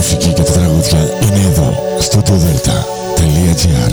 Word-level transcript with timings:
μουσική 0.00 0.32
και 0.32 0.42
τα 0.42 0.52
τραγούδια 0.52 0.98
είναι 0.98 1.46
εδώ, 1.46 1.96
στο 1.98 2.22
delta.gr 2.26 3.92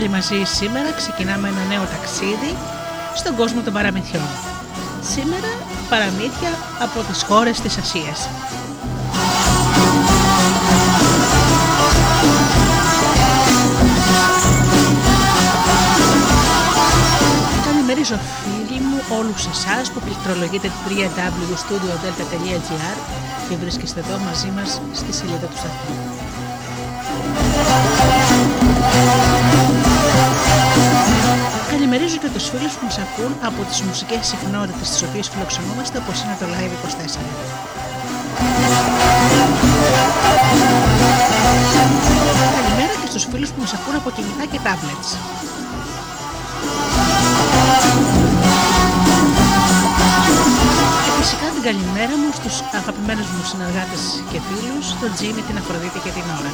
Πάλι 0.00 0.12
μαζί 0.12 0.42
σήμερα 0.44 0.92
ξεκινάμε 0.92 1.48
ένα 1.48 1.64
νέο 1.68 1.84
ταξίδι 1.84 2.56
στον 3.14 3.36
κόσμο 3.36 3.60
των 3.60 3.72
παραμυθιών. 3.72 4.28
Σήμερα 5.12 5.48
παραμύθια 5.88 6.50
από 6.80 7.00
τις 7.08 7.22
χώρες 7.22 7.60
της 7.60 7.78
Ασίας. 7.78 8.28
Καλημερίζω 17.64 18.18
φίλοι 18.42 18.80
μου 18.80 19.02
όλους 19.18 19.46
εσάς 19.46 19.90
που 19.90 20.00
πληκτρολογείτε 20.00 20.70
www.studiodelta.gr 20.88 22.96
και 23.48 23.56
βρίσκεστε 23.56 24.00
εδώ 24.00 24.18
μαζί 24.18 24.52
μας 24.56 24.80
στη 24.92 25.12
σελίδα 25.12 25.46
του 25.46 25.56
σταθμού. 25.56 25.94
Καλημερίζω 31.90 32.20
και 32.24 32.32
τους 32.36 32.48
φίλους 32.48 32.72
που 32.76 32.84
μας 32.84 32.98
ακούν 32.98 33.32
από 33.48 33.60
τις 33.68 33.80
μουσικές 33.82 34.22
συχνότητες 34.26 34.90
τις 34.90 35.02
οποίες 35.02 35.28
φιλοξενούμαστε 35.28 35.98
όπως 36.02 36.16
είναι 36.22 36.36
το 36.40 36.46
Live 36.54 36.74
24. 36.82 37.20
Καλημέρα 42.56 42.94
και 43.00 43.08
στους 43.10 43.24
φίλους 43.30 43.50
που 43.50 43.60
μας 43.60 43.72
ακούν 43.74 43.94
από 43.94 44.10
κινητά 44.10 44.44
και 44.52 44.58
tablets. 44.66 45.10
Και 51.04 51.12
φυσικά 51.20 51.46
την 51.54 51.62
καλημέρα 51.68 52.14
μου 52.20 52.28
στους 52.38 52.56
αγαπημένους 52.80 53.26
μου 53.32 53.42
συνεργάτες 53.50 54.02
και 54.30 54.38
φίλους, 54.48 54.86
τον 55.00 55.10
Τζίμι, 55.14 55.42
την 55.48 55.56
Αφροδίτη 55.60 55.98
και 56.04 56.10
την 56.16 56.26
Ωρα. 56.36 56.52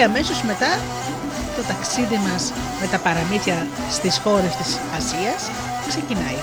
Και 0.00 0.06
αμέσως 0.06 0.42
μετά 0.42 0.78
το 1.56 1.62
ταξίδι 1.62 2.20
μας 2.30 2.52
με 2.80 2.86
τα 2.86 2.98
παραμύθια 2.98 3.66
στις 3.90 4.18
χώρες 4.18 4.56
της 4.56 4.78
Ασίας 4.96 5.50
ξεκινάει. 5.88 6.38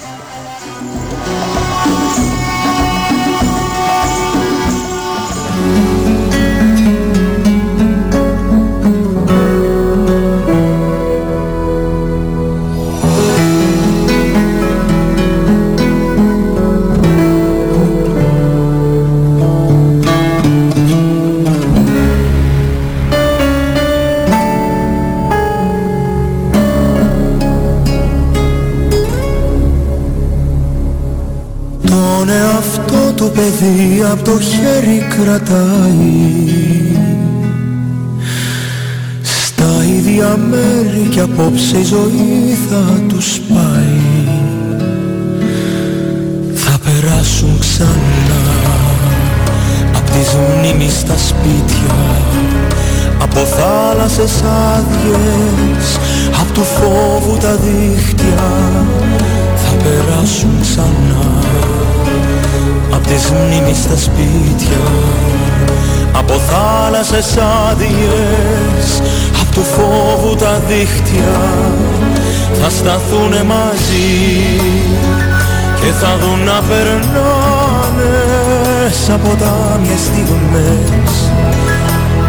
Παιδί 33.38 34.04
από 34.12 34.24
το 34.24 34.40
χέρι 34.40 35.08
κρατάει. 35.10 36.36
Στα 39.22 39.84
ίδια 39.98 40.38
μέρη 40.50 41.08
κι 41.10 41.20
απόψε 41.20 41.78
η 41.78 41.84
ζωή 41.84 42.58
θα 42.70 43.02
τους 43.08 43.40
πάει. 43.40 44.02
Θα 46.54 46.78
περάσουν 46.84 47.60
ξανά. 47.60 48.42
Απ' 49.96 50.10
τις 50.10 50.34
μνήμεις 50.34 50.94
στα 50.94 51.18
σπίτια 51.18 51.96
από 53.22 53.40
θάλασσες 53.40 54.44
άδειες 54.76 55.98
Απ' 56.42 56.54
του 56.54 56.64
φόβου 56.64 57.38
τα 57.38 57.56
δίχτυα 57.56 58.52
Θα 59.56 59.72
περάσουν 59.84 60.52
ξανά 60.62 61.38
Απ' 62.98 63.08
τις 63.08 63.32
μνήμεις 63.32 63.78
στα 63.78 63.98
σπίτια. 63.98 64.82
Από 66.12 66.34
θάλασσες 66.34 67.38
άδειες 67.70 69.02
Απ' 69.42 69.54
του 69.54 69.64
φόβου 69.64 70.36
τα 70.36 70.62
δίχτυα. 70.68 71.36
Θα 72.62 72.70
σταθούνε 72.70 73.44
μαζί 73.44 74.10
Και 75.80 75.92
θα 76.00 76.18
δουν 76.22 76.40
να 76.46 76.62
περνάνε 76.70 78.16
Σαν 79.06 79.20
ποτάμιες 79.22 80.00
στιγμές 80.00 81.12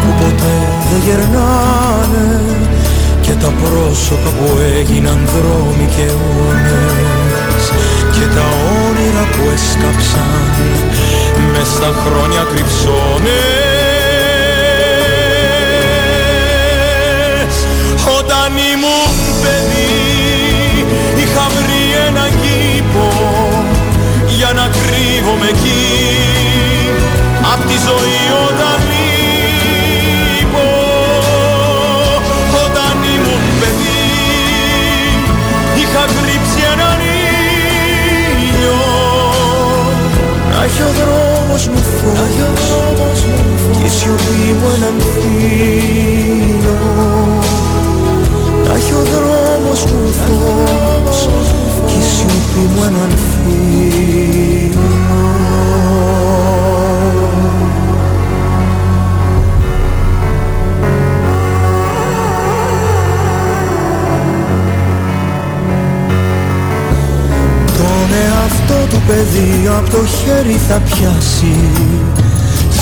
Που 0.01 0.09
ποτέ 0.19 0.57
δεν 0.89 1.01
γερνάνε 1.05 2.41
Και 3.21 3.31
τα 3.31 3.53
πρόσωπα 3.61 4.29
που 4.29 4.57
έγιναν 4.79 5.19
δρόμοι 5.33 5.89
και 5.95 6.01
αιώνες 6.01 7.08
και 8.19 8.25
τα 8.25 8.47
όνειρα 8.85 9.23
που 9.31 9.43
έσκαψαν. 9.53 10.51
Μες 11.51 11.67
στα 11.67 11.91
χρόνια 12.03 12.43
κρυψώνες. 12.51 13.29
Όταν 18.17 18.49
ήμουν 18.71 19.13
παιδί 19.41 20.85
είχα 21.21 21.45
βρει 21.55 21.83
ένα 22.07 22.25
κήπο 22.41 23.07
για 24.37 24.51
να 24.53 24.65
κρύβομαι 24.77 25.47
εκεί. 25.47 25.97
Απ' 27.53 27.65
τη 27.69 27.77
ζωή 27.87 28.21
όταν 28.47 28.77
κι 40.79 40.85
ο 40.85 40.91
δρόμος 40.99 41.67
μου 41.67 41.81
φως 41.97 43.19
Κι 43.71 43.85
η 43.85 43.89
σιωπή 43.89 44.53
μου 44.59 44.67
έναν 44.75 44.97
φίλο 45.11 46.77
Να 48.65 48.73
έχει 48.75 48.93
ο 48.93 49.03
δρόμος 49.11 49.85
μου 49.85 50.13
φως 50.21 51.29
Κι 51.87 51.97
η 51.97 52.03
σιωπή 52.13 52.63
μου 52.73 52.83
έναν 52.87 53.11
φίλο 53.29 54.89
παιδί 69.09 69.69
από 69.77 69.89
το 69.89 70.05
χέρι 70.05 70.59
θα 70.67 70.81
πιάσει. 70.85 71.55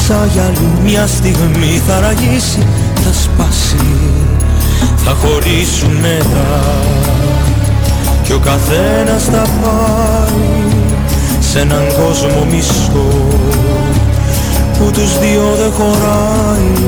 Σαν 0.05 0.29
για 0.33 0.51
μια 0.83 1.07
στιγμή 1.07 1.81
θα 1.87 1.99
ραγίσει, 1.99 2.67
θα 3.03 3.11
σπάσει. 3.23 3.87
Θα 5.05 5.11
χωρίσουν 5.21 5.91
μετά 5.91 6.63
Και 8.23 8.33
ο 8.33 8.39
καθένας 8.39 9.23
θα 9.23 9.45
πάει 9.61 10.65
σε 11.39 11.59
έναν 11.59 11.83
κόσμο 11.99 12.47
μισό 12.51 13.09
που 14.77 14.91
τους 14.91 15.19
δύο 15.19 15.55
δεν 15.57 15.71
χωράει. 15.71 16.85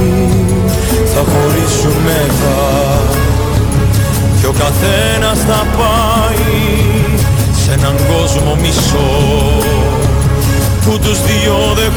Θα 1.13 1.23
χωρίσουν 1.31 2.01
μετά 2.03 3.01
Και 4.39 4.47
ο 4.47 4.53
καθένας 4.63 5.39
θα 5.39 5.65
πάει 5.77 6.98
σε 7.69 7.75
έναν 7.75 7.95
κόσμο 7.95 8.55
μισό 8.55 9.09
που 10.83 10.99
τους 10.99 11.21
δυο 11.21 11.73
δεν 11.75 11.91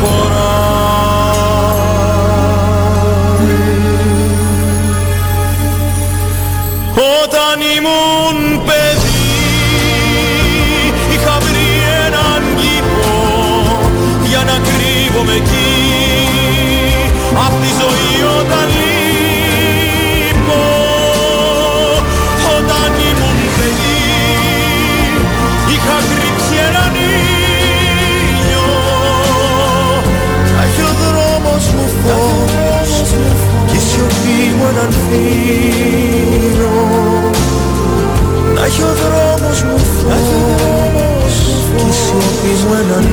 έναν 34.83 36.71
Να 38.55 38.65
έχει 38.65 38.83
ο 38.83 38.95
δρόμος 39.03 39.63
μου 39.63 39.79
φως 39.79 41.37
η 41.77 41.93
σιωπή 41.93 42.67
μου 42.67 42.75
έναν 42.83 43.05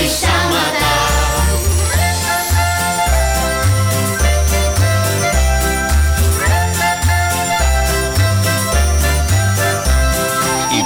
Η 0.00 0.04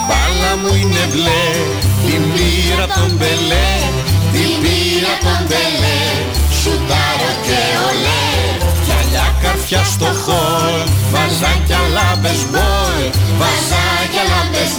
μπάλα 0.06 0.56
μου 0.60 0.74
είναι 0.74 1.06
μπλε 1.10 1.44
Την 2.06 2.22
πήρα 2.32 2.86
τον 2.86 3.16
μπελέ 3.16 3.72
Την 4.32 4.50
πήρα 4.62 5.14
τον 5.24 5.40
μπελέ 5.46 6.02
Σουτάρω 6.60 7.32
και 7.46 7.60
ολέ 7.88 8.26
Γυαλιά 8.84 9.34
καρφιά 9.42 9.84
στο 9.84 10.04
χολ. 10.24 10.80
Βαζάκια 11.12 11.80
λάμπες 11.96 12.40
μπολ 12.50 13.02
Βαζάκια 13.40 14.24
λάμπες 14.32 14.72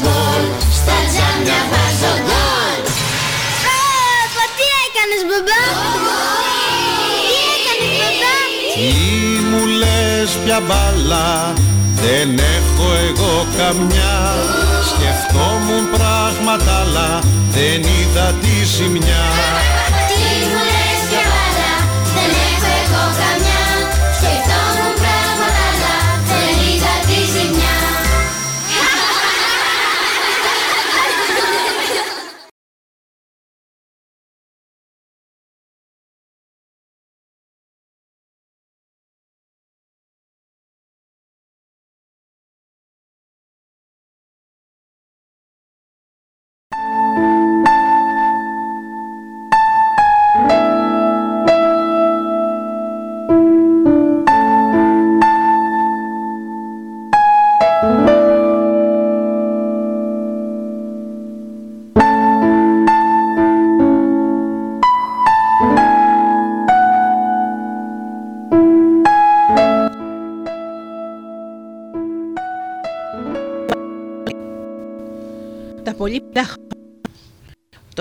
Στα 0.78 0.98
τζάμια 1.10 1.60
βάζω 1.72 2.14
γκολ 2.26 2.45
έκανες 5.16 5.24
μπαμπά 5.30 5.64
Τι 7.28 7.36
έκανες 7.56 7.94
μπαμπά 8.00 8.38
Τι 8.76 8.90
μου 9.50 9.66
λες 9.82 10.30
πια 10.44 10.60
μπάλα 10.68 11.54
δεν 12.02 12.30
έχω 12.58 12.88
εγώ 13.10 13.48
καμιά. 13.58 14.18
Σκεφτόμουν 14.92 15.86
πράγματα 15.98 16.74
αλλά 16.82 17.20
δεν 17.52 17.82
είδα 17.82 18.34
τη 18.42 18.66
ζημιά 18.66 19.26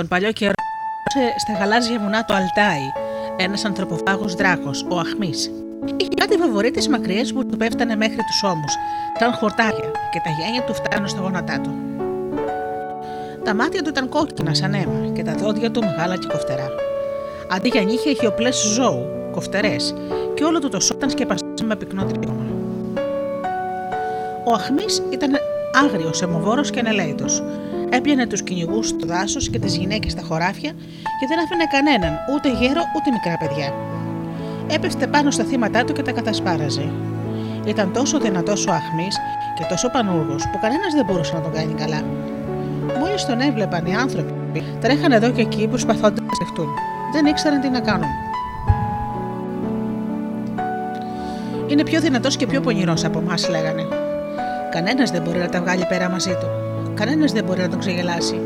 Τον 0.04 0.12
παλιό 0.12 0.32
καιρό 0.32 0.52
σε- 1.12 1.38
στα 1.38 1.52
γαλάζια 1.58 1.98
βουνά 1.98 2.24
του 2.24 2.34
Αλτάι 2.34 2.86
ένας 3.36 3.64
ανθρωποφάγος 3.64 4.34
δράκος, 4.34 4.86
ο 4.90 4.98
Αχμής. 4.98 5.50
Είχε 5.96 6.08
κάτι 6.16 6.36
φαβορίτες 6.36 6.88
μακριές 6.88 7.32
που 7.32 7.46
του 7.46 7.56
πέφτανε 7.56 7.96
μέχρι 7.96 8.16
τους 8.16 8.42
ώμους, 8.42 8.72
σαν 9.18 9.32
χορτάρια 9.32 9.90
και 10.12 10.20
τα 10.24 10.30
γένια 10.30 10.62
του 10.62 10.74
φτάνουν 10.74 11.08
στα 11.08 11.20
γόνατά 11.20 11.60
του. 11.60 11.70
Τα 13.44 13.54
μάτια 13.54 13.82
του 13.82 13.88
ήταν 13.88 14.08
κόκκινα 14.08 14.54
σαν 14.54 14.74
αίμα 14.74 15.12
και 15.12 15.22
τα 15.22 15.34
δόντια 15.34 15.70
του 15.70 15.80
μεγάλα 15.80 16.16
και 16.16 16.26
κοφτερά. 16.32 16.68
Αντί 17.50 17.68
για 17.68 17.82
νύχια 17.82 18.10
είχε 18.10 18.26
οπλές 18.26 18.56
ζώου, 18.56 19.06
κοφτερές 19.32 19.94
και 20.34 20.44
όλο 20.44 20.58
του 20.58 20.68
το 20.68 20.80
σώμα 20.80 20.98
ήταν 20.98 21.10
σκεπασμένο 21.10 21.64
με 21.64 21.76
πυκνό 21.76 22.04
τρίγωμα. 22.04 22.44
Ο 24.44 24.52
Αχμής 24.52 25.02
ήταν 25.10 25.30
άγριος, 25.84 26.22
αιμοβόρος 26.22 26.70
και 26.70 26.78
ανελαίτο. 26.78 27.24
Έπιανε 27.88 28.26
τους 28.26 28.42
κυνηγούς 28.42 28.88
στο 28.88 29.06
δάσος 29.06 29.48
και 29.48 29.58
τις 29.58 29.76
γυναίκες 29.76 30.12
στα 30.12 30.22
χωράφια 30.22 30.70
και 31.18 31.26
δεν 31.28 31.38
άφηνε 31.38 31.64
κανέναν, 31.72 32.18
ούτε 32.34 32.48
γέρο 32.48 32.82
ούτε 32.96 33.10
μικρά 33.10 33.36
παιδιά. 33.38 33.74
Έπεφτε 34.70 35.06
πάνω 35.06 35.30
στα 35.30 35.44
θύματα 35.44 35.84
του 35.84 35.92
και 35.92 36.02
τα 36.02 36.12
κατασπάραζε. 36.12 36.92
Ήταν 37.66 37.92
τόσο 37.92 38.18
δυνατός 38.18 38.66
ο 38.66 38.72
Αχμή 38.72 39.08
και 39.58 39.64
τόσο 39.68 39.90
πανούργος 39.90 40.42
που 40.52 40.58
κανένας 40.60 40.94
δεν 40.94 41.04
μπορούσε 41.04 41.34
να 41.34 41.40
τον 41.40 41.52
κάνει 41.52 41.74
καλά. 41.74 42.02
Μόλις 42.98 43.24
τον 43.26 43.40
έβλεπαν 43.40 43.86
οι 43.86 43.94
άνθρωποι, 43.94 44.62
τρέχαν 44.80 45.12
εδώ 45.12 45.30
και 45.30 45.40
εκεί 45.40 45.66
προσπαθώντας 45.66 46.20
να 46.26 46.34
σκεφτούν. 46.34 46.68
Δεν 47.12 47.26
ήξεραν 47.26 47.60
τι 47.60 47.68
να 47.68 47.80
κάνουν. 47.80 48.08
Είναι 51.66 51.82
πιο 51.82 52.00
δυνατός 52.00 52.36
και 52.36 52.46
πιο 52.46 52.60
πονηρός 52.60 53.04
από 53.04 53.18
εμάς, 53.18 53.48
λέγανε. 53.48 53.82
Κανένας 54.70 55.10
δεν 55.10 55.22
μπορεί 55.22 55.38
να 55.38 55.48
τα 55.48 55.60
βγάλει 55.60 55.86
πέρα 55.88 56.08
μαζί 56.08 56.30
του. 56.30 56.63
Κανένας 56.94 57.32
δεν 57.32 57.44
μπορεί 57.44 57.60
να 57.60 57.68
τον 57.68 57.78
ξεγελάσει. 57.78 58.40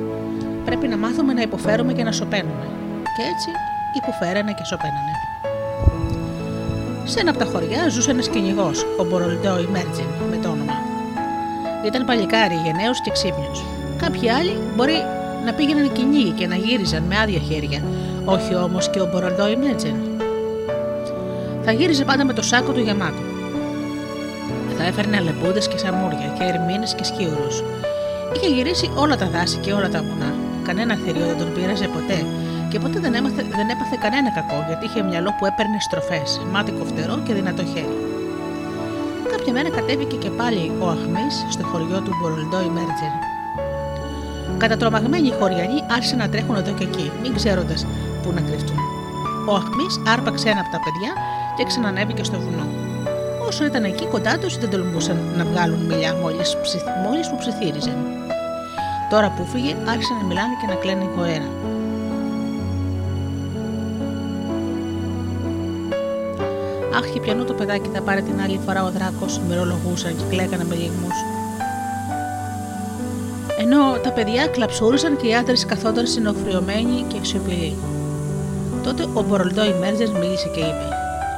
Πρέπει 0.65 0.89
να 0.89 0.97
μάθουμε 0.97 1.33
να 1.33 1.43
υποφέρουμε 1.43 1.93
και 1.93 2.05
να 2.05 2.13
σωπαίνουμε. 2.13 2.67
Και 3.03 3.23
έτσι 3.33 3.51
υποφέρανε 3.97 4.53
και 4.53 4.65
σωπαίνανε. 4.65 5.13
Σε 7.05 7.21
ένα 7.21 7.31
από 7.31 7.39
τα 7.39 7.45
χωριά 7.45 7.89
ζούσε 7.89 8.11
ένας 8.11 8.29
κυνηγός, 8.29 8.87
ο 8.99 9.05
Μπορολντό 9.05 9.59
Ημέρτζιν, 9.59 10.07
με 10.31 10.37
το 10.43 10.49
όνομα. 10.49 10.73
Ήταν 11.87 12.05
παλικάρι, 12.05 12.55
γενναίος 12.55 13.01
και 13.01 13.11
ξύπνιος. 13.11 13.65
Κάποιοι 14.03 14.31
άλλοι 14.31 14.57
μπορεί 14.77 14.97
να 15.45 15.53
πήγαιναν 15.53 15.93
κυνήγι 15.93 16.31
και 16.31 16.47
να 16.47 16.55
γύριζαν 16.55 17.03
με 17.03 17.19
άδεια 17.19 17.41
χέρια, 17.41 17.83
όχι 18.25 18.55
όμως 18.55 18.91
και 18.91 19.01
ο 19.01 19.09
Μπορολντό 19.13 19.49
Ημέρτζιν. 19.49 19.97
Θα 21.65 21.73
γύριζε 21.73 22.05
πάντα 22.05 22.25
με 22.25 22.33
το 22.33 22.43
σάκο 22.43 22.73
του 22.73 22.81
γεμάτο. 22.81 23.23
Θα 24.79 24.85
έφερνε 24.85 25.17
αλεπούδε 25.17 25.59
και 25.59 25.79
σαμούρια 25.79 26.35
και 26.39 26.45
ερμήνες 26.45 26.95
και 26.95 27.05
σκιούρου. 27.05 27.53
Είχε 28.41 28.51
γυρίσει 28.55 28.91
όλα 28.95 29.17
τα 29.17 29.29
δάση 29.29 29.57
και 29.57 29.73
όλα 29.73 29.89
τα 29.89 30.03
βουνά. 30.03 30.35
Κανένα 30.67 30.95
θηρίο 30.95 31.27
δεν 31.27 31.39
τον 31.39 31.53
πείραζε 31.55 31.89
ποτέ 31.97 32.19
και 32.71 32.79
ποτέ 32.79 32.99
δεν, 33.01 33.15
έμαθε, 33.15 33.43
δεν 33.59 33.69
έπαθε 33.75 33.97
κανένα 34.05 34.31
κακό 34.39 34.59
γιατί 34.69 34.85
είχε 34.85 35.03
μυαλό 35.03 35.31
που 35.39 35.45
έπαιρνε 35.51 35.79
στροφές, 35.87 36.41
μάτι 36.53 36.71
κοφτερό 36.79 37.17
και 37.27 37.33
δυνατό 37.35 37.65
χέρι. 37.73 37.97
Κάποια 39.33 39.53
μέρα 39.53 39.71
κατέβηκε 39.71 40.17
και 40.17 40.31
πάλι 40.31 40.73
ο 40.85 40.87
Αχμής 40.95 41.35
στο 41.55 41.65
χωριό 41.71 41.99
του 42.05 42.13
Μπορολντό 42.19 42.61
Ημέρτζερ. 42.71 43.13
Κατατρομαγμένοι 44.63 45.29
οι 45.29 45.35
χωριανοί 45.41 45.79
άρχισαν 45.95 46.19
να 46.19 46.29
τρέχουν 46.29 46.57
εδώ 46.57 46.73
και 46.79 46.85
εκεί, 46.85 47.07
μην 47.23 47.35
ξέροντας 47.35 47.87
πού 48.23 48.29
να 48.37 48.41
κρυφτούν. 48.41 48.81
Ο 49.51 49.55
Αχμής 49.61 49.95
άρπαξε 50.15 50.49
ένα 50.49 50.61
από 50.61 50.71
τα 50.77 50.81
παιδιά 50.85 51.13
και 51.57 51.65
ξανανέβηκε 51.65 52.25
στο 52.25 52.39
βουνό. 52.45 52.67
Όσο 53.49 53.65
ήταν 53.65 53.85
εκεί 53.85 54.07
κοντά 54.07 54.39
τους, 54.39 54.59
δεν 54.59 54.71
τολμούσαν 54.71 55.19
να 55.37 55.45
βγάλουν 55.45 55.81
μιλιά 55.89 56.15
μόλις 57.05 57.29
που 57.29 57.37
ψιθύριζαν. 57.43 57.97
Τώρα 59.11 59.31
που 59.31 59.45
φύγε, 59.45 59.77
άρχισαν 59.89 60.17
να 60.17 60.25
μιλάνε 60.25 60.55
και 60.61 60.67
να 60.67 60.75
κλαίνε 60.75 61.11
γοέρα. 61.17 61.49
Αχ, 66.97 67.07
και 67.13 67.21
πιανού 67.21 67.45
το 67.45 67.55
παιδάκι 67.55 67.89
θα 67.93 68.01
πάρει 68.03 68.23
την 68.23 68.41
άλλη 68.41 68.61
φορά 68.65 68.85
ο 68.85 68.91
δράκος, 68.91 69.41
μυρολογούσαν 69.49 70.17
και 70.17 70.25
κλαίγανε 70.29 70.65
με 70.65 70.75
λιγμούς. 70.75 71.17
Ενώ 73.59 73.99
τα 74.03 74.13
παιδιά 74.13 74.47
κλαψούρισαν 74.47 75.17
και 75.17 75.27
οι 75.27 75.35
άντρες 75.35 75.67
καθόταν 75.67 76.07
συνοφριωμένοι 76.07 77.05
και 77.09 77.17
αξιοπηλοί. 77.17 77.77
Τότε 78.83 79.03
ο 79.15 79.23
Μπορολντό 79.23 79.65
Ημέρζερ 79.65 80.09
μίλησε 80.09 80.49
και 80.49 80.61
είπε: 80.61 80.89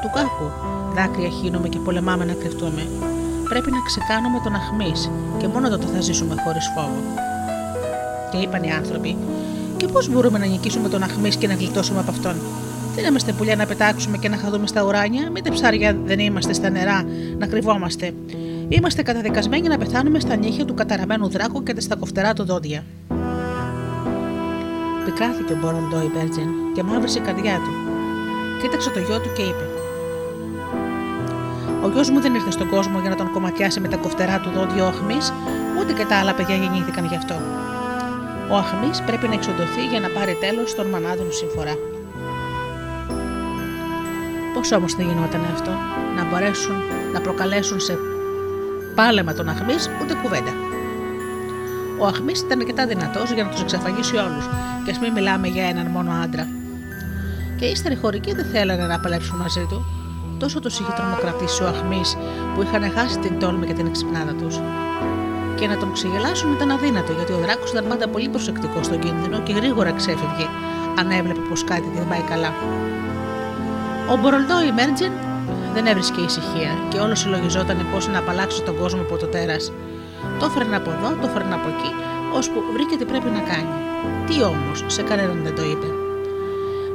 Του 0.02 0.10
κάκου, 0.14 0.50
δάκρυα 0.94 1.28
χύνουμε 1.28 1.68
και 1.68 1.78
πολεμάμε 1.78 2.24
να 2.24 2.32
κρυφτούμε. 2.32 2.88
Πρέπει 3.48 3.70
να 3.70 3.80
ξεκάνουμε 3.86 4.40
τον 4.44 4.54
αχμής 4.54 5.10
και 5.38 5.48
μόνο 5.48 5.68
τότε 5.68 5.86
θα 5.86 6.00
ζήσουμε 6.00 6.34
χωρίς 6.44 6.72
φόβο. 6.74 7.29
Και 8.30 8.36
είπαν 8.36 8.62
οι 8.62 8.72
άνθρωποι: 8.72 9.16
Και 9.76 9.86
πώς 9.86 10.08
μπορούμε 10.08 10.38
να 10.38 10.46
νικήσουμε 10.46 10.88
τον 10.88 11.02
αχμή 11.02 11.28
και 11.28 11.46
να 11.46 11.54
γλιτώσουμε 11.54 12.00
από 12.00 12.10
αυτόν; 12.10 12.34
Δεν 12.94 13.04
είμαστε 13.04 13.32
πουλιά 13.32 13.56
να 13.56 13.66
πετάξουμε 13.66 14.16
και 14.16 14.28
να 14.28 14.36
χαδούμε 14.36 14.66
στα 14.66 14.84
ουράνια, 14.84 15.30
μήτε 15.30 15.50
ψάρια 15.50 15.96
δεν 16.04 16.18
είμαστε 16.18 16.52
στα 16.52 16.70
νερά 16.70 17.04
να 17.38 17.46
κρυβόμαστε. 17.46 18.12
Είμαστε 18.68 19.02
καταδικασμένοι 19.02 19.68
να 19.68 19.78
πεθάνουμε 19.78 20.20
στα 20.20 20.36
νύχια 20.36 20.64
του 20.64 20.74
καταραμένου 20.74 21.28
δράκου 21.28 21.62
και 21.62 21.80
στα 21.80 21.96
κοφτερά 21.96 22.32
του 22.32 22.44
δόντια. 22.44 22.84
Πικράθηκε 25.04 25.52
ο 25.52 25.56
Μποροντό 25.60 26.02
η 26.02 26.10
Μπέρτζεν 26.14 26.48
και 26.74 26.82
μαύρισε 26.82 27.18
η 27.18 27.20
καρδιά 27.20 27.54
του. 27.54 27.72
Κοίταξε 28.62 28.90
το 28.90 28.98
γιο 28.98 29.20
του 29.20 29.32
και 29.36 29.42
είπε: 29.42 29.64
Ο 31.84 31.88
γιος 31.88 32.10
μου 32.10 32.20
δεν 32.20 32.34
ήρθε 32.34 32.50
στον 32.50 32.68
κόσμο 32.68 33.00
για 33.00 33.10
να 33.10 33.16
τον 33.16 33.32
κομματιάσει 33.32 33.80
με 33.80 33.88
τα 33.88 33.96
κοφτερά 33.96 34.40
του 34.40 34.50
δόντια 34.50 34.84
ο 34.84 34.86
Αχμής, 34.86 35.32
ούτε 35.80 35.92
και 35.92 36.04
τα 36.04 36.16
άλλα 36.16 36.34
παιδιά 36.34 36.56
γεννήθηκαν 36.56 37.04
γι' 37.04 37.16
αυτό. 37.16 37.34
Ο 38.50 38.56
Αχμής 38.56 39.02
πρέπει 39.06 39.28
να 39.28 39.34
εξοντωθεί 39.34 39.86
για 39.90 40.00
να 40.00 40.08
πάρει 40.08 40.36
τέλος 40.40 40.70
στον 40.70 40.86
μανάδων 40.86 41.32
συμφορά. 41.32 41.74
Πώς 44.54 44.72
όμως 44.72 44.92
θα 44.94 45.02
γινόταν 45.02 45.40
αυτό, 45.52 45.70
να 46.16 46.24
μπορέσουν 46.24 46.74
να 47.12 47.20
προκαλέσουν 47.20 47.80
σε 47.80 47.98
πάλεμα 48.94 49.32
τον 49.32 49.48
Αχμής 49.48 49.90
ούτε 50.02 50.14
κουβέντα. 50.22 50.52
Ο 51.98 52.06
Αχμής 52.06 52.40
ήταν 52.40 52.60
αρκετά 52.60 52.86
δυνατός 52.86 53.30
για 53.30 53.44
να 53.44 53.50
τους 53.50 53.60
εξαφανίσει 53.60 54.16
όλους, 54.16 54.48
και 54.84 54.90
ας 54.90 54.98
μην 54.98 55.12
μιλάμε 55.12 55.48
για 55.48 55.64
έναν 55.64 55.86
μόνο 55.86 56.10
άντρα. 56.24 56.48
Και 57.58 57.64
οι 57.64 57.70
ύστεροι 57.70 57.96
χωρικοί 57.96 58.34
δεν 58.34 58.44
θέλανε 58.44 58.86
να 58.86 59.00
παλέψουν 59.00 59.36
μαζί 59.36 59.66
του. 59.68 59.84
Τόσο 60.38 60.60
τους 60.60 60.78
είχε 60.78 60.92
τρομοκρατήσει 60.96 61.62
ο 61.62 61.66
Αχμής 61.66 62.16
που 62.54 62.62
είχαν 62.62 62.92
χάσει 62.96 63.18
την 63.18 63.38
τόλμη 63.38 63.66
και 63.66 63.72
την 63.72 63.86
εξυπνάδα 63.86 64.32
τους. 64.32 64.60
Και 65.60 65.66
να 65.66 65.76
τον 65.76 65.92
ξεγελάσουν 65.92 66.52
ήταν 66.52 66.70
αδύνατο, 66.70 67.12
γιατί 67.12 67.32
ο 67.32 67.38
δράκος 67.44 67.70
ήταν 67.70 67.84
πάντα 67.88 68.08
πολύ 68.08 68.28
προσεκτικός 68.28 68.86
στον 68.86 68.98
κίνδυνο 68.98 69.40
και 69.42 69.52
γρήγορα 69.52 69.92
ξέφευγε 69.92 70.46
αν 70.98 71.10
έβλεπε 71.10 71.40
πως 71.48 71.64
κάτι 71.64 71.88
δεν 71.94 72.08
πάει 72.08 72.20
καλά. 72.20 72.52
Ο 74.12 74.16
Μπορολντό 74.16 74.62
Ημέρτζεν 74.70 75.12
δεν 75.74 75.86
έβρισκε 75.86 76.20
ησυχία 76.20 76.72
και 76.88 76.98
όλο 76.98 77.14
συλλογιζόταν 77.14 77.86
πώς 77.92 78.08
να 78.08 78.18
απαλλάξει 78.18 78.62
τον 78.62 78.76
κόσμο 78.76 79.00
από 79.00 79.16
το 79.16 79.26
τέρας. 79.26 79.72
Το 80.38 80.44
έφερνε 80.46 80.76
από 80.76 80.90
εδώ, 80.90 81.08
το 81.20 81.26
έφερνε 81.28 81.54
από 81.54 81.68
εκεί, 81.74 81.90
ώσπου 82.36 82.60
βρήκε 82.72 82.96
τι 82.96 83.04
πρέπει 83.04 83.30
να 83.36 83.42
κάνει. 83.50 83.74
Τι 84.26 84.42
όμως, 84.42 84.84
σε 84.86 85.02
κανέναν 85.02 85.40
δεν 85.42 85.54
το 85.54 85.62
είπε. 85.62 85.86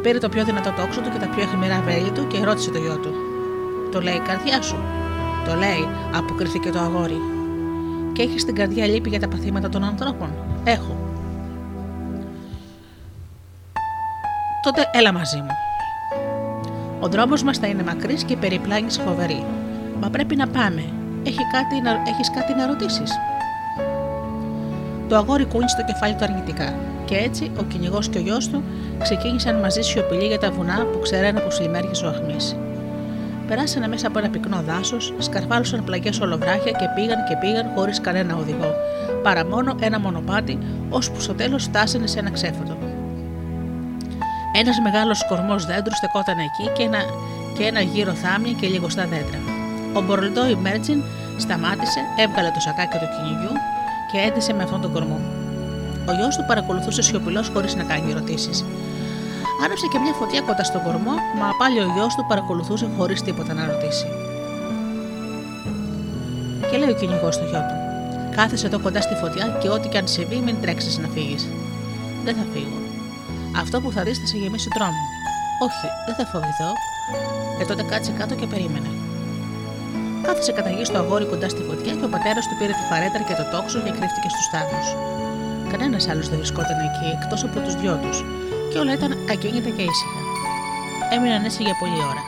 Πήρε 0.02 0.18
το 0.18 0.30
πιο 0.30 0.44
δυνατό 0.44 0.72
τόξο 0.80 1.02
του 1.02 1.10
και 1.14 1.20
τα 1.24 1.28
πιο 1.34 1.42
εχμηρά 1.44 1.82
βέλη 1.86 2.12
του 2.16 2.28
και 2.28 2.44
ρώτησε 2.44 2.70
το 2.72 2.78
γιο 2.78 2.98
του. 3.04 3.12
Το 3.92 4.02
λέει 4.02 4.16
η 4.16 4.24
καρδιά 4.30 4.62
σου. 4.62 4.78
Το 5.46 5.54
λέει, 5.56 5.90
αποκριθήκε 6.16 6.70
το 6.70 6.80
αγόρι. 6.80 7.35
Και 8.16 8.22
έχεις 8.22 8.46
την 8.46 8.56
καρδιά 8.56 8.86
λύπη 8.86 9.10
για 9.10 9.20
τα 9.20 9.28
παθήματα 9.28 9.70
των 9.70 9.84
ανθρώπων. 9.84 10.30
Έχω. 10.64 10.96
Τότε 14.64 14.90
έλα 14.94 15.14
μαζί 15.14 15.38
μου. 15.38 15.52
Ο 17.00 17.08
δρόμος 17.08 17.44
μας 17.44 17.58
θα 17.58 17.68
είναι 17.68 17.84
μακρύς 17.84 18.24
και 18.24 18.34
η 18.34 18.36
περιπλάνηση 18.36 19.02
φοβερή. 19.02 19.46
Μα 20.02 20.10
πρέπει 20.10 20.36
να 20.36 20.48
πάμε. 20.48 20.84
Έχει 21.24 21.42
κάτι 21.52 21.82
να, 21.82 21.92
έχεις 21.92 22.32
κάτι 22.32 22.54
να 22.54 22.66
ρωτήσεις; 22.66 23.12
Το 25.08 25.16
αγόρι 25.16 25.46
κούνησε 25.46 25.76
το 25.76 25.84
κεφάλι 25.94 26.16
του 26.16 26.24
αρνητικά. 26.24 26.74
Και 27.06 27.16
έτσι 27.16 27.52
ο 27.60 27.64
κυνηγός 27.64 28.10
και 28.10 28.18
ο 28.18 28.22
γιος 28.22 28.48
του 28.50 28.64
ξεκίνησαν 29.02 29.60
μαζί 29.60 29.82
σιωπηλοί 29.82 30.26
για 30.26 30.40
τα 30.40 30.52
βουνά 30.52 30.86
που 30.86 31.00
ξέρανε 31.00 31.40
πως 31.40 31.60
λιμέργησε 31.62 32.06
ο 32.06 32.10
Αχμής. 32.10 32.56
Περάσανε 33.48 33.88
μέσα 33.88 34.08
από 34.08 34.20
ένα 34.20 34.30
πυκνό 34.30 34.64
δάσος, 34.68 35.14
σκαρφάλωσαν 35.18 35.84
πλαγιές 35.84 36.20
ολοβράχια 36.20 36.72
και 36.72 36.86
πήγαν 36.96 37.18
και 37.28 37.36
πήγαν 37.40 37.72
χωρίς 37.76 38.02
κανένα 38.02 38.36
οδηγό, 38.36 38.72
παρά 39.24 39.46
μόνο 39.46 39.76
ένα 39.80 40.00
μονοπάτι, 40.00 40.58
ώσπου 40.90 41.22
στο 41.22 41.34
τέλος 41.34 41.64
φτάσανε 41.64 42.08
σε 42.08 42.20
ένα 42.20 42.30
ξέφωτο. 42.30 42.78
Ένας 44.60 44.80
μεγάλος 44.84 45.28
κορμός 45.28 45.66
δέντρου 45.66 45.96
στεκόταν 45.96 46.38
εκεί 46.40 46.72
και 46.78 46.84
ένα, 46.84 47.00
και 47.58 47.64
ένα 47.64 47.82
γύρο 47.82 48.14
θάμνη 48.14 48.54
και 48.54 48.68
λίγο 48.68 48.90
στα 48.90 49.06
δέντρα. 49.08 49.40
Ο 49.94 50.02
Μπορλντόι 50.02 50.56
Μέρτζιν 50.56 51.04
σταμάτησε, 51.38 52.00
έβγαλε 52.18 52.50
το 52.52 52.60
σακάκι 52.60 52.98
του 52.98 53.10
κυνηγιού 53.16 53.54
και 54.12 54.18
έντυσε 54.28 54.54
με 54.54 54.64
αυτόν 54.64 54.82
τον 54.82 54.92
κορμό. 54.94 55.20
Ο 56.10 56.12
γιος 56.18 56.36
του 56.36 56.46
παρακολουθούσε 56.48 57.02
σιωπηλός 57.02 57.50
χωρίς 57.54 57.76
να 57.76 57.84
κάνει 57.84 58.12
ερωτήσεις. 58.12 58.66
Άναψε 59.64 59.88
και 59.92 60.00
μια 60.04 60.14
φωτιά 60.14 60.42
κοντά 60.42 60.64
στον 60.64 60.82
κορμό, 60.84 61.16
μα 61.40 61.48
πάλι 61.62 61.78
ο 61.80 61.88
γιος 61.94 62.16
του 62.16 62.26
παρακολουθούσε 62.28 62.88
χωρίς 62.98 63.22
τίποτα 63.22 63.54
να 63.54 63.64
ρωτήσει. 63.72 64.08
Και 66.70 66.78
λέει 66.78 66.90
ο 66.90 66.96
κυνηγός 67.00 67.36
στο 67.36 67.46
γιο 67.50 67.62
του: 67.70 67.78
Κάθεσαι 68.36 68.68
εδώ 68.68 68.80
κοντά 68.80 69.02
στη 69.02 69.16
φωτιά 69.22 69.46
και 69.62 69.70
ό,τι 69.70 69.88
και 69.88 69.98
αν 69.98 70.08
συμβεί, 70.08 70.38
μην 70.46 70.56
τρέξεις 70.62 70.98
να 70.98 71.08
φύγεις. 71.08 71.44
Δεν 72.26 72.36
θα 72.36 72.46
φύγω. 72.54 72.80
Αυτό 73.62 73.82
που 73.82 73.92
θα 73.96 74.02
δεις 74.04 74.18
θα 74.22 74.26
σε 74.26 74.38
γεμίσει 74.38 74.70
τρόμο. 74.76 75.02
Όχι, 75.68 75.88
δεν 76.06 76.16
θα 76.20 76.26
φοβηθώ. 76.32 76.70
Ε, 77.62 77.64
τότε 77.70 77.84
κάτσε 77.92 78.12
κάτω 78.20 78.34
και 78.36 78.48
περίμενε. 78.54 78.90
Κάθισε 80.26 80.52
κατά 80.52 80.70
γη 80.70 80.86
στο 80.86 80.98
αγόρι 80.98 81.26
κοντά 81.26 81.50
στη 81.50 81.62
φωτιά 81.70 81.94
και 82.00 82.06
ο 82.10 82.12
πατέρας 82.16 82.44
του 82.48 82.56
πήρε 82.60 82.74
τη 82.80 82.84
φαρέτρα 82.90 83.22
και 83.28 83.36
το 83.40 83.46
τόξο 83.54 83.78
και 83.86 83.92
κρύφτηκε 83.98 84.30
στους 84.34 84.48
θάμνου. 84.52 84.82
Κανένας 85.72 86.04
άλλος 86.12 86.28
δεν 86.30 86.38
βρισκόταν 86.42 86.78
εκεί 86.88 87.08
εκτός 87.18 87.42
από 87.48 87.58
τους 87.64 87.76
δυο 87.82 87.96
τους, 88.04 88.18
και 88.76 88.82
όλα 88.82 88.94
ήταν 88.94 89.12
ακίνητα 89.32 89.70
και 89.70 89.82
ήσυχα. 89.92 90.20
Έμειναν 91.14 91.44
έτσι 91.46 91.64
για 91.64 91.76
πολλή 91.80 92.00
ώρα. 92.12 92.24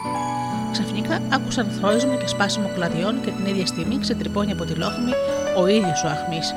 Ξαφνικά 0.71 1.21
άκουσαν 1.35 1.67
θρόισμα 1.77 2.15
και 2.15 2.27
σπάσιμο 2.27 2.69
κλαδιών 2.75 3.21
και 3.23 3.31
την 3.31 3.45
ίδια 3.45 3.65
στιγμή 3.65 3.99
ξετρυπώνει 3.99 4.51
από 4.51 4.65
τη 4.65 4.73
λόχνη 4.73 5.11
ο 5.57 5.67
ίδιος 5.67 6.03
ο 6.03 6.07
Αχμής. 6.07 6.55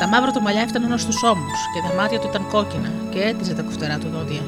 Τα 0.00 0.06
μαύρα 0.08 0.30
του 0.30 0.42
μαλλιά 0.42 0.62
έφταναν 0.62 0.92
ως 0.92 1.04
τους 1.04 1.22
ώμους 1.22 1.60
και 1.74 1.80
τα 1.88 2.02
μάτια 2.02 2.18
του 2.18 2.26
ήταν 2.30 2.48
κόκκινα 2.48 2.90
και 3.10 3.20
έτυζε 3.20 3.54
τα 3.54 3.62
κουφτερά 3.62 3.98
του 3.98 4.08
δόντια. 4.14 4.42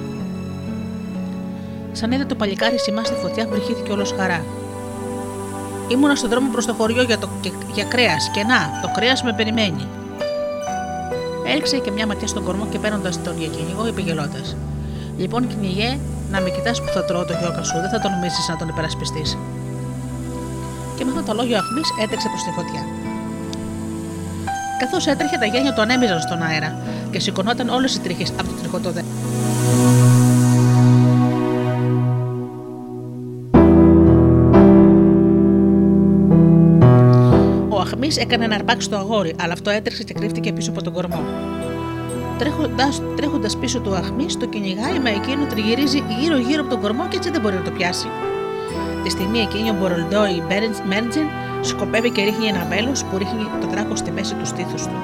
Σαν 1.92 2.12
είδε 2.12 2.24
το 2.24 2.34
παλικάρι 2.34 2.78
σημά 2.78 3.04
στη 3.04 3.14
φωτιά, 3.14 3.46
βρυχήθηκε 3.46 3.92
όλος 3.92 4.14
χαρά. 4.18 4.44
Ήμουνα 5.88 6.14
στον 6.14 6.30
δρόμο 6.30 6.50
προς 6.50 6.66
το 6.66 6.74
χωριό 6.74 7.02
για, 7.02 7.18
το, 7.18 7.28
για 7.74 7.84
κρέας 7.84 8.30
και 8.34 8.42
να, 8.44 8.80
το 8.82 8.90
κρέας 8.94 9.22
με 9.22 9.32
περιμένει. 9.32 9.87
Έριξε 11.44 11.78
και 11.78 11.90
μια 11.90 12.07
ματιά 12.07 12.26
στον 12.26 12.44
κορμό 12.44 12.66
και 12.66 12.78
παίρνοντας 12.78 13.22
τον 13.22 13.38
για 13.38 13.48
κυνηγό, 13.48 13.87
είπε 13.87 14.00
γελώντας. 14.00 14.57
Λοιπόν, 15.16 15.46
κυνηγέ, 15.46 15.98
να 16.30 16.40
με 16.40 16.50
κοιτάς 16.50 16.83
που 16.83 16.90
θα 16.94 17.04
τρώω 17.04 17.24
το 17.24 17.35
γιώκα 17.40 17.62
σου, 17.62 17.76
δεν 17.80 17.90
θα 17.90 18.00
τον 18.00 18.11
νομίζεις 18.11 18.48
να 18.48 18.57
τον 18.57 18.68
υπερασπιστείς. 18.68 19.38
Και 20.96 21.04
με 21.04 21.11
αυτά 21.11 21.22
τα 21.22 21.35
λόγια 21.35 21.57
ο 21.57 21.61
Αχμής 21.62 21.88
έτρεξε 22.02 22.28
προς 22.28 22.42
τη 22.42 22.50
φωτιά. 22.50 22.83
Καθώς 24.78 25.07
έτρεχε, 25.07 25.38
τα 25.38 25.46
γένια 25.46 25.72
του 25.72 25.80
ανέμιζαν 25.80 26.20
στον 26.20 26.42
αέρα 26.42 26.76
και 27.11 27.20
σηκωνόταν 27.20 27.68
όλες 27.68 27.94
οι 27.94 28.00
τρίχες 28.00 28.30
από 28.30 28.48
το 28.48 28.54
τριχωτό 28.61 28.90
δέντρο. 28.90 29.84
Ο 38.04 38.06
Αχμή 38.06 38.22
έκανε 38.22 38.44
ένα 38.44 38.54
αρπάξ 38.54 38.84
στο 38.84 38.96
αγόρι, 38.96 39.34
αλλά 39.40 39.52
αυτό 39.52 39.70
έτρεξε 39.70 40.02
και 40.02 40.14
κρύφτηκε 40.14 40.52
πίσω 40.52 40.70
από 40.70 40.82
τον 40.82 40.92
κορμό. 40.92 41.22
Τρέχοντας 43.16 43.56
πίσω 43.56 43.80
του 43.80 43.94
Αχμή, 43.94 44.26
το 44.38 44.46
κυνηγάει, 44.46 44.98
μα 44.98 45.08
εκείνο 45.08 45.46
τριγυρίζει 45.46 46.02
γύρω-γύρω 46.20 46.60
από 46.60 46.70
τον 46.70 46.80
κορμό 46.80 47.08
και 47.08 47.16
έτσι 47.16 47.30
δεν 47.30 47.40
μπορεί 47.40 47.54
να 47.54 47.62
το 47.62 47.70
πιάσει. 47.70 48.06
Τη 49.04 49.10
στιγμή 49.10 49.38
εκείνη 49.38 49.70
ο 49.70 49.74
Μπορολντόι 49.80 50.42
Μέρτζιν 50.88 51.26
σκοπεύει 51.60 52.10
και 52.10 52.22
ρίχνει 52.22 52.46
ένα 52.46 52.64
μέλο 52.64 52.92
που 53.10 53.18
ρίχνει 53.18 53.46
το 53.60 53.66
δράκο 53.66 53.96
στη 53.96 54.10
μέση 54.10 54.34
του 54.34 54.46
στήθους 54.46 54.82
του. 54.82 54.98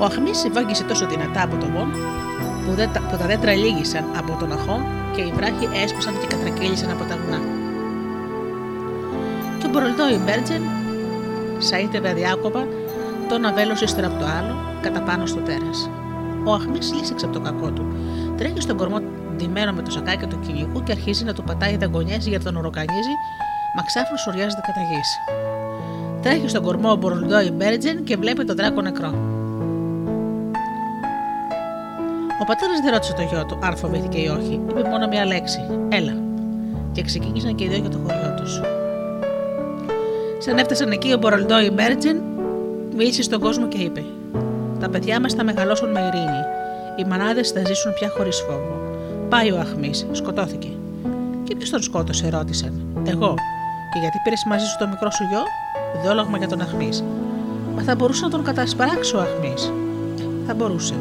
Ο 0.00 0.04
Αχμή 0.04 0.30
βάγγισε 0.52 0.84
τόσο 0.84 1.06
δυνατά 1.06 1.42
από 1.42 1.56
τον 1.56 1.72
βόν 1.72 1.90
που, 2.66 2.74
δεν, 2.74 2.90
που 2.90 3.16
τα 3.18 3.26
δέντρα 3.26 3.54
λύγησαν 3.54 4.04
από 4.16 4.36
τον 4.38 4.52
αχό 4.52 4.80
και 5.14 5.20
οι 5.20 5.32
βράχοι 5.36 5.68
έσπασαν 5.84 6.14
και 6.20 6.26
κατρακύλησαν 6.26 6.90
από 6.90 7.04
τα 7.04 7.16
βουνά. 7.16 7.51
Και 9.72 9.78
ο 9.78 9.80
Μπορολντόι 9.80 10.18
Μέρτζιν 10.24 10.62
σαΐτευε 11.68 12.10
αδιάκοπα 12.10 12.66
το 13.28 13.34
ένα 13.34 13.52
βέλο 13.52 13.72
ύστερα 13.82 14.06
από 14.06 14.18
το 14.18 14.24
άλλο, 14.24 14.54
κατά 14.80 15.00
πάνω 15.00 15.26
στο 15.26 15.40
τέρας. 15.40 15.90
Ο 16.44 16.52
Αχμής 16.52 16.92
λύσεξε 16.92 17.24
από 17.24 17.34
το 17.34 17.40
κακό 17.40 17.70
του. 17.70 17.84
Τρέχει 18.36 18.60
στον 18.60 18.76
κορμό 18.76 18.98
ντυμένο 19.36 19.72
με 19.72 19.82
το 19.82 19.90
σακάκι 19.90 20.26
του 20.26 20.38
κυνηγού 20.46 20.82
και 20.82 20.92
αρχίζει 20.92 21.24
να 21.24 21.32
του 21.32 21.42
πατάει 21.42 21.76
δαγκονιές 21.76 22.26
για 22.26 22.40
τον 22.40 22.56
οροκανίζει, 22.56 23.14
μα 23.76 23.82
ξάφνου 23.82 24.18
σουριάζεται 24.18 24.60
κατά 24.66 24.80
γης. 24.80 25.10
Τρέχει 26.22 26.48
στον 26.48 26.62
κορμό 26.62 26.90
ο 26.90 26.96
Μπορολντόι 26.96 27.50
Μπέρτζεν 27.50 28.04
και 28.04 28.16
βλέπει 28.16 28.44
τον 28.44 28.56
δράκο 28.56 28.80
νεκρό. 28.80 29.10
Ο 32.40 32.44
πατέρας 32.44 32.80
δεν 32.82 32.92
ρώτησε 32.92 33.12
το 33.12 33.22
γιο 33.22 33.44
του 33.46 33.58
αν 33.62 33.76
φοβήθηκε 33.76 34.18
ή 34.18 34.28
όχι, 34.28 34.60
είπε 34.68 34.88
μόνο 34.88 35.06
μία 35.08 35.24
λέξη: 35.26 35.60
Έλα. 35.88 36.14
Και 36.92 37.02
ξεκίνησαν 37.02 37.54
και 37.54 37.64
οι 37.64 37.68
δύο 37.68 37.78
για 37.78 37.90
το 37.90 37.98
χωριό 37.98 38.34
τους. 38.36 38.60
Σαν 40.44 40.58
έφτασαν 40.58 40.90
εκεί, 40.90 41.12
ο 41.12 41.16
Μπορολντόι 41.18 41.70
Μπέρτζεν 41.70 42.22
μίλησε 42.96 43.22
στον 43.22 43.40
κόσμο 43.40 43.68
και 43.68 43.78
είπε: 43.78 44.04
Τα 44.80 44.88
παιδιά 44.88 45.20
μας 45.20 45.32
θα 45.32 45.44
μεγαλώσουν 45.44 45.90
με 45.90 46.00
ειρήνη. 46.00 46.42
Οι 46.96 47.04
μανάδες 47.08 47.50
θα 47.50 47.62
ζήσουν 47.66 47.92
πια 47.94 48.08
χωρίς 48.16 48.40
φόβο. 48.40 48.80
Πάει 49.28 49.50
ο 49.50 49.58
Αχμής, 49.58 50.06
σκοτώθηκε. 50.12 50.68
Και 51.44 51.56
ποιος 51.56 51.70
τον 51.70 51.82
σκότωσε, 51.82 52.28
ρώτησαν. 52.28 52.72
Εγώ. 53.06 53.34
Και 53.92 53.98
γιατί 54.00 54.18
πήρες 54.24 54.44
μαζί 54.48 54.64
σου 54.66 54.76
το 54.78 54.86
μικρό 54.88 55.10
σου 55.10 55.24
γιο, 55.24 55.42
δόλογμα 56.04 56.38
για 56.38 56.48
τον 56.48 56.60
Αχμής. 56.60 57.04
Μα 57.74 57.82
θα 57.82 57.94
μπορούσε 57.94 58.24
να 58.24 58.30
τον 58.30 58.44
κατασπράξει 58.44 59.16
ο 59.16 59.20
Αχμής. 59.20 59.72
Θα 60.46 60.54
μπορούσε. 60.54 60.94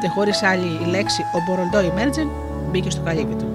Και 0.00 0.08
χωρίς 0.08 0.42
άλλη 0.42 0.90
λέξη, 0.90 1.22
ο 1.22 1.38
Μπορολντό 1.46 1.94
Μέρτζεν 1.94 2.28
μπήκε 2.70 2.90
στο 2.90 3.00
καλύβι 3.00 3.34
του. 3.34 3.46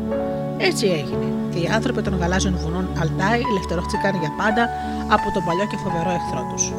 Έτσι 0.57 0.85
έγινε. 0.85 1.27
Και 1.51 1.59
οι 1.59 1.69
άνθρωποι 1.73 2.01
των 2.01 2.17
γαλάζιων 2.19 2.57
βουνών 2.57 2.89
Αλτάι 3.01 3.41
ελευθερώθηκαν 3.51 4.15
για 4.19 4.31
πάντα 4.37 4.69
από 5.07 5.31
τον 5.31 5.43
παλιό 5.43 5.65
και 5.65 5.77
φοβερό 5.77 6.09
εχθρό 6.09 6.47
τους. 6.51 6.71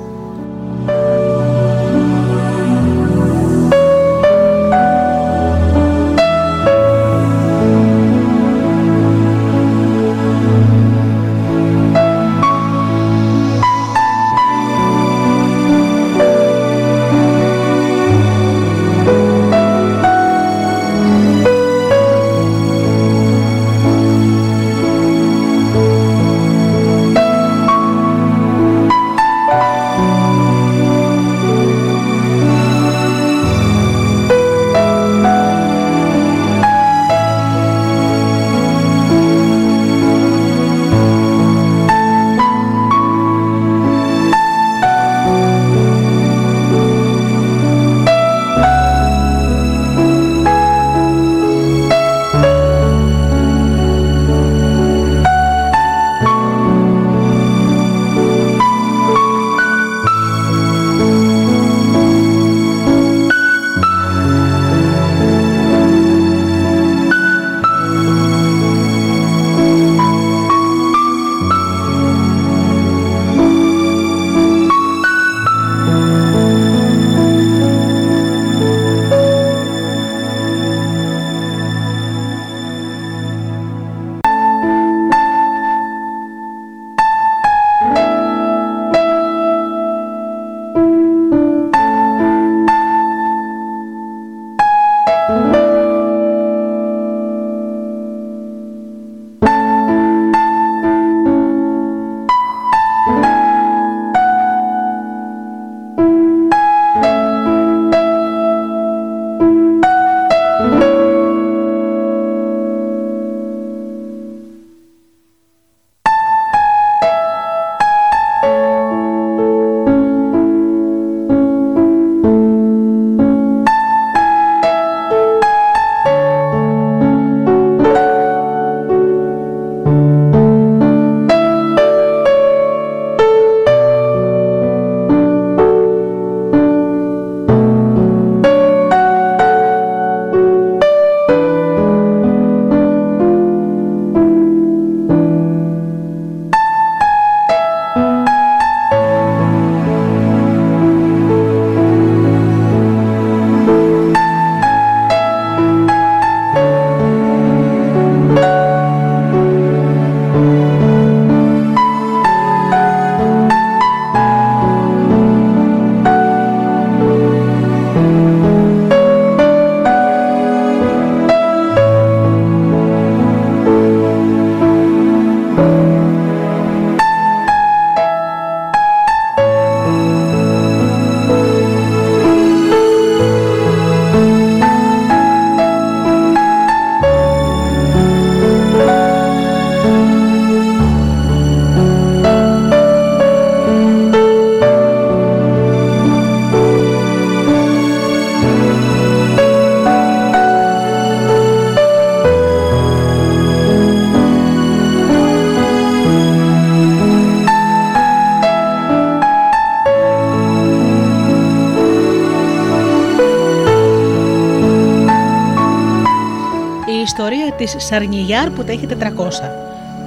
Σαρνιγιάρ 217.90 218.50
που 218.50 218.64
τα 218.64 218.72
έχει 218.72 218.86
400. 218.86 218.94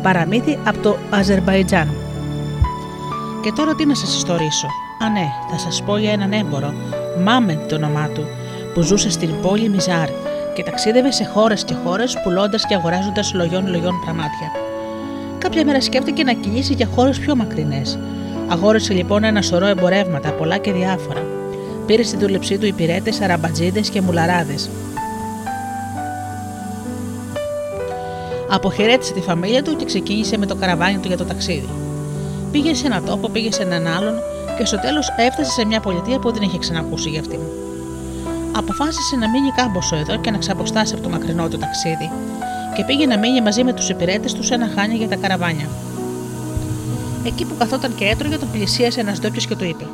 Παραμύθι 0.02 0.58
από 0.64 0.80
το 0.80 0.98
Αζερβαϊτζάν. 1.10 1.94
Και 3.42 3.52
τώρα 3.56 3.76
τι 3.76 3.86
να 3.86 3.96
σας 3.96 4.16
ιστορίσω. 4.16 4.68
Α 5.06 5.10
ναι, 5.10 5.26
θα 5.52 5.58
σας 5.58 5.84
πω 5.84 5.98
για 5.98 6.12
έναν 6.12 6.34
έμπορο, 6.34 6.74
Μάμεν 7.24 7.60
το 7.68 7.76
όνομά 7.76 8.08
του, 8.08 8.26
που 8.74 8.82
ζούσε 8.82 9.10
στην 9.10 9.30
πόλη 9.42 9.70
Μιζάρ 9.70 10.10
και 10.56 10.64
ταξίδευε 10.64 11.12
σε 11.12 11.26
χώρες 11.34 11.64
και 11.64 11.76
χώρες 11.84 12.18
πουλώντας 12.24 12.66
και 12.66 12.76
αγοράζοντας 12.76 13.34
λογιών 13.34 13.68
λογιών 13.68 14.00
πραμάτια. 14.04 14.52
Κάποια 15.38 15.66
μέρα 15.66 15.82
σκέφτηκε 15.82 16.24
να 16.24 16.34
κινήσει 16.34 16.74
για 16.74 16.88
χώρες 16.96 17.20
πιο 17.20 17.36
μακρινές. 17.36 18.00
Αγόρασε 18.48 18.94
λοιπόν 18.94 19.24
ένα 19.24 19.42
σωρό 19.42 19.66
εμπορεύματα, 19.66 20.32
πολλά 20.32 20.58
και 20.58 20.72
διάφορα. 20.72 21.24
Πήρε 21.86 22.04
στη 22.04 22.18
δούλεψή 22.18 22.58
του 22.58 22.66
υπηρέτε, 22.66 23.12
αραμπατζίδες 23.24 23.90
και 23.90 24.02
μουλαράδες. 24.02 24.70
Αποχαιρέτησε 28.54 29.14
τη 29.14 29.22
φαμίλια 29.22 29.64
του 29.64 29.76
και 29.76 29.86
ξεκίνησε 29.86 30.38
με 30.38 30.46
το 30.46 30.56
καραβάνι 30.56 30.98
του 30.98 31.08
για 31.08 31.18
το 31.18 31.26
ταξίδι. 31.26 31.70
Πήγε 32.52 32.74
σε 32.74 32.86
ένα 32.86 33.02
τόπο, 33.02 33.30
πήγε 33.30 33.52
σε 33.52 33.62
έναν 33.62 33.88
άλλον 33.88 34.14
και 34.58 34.66
στο 34.66 34.80
τέλος 34.80 35.10
έφτασε 35.18 35.52
σε 35.52 35.66
μια 35.66 35.80
πολιτεία 35.80 36.20
που 36.20 36.32
δεν 36.32 36.42
είχε 36.42 36.58
ξανακούσει 36.58 37.10
για 37.10 37.20
αυτήν. 37.20 37.40
Αποφάσισε 38.56 39.16
να 39.16 39.30
μείνει 39.30 39.52
κάμποσο 39.56 39.96
εδώ 39.96 40.18
και 40.18 40.32
να 40.32 40.38
ξαποστάσει 40.38 40.94
από 40.94 41.04
το 41.04 41.10
μακρινό 41.10 41.48
του 41.48 41.58
ταξίδι 41.58 42.12
και 42.76 42.84
πήγε 42.84 43.06
να 43.06 43.18
μείνει 43.18 43.42
μαζί 43.42 43.64
με 43.64 43.74
τους 43.74 43.90
υπηρέτες 43.90 44.34
τους 44.34 44.46
σε 44.46 44.54
ένα 44.54 44.70
χάνι 44.76 44.96
για 44.96 45.08
τα 45.08 45.16
καραβάνια. 45.16 45.70
Εκεί 47.26 47.46
που 47.46 47.56
καθόταν 47.58 47.96
και 47.96 48.06
έτρωγε, 48.06 48.38
τον 48.38 48.52
πλησίασε 48.52 49.00
ένας 49.00 49.20
ντόπιος 49.20 49.48
και 49.48 49.56
του 49.56 49.66
είπε: 49.66 49.86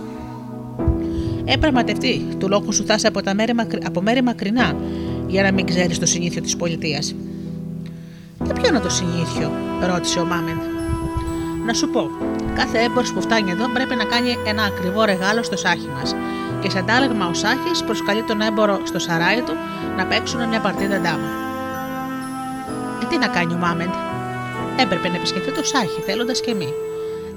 Ε, 1.46 1.56
πραγματευτεί, 1.56 2.28
του 2.38 2.48
λόγου 2.48 2.74
σου 2.74 2.86
θάσε 2.86 3.08
από, 3.08 3.22
τα 3.22 3.34
μέρη, 3.34 3.54
από 3.86 4.02
μέρη 4.02 4.22
μακρινά 4.22 4.76
για 5.28 5.44
να 5.44 5.52
μην 5.52 5.66
ξέρεις 5.66 6.00
το 6.00 6.06
συνήθιο 6.06 6.42
της 6.42 6.56
πολιτείας. 6.56 7.16
Και 8.78 8.84
ποιο 8.84 9.00
είναι 9.00 9.18
το 9.18 9.18
συνήθιο, 9.18 9.52
ρώτησε 9.94 10.20
ο 10.20 10.26
Μάμεντ. 10.26 10.62
Να 11.66 11.74
σου 11.74 11.90
πω, 11.90 12.12
κάθε 12.56 12.78
έμπορος 12.80 13.14
που 13.14 13.22
φτάνει 13.22 13.52
εδώ 13.52 13.70
πρέπει 13.74 13.96
να 13.96 14.04
κάνει 14.04 14.38
ένα 14.46 14.64
ακριβό 14.64 15.04
ρεγάλο 15.04 15.44
στο 15.44 15.58
σάχι 15.58 15.90
μας. 15.98 16.16
Και 16.62 16.70
σε 16.70 16.80
αντάλλαγμα 16.80 17.28
ο 17.28 17.34
Σάχης 17.34 17.84
προσκαλεί 17.84 18.24
τον 18.24 18.42
έμπορο 18.42 18.80
στο 18.84 19.00
σαράι 19.00 19.42
του 19.42 19.54
να 19.98 20.06
παίξουν 20.06 20.48
μια 20.48 20.60
παρτίδα 20.60 21.00
ντάμα. 21.00 21.30
Ε, 23.02 23.06
τι 23.10 23.18
να 23.18 23.28
κάνει 23.28 23.54
ο 23.54 23.58
Μάμεντ; 23.58 23.94
Έπρεπε 24.80 25.08
να 25.08 25.16
επισκεφτεί 25.16 25.52
το 25.52 25.64
Σάχη, 25.64 26.02
θέλοντας 26.06 26.42
και 26.42 26.54
μη. 26.54 26.74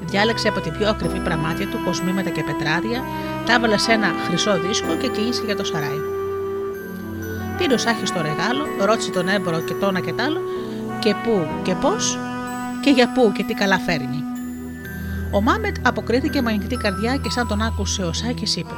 Διάλεξε 0.00 0.48
από 0.48 0.60
την 0.60 0.72
πιο 0.78 0.88
ακριβή 0.88 1.18
πραμάτια 1.18 1.66
του 1.66 1.78
κοσμήματα 1.84 2.30
και 2.30 2.42
πετράδια, 2.42 3.00
τα 3.46 3.52
έβαλε 3.52 3.78
σε 3.78 3.92
ένα 3.92 4.08
χρυσό 4.26 4.58
δίσκο 4.58 4.92
και 5.00 5.08
κίνησε 5.08 5.42
για 5.44 5.56
το 5.56 5.64
σαράι. 5.64 6.00
Πήρε 7.58 7.74
ο 7.74 7.78
Σάχης 7.78 8.08
στο 8.08 8.20
ρεγάλο, 8.20 8.64
ρώτησε 8.88 9.10
τον 9.10 9.28
έμπορο 9.28 9.60
και 9.60 9.74
το 9.74 9.86
ένα 9.86 10.00
και 10.00 10.12
τ' 10.12 10.20
άλλο, 10.20 10.40
και 11.00 11.14
πού 11.24 11.46
και 11.62 11.74
πώς 11.74 12.18
και 12.80 12.90
για 12.90 13.12
πού 13.12 13.32
και 13.34 13.42
τι 13.42 13.54
καλά 13.54 13.78
φέρνει. 13.78 14.24
Ο 15.30 15.40
Μάμετ 15.40 15.76
αποκρίθηκε 15.82 16.42
με 16.42 16.50
ανοιχτή 16.50 16.76
καρδιά 16.76 17.16
και 17.16 17.30
σαν 17.30 17.48
τον 17.48 17.62
άκουσε 17.62 18.02
ο 18.02 18.12
Σάκης 18.12 18.56
είπε: 18.56 18.74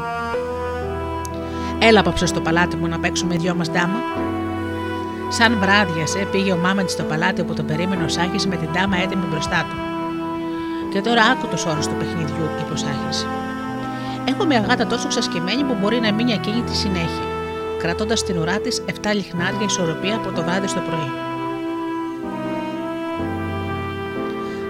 Έλα 1.79 2.01
απόψε 2.01 2.27
στο 2.27 2.41
παλάτι 2.41 2.77
μου 2.77 2.87
να 2.87 2.99
παίξουμε 2.99 3.37
δυο 3.37 3.55
μας 3.55 3.71
ντάμα. 3.71 3.99
Σαν 5.29 5.59
βράδιασε, 5.61 6.29
πήγε 6.33 6.53
ο 6.53 6.57
Μάμετ 6.57 6.91
στο 6.91 7.03
παλάτι 7.03 7.41
όπου 7.41 7.55
τον 7.55 7.67
περίμενε 7.67 8.05
ο 8.05 8.09
Σάκης 8.09 8.47
με 8.47 8.57
την 8.57 8.69
ντάμα 8.73 8.97
έτοιμη 8.97 9.25
μπροστά 9.31 9.67
του. 9.71 9.77
Και 10.93 11.01
τώρα 11.01 11.23
άκου 11.23 11.47
τους 11.47 11.67
όρους 11.67 11.87
του 11.87 11.95
παιχνιδιού, 11.99 12.45
είπε 12.61 12.73
ο 12.73 12.77
Σάχη. 12.77 13.27
Έχω 14.29 14.45
μια 14.45 14.61
γάτα 14.61 14.87
τόσο 14.87 15.09
ξασκημένη 15.09 15.63
που 15.65 15.77
μπορεί 15.81 16.01
να 16.01 16.13
μείνει 16.13 16.33
ακίνητη 16.33 16.75
συνέχεια, 16.75 17.27
κρατώντας 17.79 18.19
στην 18.19 18.39
ουρά 18.39 18.59
της 18.59 18.83
7 18.87 18.93
λιχνάρια 19.15 19.65
ισορροπία 19.65 20.17
από 20.17 20.33
το 20.33 20.43
βράδυ 20.43 20.67
στο 20.67 20.81
πρωί. 20.81 21.32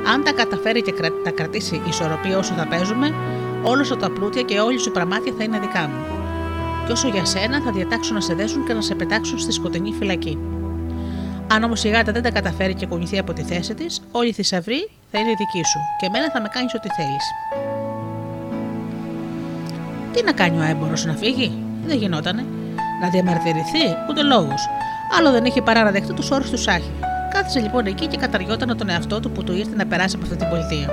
Αν 0.06 0.24
τα 0.24 0.32
καταφέρει 0.32 0.82
και 0.82 0.94
τα 1.24 1.30
κρατήσει 1.30 1.74
η 1.74 1.82
ισορροπία 1.88 2.38
όσο 2.38 2.54
θα 2.54 2.66
παίζουμε, 2.66 3.14
όλο 3.62 3.84
σου 3.84 3.96
τα 3.96 4.10
πλούτια 4.10 4.42
και 4.42 4.58
όλη 4.58 4.78
σου 4.78 4.90
πραμάτια 4.90 5.32
θα 5.38 5.44
είναι 5.44 5.58
δικά 5.58 5.88
μου. 5.88 6.04
Και 6.86 6.92
όσο 6.92 7.08
για 7.08 7.24
σένα 7.24 7.60
θα 7.64 7.70
διατάξουν 7.70 8.14
να 8.14 8.20
σε 8.20 8.34
δέσουν 8.34 8.66
και 8.66 8.72
να 8.72 8.80
σε 8.80 8.94
πετάξουν 8.94 9.38
στη 9.38 9.52
σκοτεινή 9.52 9.92
φυλακή. 9.92 10.38
Αν 11.52 11.62
όμως 11.62 11.84
η 11.84 11.88
γάτα 11.88 12.12
δεν 12.12 12.22
τα 12.22 12.30
καταφέρει 12.30 12.74
και 12.74 12.86
κουνηθεί 12.86 13.18
από 13.18 13.32
τη 13.32 13.42
θέση 13.42 13.74
της, 13.74 14.00
όλη 14.10 14.28
η 14.28 14.32
θησαυρή 14.32 14.90
θα 15.10 15.18
είναι 15.18 15.28
δική 15.28 15.64
σου 15.66 15.78
και 16.00 16.06
εμένα 16.06 16.30
θα 16.32 16.40
με 16.40 16.48
κάνεις 16.48 16.74
ό,τι 16.74 16.88
θέλεις. 16.88 17.24
Τι 20.12 20.22
να 20.22 20.32
κάνει 20.32 20.58
ο 20.58 20.62
έμπορος 20.62 21.04
να 21.04 21.12
φύγει, 21.12 21.52
δεν 21.86 21.96
γινότανε. 21.96 22.44
Να 23.02 23.08
διαμαρτυρηθεί, 23.08 23.84
ούτε 24.10 24.22
λόγο. 24.22 24.54
Άλλο 25.18 25.30
δεν 25.30 25.44
είχε 25.44 25.62
παρά 25.62 25.82
να 25.82 25.90
δεχτεί 25.90 26.12
τους 26.12 26.30
όρους 26.30 26.50
του 26.50 26.58
Σάχη. 26.58 26.90
Κάθισε 27.32 27.60
λοιπόν 27.60 27.86
εκεί 27.86 28.06
και 28.06 28.16
καταριόταν 28.16 28.76
τον 28.76 28.88
εαυτό 28.88 29.20
του 29.20 29.30
που 29.30 29.44
του 29.44 29.52
ήρθε 29.52 29.76
να 29.76 29.86
περάσει 29.86 30.16
από 30.16 30.24
αυτή 30.24 30.36
την 30.36 30.48
πολιτεία. 30.48 30.90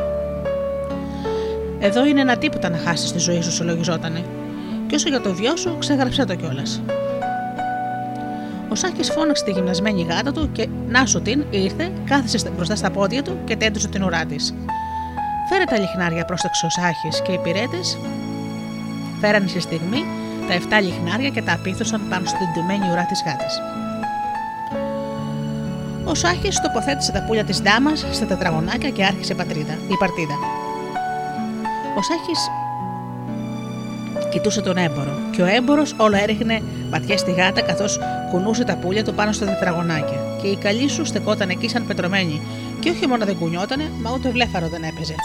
Εδώ 1.80 2.06
είναι 2.06 2.22
ένα 2.22 2.38
τίποτα 2.38 2.70
να 2.70 2.78
χάσει 2.78 3.14
τη 3.14 3.20
ζωή 3.20 3.42
σου, 3.42 3.52
συλλογιζότανε. 3.52 4.24
Και 4.88 4.96
όσο 4.96 5.10
για 5.10 5.22
το 5.22 5.34
βιό 5.34 5.56
σου, 5.56 5.76
ξέγραψε 5.80 6.26
το 6.26 6.36
κιόλας. 6.36 6.82
Ο 8.70 8.76
Σάκης 8.76 9.12
φώναξε 9.12 9.44
τη 9.44 9.52
γυμνασμένη 9.52 10.02
γάτα 10.10 10.32
του 10.32 10.52
και 10.52 10.68
να 10.88 11.06
σου 11.06 11.22
την 11.22 11.46
ήρθε, 11.50 11.92
κάθισε 12.06 12.50
μπροστά 12.56 12.76
στα 12.76 12.90
πόδια 12.92 13.22
του 13.22 13.38
και 13.46 13.56
τέντωσε 13.56 13.88
την 13.88 14.04
ουρά 14.04 14.26
της. 14.26 14.54
Φέρε 15.50 15.64
τα 15.64 15.80
λιχνάρια, 15.80 16.26
πρόσταξε 16.26 16.66
ο 16.66 16.70
Σάχη 16.70 17.22
και 17.24 17.32
οι 17.32 17.38
πυρέτες 17.38 17.98
φέρανε 19.20 19.48
στη 19.48 19.60
στιγμή 19.60 20.04
τα 20.48 20.78
7 20.80 20.84
λιχνάρια 20.84 21.30
και 21.30 21.42
τα 21.42 21.54
απίθωσαν 21.54 22.02
πάνω 22.10 22.26
στην 22.26 22.54
τιμένη 22.54 22.92
ουρά 22.92 23.06
της 23.06 23.24
γάτας. 23.26 23.79
Ο 26.10 26.16
Σάχη 26.16 26.50
τοποθέτησε 26.62 27.12
τα 27.12 27.24
πουλια 27.24 27.44
της 27.44 27.62
ντάμας 27.62 28.06
στα 28.12 28.26
τετραγωνάκια 28.26 28.90
και 28.90 29.06
άρχισε 29.06 29.34
πατρίδα, 29.34 29.74
η 29.88 29.96
παρτίδα. 30.00 30.36
Ο 31.98 32.02
Σάχη 32.02 32.32
κοιτούσε 34.32 34.62
τον 34.62 34.78
έμπορο 34.78 35.12
και 35.32 35.42
ο 35.42 35.46
έμπορο 35.46 35.84
όλο 35.98 36.16
έριχνε 36.16 36.62
ματιά 36.92 37.18
στη 37.18 37.32
γάτα 37.32 37.62
καθώς 37.62 38.00
κουνούσε 38.32 38.64
τα 38.64 38.76
πουλια 38.76 39.04
του 39.04 39.14
πάνω 39.14 39.32
στα 39.32 39.46
τετραγωνάκια. 39.46 40.18
Και 40.42 40.48
η 40.48 40.56
καλή 40.56 40.90
σου 40.90 41.06
στεκόταν 41.06 41.50
εκεί 41.50 41.70
σαν 41.70 41.86
πετρωμένη, 41.88 42.42
και 42.80 42.90
όχι 42.90 43.08
μόνο 43.08 43.26
δεν 43.26 43.38
κουνιότανε, 43.38 43.92
μα 44.02 44.12
ούτε 44.14 44.30
βλέφαρο 44.30 44.68
δεν 44.68 44.84
έπαιζε. 44.84 45.16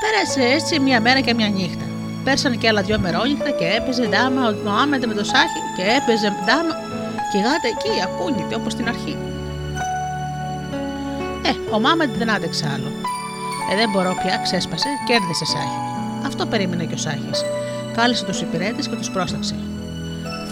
Πέρασε 0.00 0.54
έτσι 0.54 0.80
μία 0.80 1.00
μέρα 1.00 1.20
και 1.20 1.34
μία 1.34 1.48
νύχτα. 1.48 1.84
Πέρσαν 2.24 2.58
και 2.58 2.68
άλλα 2.68 2.82
δυο 2.82 2.98
μερόλιχτα 2.98 3.50
και 3.50 3.64
έπαιζε 3.76 4.06
ντάμα 4.06 4.48
ο 4.48 4.52
Μωάμεντε 4.64 5.06
με 5.06 5.14
το 5.14 5.24
Σάχη 5.24 5.60
και 5.76 5.82
έπαιζε 5.82 6.28
ντάμα 6.44 6.87
και 7.30 7.38
η 7.38 7.40
γάτα 7.40 7.68
εκεί 7.74 7.92
ακούνεται 8.06 8.54
όπως 8.54 8.72
στην 8.72 8.88
αρχή. 8.88 9.16
Ε, 11.48 11.74
ο 11.74 11.80
Μάμεντ 11.80 12.10
δεν 12.18 12.30
άντεξε 12.30 12.64
άλλο. 12.74 12.90
Ε, 13.70 13.76
δεν 13.76 13.90
μπορώ 13.90 14.12
πια, 14.22 14.40
ξέσπασε 14.42 14.88
και 15.06 15.12
έρθει 15.12 15.34
Σάχη. 15.52 15.78
Αυτό 16.26 16.46
περίμενε 16.46 16.84
και 16.84 16.94
ο 16.94 16.96
Σάχης. 16.96 17.40
Κάλεσε 17.96 18.24
τους 18.24 18.40
υπηρέτες 18.40 18.88
και 18.88 18.96
τους 18.96 19.10
πρόσταξε. 19.10 19.54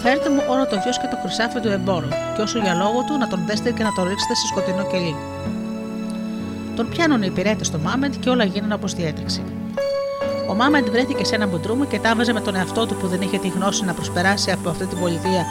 Φέρτε 0.03 0.29
μου 0.29 0.41
όλο 0.49 0.65
το 0.67 0.75
γιος 0.83 0.97
και 0.99 1.07
το 1.07 1.17
χρυσάφι 1.21 1.59
του 1.59 1.67
εμπόρου, 1.67 2.07
και 2.35 2.41
όσο 2.41 2.59
για 2.59 2.73
λόγο 2.73 3.03
του 3.07 3.17
να 3.17 3.27
τον 3.27 3.39
δέστε 3.45 3.71
και 3.71 3.83
να 3.83 3.93
τον 3.93 4.07
ρίξετε 4.07 4.35
σε 4.35 4.47
σκοτεινό 4.47 4.83
κελί. 4.91 5.15
Τον 6.75 6.89
πιάνουν 6.89 7.21
οι 7.21 7.27
υπηρέτες 7.31 7.67
στο 7.67 7.77
Μάμεντ 7.77 8.13
και 8.19 8.29
όλα 8.29 8.43
γίνανε 8.43 8.73
όπως 8.73 8.93
διέτρεξε. 8.93 9.41
Ο 10.49 10.53
Μάμεντ 10.53 10.89
βρέθηκε 10.89 11.23
σε 11.25 11.35
ένα 11.35 11.47
μπουντρούμο 11.47 11.85
και 11.85 11.99
τάβαζε 11.99 12.33
με 12.33 12.41
τον 12.41 12.55
εαυτό 12.55 12.85
του 12.85 12.95
που 12.95 13.07
δεν 13.07 13.21
είχε 13.21 13.37
τη 13.37 13.47
γνώση 13.47 13.85
να 13.85 13.93
προσπεράσει 13.93 14.51
από 14.51 14.69
αυτή 14.69 14.85
την 14.85 14.99
πολιτεία 14.99 15.45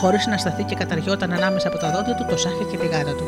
χωρίς 0.00 0.26
να 0.26 0.36
σταθεί 0.36 0.62
και 0.62 0.74
καταριόταν 0.74 1.32
ανάμεσα 1.32 1.68
από 1.68 1.78
τα 1.78 1.90
δόντια 1.90 2.14
του 2.14 2.26
το 2.30 2.36
σάχι 2.36 2.64
και 2.70 2.76
τη 2.76 2.86
γάτα 2.86 3.14
του. 3.14 3.24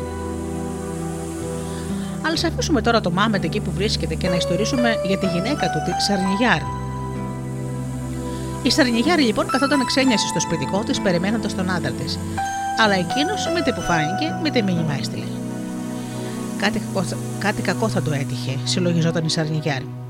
Αλλά 2.25 2.35
α 2.43 2.47
αφήσουμε 2.47 2.81
τώρα 2.81 3.01
το 3.01 3.11
Μάμεντ 3.11 3.43
εκεί 3.43 3.59
που 3.59 3.71
βρίσκεται 3.71 4.15
και 4.15 4.29
να 4.29 4.35
ιστορίσουμε 4.35 4.95
για 5.05 5.17
τη 5.17 5.25
γυναίκα 5.25 5.69
του, 5.69 5.79
τη 5.85 6.03
Σαρνιγιάρ. 6.03 6.61
Η 8.63 8.71
Σαρνιγιάρ 8.71 9.19
λοιπόν 9.19 9.47
καθόταν 9.47 9.85
ξένιαση 9.85 10.27
στο 10.27 10.39
σπιτικό 10.39 10.83
της 10.83 11.01
περιμένοντας 11.01 11.55
τον 11.55 11.69
άντρα 11.69 11.91
της, 11.91 12.19
αλλά 12.83 12.93
εκείνος 12.93 13.47
με 13.53 13.71
που 13.75 13.81
φάνηκε, 13.81 14.35
με 14.41 14.49
τη 14.49 14.63
μήνυμα 14.63 14.93
έστειλε. 14.99 15.25
Κάτι 16.57 16.79
κακό, 16.79 17.05
κάτι 17.39 17.61
κακό 17.61 17.89
θα 17.89 18.01
το 18.01 18.11
έτυχε, 18.13 18.57
συλλογιζόταν 18.63 19.25
η 19.25 19.29
Σαρνιγιάρ 19.29 20.00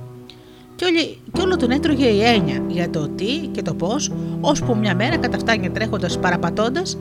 και, 0.82 0.88
όλη, 0.88 1.18
και 1.32 1.42
όλο 1.42 1.56
τον 1.56 1.72
έτρωγε 1.72 2.08
η 2.08 2.24
έννοια 2.24 2.64
για 2.68 2.90
το 2.90 3.08
τι 3.10 3.38
και 3.38 3.62
το 3.62 3.74
πώς, 3.74 4.12
ώσπου 4.42 4.78
μια 4.78 4.96
μέρα 4.96 5.18
καταφτάνει 5.18 5.70
τρέχοντας 5.70 6.20
παραπατώντας 6.20 6.98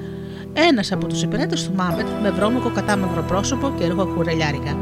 ένας 0.53 0.93
από 0.93 1.07
τους 1.07 1.23
υπηρέτες 1.23 1.65
του 1.65 1.75
Μάμετ 1.75 2.07
με 2.23 2.31
βρώμικο 2.31 2.71
κατάμαυρο 2.71 3.23
πρόσωπο 3.23 3.73
και 3.79 3.85
έργο 3.85 4.07
κουρελιάρικα. 4.07 4.77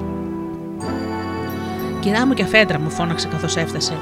Κυρά 2.01 2.27
μου 2.27 2.35
και 2.35 2.43
αφέντρα 2.43 2.79
μου, 2.81 2.91
φώναξε 2.91 3.29
καθώς 3.29 3.57
έφτασε. 3.57 3.93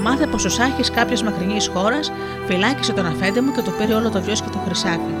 Μάθε 0.00 0.26
πως 0.26 0.44
ο 0.44 0.48
Σάχης 0.48 0.90
κάποια 0.90 1.24
μακρινής 1.24 1.70
χώρας 1.74 2.12
φυλάκισε 2.46 2.92
τον 2.92 3.06
αφέντε 3.06 3.40
μου 3.40 3.52
και 3.52 3.62
το 3.62 3.70
πήρε 3.70 3.94
όλο 3.94 4.10
το 4.10 4.22
βιός 4.22 4.42
και 4.42 4.48
το 4.52 4.58
χρυσάφι. 4.66 5.14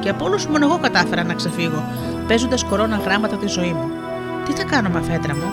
Και 0.00 0.08
από 0.08 0.24
όλους 0.24 0.46
μόνο 0.46 0.66
εγώ 0.66 0.78
κατάφερα 0.78 1.24
να 1.24 1.34
ξεφύγω, 1.34 1.84
παίζοντας 2.28 2.64
κορώνα 2.64 2.96
γράμματα 2.96 3.36
τη 3.36 3.46
ζωή 3.46 3.72
μου. 3.72 3.90
Τι 4.44 4.52
θα 4.52 4.64
κάνω 4.64 4.88
με 4.88 4.98
αφέντρα 4.98 5.34
μου, 5.34 5.52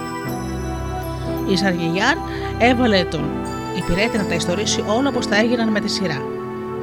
η 1.51 1.57
Σαργιγιάν 1.57 2.17
έβαλε 2.57 3.03
τον 3.03 3.23
υπηρέτη 3.77 4.17
να 4.17 4.25
τα 4.25 4.35
ιστορίσει 4.35 4.83
όλα 4.87 5.09
όπως 5.09 5.25
θα 5.25 5.35
έγιναν 5.35 5.69
με 5.69 5.79
τη 5.79 5.89
σειρά. 5.89 6.21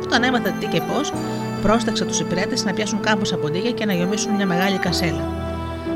Όταν 0.03 0.23
έμαθε 0.23 0.55
τι 0.61 0.67
και 0.67 0.81
πώς, 0.81 1.13
Πρόσταξε 1.63 2.05
τους 2.05 2.21
υπηρέτες 2.21 2.65
να 2.65 2.73
πιάσουν 2.73 3.01
κάμποσα 3.01 3.37
ποντίκια 3.37 3.71
και 3.71 3.85
να 3.85 3.93
γεμίσουν 3.93 4.35
μια 4.35 4.47
μεγάλη 4.47 4.79
κασέλα. 4.79 5.29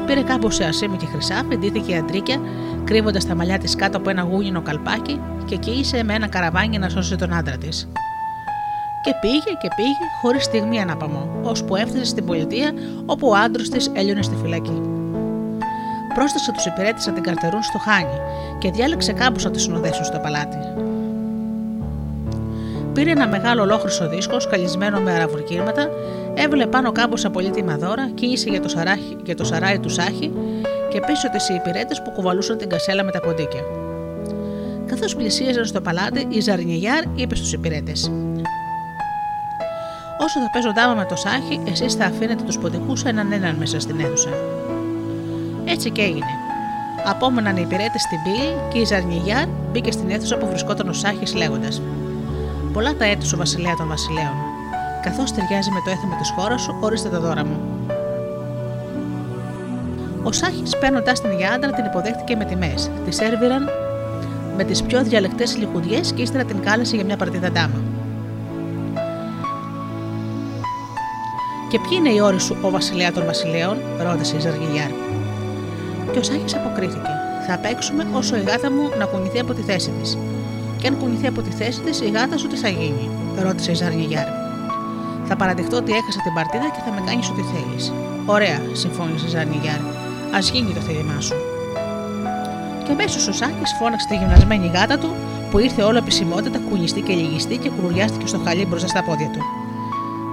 Πήρε 0.06 0.22
κάπως 0.22 0.54
σε 0.54 0.64
ασίμι 0.64 0.96
και 0.96 1.06
χρυσάφι, 1.06 1.56
ντύθηκε 1.56 1.92
η 1.92 1.96
αντρίκια, 1.96 2.40
κρύβοντας 2.84 3.26
τα 3.26 3.34
μαλλιά 3.34 3.58
της 3.58 3.76
κάτω 3.76 3.96
από 3.96 4.10
ένα 4.10 4.22
γούνινο 4.22 4.62
καλπάκι 4.62 5.20
και 5.44 5.56
κύησε 5.56 6.04
με 6.04 6.14
ένα 6.14 6.28
καραβάνι 6.28 6.78
να 6.78 6.88
σώσει 6.88 7.16
τον 7.16 7.32
άντρα 7.32 7.56
της. 7.56 7.88
Και 9.02 9.12
πήγε 9.20 9.56
και 9.62 9.68
πήγε 9.76 10.10
χωρίς 10.22 10.44
στιγμή 10.44 10.80
ανάπαμο, 10.80 11.40
ώσπου 11.42 11.76
έφτασε 11.76 12.04
στην 12.04 12.24
πολιτεία 12.24 12.72
όπου 13.06 13.28
ο 13.28 13.34
άντρος 13.34 13.68
της 13.68 13.90
έλειωνε 13.94 14.22
στη 14.22 14.36
φυλακή. 14.42 14.95
Πρόσταξε 16.16 16.52
τους 16.52 16.66
υπηρέτες 16.66 17.06
να 17.06 17.12
την 17.12 17.22
καρτερούν 17.22 17.62
στο 17.62 17.78
χάνι 17.78 18.18
και 18.58 18.70
διάλεξε 18.70 19.12
κάπου 19.12 19.40
να 19.42 19.50
τη 19.50 19.60
συνοδέσουν 19.60 20.04
στο 20.04 20.18
παλάτι. 20.18 20.56
Πήρε 22.92 23.10
ένα 23.10 23.28
μεγάλο 23.28 23.62
ολόχρυσο 23.62 24.08
δίσκο 24.08 24.40
σκαλισμένο 24.40 25.00
με 25.00 25.12
αραβουρκύρματα, 25.12 25.88
έβαλε 26.34 26.66
πάνω 26.66 26.92
κάμποσα 26.92 27.30
πολύτιμα 27.30 27.76
δώρα, 27.76 28.10
κοίησε 28.14 28.48
για 28.48 28.60
το, 28.60 28.68
σαράχι, 28.68 29.16
για 29.24 29.34
το 29.34 29.44
σαράι 29.44 29.78
του 29.78 29.88
Σάχη 29.88 30.32
και 30.90 31.00
πίσω 31.00 31.30
της 31.30 31.48
οι 31.48 31.54
υπηρέτες 31.54 32.02
που 32.02 32.10
κουβαλούσαν 32.10 32.58
την 32.58 32.68
κασέλα 32.68 33.04
με 33.04 33.10
τα 33.10 33.20
ποντίκια. 33.20 33.62
Καθώς 34.86 35.16
πλησίαζαν 35.16 35.64
στο 35.64 35.80
παλάτι, 35.80 36.26
η 36.28 36.40
Ζαρνιγιάρ 36.40 37.02
είπε 37.14 37.34
στους 37.34 37.52
υπηρέτες: 37.52 38.10
Όσο 40.20 40.40
θα 40.40 40.50
παίζω 40.52 40.72
δάμα 40.72 40.94
με 40.94 41.04
το 41.04 41.16
Σάχη, 41.16 41.60
εσείς 41.70 41.94
θα 41.94 42.04
αφήνετε 42.04 42.42
τους 42.42 42.58
ποντικούς 42.58 43.04
έναν 43.04 43.32
έναν 43.32 43.54
μέσα 43.54 43.80
στην 43.80 44.00
αίθουσα. 44.00 44.30
Έτσι 45.68 45.90
και 45.90 46.02
έγινε. 46.02 46.32
Απόμεναν 47.04 47.56
οι 47.56 47.62
υπηρέτε 47.64 47.98
στην 47.98 48.22
πύλη 48.22 48.54
και 48.72 48.78
η 48.78 48.84
Ζαρνιγιάρ 48.84 49.46
μπήκε 49.72 49.92
στην 49.92 50.10
αίθουσα 50.10 50.36
που 50.36 50.46
βρισκόταν 50.46 50.88
ο 50.88 50.92
Σάχης 50.92 51.34
λέγοντας: 51.34 51.82
Πολλά 52.72 52.94
τα 52.94 53.04
έτη 53.04 53.26
σου, 53.26 53.36
Βασιλέα 53.36 53.74
των 53.76 53.88
Βασιλέων. 53.88 54.34
Καθώς 55.02 55.32
ταιριάζει 55.32 55.70
με 55.70 55.80
το 55.84 55.90
έθιμο 55.90 56.16
της 56.18 56.30
χώρας 56.36 56.62
σου, 56.62 56.76
ορίστε 56.80 57.08
τα 57.08 57.20
δώρα 57.20 57.44
μου. 57.44 57.60
Ο 60.22 60.32
Σάχης, 60.32 60.78
παίρνοντα 60.78 61.12
την 61.12 61.36
για 61.36 61.50
άντρα, 61.52 61.70
την 61.70 61.84
υποδέχτηκε 61.84 62.36
με 62.36 62.44
τιμές. 62.44 62.90
Της 63.04 63.18
έρβηραν 63.18 63.68
με 64.56 64.64
τις 64.64 64.82
πιο 64.82 65.02
διαλεκτές 65.02 65.56
λιχουδιέ 65.56 66.00
και 66.14 66.22
ύστερα 66.22 66.44
την 66.44 66.60
κάλεσε 66.60 66.96
για 66.96 67.04
μια 67.04 67.16
παρτίδα 67.16 67.50
ντάμα. 67.50 67.80
Και 71.70 71.78
ποιοι 71.78 71.98
είναι 72.00 72.10
οι 72.10 72.20
όροι 72.20 72.40
σου, 72.40 72.56
ο 72.62 72.70
Βασιλέα 72.70 73.12
των 73.12 73.24
Βασιλέων, 73.24 73.76
ρώτησε 73.98 74.36
η 74.36 74.40
Ζαργιλιάρ. 74.40 74.90
Και 76.16 76.22
ο 76.22 76.24
Σάχη 76.24 76.56
αποκρίθηκε. 76.56 77.10
Θα 77.46 77.58
παίξουμε 77.58 78.06
όσο 78.12 78.36
η 78.36 78.42
γάτα 78.48 78.70
μου 78.70 78.84
να 78.98 79.04
κουνηθεί 79.04 79.38
από 79.38 79.52
τη 79.54 79.62
θέση 79.62 79.90
της. 80.00 80.18
Και 80.76 80.86
αν 80.88 80.98
κουνηθεί 80.98 81.26
από 81.26 81.42
τη 81.42 81.50
θέση 81.50 81.80
της, 81.80 82.00
η 82.00 82.10
γάτα 82.10 82.36
σου 82.38 82.46
τι 82.48 82.56
θα 82.56 82.68
γίνει, 82.68 83.10
ρώτησε 83.44 83.70
η 83.70 83.74
Ζαργιλιάρ. 83.74 84.28
Θα 85.28 85.36
παραδεχτώ 85.36 85.76
ότι 85.76 85.92
έχασα 85.92 86.20
την 86.24 86.32
παρτίδα 86.34 86.68
και 86.74 86.80
θα 86.86 86.90
με 86.96 87.00
κάνεις 87.06 87.28
ό,τι 87.30 87.42
θέλεις. 87.52 87.92
Ωραία, 88.26 88.58
συμφώνησε 88.72 89.26
η 89.26 89.28
Ζαρνιγιάρ. 89.28 89.80
Α 90.36 90.38
γίνει 90.52 90.72
το 90.72 90.80
θέλημά 90.80 91.20
σου. 91.20 91.34
Και 92.84 92.92
αμέσως 92.92 93.28
ο 93.28 93.32
Σάκης 93.32 93.70
φώναξε 93.78 94.06
τη 94.08 94.14
γυμνασμένη 94.16 94.70
γάτα 94.74 94.98
του, 94.98 95.10
που 95.50 95.58
ήρθε 95.58 95.82
όλο 95.82 95.98
επισημότητα, 95.98 96.58
κουνιστή 96.68 97.00
και 97.00 97.12
λυγιστή 97.12 97.56
και 97.56 97.70
κουρουριάστηκε 97.70 98.26
στο 98.26 98.38
χαλί 98.44 98.66
μπροστά 98.66 98.88
στα 98.88 99.02
πόδια 99.04 99.30
του. 99.34 99.40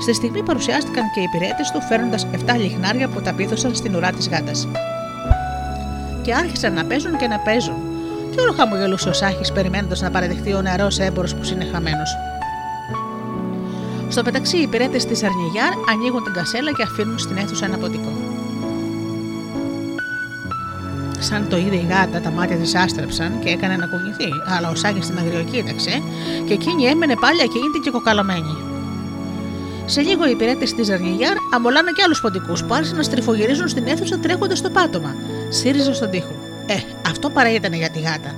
Στη 0.02 0.14
στιγμή 0.14 0.44
παρουσιάστηκαν 0.44 1.04
και 1.14 1.20
οι 1.20 1.24
υπηρέτες 1.24 1.72
του, 1.72 1.82
φέρνοντας 1.82 2.28
7 2.32 2.58
λιχνάρια 2.58 3.08
που 3.10 3.22
τα 3.22 3.34
πίδωσαν 3.34 3.76
στην 3.76 3.96
ουρά 3.96 4.10
της 4.12 4.30
γάτας. 4.30 4.68
Και 6.24 6.34
άρχισαν 6.34 6.74
να 6.74 6.86
παίζουν 6.86 7.18
και 7.18 7.28
να 7.28 7.40
παίζουν, 7.40 7.76
και 8.32 8.42
όλο 8.42 8.52
χαμογελούσε 8.52 9.10
ο 9.10 9.14
Σάχης 9.14 9.52
περιμένοντας 9.52 10.02
να 10.02 10.12
παραδεχτεί 10.12 10.54
ο 10.54 10.62
νεαρός 10.62 11.00
έμπορος 11.00 11.36
που 11.36 11.42
είναι 11.54 11.68
χαμένος. 11.72 12.10
Στο 14.10 14.22
μεταξύ, 14.26 14.58
οι 14.58 14.62
υπηρέτε 14.62 14.98
της 14.98 15.24
Αρνιγιάρ 15.24 15.74
ανοίγουν 15.92 16.24
την 16.24 16.34
κασέλα 16.34 16.72
και 16.72 16.84
αφήνουν 16.84 17.20
στην 17.20 17.38
αίθουσα 17.38 17.66
ένα 17.66 17.78
ποτικό. 17.78 18.12
Σαν 21.20 21.48
το 21.50 21.58
είδε 21.58 21.76
η 21.76 21.88
γάτα, 21.90 22.20
τα 22.22 22.32
μάτια 22.32 22.56
της 22.56 22.76
άστρεψαν 22.76 23.40
και 23.40 23.50
έκανε 23.50 23.76
να 23.76 23.86
κουνηθεί, 23.86 24.30
αλλά 24.58 24.70
ο 24.70 24.76
Σάκη 24.76 25.00
την 25.00 25.18
αγριοκοίταξε 25.18 26.02
και 26.46 26.54
εκείνη 26.54 26.84
έμενε 26.86 27.16
πάλι 27.16 27.42
ακίνητη 27.42 27.80
και 27.84 27.90
κοκαλωμένη. 27.90 28.56
Σε 29.86 30.02
λίγο 30.02 30.28
οι 30.28 30.32
υπηρέτε 30.32 30.66
της 30.76 30.86
Ζαρνιγιάρ 30.86 31.36
αμολάνε 31.54 31.92
και 31.96 32.04
άλλους 32.06 32.22
ποντικούς 32.22 32.64
που 32.64 32.74
άρχισαν 32.74 32.98
να 32.98 33.04
στριφογυρίζουν 33.04 33.68
στην 33.68 33.88
αίθουσα 33.88 34.20
τρέχοντας 34.20 34.58
στο 34.58 34.70
πάτωμα. 34.70 35.16
Σύριζαν 35.54 35.94
στον 35.94 36.10
τοίχο. 36.10 36.36
Ε, 36.68 36.76
αυτό 37.10 37.30
παρά 37.30 37.52
ήταν 37.52 37.74
για 37.74 37.90
τη 37.90 38.00
γάτα. 38.00 38.36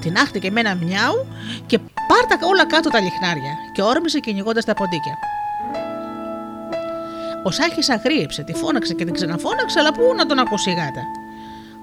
Την 0.00 0.16
άχτηκε 0.16 0.50
με 0.50 0.60
ένα 0.60 0.74
μιάου 0.74 1.26
και 1.66 1.78
πάρτα 1.78 2.46
όλα 2.46 2.66
κάτω 2.66 2.90
τα 2.90 3.00
λιχνάρια 3.00 3.52
και 3.72 3.82
όρμησε 3.82 4.18
κυνηγώντας 4.18 4.64
τα 4.64 4.74
ποντίκια. 4.74 5.18
Ο 7.44 7.50
Σάχη 7.50 7.92
αγρίεψε, 7.92 8.42
τη 8.42 8.52
φώναξε 8.52 8.94
και 8.94 9.04
την 9.04 9.14
ξαναφώναξε, 9.14 9.78
αλλά 9.78 9.92
πού 9.92 10.14
να 10.16 10.26
τον 10.26 10.38
ακούσει 10.38 10.70
η 10.70 10.74
γάτα. 10.74 11.02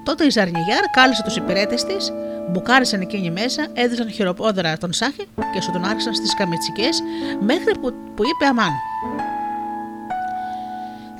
Τότε 0.03 0.25
η 0.25 0.29
Ζαρνιγιάρ 0.29 0.85
κάλεσε 0.91 1.23
τους 1.23 1.35
υπηρέτες 1.35 1.83
της, 1.83 2.11
μπουκάρισαν 2.49 3.01
εκείνοι 3.01 3.31
μέσα, 3.31 3.67
έδωσαν 3.73 4.11
χειροπόδρα 4.11 4.77
τον 4.77 4.93
Σάχη 4.93 5.27
και 5.53 5.61
σου 5.61 5.71
τον 5.71 5.83
άρχισαν 5.83 6.13
στις 6.13 6.33
καμιτσικές 6.33 7.01
μέχρι 7.39 7.73
που, 7.81 7.93
που 8.15 8.23
είπε 8.23 8.45
αμάν. 8.49 8.71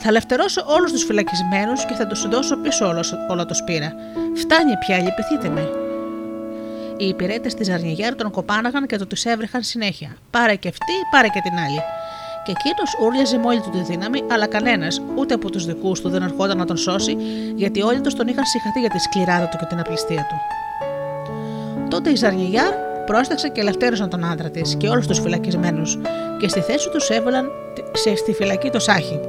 Θα 0.03 0.11
λευτερώσω 0.11 0.63
όλους 0.65 0.91
τους 0.91 1.03
φυλακισμένους 1.03 1.85
και 1.85 1.93
θα 1.93 2.07
τους 2.07 2.27
δώσω 2.27 2.57
πίσω 2.57 2.87
όλο, 2.87 3.03
όλο 3.29 3.45
το 3.45 3.53
σπήρα. 3.53 3.93
Φτάνει 4.35 4.77
πια, 4.77 4.97
λυπηθείτε 4.97 5.49
με. 5.49 5.69
Οι 6.97 7.07
υπηρέτες 7.07 7.53
της 7.53 7.67
Ζαρνιγιάρ 7.67 8.15
τον 8.15 8.31
κοπάναγαν 8.31 8.85
και 8.85 8.97
το 8.97 9.05
τους 9.07 9.25
έβρεχαν 9.25 9.63
συνέχεια. 9.63 10.15
Πάρε 10.31 10.55
και 10.55 10.67
αυτή, 10.67 10.93
πάρε 11.11 11.27
και 11.27 11.39
την 11.43 11.57
άλλη. 11.57 11.81
Και 12.45 12.51
εκείνος 12.57 12.95
ούρλιαζε 13.01 13.37
με 13.37 13.45
όλη 13.45 13.61
του 13.61 13.69
τη 13.69 13.81
δύναμη, 13.81 14.23
αλλά 14.31 14.47
κανένας, 14.47 15.01
ούτε 15.15 15.33
από 15.33 15.49
τους 15.49 15.65
δικούς 15.65 16.01
του, 16.01 16.09
δεν 16.09 16.21
ερχόταν 16.21 16.57
να 16.57 16.65
τον 16.65 16.77
σώσει, 16.77 17.17
γιατί 17.55 17.81
όλοι 17.81 18.01
τους 18.01 18.13
τον 18.13 18.27
είχαν 18.27 18.45
συγχαθεί 18.45 18.79
για 18.79 18.89
τη 18.89 18.99
σκληράδα 18.99 19.47
του 19.47 19.57
και 19.57 19.65
την 19.65 19.79
απληστία 19.79 20.27
του. 20.29 20.35
Τότε 21.89 22.09
η 22.09 22.15
Ζαρνιγιάρ 22.15 22.73
πρόσταξε 23.05 23.47
και 23.47 23.61
ελευθέρωσαν 23.61 24.09
τον 24.09 24.25
άντρα 24.25 24.49
της 24.49 24.75
και 24.75 24.87
όλους 24.87 25.07
τους 25.07 25.19
φυλακισμένους, 25.19 25.99
και 26.39 26.47
στη 26.47 26.59
θέση 26.59 26.89
τους 26.89 27.09
έβαλαν 27.09 27.51
σε, 27.93 28.15
στη 28.15 28.33
φυλακή 28.33 28.69
το 28.69 28.79
Σάχη. 28.79 29.19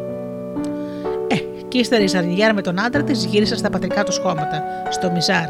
Ε, 1.73 1.75
και 1.75 1.81
ύστερα 1.81 2.03
η 2.03 2.07
Ζαρνιγιάρ 2.07 2.55
με 2.55 2.61
τον 2.61 2.81
άντρα 2.81 3.03
της 3.03 3.25
γύρισαν 3.25 3.59
στα 3.59 3.71
πατρικά 3.71 4.05
του 4.05 4.13
χώματα, 4.23 4.63
στο 4.91 5.11
Μιζάρ, 5.11 5.49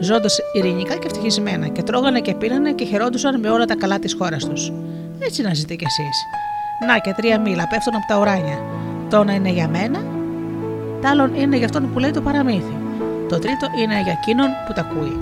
ζώντας 0.00 0.38
ειρηνικά 0.52 0.94
και 0.94 1.06
ευτυχισμένα 1.06 1.68
και 1.68 1.82
τρώγανε 1.82 2.20
και 2.20 2.34
πίνανε 2.34 2.72
και 2.72 2.84
χαιρόντουσαν 2.84 3.40
με 3.40 3.50
όλα 3.50 3.64
τα 3.64 3.74
καλά 3.76 3.98
της 3.98 4.14
χώρας 4.18 4.44
τους. 4.44 4.72
Έτσι 5.18 5.42
να 5.42 5.54
ζητείτε 5.54 5.74
κι 5.74 5.84
εσείς. 5.84 6.16
Να 6.86 6.98
και 6.98 7.12
τρία 7.16 7.40
μήλα 7.40 7.66
πέφτουν 7.68 7.94
από 7.94 8.06
τα 8.06 8.18
ουράνια. 8.18 8.58
Το 9.10 9.20
ένα 9.20 9.32
είναι 9.34 9.50
για 9.50 9.68
μένα, 9.68 9.98
το 11.02 11.08
άλλο 11.08 11.30
είναι 11.34 11.56
για 11.56 11.66
αυτόν 11.66 11.92
που 11.92 11.98
λέει 11.98 12.10
το 12.10 12.20
παραμύθι. 12.20 12.76
Το 13.28 13.38
τρίτο 13.38 13.66
είναι 13.82 14.02
για 14.02 14.18
εκείνον 14.22 14.48
που 14.66 14.72
τα 14.72 14.80
ακούει. 14.80 15.16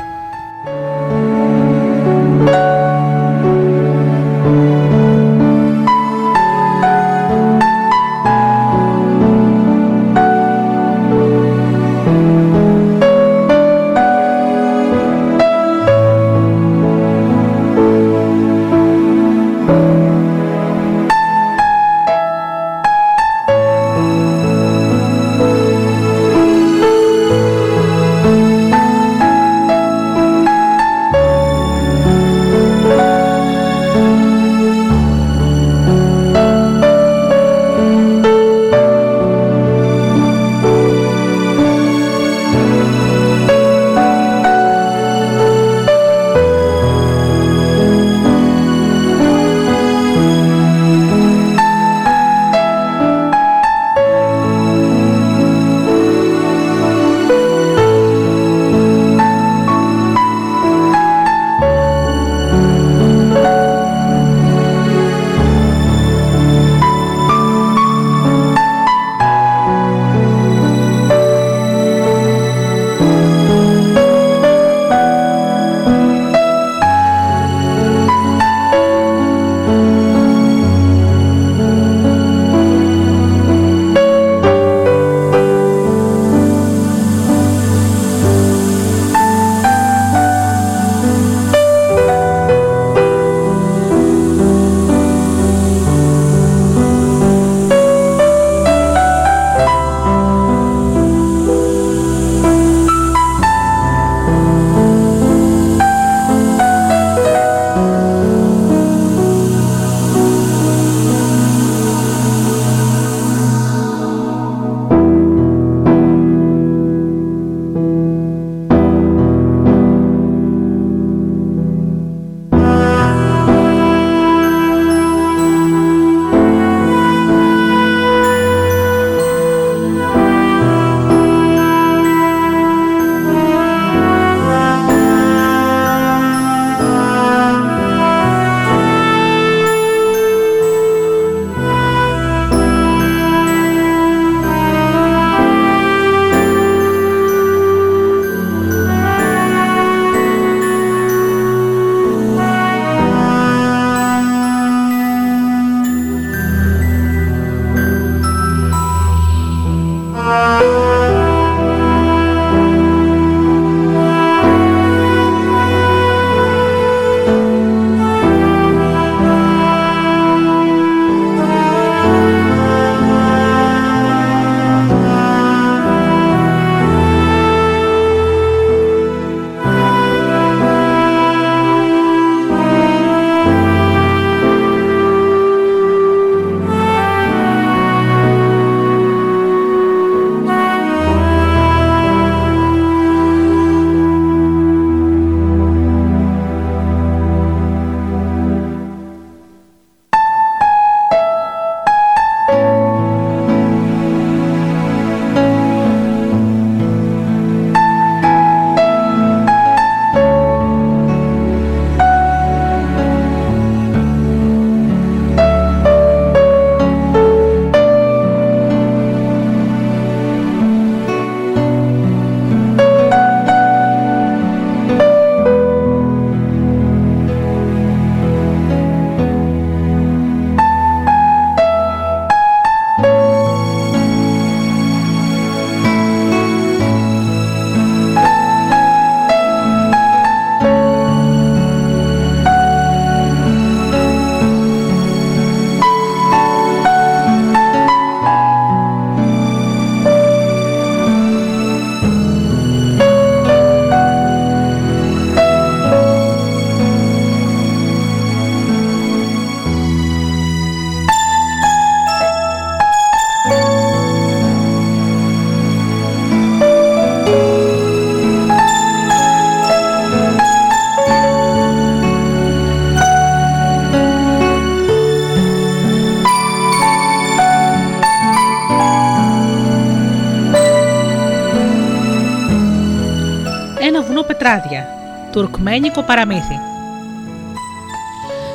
Τουρκμένικο 285.76 286.06
παραμύθι. 286.06 286.58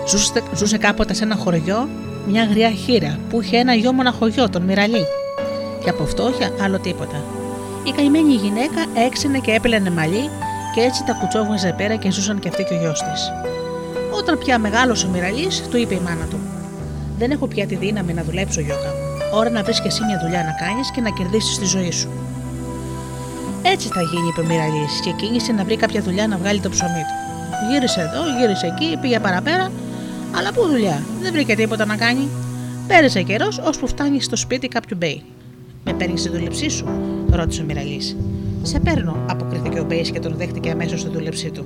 Ζούσε, 0.08 0.44
ζούσε 0.56 0.78
κάποτε 0.78 1.14
σε 1.14 1.24
ένα 1.24 1.36
χωριό 1.36 1.90
μια 2.28 2.44
γριά 2.44 2.70
χείρα 2.70 3.20
που 3.30 3.42
είχε 3.42 3.58
ένα 3.58 3.74
γιο 3.74 3.94
μοναχογιό, 3.94 4.50
τον 4.50 4.62
Μυραλή. 4.62 5.06
Και 5.84 5.90
από 5.90 6.06
φτώχεια 6.06 6.50
άλλο 6.62 6.80
τίποτα. 6.80 7.24
Η 7.84 7.92
καημένη 7.92 8.34
γυναίκα 8.34 8.86
έξινε 9.06 9.40
και 9.40 9.52
έπελαινε 9.52 9.90
μαλλί 9.90 10.30
και 10.76 10.82
έτσι 10.82 11.04
τα 11.04 11.14
κουτσόβγαζε 11.14 11.74
πέρα 11.78 11.96
και 11.96 12.12
ζούσαν 12.12 12.40
και 12.40 12.48
αυτή 12.48 12.64
και 12.64 12.74
ο 12.74 12.78
γιος 12.78 13.02
της. 13.02 13.32
Όταν 14.18 14.38
πια 14.38 14.60
μεγάλο 14.60 15.04
ο 15.08 15.10
Μυραλή, 15.12 15.48
του 15.70 15.78
είπε 15.78 15.94
η 15.94 16.02
μάνα 16.04 16.26
του: 16.30 16.40
Δεν 17.18 17.32
έχω 17.32 17.48
πια 17.48 17.66
τη 17.68 17.76
δύναμη 17.76 18.14
να 18.14 18.24
δουλέψω, 18.24 18.62
Γιώκα 18.62 18.88
μου. 18.88 19.38
Ώρα 19.40 19.50
να 19.50 19.64
βρεις 19.64 19.82
και 19.82 19.88
εσύ 19.88 20.04
μια 20.04 20.20
δουλειά 20.24 20.44
να 20.44 20.66
κάνεις 20.66 20.92
και 20.92 21.02
να 21.02 21.10
κερδίσεις 21.10 21.58
τη 21.58 21.66
ζωή 21.66 21.92
σου. 21.92 22.10
Έτσι 23.72 23.88
θα 23.88 24.02
γίνει, 24.02 24.28
είπε 24.28 24.42
ο 24.42 24.46
Μυραλή, 24.46 24.86
και 25.04 25.12
κίνησε 25.12 25.52
να 25.52 25.64
βρει 25.64 25.76
κάποια 25.76 26.02
δουλειά 26.02 26.28
να 26.28 26.38
βγάλει 26.38 26.60
το 26.60 26.70
ψωμί 26.70 27.04
του. 27.08 27.16
Γύρισε 27.70 28.02
εδώ, 28.02 28.22
γύρισε 28.40 28.66
εκεί, 28.66 28.98
πήγε 29.02 29.20
παραπέρα, 29.20 29.72
αλλά 30.38 30.54
πού 30.54 30.68
δουλειά, 30.68 31.04
δεν 31.22 31.32
βρήκε 31.32 31.56
τίποτα 31.56 31.86
να 31.86 31.96
κάνει. 31.96 32.28
Πέρασε 32.88 33.22
καιρός 33.22 33.58
ώσπου 33.58 33.88
φτάνει 33.88 34.22
στο 34.22 34.36
σπίτι 34.36 34.68
κάποιου 34.68 34.98
μπέι. 34.98 35.24
Με 35.84 35.94
παίρνεις 35.94 36.20
στη 36.20 36.30
δούλεψή 36.30 36.70
σου, 36.70 36.86
ρώτησε 37.30 37.62
ο 37.62 37.66
Μυραλή. 37.66 38.02
Σε 38.62 38.80
παίρνω, 38.80 39.16
αποκρίθηκε 39.30 39.80
ο 39.80 39.84
Μπέις 39.84 40.12
και 40.12 40.20
τον 40.20 40.34
δέχτηκε 40.38 40.70
αμέσως 40.70 41.00
στη 41.00 41.10
δούλεψή 41.10 41.50
του. 41.52 41.66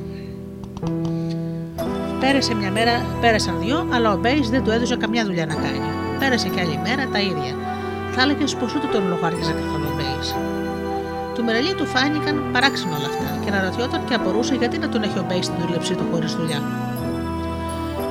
Πέρασε 2.19 2.55
μια 2.55 2.71
μέρα, 2.71 3.05
πέρασαν 3.21 3.59
δυο, 3.59 3.87
αλλά 3.93 4.13
ο 4.13 4.17
Μπέις 4.17 4.49
δεν 4.49 4.63
του 4.63 4.71
έδωσε 4.71 4.95
καμιά 4.95 5.25
δουλειά 5.25 5.45
να 5.45 5.53
κάνει. 5.53 5.79
Πέρασε 6.19 6.47
και 6.47 6.59
άλλη 6.59 6.79
μέρα 6.83 7.09
τα 7.11 7.19
ίδια. 7.19 7.55
Θα 8.11 8.21
έλεγες 8.21 8.55
πως 8.55 8.75
ούτε 8.75 8.87
τον 8.91 9.07
λογάριζε 9.07 9.51
καθόλου 9.51 9.87
ο 9.91 9.95
Μπέης. 9.95 10.35
Του 11.35 11.43
Μυραλή 11.43 11.73
του 11.73 11.85
φάνηκαν 11.85 12.49
παράξενα 12.53 12.95
όλα 12.97 13.07
αυτά 13.13 13.39
και 13.43 13.49
αναρωτιόταν 13.51 14.05
και 14.07 14.13
απορούσε 14.13 14.55
γιατί 14.55 14.77
να 14.77 14.89
τον 14.89 15.03
έχει 15.03 15.17
ο 15.17 15.25
Μπέης 15.27 15.41
στη 15.41 15.55
δούλεψή 15.61 15.93
του 15.95 16.05
χωρίς 16.11 16.33
δουλειά. 16.35 16.61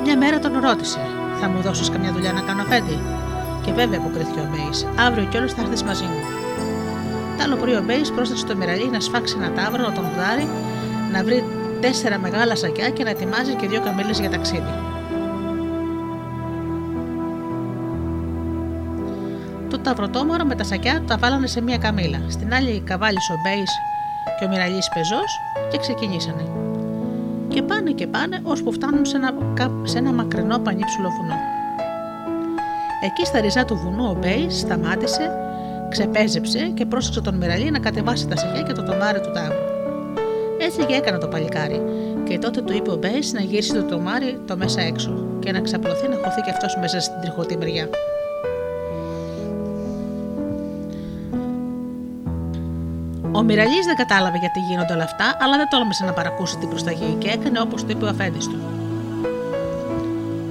Μια 0.05 0.17
μέρα 0.17 0.39
τον 0.39 0.53
ρώτησε: 0.61 0.99
Θα 1.41 1.49
μου 1.49 1.61
δώσεις 1.61 1.91
καμιά 1.91 2.13
δουλειά 2.13 2.33
να 2.33 2.41
κάνω 2.41 2.63
αφέντη; 2.63 2.99
Και 3.65 3.73
βέβαια 3.73 3.99
αποκρίθηκε 3.99 4.41
ο 4.41 4.49
Μπέης: 4.51 4.71
Αύριο 5.07 5.25
κιόλας 5.25 5.53
θα 5.53 5.61
έρθεις 5.63 5.83
μαζί 5.83 6.05
μου. 6.05 6.21
Τ' 7.37 7.43
άλλο 7.43 7.57
πρωί 7.57 7.75
ο 7.75 7.83
Μπέης 7.87 8.03
πρόσταξε 8.15 8.47
το 8.47 8.57
Μυραλή 8.57 8.89
να 8.91 9.01
σφάξει 9.01 9.35
ένα 9.39 9.51
ταύρο, 9.53 9.83
να 9.89 9.93
τον 9.93 10.05
γδάρει, 10.15 10.49
να 11.13 11.25
βρει 11.25 11.45
τέσσερα 11.81 12.19
μεγάλα 12.19 12.57
σακιά 12.57 12.89
και 12.91 13.05
να 13.05 13.11
ετοιμάσει 13.11 13.55
και 13.55 13.67
δύο 13.67 13.81
καμήλες 13.81 14.13
για 14.13 14.31
ταξίδι. 14.31 14.84
Το 19.85 19.91
ταυροτόμαρο 19.91 20.45
με 20.45 20.55
τα 20.55 20.65
σακιά 20.65 21.03
τα 21.07 21.17
βάλανε 21.17 21.47
σε 21.47 21.61
μία 21.61 21.79
καμίλα. 21.79 22.21
Στην 22.29 22.55
άλλη 22.55 22.81
καβάλει 22.81 23.17
ο 23.17 23.37
Μπέις 23.43 23.71
και 24.39 24.45
ο 24.45 24.49
Μυραλή 24.49 24.79
πεζός 24.95 25.41
και 25.71 25.79
ξεκινήσανε. 25.79 26.45
Και 27.49 27.63
πάνε 27.63 27.91
και 27.91 28.07
πάνε 28.07 28.41
ώσπου 28.43 28.73
φτάνουν 28.73 29.05
σε 29.05 29.17
ένα, 29.17 29.33
σε 29.83 29.99
ένα 29.99 30.13
μακρινό 30.13 30.59
πανίψουλο 30.59 31.09
βουνό. 31.09 31.35
Εκεί 33.05 33.25
στα 33.25 33.41
ριζά 33.41 33.65
του 33.65 33.77
βουνού 33.77 34.05
ο 34.05 34.17
Μπέις 34.21 34.59
σταμάτησε, 34.59 35.31
ξεπέζεψε 35.89 36.59
και 36.75 36.87
πρόσεξε 36.87 37.21
τον 37.21 37.35
Μυραλή 37.35 37.71
να 37.71 37.79
κατεβάσει 37.79 38.29
τα 38.29 38.37
σακιά 38.37 38.63
και 38.63 38.73
το 38.73 38.83
τομάρι 38.83 39.21
του 39.21 39.31
τάβρου. 39.31 39.65
Έτσι 40.59 40.85
και 40.85 40.95
έκανε 40.95 41.19
το 41.19 41.27
παλικάρι, 41.27 41.83
και 42.29 42.39
τότε 42.39 42.61
του 42.61 42.73
είπε 42.73 42.91
ο 42.91 42.97
Μπέις 42.97 43.33
να 43.33 43.41
γυρίσει 43.41 43.73
το 43.73 43.83
τομάρι 43.83 44.41
το 44.47 44.57
μέσα 44.57 44.81
έξω 44.81 45.27
και 45.39 45.53
να 45.53 45.61
ξαπλωθεί 45.61 46.09
να 46.09 46.15
χωθεί 46.15 46.41
και 46.41 46.51
αυτός 46.51 46.77
μέσα 46.81 47.01
στην 47.01 47.21
τριχωτή 47.21 47.57
μεριά. 47.57 47.89
Ο 53.37 53.43
Μυραλής 53.43 53.85
δεν 53.87 53.97
κατάλαβε 53.97 54.39
γιατί 54.39 54.61
γίνονται 54.61 54.93
όλα 54.93 55.05
αυτά, 55.05 55.37
αλλά 55.41 55.57
δεν 55.57 55.69
τόλμησε 55.69 56.05
να 56.05 56.13
παρακούσει 56.13 56.59
την 56.59 56.69
προσταγή 56.69 57.17
και 57.19 57.29
έκανε 57.29 57.61
όπως 57.61 57.85
του 57.85 57.91
είπε 57.91 58.05
ο 58.05 58.09
αφέντη 58.09 58.39
του. 58.39 58.61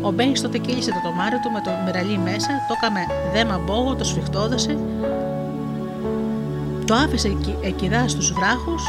Ο 0.01 0.11
Μπέι 0.11 0.31
τότε 0.41 0.57
κύλησε 0.57 0.91
το 0.91 1.01
τομάρι 1.03 1.39
του 1.39 1.51
με 1.51 1.61
το 1.61 1.71
Μυραλή 1.85 2.17
μέσα, 2.17 2.47
το 2.67 2.73
έκαμε 2.77 3.01
δέμα 3.33 3.57
μπόγο, 3.65 3.95
το 3.95 4.03
σφιχτόδωσε, 4.03 4.77
το 6.85 6.93
άφησε 6.93 7.27
εκεί, 7.27 7.55
εκειδά 7.61 8.07
στους 8.07 8.33
βράχους, 8.33 8.83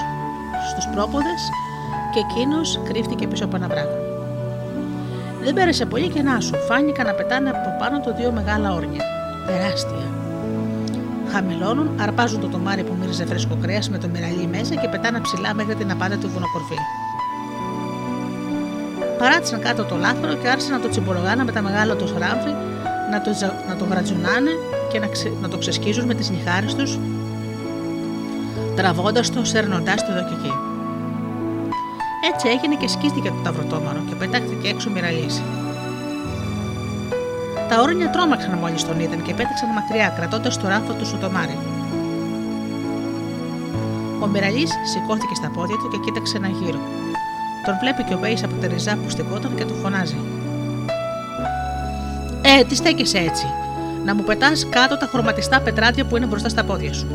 στους 0.71 0.89
πρόποδες 0.95 1.43
και 2.13 2.19
εκείνος 2.19 2.81
κρύφτηκε 2.85 3.27
πίσω 3.27 3.45
από 3.45 3.57
ένα 3.57 3.69
βράχο. 3.69 3.99
Δεν 5.43 5.55
πέρασε 5.55 5.87
πολύ 5.87 6.09
και 6.09 6.23
να 6.23 6.41
σου, 6.41 6.55
φάνηκαν 6.69 7.07
να 7.07 7.13
πετάνε 7.13 7.51
από 7.51 7.77
πάνω 7.79 8.01
του 8.01 8.15
δύο 8.15 8.33
μεγάλα 8.33 8.73
όρνια. 8.73 9.03
Τεράστια. 9.47 10.14
Χαμηλώνουν, 11.35 12.01
αρπάζουν 12.01 12.41
το 12.41 12.49
τομάρι 12.49 12.83
που 12.83 12.97
μύριζε 13.01 13.27
φρέσκο 13.27 13.57
κρέας 13.63 13.91
με 13.91 13.99
το 13.99 14.09
μυραλί 14.09 14.47
μέσα 14.47 14.75
και 14.75 14.89
πετάνε 14.89 15.21
ψηλά 15.21 15.55
μέχρι 15.55 15.75
την 15.75 15.91
απάντα 15.91 16.17
του 16.17 16.29
βουνοκορφή. 16.29 16.79
Παράτησαν 19.19 19.61
κάτω 19.61 19.85
το 19.85 19.97
λάθρο 19.97 20.35
και 20.35 20.49
άρχισαν 20.49 20.73
να 20.73 20.81
το 20.81 20.89
τσιμπολογάνε 20.89 21.45
με 21.45 21.53
τα 21.53 21.63
μεγάλα 21.63 21.95
του 21.95 22.07
ράμφη, 22.19 22.53
να 23.11 23.21
το, 23.21 23.31
να 23.69 23.77
το 23.77 23.85
γρατζουνάνε 23.91 24.51
και 24.93 24.99
να, 24.99 25.07
ξε, 25.07 25.33
να 25.41 25.49
το 25.49 25.59
ξεσκίζουν 25.59 26.05
με 26.07 26.15
τις 26.15 26.31
νυχάρες 26.31 26.75
τους, 26.75 26.99
τραβώντας 28.77 29.31
το, 29.31 29.45
σέρνοντάς 29.45 30.07
το 30.07 30.13
εδώ 30.13 30.29
και 30.29 30.35
εκεί. 30.35 30.53
Έτσι 32.33 32.49
έγινε 32.49 32.75
και 32.75 32.89
σκίστηκε 32.89 33.29
το 33.29 33.41
ταυροτόμαρο 33.45 34.01
και 34.09 34.15
πετάχτηκε 34.15 34.69
έξω 34.69 34.91
μοιραλής. 34.91 35.43
Τα 37.69 37.81
όρνια 37.81 38.11
τρόμαξαν 38.11 38.59
μόλις 38.59 38.85
τον 38.85 39.01
είδαν 39.01 39.23
και 39.23 39.35
πέταξαν 39.35 39.69
μακριά, 39.69 40.09
κρατώντας 40.17 40.59
το 40.59 40.69
ράφο 40.69 40.93
του 40.93 41.07
στο 41.07 41.17
τομάρι. 41.17 41.59
Ο 44.21 44.27
Μυραλή 44.27 44.67
σηκώθηκε 44.93 45.35
στα 45.35 45.51
πόδια 45.55 45.77
του 45.77 45.89
και 45.89 45.99
κοίταξε 46.05 46.37
ένα 46.37 46.49
γύρο. 46.49 46.81
Τον 47.67 47.75
βλέπει 47.81 48.03
και 48.03 48.15
ο 48.15 48.19
Μπέις 48.19 48.45
από 48.45 48.55
τα 48.55 48.67
ριζά 48.67 48.97
που 48.97 49.09
στεκόταν 49.09 49.55
και 49.55 49.65
του 49.65 49.75
φωνάζει. 49.75 50.17
Ε, 52.43 52.65
τι 52.65 52.75
στέκεσαι 52.75 53.19
έτσι. 53.19 53.47
Να 54.05 54.15
μου 54.15 54.23
πετάς 54.23 54.69
κάτω 54.71 54.97
τα 54.97 55.07
χρωματιστά 55.07 55.61
πετράδια 55.61 56.05
που 56.05 56.17
είναι 56.17 56.27
μπροστά 56.27 56.49
στα 56.49 56.65
πόδια 56.65 56.93
σου. 56.93 57.07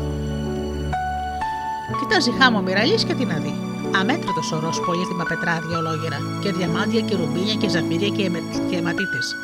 Κοιτάζει 2.00 2.30
χάμο 2.40 2.58
ο 2.58 2.62
Μυραλή 2.62 2.94
και 2.94 3.14
τι 3.14 3.24
να 3.24 3.34
δει. 3.34 3.54
Αμέτρητος 4.00 4.46
σωρό 4.46 4.70
πολύτιμα 4.86 5.24
πετράδια 5.28 5.78
ολόγερα 5.78 6.18
και 6.42 6.52
διαμάντια 6.52 7.00
και 7.00 7.16
ρουμπίνια 7.16 7.54
και 7.54 7.68
ζαφύρια 7.68 8.08
και, 8.08 8.30
και 8.70 8.76
αιματίτες 8.76 9.36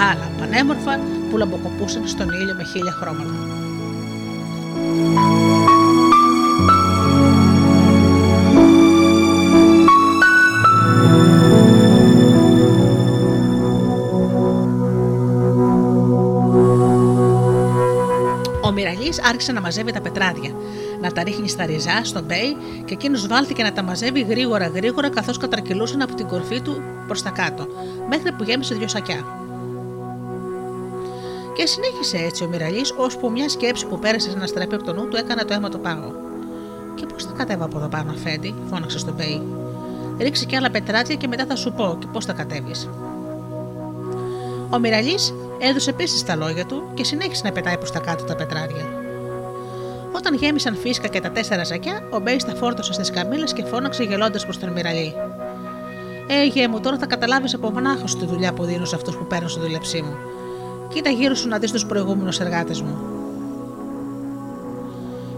μεγάλα, 0.00 0.30
πανέμορφα 0.38 0.98
που 1.30 1.36
λαμποκοπούσαν 1.36 2.08
στον 2.08 2.28
ήλιο 2.28 2.54
με 2.54 2.64
χίλια 2.64 2.92
χρώματα. 2.92 3.34
Ο 18.62 18.72
Μυραλή 18.72 19.12
άρχισε 19.28 19.52
να 19.52 19.60
μαζεύει 19.60 19.92
τα 19.92 20.00
πετράδια, 20.00 20.50
να 21.00 21.12
τα 21.12 21.22
ρίχνει 21.22 21.48
στα 21.48 21.66
ριζά, 21.66 22.00
στον 22.02 22.24
μπέι 22.24 22.56
και 22.84 22.94
εκείνος 22.94 23.26
βάλθηκε 23.26 23.62
να 23.62 23.72
τα 23.72 23.82
μαζεύει 23.82 24.20
γρήγορα 24.20 24.66
γρήγορα 24.66 25.10
καθώς 25.10 25.38
κατρακυλούσαν 25.38 26.02
από 26.02 26.14
την 26.14 26.26
κορφή 26.26 26.60
του 26.60 26.82
προς 27.06 27.22
τα 27.22 27.30
κάτω, 27.30 27.66
μέχρι 28.08 28.32
που 28.32 28.42
γέμισε 28.42 28.74
δυο 28.74 28.88
σακιά. 28.88 29.39
Και 31.60 31.66
συνέχισε 31.66 32.16
έτσι 32.16 32.44
ο 32.44 32.48
Μυραλής, 32.48 32.80
ώσπου 32.96 33.30
μια 33.30 33.48
σκέψη 33.48 33.86
που 33.86 33.98
πέρασε 33.98 34.36
σαν 34.36 34.46
αστραπή 34.46 34.74
από 34.74 34.84
το 34.84 34.92
νου 34.92 35.08
του 35.08 35.16
έκανε 35.16 35.42
το 35.42 35.54
αίμα 35.54 35.68
του 35.68 35.80
πάγο. 35.80 36.12
Και 36.94 37.06
πώς 37.06 37.24
θα 37.24 37.32
κατέβω 37.36 37.64
από 37.64 37.78
εδώ 37.78 37.88
πάνω, 37.88 38.10
Αφέντη, 38.10 38.54
φώναξε 38.70 38.98
στον 38.98 39.14
Μπέι. 39.14 39.42
Ρίξε 40.18 40.44
κι 40.44 40.56
άλλα 40.56 40.70
πετράδια 40.70 41.14
και 41.14 41.28
μετά 41.28 41.46
θα 41.46 41.56
σου 41.56 41.72
πω 41.72 41.96
και 42.00 42.06
πώς 42.12 42.24
θα 42.24 42.32
κατέβεις. 42.32 42.88
Ο 44.70 44.78
Μυραλής 44.78 45.14
έδωσε 45.58 45.90
πίστη 45.90 46.24
στα 46.24 46.36
λόγια 46.36 46.66
του 46.66 46.90
και 46.94 47.04
συνέχισε 47.04 47.42
να 47.44 47.52
πετάει 47.52 47.76
προς 47.76 47.90
τα 47.90 47.98
κάτω 47.98 48.24
τα 48.24 48.36
πετράδια. 48.36 48.88
Όταν 50.12 50.34
γέμισαν 50.34 50.76
φίσκα 50.76 51.08
και 51.08 51.20
τα 51.20 51.30
τέσσερα 51.30 51.64
σακιά, 51.64 52.08
ο 52.10 52.18
Μπέης 52.18 52.36
τα 52.46 52.54
φόρτωσε 52.54 52.92
στις 52.92 53.10
καμήλες 53.10 53.44
και 53.44 53.64
φώναξε 53.64 54.02
γελώντας 54.02 54.44
προς 54.44 54.58
τον 54.58 54.72
Μυραλή. 54.72 55.14
Ε, 56.26 56.44
γε 56.44 56.68
μου, 56.68 56.80
τώρα 56.80 56.98
θα 56.98 57.06
καταλάβεις 57.06 57.54
από 57.54 57.70
μονάχο 57.70 58.04
τη 58.04 58.26
δουλειά 58.26 58.52
που 58.52 58.64
δίνω 58.64 58.84
σε 58.84 58.94
αυτούς 58.94 59.16
που 59.16 59.26
παίρνουν 59.26 59.48
στη 59.48 59.60
δουλεψή 59.60 60.02
μου. 60.02 60.16
Κοίτα 60.92 61.10
γύρω 61.10 61.34
σου 61.34 61.48
να 61.48 61.58
δεις 61.58 61.72
τους 61.72 61.86
προηγούμενους 61.86 62.40
εργάτες 62.40 62.80
μου. 62.80 62.98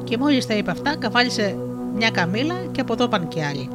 Και 0.05 0.19
μόλις 0.19 0.47
τα 0.47 0.55
είπε 0.55 0.71
αυτά, 0.71 0.97
καβάλισε 0.97 1.57
μια 1.95 2.11
καμίλα 2.11 2.55
και 2.73 2.81
από 2.81 2.93
εδώ 2.93 3.09
πάνε 3.09 3.25
και 3.25 3.45
άλλοι. 3.45 3.69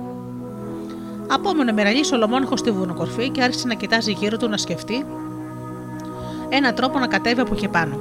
Απόμενο 1.27 1.73
μεραλή 1.73 2.05
ολομόναχο 2.13 2.57
στη 2.57 2.71
βουνοκορφή 2.71 3.29
και 3.29 3.43
άρχισε 3.43 3.67
να 3.67 3.73
κοιτάζει 3.73 4.11
γύρω 4.11 4.37
του 4.37 4.49
να 4.49 4.57
σκεφτεί 4.57 5.05
ένα 6.49 6.73
τρόπο 6.73 6.99
να 6.99 7.07
κατέβει 7.07 7.41
από 7.41 7.53
εκεί 7.53 7.67
πάνω. 7.67 7.99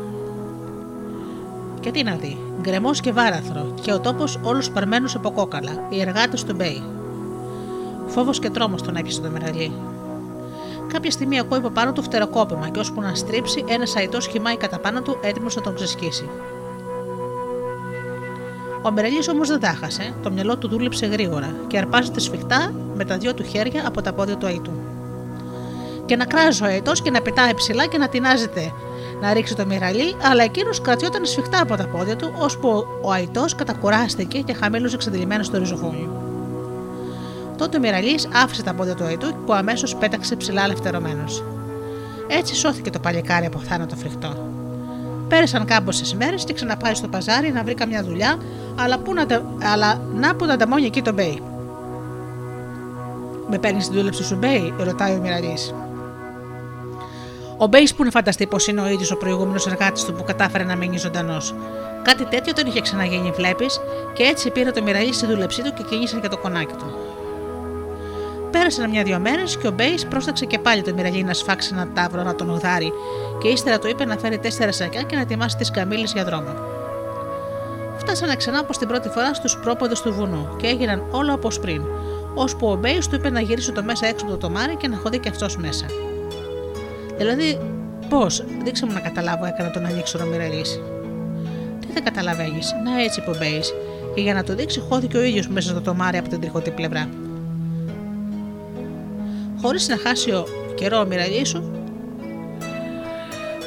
Και 1.80 1.90
τι 1.90 2.02
να 2.02 2.14
δει, 2.14 2.38
γκρεμός 2.60 3.00
και 3.00 3.12
βάραθρο, 3.12 3.74
και 3.80 3.92
ο 3.92 4.00
τόπος 4.00 4.38
όλους 4.42 4.70
παρμένους 4.70 5.14
από 5.14 5.30
κόκαλα, 5.30 5.86
οι 5.88 6.00
εργάτες 6.00 6.44
του 6.44 6.54
Μπέι. 6.54 6.82
Φόβος 8.06 8.38
και 8.38 8.50
τρόμος 8.50 8.82
τον 8.82 8.96
έπιασε 8.96 9.20
το 9.20 9.28
μεραλί. 9.30 9.72
Κάποια 10.96 11.10
στιγμή 11.10 11.38
ακούει 11.38 11.58
από 11.58 11.70
πάνω 11.70 11.92
του 11.92 12.02
φτεροκόπημα 12.02 12.68
και 12.68 12.78
ώσπου 12.78 13.00
να 13.00 13.14
στρίψει, 13.14 13.64
ένας 13.68 13.96
αϊτό 13.96 14.20
χυμάει 14.20 14.56
κατά 14.56 14.78
πάνω 14.78 15.02
του 15.02 15.18
έτοιμος 15.22 15.56
να 15.56 15.62
τον 15.62 15.74
ξεσκίσει. 15.74 16.28
Ο 18.82 18.90
Μιραλή 18.90 19.18
όμως 19.30 19.48
δεν 19.48 19.60
τα 19.60 19.68
χάσε. 19.68 20.14
Το 20.22 20.30
μυαλό 20.30 20.56
του 20.56 20.68
δούλεψε 20.68 21.06
γρήγορα 21.06 21.54
και 21.66 21.78
αρπάζεται 21.78 22.20
σφιχτά 22.20 22.72
με 22.94 23.04
τα 23.04 23.16
δυο 23.16 23.34
του 23.34 23.42
χέρια 23.42 23.82
από 23.86 24.02
τα 24.02 24.12
πόδια 24.12 24.36
του 24.36 24.46
Αϊτού. 24.46 24.72
Και 26.06 26.16
να 26.16 26.24
κράζει 26.24 26.62
ο 26.62 26.66
Αϊτό 26.66 26.92
και 26.92 27.10
να 27.10 27.22
πετάει 27.22 27.54
ψηλά 27.54 27.86
και 27.86 27.98
να 27.98 28.08
τεινάζεται 28.08 28.72
να 29.20 29.32
ρίξει 29.32 29.54
το 29.54 29.66
μυραλί, 29.66 30.16
αλλά 30.30 30.42
εκείνος 30.42 30.80
κρατιόταν 30.80 31.26
σφιχτά 31.26 31.62
από 31.62 31.76
τα 31.76 31.86
πόδια 31.86 32.16
του, 32.16 32.32
ώσπου 32.38 32.86
ο 33.02 33.10
Αϊτό 33.10 33.44
κατακουράστηκε 33.56 34.40
και 34.40 34.52
χαμήλωσε 34.52 34.96
ξεδιλημένο 34.96 35.42
στο 35.42 35.58
ριζοφόνι. 35.58 36.25
Τότε 37.58 37.76
ο 37.76 37.80
Μυραλής 37.80 38.18
άφησε 38.42 38.62
τα 38.62 38.74
πόδια 38.74 38.94
του 38.94 39.04
αϊτού 39.04 39.34
που 39.46 39.52
αμέσως 39.52 39.96
πέταξε 39.96 40.36
ψηλά 40.36 40.64
ελευθερωμένος. 40.64 41.24
Έτσι 42.28 42.54
σώθηκε 42.54 42.90
το 42.90 42.98
παλικάρι 42.98 43.46
από 43.46 43.58
θάνατο 43.58 43.96
φρικτό. 43.96 44.54
Πέρασαν 45.28 45.64
κάμποσες 45.64 46.16
μέρες 46.16 46.36
και 46.36 46.52
ξαναπάει 46.52 46.94
στο 46.94 47.08
παζάρι 47.08 47.52
να 47.52 47.62
βρει 47.62 47.74
καμιά 47.74 48.02
δουλειά, 48.02 48.38
αλλά, 48.78 48.98
που 48.98 49.12
να, 49.14 49.26
αλλά 49.72 50.00
να 50.14 50.34
που 50.34 50.44
ανταμώνει 50.44 50.84
εκεί 50.84 51.02
τον 51.02 51.14
Μπέι. 51.14 51.42
Με 53.48 53.58
παίρνεις 53.58 53.84
στην 53.84 53.96
δούλεψη 53.96 54.24
σου, 54.24 54.36
Μπέι, 54.36 54.74
ρωτάει 54.78 55.14
ο 55.14 55.20
Μυραλής. 55.20 55.58
Ο 57.56 57.66
Μπέης 57.66 57.94
που 57.94 58.04
να 58.04 58.10
φανταστεί 58.10 58.46
πως 58.46 58.66
είναι 58.66 58.80
ο 58.80 58.88
ίδιος 58.88 59.10
ο 59.10 59.16
προηγούμενος 59.16 59.66
εργάτης 59.66 60.04
του 60.04 60.12
που 60.12 60.24
κατάφερε 60.24 60.64
να 60.64 60.76
μείνει 60.76 60.98
ζωντανός. 60.98 61.54
Κάτι 62.02 62.24
τέτοιο 62.24 62.52
δεν 62.56 62.66
είχε 62.66 62.80
ξαναγίνει, 62.80 63.30
βλέπεις, 63.30 63.80
και 64.12 64.22
έτσι 64.22 64.50
πήρε 64.50 64.70
το 64.70 64.82
Μυραλή 64.82 65.12
στη 65.12 65.26
δούλεψή 65.26 65.62
του 65.62 65.72
και 65.74 65.82
κινήσαν 65.82 66.20
και 66.20 66.28
το 66.28 66.36
κονάκι 66.38 66.74
του. 66.74 67.05
Πέρασαν 68.58 68.90
μια-δυο 68.90 69.18
μέρες 69.18 69.56
και 69.56 69.66
ο 69.66 69.70
Μπέις 69.70 70.06
πρόσταξε 70.06 70.44
και 70.44 70.58
πάλι 70.58 70.82
το 70.82 70.94
Μυραλί 70.94 71.22
να 71.22 71.32
σφάξει 71.32 71.70
ένα 71.72 71.88
τάβρο 71.94 72.22
να 72.22 72.34
τον 72.34 72.48
ουδάρει 72.48 72.92
και 73.42 73.48
ύστερα 73.48 73.78
του 73.78 73.88
είπε 73.88 74.04
να 74.04 74.16
φέρει 74.16 74.38
τέσσερα 74.38 74.72
σακιά 74.72 75.02
και 75.02 75.14
να 75.14 75.20
ετοιμάσει 75.20 75.56
τις 75.56 75.70
καμίλε 75.70 76.06
για 76.14 76.24
δρόμο. 76.24 76.54
Φτάσανε 77.96 78.36
ξανά 78.36 78.60
όπως 78.60 78.78
την 78.78 78.88
πρώτη 78.88 79.08
φορά 79.08 79.34
στους 79.34 79.58
πρόποδες 79.58 80.00
του 80.00 80.12
βουνού 80.12 80.48
και 80.56 80.66
έγιναν 80.66 81.02
όλα 81.10 81.32
όπως 81.32 81.60
πριν, 81.60 81.82
ώσπου 82.34 82.68
ο 82.68 82.74
Μπέις 82.74 83.08
του 83.08 83.14
είπε 83.14 83.30
να 83.30 83.40
γυρίσει 83.40 83.72
το 83.72 83.82
μέσα 83.82 84.06
έξω 84.06 84.24
από 84.24 84.34
το 84.34 84.40
τομάρι 84.40 84.76
και 84.76 84.88
να 84.88 84.96
χωδεί 84.96 85.18
και 85.18 85.28
αυτός 85.28 85.56
μέσα. 85.56 85.86
Δηλαδή, 87.16 87.60
πώς, 88.08 88.44
δείξε 88.64 88.86
μου 88.86 88.92
να 88.92 89.00
καταλάβω, 89.00 89.44
έκανα 89.44 89.70
τον 89.70 89.84
ανοίξω 89.84 90.18
ο 90.22 90.26
Μυραλή. 90.26 90.62
Τι 91.80 91.92
δεν 91.92 92.04
καταλαβαίνεις, 92.04 92.74
να 92.84 93.02
έτσι 93.02 93.20
είπε 93.20 93.30
ο 93.30 93.34
Μπέης, 93.38 93.74
και 94.14 94.20
για 94.20 94.34
να 94.34 94.44
το 94.44 94.54
δείξει 94.54 94.80
χώθηκε 94.88 95.16
ο 95.16 95.22
ίδιος 95.22 95.48
μέσα 95.48 95.68
στο 95.68 95.80
τομάρι 95.80 96.18
από 96.18 96.28
την 96.28 96.40
τριχωτή 96.40 96.70
πλευρά. 96.70 97.08
Χωρίς 99.66 99.88
να 99.88 99.96
χάσει 99.96 100.30
καιρό 100.30 100.98
ο 100.98 101.06
Μυραλής, 101.06 101.70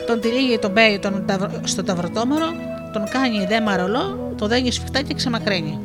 τον 0.07 0.19
τυλίγει 0.19 0.59
τον 0.59 0.71
Μπέι 0.71 0.99
τον, 0.99 1.25
στο 1.63 1.83
ταυροτόμαρο, 1.83 2.45
τον 2.93 3.03
κάνει 3.09 3.45
δέμα 3.45 3.61
ρολό, 3.61 4.33
το 4.37 4.47
δένει 4.47 4.71
σφιχτά 4.71 5.01
και 5.01 5.13
ξεμακραίνει. 5.13 5.79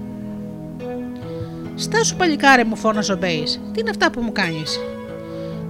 Στάσου 1.75 2.17
παλικάρι 2.17 2.65
μου 2.65 2.77
φώναζε 2.77 3.13
ο 3.13 3.17
Μπέης, 3.17 3.43
τι 3.73 3.81
είναι 3.81 3.91
αυτά 3.91 4.11
που 4.11 4.21
μου 4.21 4.33
κάνεις; 4.33 4.81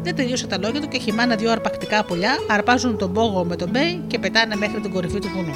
Δεν 0.03 0.15
τελείωσε 0.15 0.47
τα 0.47 0.59
λόγια 0.59 0.81
του 0.81 0.89
και 0.89 0.99
χυμάνε 0.99 1.37
δύο 1.37 1.51
αρπακτικά 1.51 2.05
πουλιά 2.05 2.37
αρπάζουν 2.49 2.99
τον 2.99 3.13
μπόγο 3.13 3.45
με 3.45 3.57
τον 3.57 3.69
Μπέι 3.71 4.03
και 4.07 4.19
πετάνε 4.19 4.57
μέχρι 4.57 4.81
την 4.81 4.93
κορυφή 4.93 5.19
του 5.19 5.29
βουνού. 5.35 5.55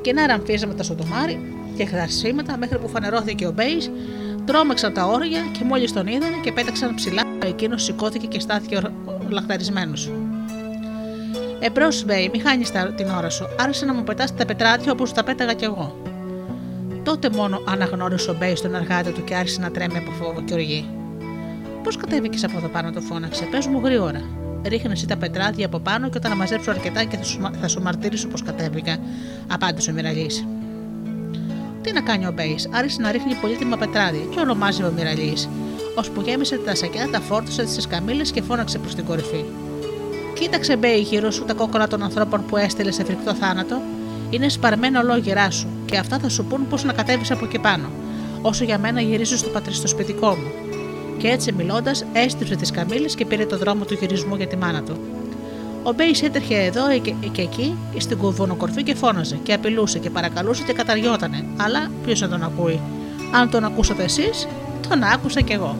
Και 0.00 0.12
να 0.12 0.26
ραμφίσματα 0.26 0.74
στο 0.82 0.94
τομάρι 0.94 1.40
και 1.76 1.84
γδαρσίματα 1.84 2.56
μέχρι 2.56 2.78
που 2.78 2.88
φανερώθηκε 2.88 3.46
ο 3.46 3.50
Μπέης, 3.50 3.78
τρόμεξαν 4.48 4.92
τα 4.92 5.06
όρνια 5.06 5.40
και 5.52 5.64
μόλις 5.64 5.92
τον 5.92 6.06
είδαν 6.06 6.40
και 6.40 6.52
πέταξαν 6.52 6.94
ψηλά, 6.94 7.22
εκείνος 7.44 7.84
σηκώθηκε 7.84 8.26
και 8.26 8.40
στάθηκε 8.40 8.80
λαχταρισμένος. 9.28 10.10
Εμπρός, 11.60 11.88
Μπέι, 12.06 12.30
μη 12.32 12.38
χάνεις 12.38 12.70
την 12.70 13.08
ώρα 13.18 13.30
σου. 13.30 13.46
Άρχισε 13.58 13.84
να 13.84 13.94
μου 13.94 14.04
πετάς 14.04 14.34
τα 14.34 14.44
πετράδια 14.44 14.92
όπως 14.92 15.12
τα 15.12 15.24
πέταγα 15.24 15.52
κι 15.52 15.64
εγώ. 15.64 16.00
Τότε 17.04 17.30
μόνο 17.30 17.62
αναγνώρισε 17.68 18.30
ο 18.30 18.34
Μπέης 18.38 18.54
τον 18.54 18.74
εργάτη 18.74 19.10
του 19.10 19.24
και 19.24 19.34
άρχισε 19.34 19.60
να 19.60 19.70
τρέμει 19.70 19.96
από 19.96 20.10
φόβο 20.10 20.42
και 20.42 20.52
οργή. 20.52 20.88
Πώς 21.82 21.96
κατέβηκες 21.96 22.44
από 22.44 22.56
εδώ 22.56 22.68
πάνω, 22.68 22.92
του 22.92 23.00
φώναξε. 23.00 23.44
Πες 23.44 23.66
μου 23.66 23.80
γρήγορα. 23.84 24.22
Ρίχνε 24.64 24.92
εσύ 24.92 25.06
τα 25.06 25.16
πετράδια 25.16 25.66
από 25.66 25.78
πάνω 25.78 26.08
και 26.08 26.18
όταν 26.18 26.36
μαζέψω 26.36 26.70
αρκετά 26.70 27.04
και 27.04 27.16
θα 27.16 27.24
σου, 27.24 27.50
θα 27.60 27.68
σου 27.68 27.82
μαρτυρήσω 27.82 28.28
πώς 28.28 28.38
κατέβηκα, 28.38 28.96
απάντησε 29.46 29.90
ο 29.90 29.94
Μυραλής. 29.94 30.30
Τι 31.88 31.94
να 31.94 32.00
κάνει 32.00 32.26
ο 32.26 32.32
Μπέης, 32.32 32.68
άρχισε 32.70 33.00
να 33.00 33.10
ρίχνει 33.10 33.34
πολύτιμα 33.34 33.76
πετράδια 33.76 34.24
και 34.30 34.40
να 34.40 34.49
μαζεύει 34.49 34.82
ο 34.82 34.92
Μυραλής. 34.96 35.36
Ώσπου 35.94 36.20
γέμισε 36.20 36.56
τα 36.56 36.74
σακιά, 36.74 37.08
τα 37.10 37.20
φόρτωσε 37.20 37.66
στις 37.66 37.88
καμήλες 37.88 38.22
και 38.22 38.42
φώναξε 38.42 38.78
προς 38.78 38.94
την 38.94 39.04
κορυφή. 39.04 39.44
Κοίταξε, 40.34 40.76
Μπέι, 40.76 41.00
γύρω 41.00 41.30
σου 41.30 41.44
τα 41.44 41.54
κόκκαλα 41.54 41.86
των 41.86 42.02
ανθρώπων 42.02 42.44
που 42.46 42.56
έστειλες 42.56 42.94
σε 42.94 43.04
φρικτό 43.04 43.34
θάνατο. 43.34 43.80
Είναι 44.30 44.48
σπαρμένα 44.48 45.00
ολόγυρά 45.00 45.50
σου 45.50 45.68
και 45.84 45.96
αυτά 45.96 46.18
θα 46.18 46.28
σου 46.28 46.44
πουν 46.44 46.68
πώς 46.68 46.84
να 46.84 46.92
κατέβεις 46.92 47.30
από 47.30 47.44
εκεί 47.44 47.58
πάνω. 47.58 47.90
Όσο 48.42 48.64
για 48.64 48.78
μένα 48.78 49.00
γυρίζω 49.00 49.36
στο 49.36 49.48
πατρικό 49.48 49.88
σπιτικό 49.88 50.28
μου 50.28 50.50
και 51.18 51.28
έτσι 51.28 51.52
μιλώντας 51.52 52.04
έστριψε 52.12 52.56
τις 52.56 52.70
καμίλε 52.70 53.06
και 53.06 53.26
πήρε 53.26 53.46
το 53.46 53.58
δρόμο 53.58 53.84
του 53.84 53.94
γυρισμού 53.94 54.36
για 54.36 54.46
τη 54.46 54.56
μάνα 54.56 54.82
του. 54.82 55.17
Ο 55.88 55.92
Μπέι 55.92 56.14
έτρεχε 56.22 56.54
εδώ 56.54 56.98
και, 56.98 57.14
και 57.32 57.42
εκεί 57.42 57.76
στην 57.96 58.18
κουβονοκορφή 58.18 58.82
και 58.82 58.94
φώναζε 58.94 59.38
και 59.42 59.52
απειλούσε 59.52 59.98
και 59.98 60.10
παρακαλούσε 60.10 60.62
και 60.62 60.72
καταριότανε. 60.72 61.44
Αλλά 61.56 61.90
ποιος 62.04 62.20
να 62.20 62.28
τον 62.28 62.42
ακούει; 62.42 62.80
Αν 63.34 63.50
τον 63.50 63.64
ακούσατε 63.64 64.02
εσείς, 64.02 64.48
τον 64.88 65.02
άκουσα 65.02 65.40
κι 65.40 65.52
εγώ. 65.52 65.76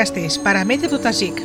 Δικαστής, 0.00 0.38
παραμύθι 0.38 0.88
του 0.88 0.98
Ταζίκ. 0.98 1.36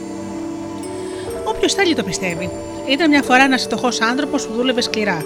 Όποιος 1.44 1.74
θέλει 1.74 1.96
το 1.96 2.04
πιστεύει. 2.04 2.50
Ήταν 2.90 3.10
μια 3.10 3.22
φορά 3.22 3.44
ένας 3.44 3.64
φτωχός 3.64 4.02
άνθρωπος 4.02 4.48
που 4.48 4.54
δούλευε 4.54 4.82
σκληρά. 4.82 5.22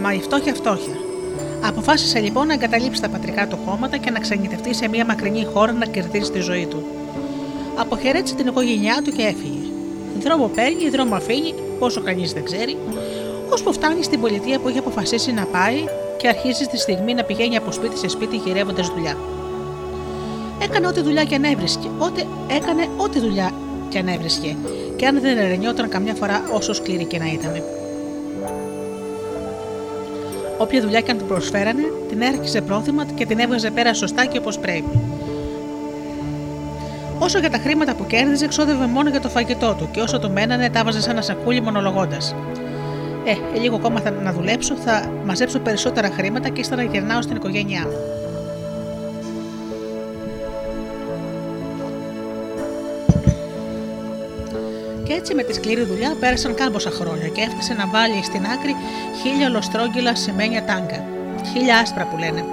Μα 0.00 0.12
η 0.12 0.20
φτώχεια 0.20 0.54
φτώχεια. 0.54 0.94
Αποφάσισε 1.66 2.18
λοιπόν 2.18 2.46
να 2.46 2.52
εγκαταλείψει 2.52 3.00
τα 3.00 3.08
πατρικά 3.08 3.46
του 3.46 3.58
χώματα 3.66 3.96
και 3.96 4.10
να 4.10 4.18
ξενιτευτεί 4.18 4.74
σε 4.74 4.88
μια 4.88 5.04
μακρινή 5.04 5.44
χώρα 5.52 5.72
να 5.72 5.86
κερδίσει 5.86 6.30
τη 6.30 6.40
ζωή 6.40 6.66
του. 6.66 6.84
Αποχαιρέτησε 7.76 8.34
την 8.34 8.46
οικογένειά 8.46 9.00
του 9.04 9.10
και 9.10 9.22
έφυγε. 9.22 9.64
Δρόμο 10.20 10.50
παίρνει, 10.54 10.88
δρόμο 10.88 11.14
αφήνει, 11.14 11.54
όσο 11.78 12.00
κανείς 12.00 12.32
δεν 12.32 12.44
ξέρει, 12.44 12.76
ώσπου 13.48 13.72
φτάνει 13.72 14.02
στην 14.02 14.20
πολιτεία 14.20 14.58
που 14.58 14.68
έχει 14.68 14.78
αποφασίσει 14.78 15.32
να 15.32 15.44
πάει 15.44 15.84
και 16.16 16.28
αρχίζει 16.28 16.64
στη 16.64 16.78
στιγμή 16.78 17.14
να 17.14 17.22
πηγαίνει 17.22 17.56
από 17.56 17.72
σπίτι 17.72 17.98
σε 17.98 18.08
σπίτι 18.08 18.36
γυρεύοντας 18.36 18.88
δουλειά. 18.88 19.16
Έκανε 20.64 20.86
ό,τι 20.86 21.00
δουλειά 21.00 21.24
και 21.24 21.34
αν 21.34 21.44
έβρισκε, 21.44 21.88
ό,τι, 21.98 22.22
έκανε 22.46 22.88
ό,τι 22.96 23.18
δουλειά 23.20 23.50
και 23.88 23.98
αν 23.98 24.08
έβρισκε, 24.08 24.56
και 24.96 25.06
αν 25.06 25.20
δεν 25.20 25.38
ερενιόταν 25.38 25.88
καμιά 25.88 26.14
φορά 26.14 26.42
όσο 26.52 26.72
σκληρή 26.72 27.04
και 27.04 27.18
να 27.18 27.26
ήταν. 27.26 27.62
Όποια 30.58 30.80
δουλειά 30.80 31.00
και 31.00 31.10
αν 31.10 31.18
του 31.18 31.24
προσφέρανε, 31.24 31.82
την 32.08 32.20
έρχισε 32.20 32.60
πρόθυμα 32.60 33.04
και 33.04 33.26
την 33.26 33.38
έβγαζε 33.38 33.70
πέρα 33.70 33.94
σωστά 33.94 34.24
και 34.24 34.38
όπως 34.38 34.58
πρέπει. 34.58 34.98
Όσο 37.18 37.38
για 37.38 37.50
τα 37.50 37.58
χρήματα 37.58 37.94
που 37.94 38.06
κέρδιζε, 38.06 38.46
ξόδευε 38.46 38.86
μόνο 38.86 39.08
για 39.08 39.20
το 39.20 39.28
φαγητό 39.28 39.74
του 39.78 39.88
και 39.90 40.00
όσο 40.00 40.18
του 40.18 40.30
μένανε, 40.30 40.70
τα 40.70 40.84
βάζε 40.84 41.00
σαν 41.00 41.10
ένα 41.10 41.22
σακούλι 41.22 41.60
μονολογώντας. 41.60 42.34
Ε, 43.24 43.58
λίγο 43.58 43.76
ακόμα 43.76 44.00
θα 44.00 44.10
να 44.10 44.32
δουλέψω, 44.32 44.74
θα 44.76 45.12
μαζέψω 45.24 45.58
περισσότερα 45.58 46.10
χρήματα 46.10 46.48
και 46.48 46.60
ύστερα 46.60 46.82
γυρνάω 46.82 47.22
στην 47.22 47.36
οικογένειά 47.36 47.80
μου. 47.80 48.23
Και 55.04 55.12
έτσι 55.12 55.34
με 55.34 55.42
τη 55.42 55.52
σκληρή 55.52 55.84
δουλειά 55.84 56.16
πέρασαν 56.20 56.54
κάμποσα 56.54 56.90
χρόνια 56.90 57.28
και 57.28 57.40
έφτασε 57.40 57.74
να 57.74 57.86
βάλει 57.86 58.22
στην 58.22 58.46
άκρη 58.46 58.76
χίλια 59.22 59.48
ολοστρόγγυλα 59.48 60.14
σημαίνια 60.14 60.64
τάγκα. 60.64 61.04
Χίλια 61.52 61.78
άσπρα 61.78 62.06
που 62.06 62.18
λένε. 62.18 62.44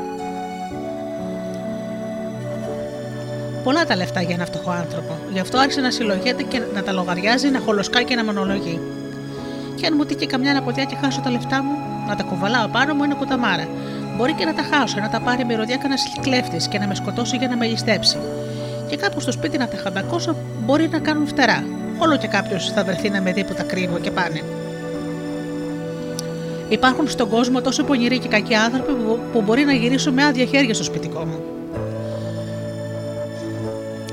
Πολλά 3.64 3.86
τα 3.86 3.96
λεφτά 3.96 4.22
για 4.22 4.36
ένα 4.36 4.46
φτωχό 4.46 4.72
άνθρωπο. 4.72 5.18
Γι' 5.32 5.40
αυτό 5.40 5.58
άρχισε 5.58 5.82
να 5.82 5.92
συλλογιέται 5.92 6.44
και 6.44 6.62
να 6.74 6.84
τα 6.84 6.92
λογαριάζει, 6.92 7.50
να 7.50 7.60
χολοσκάει 7.60 8.04
και 8.04 8.16
να 8.16 8.24
μονολογεί. 8.24 8.80
Και 9.76 9.86
αν 9.86 9.94
μου 9.98 10.06
τύχει 10.06 10.26
καμιά 10.26 10.52
αναποδιά 10.52 10.84
και 10.84 10.96
χάσω 11.02 11.22
τα 11.22 11.30
λεφτά 11.30 11.64
μου, 11.64 11.72
να 12.08 12.16
τα 12.16 12.24
κουβαλάω 12.24 12.68
πάνω 12.68 12.94
μου 12.94 13.04
είναι 13.04 13.14
κουταμάρα. 13.14 13.68
Μπορεί 14.18 14.34
και 14.34 14.46
να 14.46 14.54
τα 14.54 14.64
χάσω, 14.72 15.00
να 15.00 15.10
τα 15.10 15.20
πάρει 15.22 15.46
μυρωδιά 15.46 15.78
κανένας 15.78 16.04
κλέφτης 16.22 16.68
και 16.68 16.80
να 16.80 16.88
με 16.88 16.96
σκοτώσει 16.96 17.38
για 17.38 17.48
να 17.48 17.58
με 17.58 17.66
ληστέψει. 17.66 18.18
Και 18.90 18.96
κάπου 18.98 19.20
στο 19.20 19.32
σπίτι 19.32 19.58
να 19.58 19.68
τα 19.68 19.78
χαμπακώσω 19.78 20.36
μπορεί 20.66 20.88
να 20.92 21.00
κάνουν 21.00 21.28
φτερά. 21.28 21.64
Όλο 22.04 22.18
και 22.18 22.28
κάποιος 22.28 22.72
θα 22.72 22.84
βρεθεί 22.84 23.10
να 23.10 23.22
με 23.22 23.32
δει 23.32 23.44
που 23.44 23.54
τα 23.54 23.64
κρύβω 23.64 24.00
και 24.00 24.12
πάνε. 24.12 24.44
Υπάρχουν 26.70 27.08
στον 27.08 27.30
κόσμο 27.30 27.62
τόσο 27.62 27.84
πονηροί 27.84 28.20
και 28.20 28.28
κακοί 28.28 28.56
άνθρωποι 28.56 28.92
που 29.34 29.42
μπορεί 29.42 29.64
να 29.64 29.74
γυρίσουν 29.74 30.14
με 30.14 30.24
άδεια 30.24 30.46
χέρια 30.46 30.74
στο 30.74 30.84
σπιτικό 30.84 31.26
μου. 31.26 31.40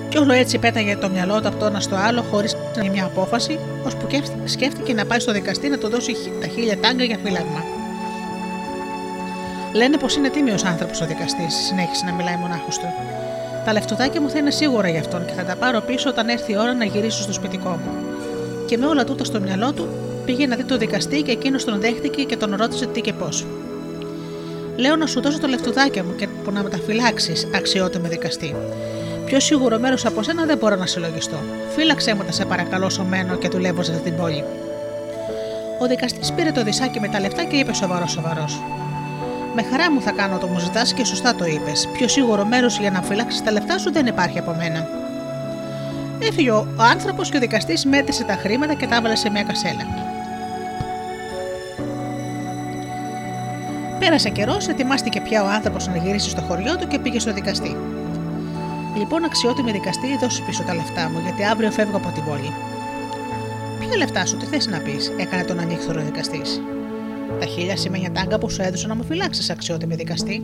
Και 0.08 0.18
όλο 0.18 0.32
έτσι 0.32 0.58
πέταγε 0.58 0.96
το 0.96 1.08
μυαλό 1.08 1.40
του 1.40 1.48
από 1.48 1.56
το 1.56 1.64
ένα 1.64 1.80
στο 1.80 1.96
άλλο, 1.96 2.22
χωρίς 2.30 2.56
να 2.76 2.90
μια 2.90 3.04
απόφαση, 3.04 3.58
ώσπου 3.86 4.06
σκέφτηκε 4.44 4.94
να 4.94 5.04
πάει 5.04 5.20
στο 5.20 5.32
δικαστή 5.32 5.68
να 5.68 5.78
του 5.78 5.88
δώσει 5.88 6.12
τα 6.40 6.46
χίλια 6.46 6.78
τάγκα 6.78 7.04
για 7.04 7.18
φύλαγμα. 7.24 7.64
Λένε 9.72 9.96
πως 9.96 10.16
είναι 10.16 10.28
τίμιος 10.28 10.64
άνθρωπος 10.64 11.00
ο 11.00 11.06
δικαστής, 11.06 11.54
συνέχισε 11.54 12.04
να 12.04 12.12
μιλάει 12.12 12.36
μονάχος 12.36 12.78
του. 12.78 12.86
Τα 13.68 13.74
λεφτοδάκια 13.74 14.20
μου 14.20 14.30
θα 14.30 14.38
είναι 14.38 14.50
σίγουρα 14.50 14.88
για 14.88 15.00
αυτόν 15.00 15.24
και 15.24 15.32
θα 15.32 15.44
τα 15.44 15.56
πάρω 15.56 15.80
πίσω 15.80 16.08
όταν 16.08 16.28
έρθει 16.28 16.52
η 16.52 16.56
ώρα 16.58 16.74
να 16.74 16.84
γυρίσω 16.84 17.22
στο 17.22 17.32
σπιτικό 17.32 17.68
μου. 17.68 17.90
Και 18.66 18.76
με 18.76 18.86
όλα 18.86 19.04
τούτα 19.04 19.24
στο 19.24 19.40
μυαλό 19.40 19.72
του 19.72 19.88
πήγε 20.24 20.46
να 20.46 20.56
δει 20.56 20.64
το 20.64 20.76
δικαστή 20.76 21.22
και 21.22 21.30
εκείνος 21.30 21.64
τον 21.64 21.80
δέχτηκε 21.80 22.22
και 22.22 22.36
τον 22.36 22.54
ρώτησε 22.56 22.86
τι 22.86 23.00
και 23.00 23.12
πώς. 23.12 23.46
Λέω 24.76 24.96
να 24.96 25.06
σου 25.06 25.20
δώσω 25.20 25.40
το 25.40 25.46
λεφτοδάκια 25.46 26.04
μου 26.04 26.14
και 26.14 26.28
που 26.44 26.50
να 26.50 26.62
μεταφυλάξει, 26.62 27.32
αξιότιμο 27.54 28.08
δικαστή. 28.08 28.54
Πιο 29.24 29.40
σίγουρο 29.40 29.78
μέρος 29.78 30.04
από 30.04 30.22
σένα 30.22 30.44
δεν 30.44 30.58
μπορώ 30.58 30.76
να 30.76 30.86
συλλογιστώ. 30.86 31.38
Φύλαξέ 31.68 32.14
μου 32.14 32.24
τα 32.24 32.32
σε 32.32 32.44
παρακαλώ 32.44 32.90
σωμένο 32.90 33.36
και 33.36 33.48
δουλεύω 33.48 33.82
σε 33.82 33.92
αυτή 33.92 34.04
την 34.04 34.16
πόλη. 34.16 34.44
Ο 35.78 35.86
δικαστής 35.86 36.32
πήρε 36.32 36.52
το 36.52 36.62
δισάκι 36.62 37.00
με 37.00 37.08
τα 37.08 37.20
λεφτά 37.20 37.44
και 37.44 37.56
είπε 37.56 37.74
σοβαρός 37.74 38.10
σοβαρός. 38.10 38.60
Με 39.60 39.64
χαρά 39.70 39.92
μου 39.92 40.00
θα 40.00 40.10
κάνω 40.10 40.38
το 40.38 40.46
μου 40.46 40.58
ζητάς 40.58 40.92
και 40.94 41.04
σωστά 41.04 41.34
το 41.34 41.44
είπες. 41.44 41.88
Πιο 41.92 42.08
σίγουρο 42.08 42.44
μέρος 42.44 42.78
για 42.78 42.90
να 42.90 43.02
φυλάξεις 43.02 43.42
τα 43.42 43.52
λεφτά 43.52 43.78
σου 43.78 43.92
δεν 43.92 44.06
υπάρχει 44.06 44.38
από 44.38 44.54
μένα. 44.54 44.88
Έφυγε 46.18 46.50
ο 46.50 46.66
άνθρωπος 46.92 47.30
και 47.30 47.36
ο 47.36 47.40
δικαστής 47.40 47.84
μέτρησε 47.84 48.24
τα 48.24 48.32
χρήματα 48.32 48.74
και 48.74 48.86
τα 48.86 48.96
έβαλε 48.96 49.14
σε 49.14 49.30
μια 49.30 49.42
κασέλα. 49.42 49.86
Πέρασε 53.98 54.28
καιρός, 54.28 54.68
ετοιμάστηκε 54.68 55.20
πια 55.20 55.42
ο 55.42 55.46
άνθρωπος 55.48 55.86
να 55.86 55.96
γυρίσει 55.96 56.30
στο 56.30 56.40
χωριό 56.40 56.76
του 56.76 56.86
και 56.86 56.98
πήγε 56.98 57.18
στο 57.18 57.32
δικαστή. 57.32 57.76
Λοιπόν, 58.96 59.24
αξιότιμη 59.24 59.72
δικαστή, 59.72 60.18
δώσε 60.20 60.42
πίσω 60.46 60.62
τα 60.62 60.74
λεφτά 60.74 61.10
μου, 61.10 61.20
γιατί 61.22 61.44
αύριο 61.44 61.70
φεύγω 61.70 61.96
από 61.96 62.08
την 62.08 62.24
πόλη. 62.24 62.52
Ποια 63.78 63.96
λεφτά 63.96 64.26
σου, 64.26 64.36
τι 64.36 64.46
θες 64.46 64.66
να 64.66 64.78
πεις, 64.78 65.12
έκανε 65.16 65.44
τον 65.44 65.58
ανήχθορο 65.60 66.00
δικαστής. 66.00 66.60
Τα 67.40 67.46
χίλια 67.46 67.76
σημαίνια 67.76 68.12
τάγκα 68.12 68.38
που 68.38 68.50
σου 68.50 68.62
έδωσα 68.62 68.86
να 68.86 68.94
μου 68.94 69.04
φυλάξεις, 69.04 69.50
αξιότιμη 69.50 69.94
δικαστή. 69.94 70.42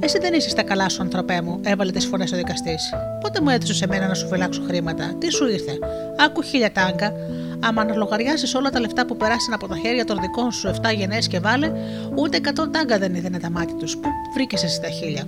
Εσύ 0.00 0.18
δεν 0.18 0.34
είσαι 0.34 0.48
στα 0.48 0.62
καλά 0.62 0.88
σου, 0.88 1.02
ανθρωπέ 1.02 1.42
μου, 1.42 1.60
έβαλε 1.64 1.90
τις 1.90 2.06
φωνέ 2.06 2.24
ο 2.32 2.36
δικαστής. 2.36 2.92
Πότε 3.20 3.40
μου 3.40 3.48
έδωσες 3.48 3.76
σε 3.76 3.86
μένα 3.86 4.08
να 4.08 4.14
σου 4.14 4.28
φυλάξω 4.28 4.62
χρήματα, 4.66 5.14
τι 5.18 5.32
σου 5.32 5.48
ήρθε; 5.48 5.78
Άκου 6.18 6.42
χίλια 6.42 6.72
τάγκα, 6.72 7.12
άμα 7.60 7.84
να 7.84 7.94
λογαριάσεις 7.94 8.54
όλα 8.54 8.70
τα 8.70 8.80
λεφτά 8.80 9.06
που 9.06 9.16
περάσαν 9.16 9.54
από 9.54 9.68
τα 9.68 9.76
χέρια 9.76 10.04
των 10.04 10.18
δικών 10.20 10.52
σου 10.52 10.70
7 10.82 10.94
γενναίες 10.94 11.28
και 11.28 11.40
βάλε, 11.40 11.72
ούτε 12.14 12.40
100 12.44 12.70
τάγκα 12.70 12.98
δεν 12.98 13.14
είδανε 13.14 13.38
τα 13.38 13.50
μάτια 13.50 13.76
τους. 13.76 13.96
Πού 13.96 14.08
βρήκες 14.34 14.64
εσύ 14.64 14.80
τα 14.80 14.88
χίλια. 14.88 15.24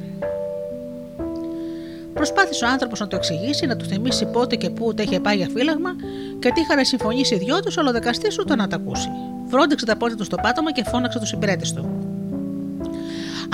Προσπάθησε 2.15 2.65
ο 2.65 2.69
άνθρωπος 2.69 3.01
να 3.01 3.07
το 3.07 3.17
εξηγήσει, 3.17 3.67
να 3.67 3.77
του 3.77 3.85
θυμίσει 3.85 4.27
πότε 4.27 4.57
και 4.57 4.71
πού 4.71 4.85
ούτε 4.87 5.03
είχε 5.03 5.21
πάει 5.21 5.37
για 5.37 5.49
φύλαγμα 5.55 5.91
και 6.39 6.51
τι 6.51 6.61
είχαν 6.61 6.85
συμφωνήσει 6.85 7.35
οι 7.35 7.39
δυο 7.39 7.61
τους, 7.61 7.79
αλλά 7.79 7.91
ο 7.91 7.93
δικαστή 7.93 8.29
ούτε 8.41 8.57
να 8.57 8.69
τα 8.69 8.77
ακούσει. 8.77 9.09
Βρόντιξε 9.47 9.87
τα 9.87 9.97
πόδια 9.97 10.17
του 10.17 10.25
στο 10.25 10.37
πάτωμα 10.37 10.73
και 10.73 10.85
φώναξε 10.85 11.19
τους 11.19 11.29
συμπρέτε 11.29 11.65
του. 11.75 11.91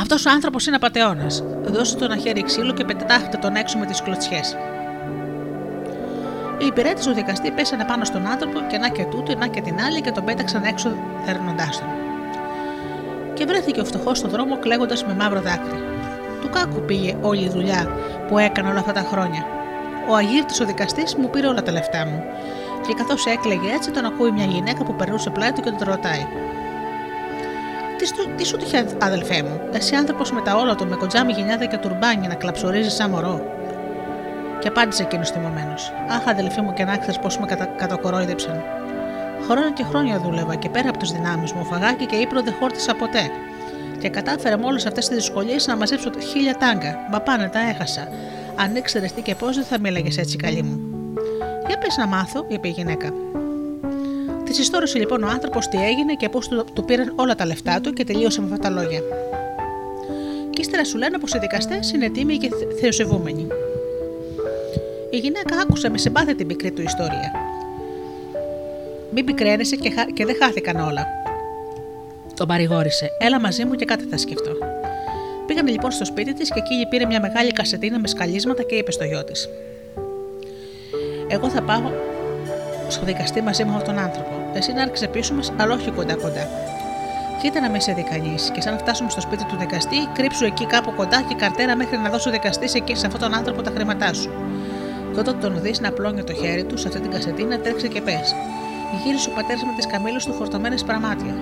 Αυτός 0.00 0.26
ο 0.26 0.30
άνθρωπος 0.30 0.66
είναι 0.66 0.76
απαταιώνας. 0.76 1.44
Δώσε 1.64 1.96
το 1.96 2.04
ένα 2.04 2.16
χέρι 2.16 2.42
ξύλο 2.42 2.72
και 2.72 2.84
πετάχτε 2.84 3.36
τον 3.36 3.56
έξω 3.56 3.78
με 3.78 3.86
τις 3.86 4.02
κλωτσιές. 4.02 4.56
Οι 6.58 6.66
υπηρέτες 6.66 7.06
του 7.06 7.12
δικαστή 7.12 7.50
πέσανε 7.50 7.84
πάνω 7.84 8.04
στον 8.04 8.26
άνθρωπο 8.26 8.58
και 8.70 8.78
να 8.78 8.88
και 8.88 9.04
τούτο, 9.04 9.36
να 9.38 9.46
και 9.46 9.60
την 9.60 9.80
άλλη 9.80 10.00
και 10.00 10.10
τον 10.10 10.24
πέταξαν 10.24 10.64
έξω 10.64 10.88
θερνοντάς 11.24 11.78
τον. 11.78 11.88
Και 13.34 13.44
βρέθηκε 13.44 13.80
ο 13.80 13.84
φτωχός 13.84 14.18
στον 14.18 14.30
δρόμο 14.30 14.58
κλαίγοντας 14.58 15.04
με 15.04 15.14
μαύρο 15.14 15.40
δάκρυ. 15.40 15.95
Του 16.40 16.50
κάκου 16.50 16.80
πήγε 16.80 17.16
όλη 17.20 17.44
η 17.44 17.48
δουλειά 17.48 17.90
που 18.28 18.38
έκανε 18.38 18.68
όλα 18.68 18.78
αυτά 18.78 18.92
τα 18.92 19.00
χρόνια. 19.00 19.46
Ο 20.08 20.14
Αγίρτης 20.14 20.60
ο 20.60 20.64
δικαστής 20.64 21.14
μου 21.14 21.30
πήρε 21.30 21.46
όλα 21.46 21.62
τα 21.62 21.72
λεφτά 21.72 22.06
μου. 22.06 22.24
Και 22.86 22.94
καθώς 22.94 23.26
έκλαιγε 23.26 23.72
έτσι, 23.74 23.90
τον 23.90 24.04
ακούει 24.04 24.30
μια 24.30 24.44
γυναίκα 24.44 24.84
που 24.84 24.94
περνούσε 24.94 25.30
πλάι 25.30 25.52
του 25.52 25.60
και 25.60 25.70
τον 25.70 25.88
ρωτάει. 25.88 26.26
Τι, 27.98 28.06
σου, 28.06 28.14
τι 28.36 28.44
σου 28.44 28.56
τυχε, 28.56 28.86
αδελφέ 29.02 29.42
μου, 29.42 29.60
εσύ 29.72 29.94
άνθρωπος 29.94 30.32
με 30.32 30.40
τα 30.40 30.56
όλα 30.56 30.74
του, 30.74 30.86
με 30.86 30.96
κοντζάμι 30.96 31.32
γενιάδα 31.32 31.64
και 31.64 31.76
τουρμπάνι 31.76 32.26
να 32.26 32.34
κλαψορίζεις 32.34 32.94
σαν 32.94 33.10
μωρό; 33.10 33.40
Και 34.60 34.68
απάντησε 34.68 35.02
εκείνος 35.02 35.30
θυμωμένος. 35.30 35.92
Αχ, 36.08 36.28
αδελφέ 36.28 36.62
μου, 36.62 36.72
και 36.72 36.84
να 36.84 36.96
ξέρεις 36.96 37.18
πώς 37.18 37.38
με 37.38 37.46
κατα, 37.46 37.64
κατακορόιδεψαν. 37.64 38.62
Χρόνια 39.48 39.70
και 39.70 39.84
χρόνια 39.84 40.18
δούλευα 40.18 40.54
και 40.54 40.68
πέρα 40.68 40.88
από 40.88 40.98
τις 40.98 41.12
δυνάμεις 41.12 41.52
μου, 41.52 41.64
φαγάκι 41.64 42.06
και 42.06 42.16
ύπνο 42.16 42.42
δεν 42.42 42.54
χόρτισα 42.60 42.94
ποτέ 42.94 43.30
και 44.06 44.12
κατάφερα 44.12 44.58
με 44.58 44.66
όλες 44.66 44.86
αυτές 44.86 45.08
τις 45.08 45.16
δυσκολίες 45.16 45.66
να 45.66 45.76
μαζέψω 45.76 46.10
χίλια 46.32 46.56
τάγκα. 46.56 47.08
Μα 47.10 47.20
πάνε, 47.20 47.48
τα 47.52 47.58
έχασα. 47.58 48.08
Αν 48.56 48.76
ήξερες 48.76 49.12
τι 49.12 49.22
και 49.22 49.34
πώς, 49.34 49.56
δεν 49.56 49.64
θα 49.64 49.78
μίλαγε 49.80 50.20
έτσι 50.20 50.36
καλή 50.36 50.62
μου. 50.62 50.80
Για 51.66 51.78
πες 51.78 51.96
να 51.96 52.06
μάθω, 52.06 52.44
είπε 52.48 52.68
η 52.68 52.70
γυναίκα. 52.70 53.12
Της 54.44 54.58
ιστόρησε 54.58 54.98
λοιπόν 54.98 55.22
ο 55.22 55.28
άνθρωπος 55.28 55.68
τι 55.68 55.76
έγινε 55.84 56.14
και 56.14 56.28
πώς 56.28 56.48
του, 56.48 56.64
του 56.74 56.84
πήραν 56.84 57.12
όλα 57.16 57.34
τα 57.34 57.46
λεφτά 57.46 57.80
του 57.80 57.92
και 57.92 58.04
τελείωσε 58.04 58.40
με 58.40 58.46
αυτά 58.46 58.58
τα 58.58 58.70
λόγια. 58.70 59.00
Και 60.50 60.60
ύστερα 60.60 60.84
σου 60.84 60.98
λένε 60.98 61.18
πως 61.18 61.34
οι 61.34 61.38
δικαστές 61.38 61.92
είναι 61.92 62.08
τίμοι 62.08 62.36
και 62.36 62.48
θεοσεβούμενοι. 62.80 63.46
Η 65.10 65.16
γυναίκα 65.16 65.56
άκουσε 65.62 65.88
με 65.88 65.98
συμπάθεια 65.98 66.34
την 66.34 66.46
πικρή 66.46 66.70
του 66.70 66.82
ιστορία. 66.82 67.32
Μην 69.10 69.24
πικραίνεσαι 69.24 69.76
και, 69.76 69.92
και 70.14 70.24
δεν 70.24 70.36
χάθηκαν 70.40 70.76
όλα. 70.76 71.25
Τον 72.36 72.48
παρηγόρησε. 72.48 73.10
Έλα 73.18 73.40
μαζί 73.40 73.64
μου 73.64 73.74
και 73.74 73.84
κάτι 73.84 74.04
θα 74.04 74.16
σκεφτώ. 74.16 74.52
Πήγανε 75.46 75.70
λοιπόν 75.70 75.90
στο 75.90 76.04
σπίτι 76.04 76.34
της 76.34 76.48
και 76.48 76.58
εκεί 76.58 76.86
πήρε 76.88 77.06
μια 77.06 77.20
μεγάλη 77.20 77.52
κασετίνα 77.52 77.98
με 77.98 78.08
σκαλίσματα 78.08 78.62
και 78.62 78.74
είπε 78.74 78.92
στο 78.92 79.04
γιο 79.04 79.24
της: 79.24 79.48
Εγώ 81.28 81.48
θα 81.48 81.62
πάω 81.62 81.90
στο 82.88 83.04
δικαστή 83.04 83.42
μαζί 83.42 83.64
με 83.64 83.74
αυτόν 83.74 83.94
τον 83.94 84.04
άνθρωπο. 84.04 84.50
Εσύ 84.54 84.72
να 84.72 84.82
έρχεσαι 84.82 85.08
πίσω 85.08 85.34
μα, 85.34 85.40
αλλά 85.56 85.74
όχι 85.74 85.90
κοντά-κοντά. 85.90 86.48
Κοίτα 87.42 87.60
να 87.60 87.70
με 87.70 87.80
σε 87.80 87.92
δει 87.92 88.02
κανείς, 88.02 88.50
και 88.54 88.60
σαν 88.60 88.78
φτάσουμε 88.78 89.10
στο 89.10 89.20
σπίτι 89.20 89.44
του 89.44 89.56
δικαστή, 89.58 89.96
κρύψου 90.14 90.44
εκεί 90.44 90.66
κάπου 90.66 90.92
κοντά 90.94 91.24
και 91.28 91.34
καρτέρα 91.34 91.76
μέχρι 91.76 91.96
να 91.96 92.10
δώσω 92.10 92.30
δικαστής 92.30 92.74
εκεί 92.74 92.94
σε 92.96 93.06
αυτόν 93.06 93.20
τον 93.20 93.34
άνθρωπο 93.34 93.62
τα 93.62 93.70
χρήματά 93.74 94.12
σου. 94.14 94.30
Και 95.12 95.18
όταν 95.18 95.40
τον 95.40 95.60
δεις 95.62 95.80
να 95.80 95.88
απλώνει 95.88 96.24
το 96.24 96.32
χέρι 96.32 96.64
του 96.64 96.78
σε 96.78 96.88
αυτή 96.88 97.00
την 97.00 97.10
κασετίνα, 97.10 97.58
τρέξει 97.58 97.88
και 97.88 98.00
πες. 98.00 98.34
Γύρισε 99.04 99.28
ο 99.28 99.32
πατέρας 99.32 99.62
με 99.62 99.72
τις 99.76 99.86
καμίλε 99.86 100.18
του 100.18 100.32
φορτωμένες 100.32 100.84
πραμάτια. 100.84 101.34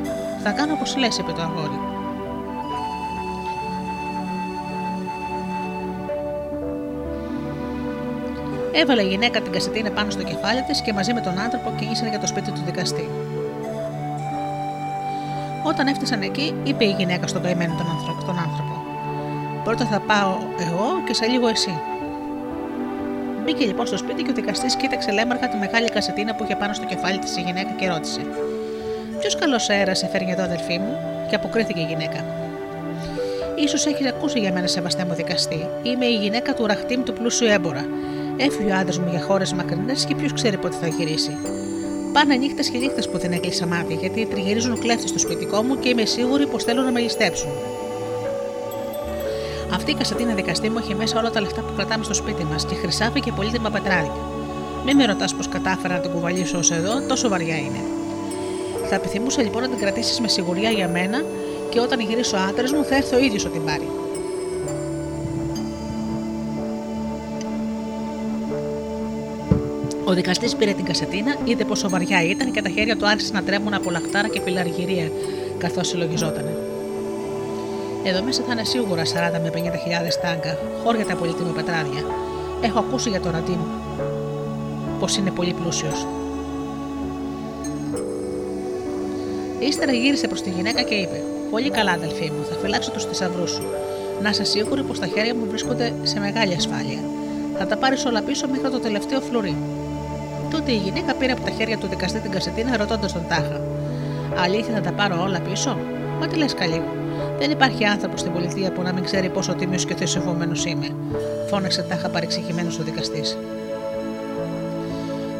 Θα 0.46 0.52
κάνω 0.52 0.72
όπως 0.72 0.96
λες, 0.96 1.18
είπε 1.18 1.32
το 1.32 1.42
αγόρι. 1.42 1.78
Έβαλε 8.72 9.02
η 9.02 9.06
γυναίκα 9.08 9.40
την 9.40 9.52
κασετίνα 9.52 9.90
πάνω 9.90 10.10
στο 10.10 10.22
κεφάλι 10.22 10.62
της 10.62 10.80
και 10.80 10.92
μαζί 10.92 11.12
με 11.14 11.20
τον 11.20 11.38
άνθρωπο 11.38 11.72
κινήσανε 11.78 12.08
για 12.08 12.18
το 12.18 12.26
σπίτι 12.26 12.50
του 12.50 12.62
δικαστή. 12.64 13.08
Όταν 15.62 15.86
έφτασαν 15.86 16.22
εκεί, 16.22 16.54
είπε 16.64 16.84
η 16.84 16.94
γυναίκα 16.98 17.26
στον 17.26 17.42
καημένο 17.42 17.74
τον 17.74 17.90
άνθρωπο. 17.90 18.24
Τον 18.24 18.38
άνθρωπο. 18.38 18.74
Πρώτα 19.64 19.84
θα 19.84 20.00
πάω 20.00 20.36
εγώ 20.58 21.02
και 21.06 21.14
σε 21.14 21.26
λίγο 21.26 21.48
εσύ. 21.48 21.80
Μπήκε 23.44 23.64
λοιπόν 23.64 23.86
στο 23.86 23.96
σπίτι 23.96 24.22
και 24.22 24.30
ο 24.30 24.34
δικαστής 24.34 24.76
κοίταξε 24.76 25.10
λέμαργα 25.10 25.48
τη 25.48 25.56
μεγάλη 25.56 25.88
κασετίνα 25.88 26.34
που 26.34 26.44
είχε 26.44 26.56
πάνω 26.56 26.72
στο 26.72 26.86
κεφάλι 26.86 27.18
της 27.18 27.36
η 27.36 27.40
γυναίκα 27.40 27.70
και 27.70 27.88
ρώτησε: 27.88 28.20
Ποιος 29.24 29.36
καλός 29.36 29.70
αέρας 29.70 29.98
σε 29.98 30.08
φέρνει 30.08 30.30
εδώ, 30.30 30.42
αδελφή 30.42 30.78
μου, 30.78 30.96
και 31.28 31.34
αποκρίθηκε 31.34 31.80
η 31.80 31.84
γυναίκα. 31.84 32.24
σω 33.68 33.90
έχεις 33.90 34.06
ακούσει 34.06 34.38
για 34.38 34.52
μένα, 34.52 34.66
σεβαστέ 34.66 35.04
μου 35.04 35.14
δικαστή. 35.14 35.68
Είμαι 35.82 36.06
η 36.06 36.14
γυναίκα 36.14 36.54
του 36.54 36.66
ραχτήμ 36.66 37.02
του 37.02 37.12
πλούσιου 37.12 37.46
έμπορα. 37.46 37.84
Έφυγε 38.36 38.70
ο 38.70 38.76
άντρας 38.76 38.98
μου 38.98 39.10
για 39.10 39.20
χώρες 39.20 39.52
μακρινές 39.52 40.04
και 40.04 40.14
ποιος 40.14 40.32
ξέρει 40.32 40.56
πότε 40.56 40.76
θα 40.80 40.86
γυρίσει. 40.86 41.36
Πάνε 42.12 42.34
νύχτες 42.34 42.68
και 42.68 42.78
νύχτες 42.78 43.08
που 43.08 43.18
δεν 43.18 43.32
έκλεισα 43.32 43.66
μάτια, 43.66 43.96
γιατί 43.96 44.26
τριγυρίζουν 44.26 44.78
κλέφτες 44.78 45.08
στο 45.08 45.18
σπιτικό 45.18 45.62
μου 45.62 45.78
και 45.78 45.88
είμαι 45.88 46.04
σίγουρη 46.04 46.46
πως 46.46 46.64
θέλουν 46.64 46.84
να 46.84 46.90
με 46.90 47.00
ληστέψουν. 47.00 47.50
Αυτή 49.74 49.90
η 49.90 49.94
κασατίνα 49.94 50.34
δικαστή 50.34 50.68
μου 50.68 50.78
έχει 50.78 50.94
μέσα 50.94 51.18
όλα 51.18 51.30
τα 51.30 51.40
λεφτά 51.40 51.60
που 51.60 51.72
κρατάμε 51.76 52.04
στο 52.04 52.14
σπίτι 52.14 52.44
μας 52.44 52.64
και 52.64 52.74
χρυσάφι 52.74 53.20
και 53.20 53.32
πολύτιμα 53.32 53.70
πετράδια. 53.70 54.12
Μην 54.84 54.96
με 54.96 55.04
ρωτάς 55.04 55.34
πώ 55.34 55.44
κατάφερα 55.44 55.94
να 55.94 56.00
την 56.00 56.10
κουβαλήσω 56.10 56.58
ως 56.58 56.70
εδώ, 56.70 57.00
τόσο 57.08 57.28
βαριά 57.28 57.56
είναι. 57.56 58.03
Θα 58.88 58.94
επιθυμούσα 58.94 59.42
λοιπόν 59.42 59.62
να 59.62 59.68
την 59.68 59.78
κρατήσεις 59.78 60.20
με 60.20 60.28
σιγουριά 60.28 60.70
για 60.70 60.88
μένα 60.88 61.24
και 61.70 61.80
όταν 61.80 62.00
γυρίσω 62.00 62.36
ο 62.36 62.40
άντρας 62.40 62.72
μου 62.72 62.84
θα 62.84 62.96
έρθει 62.96 63.14
ο 63.14 63.18
ίδιος 63.18 63.44
να 63.44 63.50
την 63.50 63.64
πάρει. 63.64 63.88
Ο 70.04 70.12
δικαστής 70.12 70.56
πήρε 70.56 70.72
την 70.72 70.84
κασετίνα, 70.84 71.36
είδε 71.44 71.64
πόσο 71.64 71.88
βαριά 71.88 72.22
ήταν 72.22 72.50
και 72.50 72.62
τα 72.62 72.68
χέρια 72.68 72.96
του 72.96 73.06
άρχισαν 73.06 73.34
να 73.34 73.42
τρέμουν 73.42 73.74
από 73.74 73.90
λαχτάρα 73.90 74.28
και 74.28 74.40
πιλαργυρία 74.40 75.10
καθώς 75.58 75.88
συλλογιζότανε. 75.88 76.56
Εδώ 78.04 78.22
μέσα 78.22 78.42
θα 78.46 78.52
είναι 78.52 78.64
σίγουρα 78.64 79.02
40 79.02 79.06
με 79.42 79.50
50 79.54 79.78
χιλιάδες 79.82 80.20
τάγκα, 80.20 80.58
χώρια 80.84 81.06
τα 81.06 81.14
πολύτιμα 81.14 81.50
πετράδια. 81.50 82.04
Έχω 82.60 82.78
ακούσει 82.78 83.08
για 83.08 83.20
τον 83.20 83.32
Ραντίν 83.32 83.58
πως 84.98 85.16
είναι 85.16 85.30
πολύ 85.30 85.52
πλούσιος. 85.52 86.06
Ύστερα 89.68 89.92
γύρισε 89.92 90.26
προς 90.28 90.42
τη 90.42 90.50
γυναίκα 90.50 90.82
και 90.82 90.94
είπε: 90.94 91.22
Πολύ 91.50 91.70
καλά, 91.70 91.92
αδελφή 91.92 92.30
μου, 92.30 92.44
θα 92.50 92.56
φυλάξω 92.62 92.90
τους 92.90 93.04
θησαυρούς 93.04 93.50
σου. 93.50 93.62
Να 94.22 94.28
είσαι 94.30 94.44
σίγουρη 94.44 94.82
πως 94.82 94.98
τα 94.98 95.06
χέρια 95.06 95.34
μου 95.34 95.46
βρίσκονται 95.48 95.92
σε 96.02 96.20
μεγάλη 96.20 96.54
ασφάλεια. 96.54 96.98
Θα 97.58 97.66
τα 97.66 97.76
πάρεις 97.76 98.04
όλα 98.04 98.22
πίσω 98.22 98.48
μέχρι 98.48 98.70
το 98.70 98.78
τελευταίο 98.78 99.20
φλουρί. 99.20 99.56
Τότε 100.50 100.72
η 100.72 100.76
γυναίκα 100.76 101.14
πήρε 101.14 101.32
από 101.32 101.42
τα 101.42 101.50
χέρια 101.50 101.78
του 101.78 101.86
δικαστή 101.86 102.18
την 102.18 102.30
κασετίνα 102.30 102.76
ρωτώντας 102.76 103.12
τον 103.12 103.28
Τάχα: 103.28 103.60
Αλήθεια 104.44 104.74
θα 104.74 104.80
τα 104.80 104.92
πάρω 104.92 105.22
όλα 105.22 105.40
πίσω; 105.40 105.78
Μα 106.20 106.26
τι 106.26 106.36
λες, 106.36 106.54
καλή 106.54 106.78
μου. 106.78 106.92
Δεν 107.38 107.50
υπάρχει 107.50 107.84
άνθρωπο 107.84 108.16
στην 108.16 108.32
πολιτεία 108.32 108.72
που 108.72 108.82
να 108.82 108.92
μην 108.92 109.04
ξέρει 109.04 109.28
πόσο 109.28 109.54
τίμιος 109.54 109.84
και 109.84 109.94
θεσιευόμενο 109.94 110.52
είμαι, 110.66 110.94
φώναξε 111.50 111.82
τάχα 111.82 112.08
παρεξηγημένος 112.08 112.78
ο 112.78 112.82
δικαστής. 112.82 113.36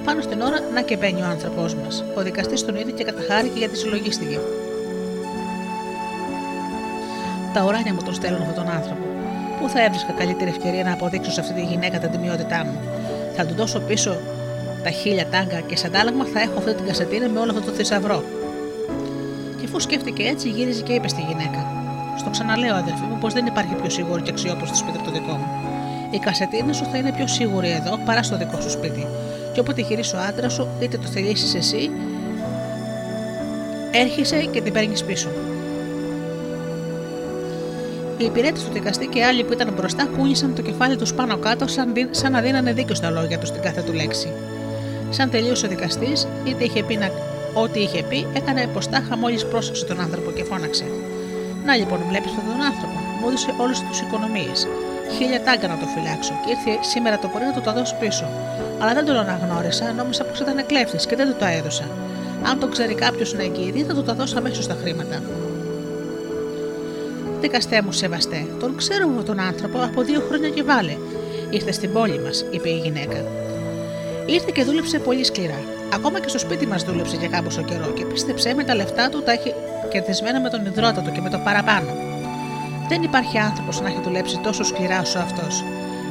Πάνω 0.05 0.21
στην 0.23 0.41
ώρα, 0.41 0.61
να 0.75 0.81
και 0.81 0.97
μπαίνει 0.97 1.23
ο 1.23 1.25
άνθρωπός 1.25 1.75
μας. 1.75 2.05
Ο 2.15 2.23
δικαστής 2.23 2.65
τον 2.65 2.77
είδε 2.77 2.91
και 2.91 3.05
καταχάρηκε 3.05 3.59
γιατί 3.59 3.77
συλλογίστηκε. 3.77 4.39
Τα 7.53 7.65
ουράνια 7.65 7.95
μου 7.95 8.03
τον 8.05 8.15
στέλνουν 8.15 8.41
αυτόν 8.41 8.65
τον 8.65 8.75
άνθρωπο. 8.75 9.05
Πού 9.61 9.69
θα 9.69 9.85
έβρισκα 9.85 10.13
καλύτερη 10.13 10.51
ευκαιρία 10.51 10.85
να 10.85 10.93
αποδείξω 10.93 11.31
σε 11.31 11.41
αυτή 11.41 11.53
τη 11.55 11.63
γυναίκα 11.63 11.99
την 11.99 12.11
τιμιότητά 12.11 12.65
μου; 12.65 12.81
Θα 13.37 13.47
του 13.47 13.55
δώσω 13.55 13.81
πίσω 13.81 14.17
τα 14.83 14.91
χίλια 14.91 15.27
τάγκα 15.27 15.61
και 15.61 15.77
σε 15.77 15.87
αντάλλαγμα 15.87 16.25
θα 16.25 16.41
έχω 16.41 16.59
αυτή 16.59 16.75
την 16.75 16.87
κασετίνα 16.87 17.29
με 17.29 17.39
όλο 17.41 17.51
αυτό 17.51 17.71
το 17.71 17.73
θησαυρό. 17.77 18.25
Και 19.59 19.65
αφού 19.65 19.81
σκέφτηκε 19.81 20.23
έτσι, 20.23 20.49
γύριζε 20.49 20.83
και 20.83 20.93
είπε 20.93 21.09
στη 21.09 21.25
γυναίκα: 21.29 21.67
Στο 22.19 22.31
ξαναλέω, 22.31 22.75
αδελφή 22.75 23.05
μου, 23.11 23.19
πως 23.21 23.33
δεν 23.33 23.47
υπάρχει 23.47 23.75
πιο 23.75 23.91
σίγουρο 23.91 24.21
και 24.21 24.31
αξιόπιστο 24.31 24.77
σπίτι 24.77 24.97
από 24.97 25.07
το 25.07 25.13
δικό 25.13 25.33
μου. 25.33 25.47
Η 26.11 26.19
κασετίνα 26.19 26.73
σου 26.73 26.85
θα 26.91 26.97
είναι 26.97 27.13
πιο 27.13 27.27
σίγουρη 27.27 27.71
εδώ 27.71 27.99
παρά 28.05 28.23
στο 28.23 28.37
δικό 28.37 28.61
σου 28.61 28.71
σπίτι. 28.71 29.07
Και 29.55 29.61
όποτε 29.61 29.81
γυρίσει 29.81 30.17
ο 30.17 30.19
άντρας 30.29 30.53
σου, 30.53 30.69
είτε 30.81 30.97
το 30.97 31.07
θελήσει 31.07 31.57
εσύ, 31.57 31.91
έρχεσαι 33.91 34.49
και 34.53 34.61
την 34.61 34.73
παίρνεις 34.73 35.05
πίσω. 35.05 35.29
Οι 38.19 38.25
υπηρέτες 38.25 38.65
του 38.65 38.73
δικαστή 38.73 39.07
και 39.07 39.25
άλλοι 39.25 39.45
που 39.45 39.53
ήταν 39.53 39.73
μπροστά 39.77 40.07
κούνησαν 40.17 40.55
το 40.55 40.63
κεφάλι 40.63 40.97
τους 40.97 41.15
πάνω 41.15 41.37
κάτω, 41.37 41.67
σαν, 41.67 41.93
σαν 42.11 42.33
να 42.33 42.41
δίνανε 42.41 42.73
δίκιο 42.73 42.95
στα 42.95 43.11
λόγια 43.11 43.39
τους 43.39 43.49
στην 43.49 43.63
κάθε 43.63 43.81
του 43.81 43.93
λέξη. 43.93 44.29
Σαν 45.11 45.31
τελείωσε 45.31 45.67
ο 45.67 45.69
δικαστής, 45.69 46.27
είτε 46.45 46.65
είχε 46.65 46.83
πει 46.83 46.97
να... 46.97 47.11
ό,τι 47.53 47.81
είχε 47.81 48.03
πει, 48.03 48.27
έκανε 48.33 48.67
ποστάχα 48.67 49.17
μόλις 49.17 49.47
πρόσεξε 49.47 49.85
τον 49.85 50.01
άνθρωπο 50.01 50.31
και 50.31 50.45
φώναξε. 50.45 50.85
Να 51.65 51.77
λοιπόν, 51.77 51.99
βλέπεις 52.09 52.31
αυτόν 52.31 52.45
τον 52.53 52.63
άνθρωπο. 52.67 52.99
Μου 53.21 53.29
έδωσε 53.29 53.55
όλες 53.61 53.79
τι 53.79 54.05
οικονομίες. 54.07 54.69
Χίλια 55.11 55.43
τάγκα 55.43 55.69
να 55.69 55.79
το 55.79 55.87
φυλάξω 55.87 56.33
και 56.45 56.51
ήρθε 56.51 56.83
σήμερα 56.83 57.19
το 57.19 57.29
πρωί 57.29 57.47
να 57.47 57.53
το 57.53 57.61
τα 57.61 57.73
δώσω 57.73 57.97
πίσω. 58.01 58.27
Αλλά 58.79 58.95
δεν 58.95 59.05
τον 59.05 59.17
αναγνώρισα, 59.17 59.93
νόμιζα 59.93 60.25
πως 60.25 60.41
ήταν 60.41 60.67
κλέφτη 60.67 61.07
και 61.07 61.17
δεν 61.17 61.27
του 61.27 61.37
τα 61.39 61.49
έδωσα. 61.51 61.89
Αν 62.43 62.59
το 62.59 62.67
ξέρει 62.67 62.95
κάποιος 62.95 63.35
να 63.35 63.43
εγγυηθεί, 63.43 63.83
θα 63.83 63.95
του 63.95 64.03
τα 64.03 64.15
δώσω 64.15 64.39
αμέσως 64.39 64.67
τα 64.67 64.77
χρήματα. 64.83 65.23
Δικαστέ 67.41 67.83
μου, 67.83 67.93
σεβαστέ, 67.93 68.47
τον 68.61 68.77
ξέρω 68.77 69.11
εγώ 69.11 69.23
τον 69.23 69.41
άνθρωπο 69.41 69.79
από 69.83 70.03
δύο 70.03 70.21
χρόνια 70.29 70.49
και 70.49 70.63
βάλε. 70.63 70.97
Ήρθε 71.51 71.73
στην 71.73 71.93
πόλη 71.93 72.21
μας, 72.21 72.45
είπε 72.51 72.69
η 72.69 72.79
γυναίκα. 72.79 73.25
Ήρθε 74.27 74.51
και 74.55 74.65
δούλεψε 74.65 74.99
πολύ 74.99 75.25
σκληρά. 75.25 75.59
Ακόμα 75.95 76.21
και 76.21 76.29
στο 76.29 76.39
σπίτι 76.39 76.67
μας 76.67 76.85
δούλεψε 76.85 77.17
για 77.17 77.29
κάμποσο 77.29 77.63
καιρό 77.63 77.93
και 77.93 78.05
πίστεψε 78.05 78.55
με 78.55 78.65
τα 78.65 78.75
λεφτά 78.75 79.09
του 79.09 79.23
τα 79.23 79.33
έχει 79.33 79.55
κερδισμένα 79.91 80.41
με 80.41 80.49
τον 80.51 80.67
υδρότα 80.67 81.01
του 81.03 81.13
και 81.13 81.21
με 81.21 81.31
το 81.31 81.39
παραπάνω. 81.45 82.04
Δεν 82.89 83.03
υπάρχει 83.03 83.39
άνθρωπος 83.39 83.81
να 83.81 83.89
έχει 83.89 84.01
δουλέψει 84.03 84.39
τόσο 84.39 84.65
σκληρά 84.65 85.01
όσο 85.01 85.19
αυτός. 85.19 85.65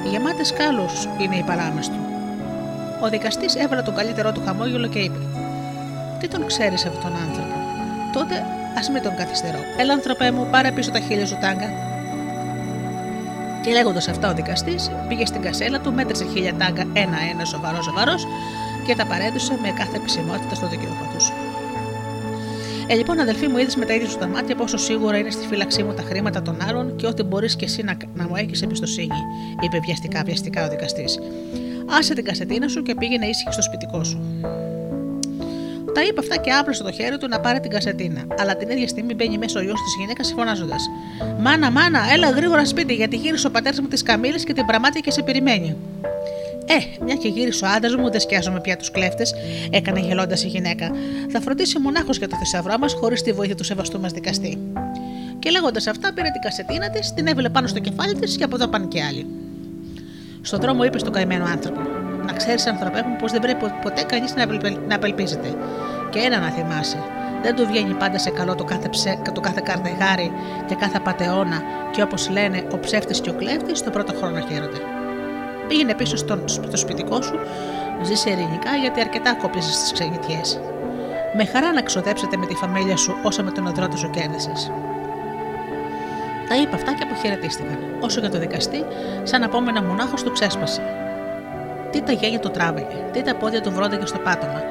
Γεμάτες 0.04 0.54
κάλου 0.54 0.86
είναι 1.18 1.36
οι 1.36 1.44
παράμε 1.44 1.82
του. 1.82 2.00
Ο 3.04 3.10
δικαστής 3.10 3.56
έβαλε 3.56 3.82
τον 3.82 3.96
καλύτερό 3.96 4.32
του 4.32 4.42
χαμόγελο 4.46 4.88
και 4.88 5.00
είπε: 5.00 5.18
Τι 6.20 6.28
τον 6.28 6.46
ξέρεις 6.46 6.86
αυτόν 6.86 7.02
τον 7.02 7.22
άνθρωπο; 7.28 7.56
Τότε 8.14 8.46
ας 8.78 8.90
μην 8.90 9.02
τον 9.02 9.16
καθυστερώ. 9.16 9.58
Έλα, 9.78 9.94
ανθρωπέ 9.94 10.32
μου, 10.32 10.48
πάρε 10.52 10.72
πίσω 10.72 10.92
τα 10.92 11.00
χίλια 11.00 11.26
σου 11.26 11.38
τάγκα. 11.42 11.70
Και 13.64 13.72
λέγοντας 13.72 14.08
αυτά, 14.08 14.30
ο 14.30 14.34
δικαστής 14.34 14.92
πήγε 15.08 15.26
στην 15.26 15.42
κασέλα 15.42 15.80
του, 15.80 15.94
μέτρησε 15.94 16.26
χίλια 16.34 16.54
τάγκα 16.54 16.86
ένα-ένα 16.94 17.46
σοβαρό-σοβαρός 17.46 18.28
και 18.86 18.96
τα 18.96 19.06
παρέδωσε 19.06 19.58
με 19.62 19.72
κάθε 19.72 19.98
επισημότητα 19.98 20.56
στο 20.56 20.68
δικαιούχο 20.68 21.06
τους. 21.14 21.32
Ε, 22.88 22.96
λοιπόν, 22.96 23.20
αδελφοί 23.20 23.48
μου, 23.48 23.58
είδες 23.58 23.76
με 23.76 23.86
τα 23.86 23.94
ίδια 23.94 24.10
σου 24.10 24.18
τα 24.18 24.28
μάτια 24.28 24.56
πόσο 24.56 24.78
σίγουρα 24.78 25.18
είναι 25.18 25.30
στη 25.30 25.48
φύλαξή 25.48 25.84
μου 25.84 25.94
τα 25.94 26.02
χρήματα 26.02 26.42
των 26.42 26.58
άλλων 26.68 26.96
και 26.96 27.08
ότι 27.08 27.24
μπορείς 27.24 27.56
και 27.56 27.66
εσύ 27.66 27.84
να, 27.84 27.98
να 28.14 28.28
μου 28.28 28.36
έχεις 28.36 28.62
εμπιστοσύνη, 28.62 29.18
είπε 29.62 29.80
βιαστικά, 29.86 30.24
βιαστικά 30.26 30.66
ο 30.66 30.70
δικαστής. 30.70 31.20
Άσε 31.90 32.14
την 32.14 32.24
κασετίνα 32.24 32.68
σου 32.68 32.82
και 32.82 32.96
πήγαινε 32.96 33.26
ήσυχη 33.26 33.52
στο 33.52 33.62
σπιτικό 33.62 34.04
σου. 34.04 34.22
Τα 35.94 36.04
είπε 36.04 36.20
αυτά 36.20 36.38
και 36.38 36.52
άπλωσε 36.52 36.84
το 36.84 36.92
χέρι 36.92 37.18
του 37.18 37.28
να 37.28 37.40
πάρει 37.40 37.60
την 37.60 37.72
κασετίνα. 37.72 38.22
Αλλά 38.40 38.56
την 38.56 38.70
ίδια 38.70 38.88
στιγμή 38.88 39.14
μπαίνει 39.14 39.38
μέσα 39.38 39.60
ο 39.60 39.64
γιος 39.64 39.82
της 39.82 39.96
γυναίκας 40.00 40.34
φωνάζοντας: 40.36 40.90
Μάνα, 41.40 41.72
μάνα, 41.72 42.00
έλα 42.14 42.30
γρήγορα 42.30 42.66
σπίτι 42.66 42.94
γιατί 42.94 43.16
γύρισε 43.16 43.48
ο 43.48 43.52
πατέρας 43.52 43.80
μου 43.80 43.88
τη 43.88 44.04
καμίλη 44.04 44.44
και 44.44 44.54
την 44.54 44.66
πραμάτια 44.66 45.02
και 45.02 45.12
σε 45.12 45.22
περιμένει. 45.22 45.76
Ε, 46.66 47.04
μια 47.04 47.16
και 47.16 47.28
γύρισε 47.28 47.66
ο 47.66 47.68
άντρας 47.76 47.96
μου, 47.96 48.12
δεν 48.12 48.20
σκιάζομαι 48.20 48.62
πια 48.62 48.78
τους 48.78 48.92
κλέφτες, 48.92 49.34
έκανε 49.70 50.00
γελώντας 50.00 50.44
η 50.44 50.48
γυναίκα. 50.48 50.92
Θα 51.30 51.42
φροντίσει 51.42 51.80
μονάχος 51.80 52.18
για 52.18 52.28
το 52.28 52.36
θησαυρό 52.36 52.78
μας 52.78 52.94
χωρίς 52.94 53.22
τη 53.22 53.32
βοήθεια 53.32 53.56
του 53.56 53.64
σεβαστού 53.64 54.00
μας 54.00 54.12
δικαστή. 54.12 54.58
Και 55.40 55.50
λέγοντας 55.50 55.88
αυτά, 55.88 56.14
πήρε 56.14 56.30
την 56.30 56.42
κασετίνα 56.42 56.90
της, 56.90 57.14
την 57.14 57.28
έβαλε 57.28 57.50
πάνω 57.50 57.68
στο 57.68 57.80
κεφάλι 57.80 58.14
της 58.14 58.38
και 58.38 58.44
από 58.44 58.56
εδώ 58.56 58.68
πάνε 58.68 58.86
και 58.86 59.04
άλλοι. 59.04 59.26
Στον 60.42 60.60
δρόμο 60.60 60.84
είπε 60.84 61.00
στον 61.00 61.14
καημένο 61.14 61.46
άνθρωπο: 61.46 61.80
Να 62.26 62.34
ξέρεις, 62.34 62.68
ανθρωπέ 62.68 63.04
μου, 63.08 63.16
πως 63.16 63.32
δεν 63.32 63.42
πρέπει 63.42 63.66
ποτέ 63.82 64.04
κανείς 64.04 64.34
να 64.88 64.96
απελπίζεται. 64.96 65.56
Και 66.10 66.20
ένα 66.20 66.40
να 66.40 66.50
θυμάσαι. 66.50 66.98
Δεν 67.42 67.56
του 67.56 67.66
βγαίνει 67.68 67.94
πάντα 67.94 68.18
σε 68.18 68.30
καλό 68.30 68.56
το 68.56 68.64
κάθε, 68.64 68.90
ψε, 68.90 69.22
το 69.34 69.42
κάθε 69.42 69.62
καρδεγάρι 69.64 70.32
και 70.68 70.76
κάθε 70.76 71.00
πατεώνα, 71.00 71.62
και 71.92 72.02
όπως 72.02 72.30
λένε, 72.30 72.68
ο 72.72 72.80
ψεύτης 72.80 73.22
και 73.22 73.30
ο 73.30 73.34
κλέφτης 73.34 73.84
το 73.84 73.90
πρώτο 73.90 74.14
χρόνο 74.14 74.40
χαίρονται. 74.40 75.03
Πήγαινε 75.74 75.96
πίσω 75.96 76.18
στο, 76.18 76.40
στο 76.46 76.78
σπιτικό 76.78 77.22
σου, 77.22 77.40
ζήσε 78.02 78.30
ειρηνικά 78.30 78.76
γιατί 78.76 79.00
αρκετά 79.00 79.36
κόπιζε 79.36 79.72
στι 79.72 79.94
ξενιτιές. 79.94 80.60
Με 81.36 81.46
χαρά 81.46 81.74
να 81.74 81.82
ξοδέψετε 81.82 82.38
με 82.38 82.46
τη 82.46 82.56
φαμίλια 82.56 82.98
σου 82.98 83.16
όσα 83.24 83.44
με 83.44 83.52
τον 83.52 83.68
αδρότο 83.68 83.98
σου 83.98 84.10
κέρδισες. 84.10 84.72
Τα 86.50 86.56
είπα 86.56 86.76
αυτά 86.76 86.94
και 86.94 87.04
αποχαιρετίστηκαν. 87.04 87.78
Όσο 88.00 88.20
για 88.20 88.30
το 88.30 88.40
δικαστή, 88.40 88.86
σαν 89.24 89.44
απόμενα 89.44 89.84
μονάχος 89.84 90.24
του 90.24 90.32
ξέσπασε. 90.32 90.82
Τι 91.92 92.02
τα 92.02 92.12
γένια 92.12 92.40
του 92.40 92.50
τράβηγε, 92.50 93.06
τι 93.12 93.22
τα 93.22 93.36
πόδια 93.36 93.62
του 93.62 93.72
βρόντεγε 93.72 94.06
στο 94.06 94.20
πάτωμα 94.20 94.62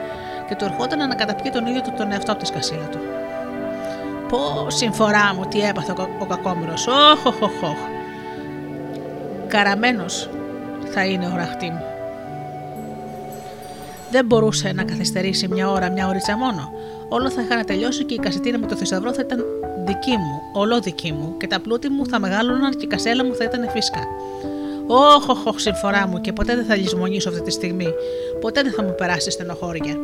και 0.49 0.55
του 0.55 0.65
ερχόταν 0.65 1.09
να 1.09 1.15
καταπιεί 1.15 1.51
τον 1.51 1.67
ίδιο 1.67 1.81
του 1.81 1.93
τον 1.97 2.13
εαυτό 2.13 2.33
από 2.33 2.41
τη 2.41 2.47
σκασίλα 2.47 2.89
του. 2.91 2.99
Πω, 4.29 4.71
συμφορά 4.71 5.35
μου, 5.35 5.45
τι 5.45 5.61
έπαθε 5.61 5.93
ο, 5.93 6.09
ο 6.19 6.27
κακόμοιρος. 6.27 6.87
Όχ, 6.87 7.27
όχ, 7.27 7.43
όχ, 7.43 7.63
όχ. 7.63 7.79
Καραμένος 9.47 10.29
θα 10.93 11.05
είναι 11.05 11.27
ο 11.27 11.37
ραχτή 11.37 11.71
μου. 11.71 11.83
Δεν 14.11 14.25
μπορούσε 14.27 14.73
να 14.73 14.85
καθυστερήσει 14.85 15.49
μια 15.49 15.71
ώρα, 15.71 15.91
μια 15.91 16.09
ώριτσα 16.09 16.37
μόνο. 16.37 16.73
Όλο 17.09 17.31
θα 17.31 17.43
είχαν 17.43 17.65
τελειώσει 17.67 18.05
και 18.05 18.15
η 18.15 18.19
κασετίνα 18.19 18.59
με 18.59 18.67
το 18.67 18.77
θησαυρό 18.77 19.13
θα 19.13 19.23
ήταν 19.25 19.45
δική 19.87 20.11
μου, 20.11 20.41
όλο 20.53 20.81
δική 20.81 21.13
μου, 21.13 21.37
και 21.37 21.47
τα 21.47 21.61
πλούτη 21.61 21.89
μου 21.89 22.07
θα 22.07 22.19
μεγάλωναν 22.21 22.71
και 22.71 22.85
η 22.85 22.87
κασέλα 22.87 23.25
μου 23.25 23.35
θα 23.35 23.45
ήταν 23.45 23.71
φύσκα. 23.71 24.01
Όχ, 24.87 25.29
όχ, 25.29 25.47
όχ, 25.47 25.61
συμφορά 25.61 26.07
μου, 26.07 26.21
και 26.21 26.33
ποτέ 26.33 26.55
δεν 26.55 26.65
θα 26.65 26.77
λησμονήσω 26.77 27.29
αυτή 27.29 27.43
τη 27.43 27.51
στιγμή. 27.51 27.89
Ποτέ 28.41 28.63
δεν 28.63 28.73
θα 28.73 28.83
μου 28.83 28.95
περάσει 28.95 29.31
στενοχώρια. 29.31 29.97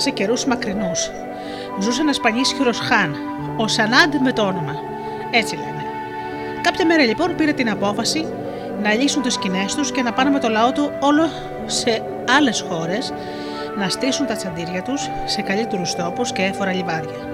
Σε 0.00 0.10
καιρούς 0.10 0.44
μακρινούς, 0.44 1.10
ζούσε 1.80 2.00
ένας 2.00 2.20
πανίσχυρος 2.20 2.78
Χάν, 2.78 3.16
ο 3.56 3.68
Σανάντ 3.68 4.14
με 4.20 4.32
το 4.32 4.42
όνομα. 4.42 4.74
Έτσι 5.30 5.56
λένε. 5.56 5.84
Κάποια 6.60 6.86
μέρα 6.86 7.02
λοιπόν 7.02 7.36
πήρε 7.36 7.52
την 7.52 7.70
απόφαση 7.70 8.26
να 8.82 8.94
λύσουν 8.94 9.22
τις 9.22 9.34
σκηνές 9.34 9.74
τους 9.74 9.92
και 9.92 10.02
να 10.02 10.12
πάνε 10.12 10.30
με 10.30 10.38
το 10.38 10.48
λαό 10.48 10.72
του 10.72 10.92
όλο 11.00 11.28
σε 11.66 12.02
άλλες 12.36 12.64
χώρες 12.68 13.12
να 13.76 13.88
στήσουν 13.88 14.26
τα 14.26 14.34
τσαντήρια 14.34 14.82
τους 14.82 15.08
σε 15.24 15.42
καλύτερους 15.42 15.94
τόπους 15.94 16.32
και 16.32 16.42
έφορα 16.42 16.72
λιβάδια. 16.72 17.28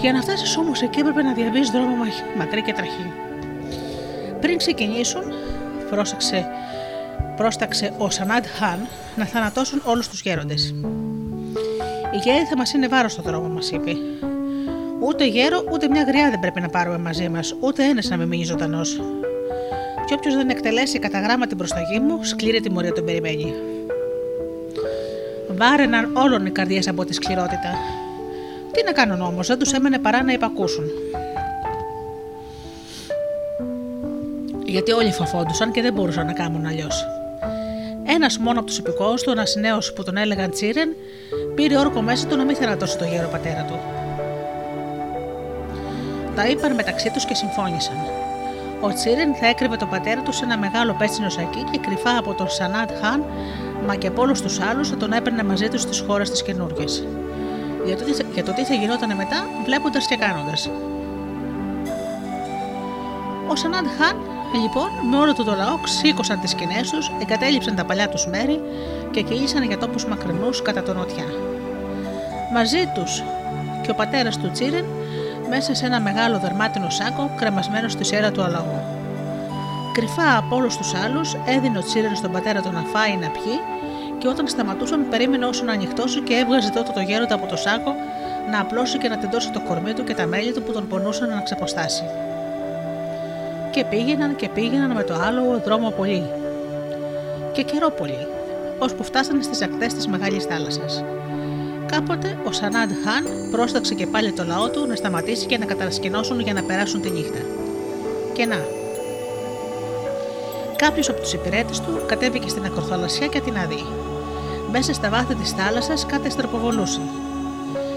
Για 0.00 0.12
να 0.12 0.20
φτάσεις 0.20 0.56
όμως 0.56 0.82
εκεί 0.82 1.00
έπρεπε 1.00 1.22
να 1.22 1.32
διαβείς 1.32 1.70
δρόμο 1.70 2.04
μακρύ 2.36 2.62
και 2.62 2.72
τραχή. 2.72 3.12
Πριν 4.40 4.58
ξεκινήσουν, 4.58 5.22
πρόσεξε, 5.90 6.46
πρόσταξε 7.36 7.92
ο 7.98 8.10
Σανάντ 8.10 8.44
Χάν 8.58 8.86
να 9.16 9.24
θανατώσουν 9.24 9.82
όλους 9.84 10.08
τους 10.08 10.20
γέροντες. 10.20 10.74
Η 12.14 12.16
γέρη 12.16 12.44
θα 12.44 12.56
μας 12.56 12.72
είναι 12.72 12.88
βάρος 12.88 13.12
στο 13.12 13.22
δρόμο, 13.22 13.48
μας 13.48 13.70
είπε. 13.70 13.92
Ούτε 15.00 15.26
γέρο, 15.26 15.64
ούτε 15.72 15.88
μια 15.88 16.02
γριά 16.02 16.30
δεν 16.30 16.40
πρέπει 16.40 16.60
να 16.60 16.68
πάρουμε 16.68 16.98
μαζί 16.98 17.28
μας, 17.28 17.56
ούτε 17.60 17.84
ένας 17.84 18.08
να 18.08 18.16
μην 18.16 18.28
μείνει 18.28 18.44
ζωντανός. 18.44 19.00
Και 20.06 20.14
όποιος 20.14 20.34
δεν 20.34 20.48
εκτελέσει 20.48 20.98
κατά 20.98 21.20
γράμμα 21.20 21.46
την 21.46 21.56
προσταγή 21.56 21.98
μου, 21.98 22.24
σκληρή 22.24 22.60
τιμωρία 22.60 22.92
τον 22.92 23.04
περιμένει. 23.04 23.54
Βάρεναν 25.56 26.16
όλων 26.16 26.46
οι 26.46 26.50
καρδιές 26.50 26.88
από 26.88 27.04
τη 27.04 27.14
σκληρότητα. 27.14 27.74
Τι 28.72 28.82
να 28.84 28.92
κάνουν 28.92 29.20
όμως, 29.20 29.46
δεν 29.46 29.58
τους 29.58 29.72
έμενε 29.72 29.98
παρά 29.98 30.22
να 30.22 30.32
υπακούσουν. 30.32 30.84
Γιατί 34.64 34.92
όλοι 34.92 35.12
φαφόντουσαν 35.12 35.72
και 35.72 35.82
δεν 35.82 35.92
μπορούσαν 35.92 36.26
να 36.26 36.32
κάνουν 36.32 36.66
αλλιώς. 36.66 37.15
Ένας 38.28 38.38
μόνο 38.38 38.58
από 38.58 38.66
τους 38.66 38.78
υπηκόους 38.78 39.22
του, 39.22 39.30
ένας 39.30 39.54
νέος 39.54 39.92
που 39.92 40.02
τον 40.02 40.16
έλεγαν 40.16 40.50
Τσίρεν, 40.50 40.96
πήρε 41.54 41.78
όρκο 41.78 42.02
μέσα 42.02 42.26
του 42.26 42.36
να 42.36 42.44
μην 42.44 42.56
θανατώσει 42.56 42.98
τον 42.98 43.08
γέρο 43.08 43.28
πατέρα 43.28 43.64
του. 43.64 43.78
Τα 46.34 46.48
είπαν 46.48 46.74
μεταξύ 46.74 47.10
τους 47.10 47.24
και 47.24 47.34
συμφώνησαν. 47.34 47.96
Ο 48.80 48.92
Τσίρεν 48.92 49.34
θα 49.34 49.46
έκρυβε 49.46 49.76
τον 49.76 49.88
πατέρα 49.88 50.22
του 50.22 50.32
σε 50.32 50.44
ένα 50.44 50.58
μεγάλο 50.58 50.96
πέτσινο 50.98 51.28
σακί 51.28 51.64
και 51.70 51.78
κρυφά 51.78 52.18
από 52.18 52.34
τον 52.34 52.50
Σανάτ 52.50 52.90
Χαν, 53.00 53.24
μα 53.86 53.96
και 53.96 54.06
από 54.06 54.22
όλους 54.22 54.40
τους 54.40 54.60
άλλους 54.60 54.88
θα 54.88 54.96
τον 54.96 55.12
έπαιρνε 55.12 55.42
μαζί 55.42 55.68
τους 55.68 55.80
στις 55.80 56.00
χώρες 56.06 56.30
τη 56.30 56.42
καινούργια. 56.42 56.84
Για, 57.84 57.96
για 58.34 58.44
το 58.44 58.52
τι 58.52 58.64
θα 58.64 58.74
γινόταν 58.74 59.16
μετά, 59.16 59.46
βλέποντας 59.64 60.06
και 60.06 60.16
κάνοντας. 60.16 60.70
Ο 63.48 63.56
Σανάτ 63.56 63.86
Χαν 63.98 64.16
Λοιπόν, 64.54 64.90
με 65.10 65.16
όλο 65.16 65.34
το, 65.34 65.44
το 65.44 65.54
λαό 65.54 65.78
σήκωσαν 65.84 66.40
τις 66.40 66.50
σκηνές 66.50 66.90
τους, 66.90 67.10
εγκατέλειψαν 67.22 67.74
τα 67.74 67.84
παλιά 67.84 68.08
τους 68.08 68.26
μέρη 68.26 68.60
και 69.10 69.22
κυλήσαν 69.22 69.62
για 69.62 69.78
τόπους 69.78 70.06
μακρινούς 70.06 70.62
κατά 70.62 70.82
τον 70.82 70.96
νότια. 70.96 71.24
Μαζί 72.52 72.90
τους 72.94 73.22
και 73.82 73.90
ο 73.90 73.94
πατέρας 73.94 74.38
του 74.38 74.50
Τσίρεν 74.50 74.84
μέσα 75.48 75.74
σε 75.74 75.86
ένα 75.86 76.00
μεγάλο 76.00 76.38
δερμάτινο 76.38 76.90
σάκο 76.90 77.30
κρεμασμένο 77.36 77.88
στη 77.88 78.04
σέρα 78.04 78.30
του 78.30 78.42
αλαγού. 78.42 78.80
Κρυφά 79.92 80.36
από 80.36 80.56
όλους 80.56 80.76
τους 80.76 80.94
άλλους 80.94 81.34
έδινε 81.46 81.78
ο 81.78 81.82
Τσίρεν 81.82 82.16
στον 82.16 82.32
πατέρα 82.32 82.60
του 82.60 82.72
να 82.72 82.80
φάει 82.80 83.16
να 83.16 83.28
πιει 83.28 83.60
και 84.18 84.28
όταν 84.28 84.48
σταματούσαν 84.48 85.08
περίμενε 85.08 85.44
όσο 85.44 85.64
να 85.64 85.72
ανοιχτώσει 85.72 86.20
και 86.20 86.34
έβγαζε 86.34 86.70
τότε 86.70 86.92
το 86.94 87.00
γέροντα 87.00 87.34
από 87.34 87.46
το 87.46 87.56
σάκο 87.56 87.94
να 88.50 88.60
απλώσει 88.60 88.98
και 88.98 89.08
να 89.08 89.18
τεντώσει 89.18 89.50
το 89.50 89.60
κορμί 89.60 89.92
του 89.92 90.04
και 90.04 90.14
τα 90.14 90.26
μέλη 90.26 90.52
του 90.52 90.62
που 90.62 90.72
τον 90.72 90.88
πονούσαν 90.88 91.28
να 91.28 91.40
ξεποστάσει 91.40 92.04
και 93.76 93.84
πήγαιναν 93.84 94.36
και 94.36 94.48
πήγαιναν 94.48 94.90
με 94.90 95.02
το 95.02 95.14
άλλο 95.14 95.60
δρόμο 95.64 95.90
πολύ. 95.90 96.22
Και 97.52 97.62
καιρό 97.62 97.90
πολύ, 97.90 98.26
ώσπου 98.78 99.04
φτάσανε 99.04 99.42
στις 99.42 99.62
ακτές 99.62 99.94
της 99.94 100.06
Μεγάλης 100.06 100.44
Θάλασσας. 100.44 101.04
Κάποτε 101.86 102.38
ο 102.44 102.52
Σανάντ 102.52 102.90
Χάν 103.04 103.50
πρόσταξε 103.50 103.94
και 103.94 104.06
πάλι 104.06 104.32
το 104.32 104.44
λαό 104.44 104.68
του 104.70 104.86
να 104.86 104.94
σταματήσει 104.94 105.46
και 105.46 105.58
να 105.58 105.64
κατασκηνώσουν 105.64 106.40
για 106.40 106.52
να 106.52 106.62
περάσουν 106.62 107.00
τη 107.00 107.10
νύχτα. 107.10 107.38
Και 108.32 108.46
να. 108.46 108.56
Κάποιος 110.76 111.08
από 111.08 111.20
τους 111.20 111.32
υπηρέτες 111.32 111.80
του 111.80 112.00
κατέβηκε 112.06 112.48
στην 112.48 112.64
ακροθαλασσιά 112.64 113.26
και 113.26 113.40
την 113.40 113.58
αδεί. 113.58 113.84
Μέσα 114.70 114.92
στα 114.92 115.08
βάθη 115.10 115.34
της 115.34 115.50
θάλασσας 115.50 116.06
κάτι 116.06 116.30
στραποβολούσε. 116.30 117.00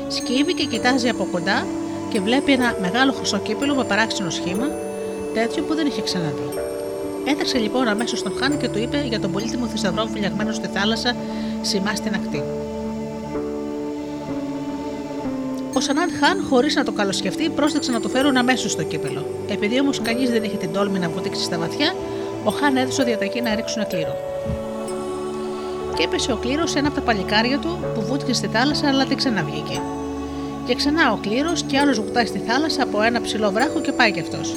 Σκύβει 0.07 0.53
και 0.53 0.65
κοιτάζει 0.65 1.09
από 1.09 1.27
κοντά 1.31 1.65
και 2.09 2.19
βλέπει 2.19 2.51
ένα 2.51 2.75
μεγάλο 2.81 3.11
χρυσό 3.11 3.37
κύπελο 3.39 3.75
με 3.75 3.83
παράξενο 3.83 4.29
σχήμα 4.29 4.67
τέτοιο 5.33 5.63
που 5.63 5.75
δεν 5.75 5.87
είχε 5.87 6.01
ξαναδεί. 6.01 6.49
Έτρεξε 7.25 7.57
λοιπόν 7.57 7.87
αμέσως 7.87 8.19
στον 8.19 8.33
Χάν 8.39 8.57
και 8.57 8.67
του 8.69 8.79
είπε 8.79 9.03
για 9.07 9.19
τον 9.19 9.31
πολύτιμο 9.31 9.65
θησαυρό 9.65 10.05
φυλαγμένο 10.05 10.51
στη 10.51 10.67
θάλασσα, 10.73 11.15
σημά 11.61 11.95
στην 11.95 12.13
ακτή. 12.13 12.43
Ο 15.73 15.79
Σανάντ 15.79 16.09
Χάν, 16.19 16.45
χωρίς 16.49 16.75
να 16.75 16.83
το 16.83 16.91
καλοσκεφτεί, 16.91 17.49
πρόσταξε 17.49 17.91
να 17.91 17.99
το 17.99 18.09
φέρουν 18.09 18.37
αμέσως 18.37 18.71
στο 18.71 18.83
κύπελο. 18.83 19.25
Επειδή 19.49 19.79
όμως 19.79 20.01
κανείς 20.01 20.29
δεν 20.29 20.43
είχε 20.43 20.57
την 20.57 20.73
τόλμη 20.73 20.99
να 20.99 21.09
βουτήξει 21.09 21.43
στα 21.43 21.57
βαθιά, 21.57 21.93
ο 22.43 22.51
Χάν 22.51 22.77
έδωσε 22.77 23.03
διαταγή 23.03 23.41
να 23.41 23.55
ρίξουν 23.55 23.87
κλήρο. 23.87 24.15
Και 25.95 26.03
έπεσε 26.03 26.31
ο 26.31 26.35
κλήρος 26.35 26.71
σε 26.71 26.79
ένα 26.79 26.87
από 26.87 26.97
τα 26.97 27.03
παλικάρια 27.03 27.57
του 27.59 27.79
που 27.93 28.01
βούτυξε 28.01 28.33
στη 28.33 28.47
θάλασσα, 28.47 28.87
αλλά 28.87 29.05
δεν 29.05 29.17
ξαναβγήκε. 29.17 29.81
Και 30.65 30.75
ξανά 30.75 31.11
ο 31.11 31.17
κλήρος 31.21 31.63
και 31.63 31.77
άλλος 31.77 31.99
βουτάει 31.99 32.25
στη 32.25 32.41
θάλασσα 32.47 32.83
από 32.83 33.01
ένα 33.01 33.21
ψηλό 33.21 33.51
βράχο 33.51 33.81
και 33.81 33.91
πάει 33.91 34.11
κι 34.11 34.19
αυτός 34.19 34.55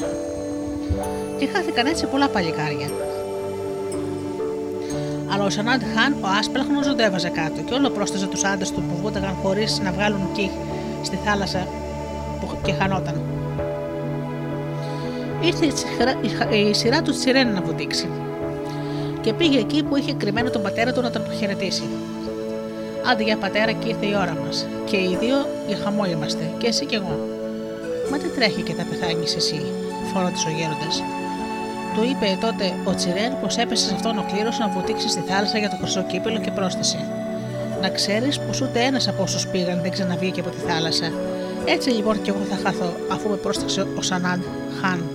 και 1.43 1.49
χάθηκαν 1.55 1.87
έτσι 1.87 2.07
πολλά 2.07 2.29
παλικάρια. 2.29 2.89
Αλλά 5.33 5.45
ο 5.45 5.51
Σανάντ 5.51 5.83
Χάν, 5.95 6.13
ο 6.13 6.27
άσπλαχνο, 6.39 6.83
ζωντεύαζε 6.83 7.29
κάτω 7.29 7.61
και 7.61 7.75
όλο 7.75 7.91
πρόσθεζε 7.91 8.27
τους 8.27 8.45
άντρες 8.45 8.71
του 8.71 8.83
που 8.83 8.97
βούταγαν 9.03 9.35
χωρίς 9.43 9.81
να 9.81 9.93
βγάλουν 9.93 10.33
κύχ 10.33 10.51
στη 11.03 11.19
θάλασσα 11.25 11.67
που 12.41 12.59
και 12.63 12.73
χανόταν. 12.73 13.21
Ήρθε 15.41 15.67
η 16.57 16.75
σειρά 16.75 17.03
του 17.03 17.11
Τσιρέν 17.11 17.53
να 17.53 17.61
βουτήξει 17.61 18.09
και 19.21 19.33
πήγε 19.33 19.59
εκεί 19.59 19.83
που 19.83 19.97
είχε 19.97 20.13
κρυμμένο 20.13 20.51
τον 20.51 20.63
πατέρα 20.63 20.93
του 20.93 21.01
να 21.01 21.11
τον 21.11 21.23
αποχαιρετήσει. 21.23 21.83
Άντε 23.11 23.23
για 23.23 23.37
πατέρα 23.37 23.73
και 23.73 23.89
ήρθε 23.89 24.07
η 24.07 24.15
ώρα 24.15 24.37
μας. 24.45 24.67
Και 24.85 24.97
οι 24.97 25.17
δύο 25.21 25.37
για 25.67 25.77
χαμό 25.85 26.05
είμαστε, 26.05 26.51
και 26.59 26.67
εσύ 26.67 26.87
και 26.87 26.97
εγώ. 26.97 27.29
Μα 28.11 28.19
τι 28.19 28.29
τρέχει 28.29 28.63
και 28.63 28.73
θα 28.73 28.87
πεθάνεις 28.91 29.37
εσύ, 29.37 29.63
φώνατες 30.13 30.45
ο 30.45 30.51
γέροντας. 30.51 31.03
Του 31.95 32.03
είπε 32.11 32.39
τότε 32.41 32.75
ο 32.85 32.95
Τσιρέν 32.95 33.33
πως 33.41 33.57
έπεσε 33.57 33.87
σε 33.87 33.95
αυτόν 33.95 34.19
ο 34.19 34.25
κλήρος 34.33 34.59
να 34.59 34.69
βουτήξει 34.69 35.09
στη 35.09 35.21
θάλασσα 35.21 35.59
για 35.59 35.71
το 35.71 35.77
χρυσό 35.77 36.03
κύπελο 36.03 36.39
και 36.39 36.51
πρόσθεσε. 36.51 36.99
Να 37.81 37.89
ξέρεις 37.89 38.39
πως 38.41 38.61
ούτε 38.61 38.81
ένας 38.81 39.09
από 39.09 39.23
όσους 39.23 39.47
πήγαν 39.47 39.81
δεν 39.83 39.91
ξαναβγήκε 39.91 40.41
από 40.41 40.51
τη 40.51 40.59
θάλασσα. 40.59 41.13
Έτσι 41.65 41.91
λοιπόν 41.91 42.23
κι 42.23 42.31
εγώ 42.31 42.39
θα 42.51 42.57
χάθω 42.65 42.93
αφού 43.13 43.29
με 43.29 43.37
πρόσταξε 43.37 43.87
ο 43.99 44.03
Σανάντ 44.03 44.43
Χάν. 44.81 45.11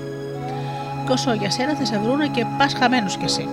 Και 1.06 1.12
όσο 1.12 1.34
για 1.34 1.52
σένα 1.52 1.76
θα 1.76 1.86
σε 1.86 2.00
βρούνε 2.04 2.28
και 2.28 2.46
πας 2.58 2.74
χαμένος 2.74 3.18
κι 3.18 3.26
εσύ. 3.26 3.48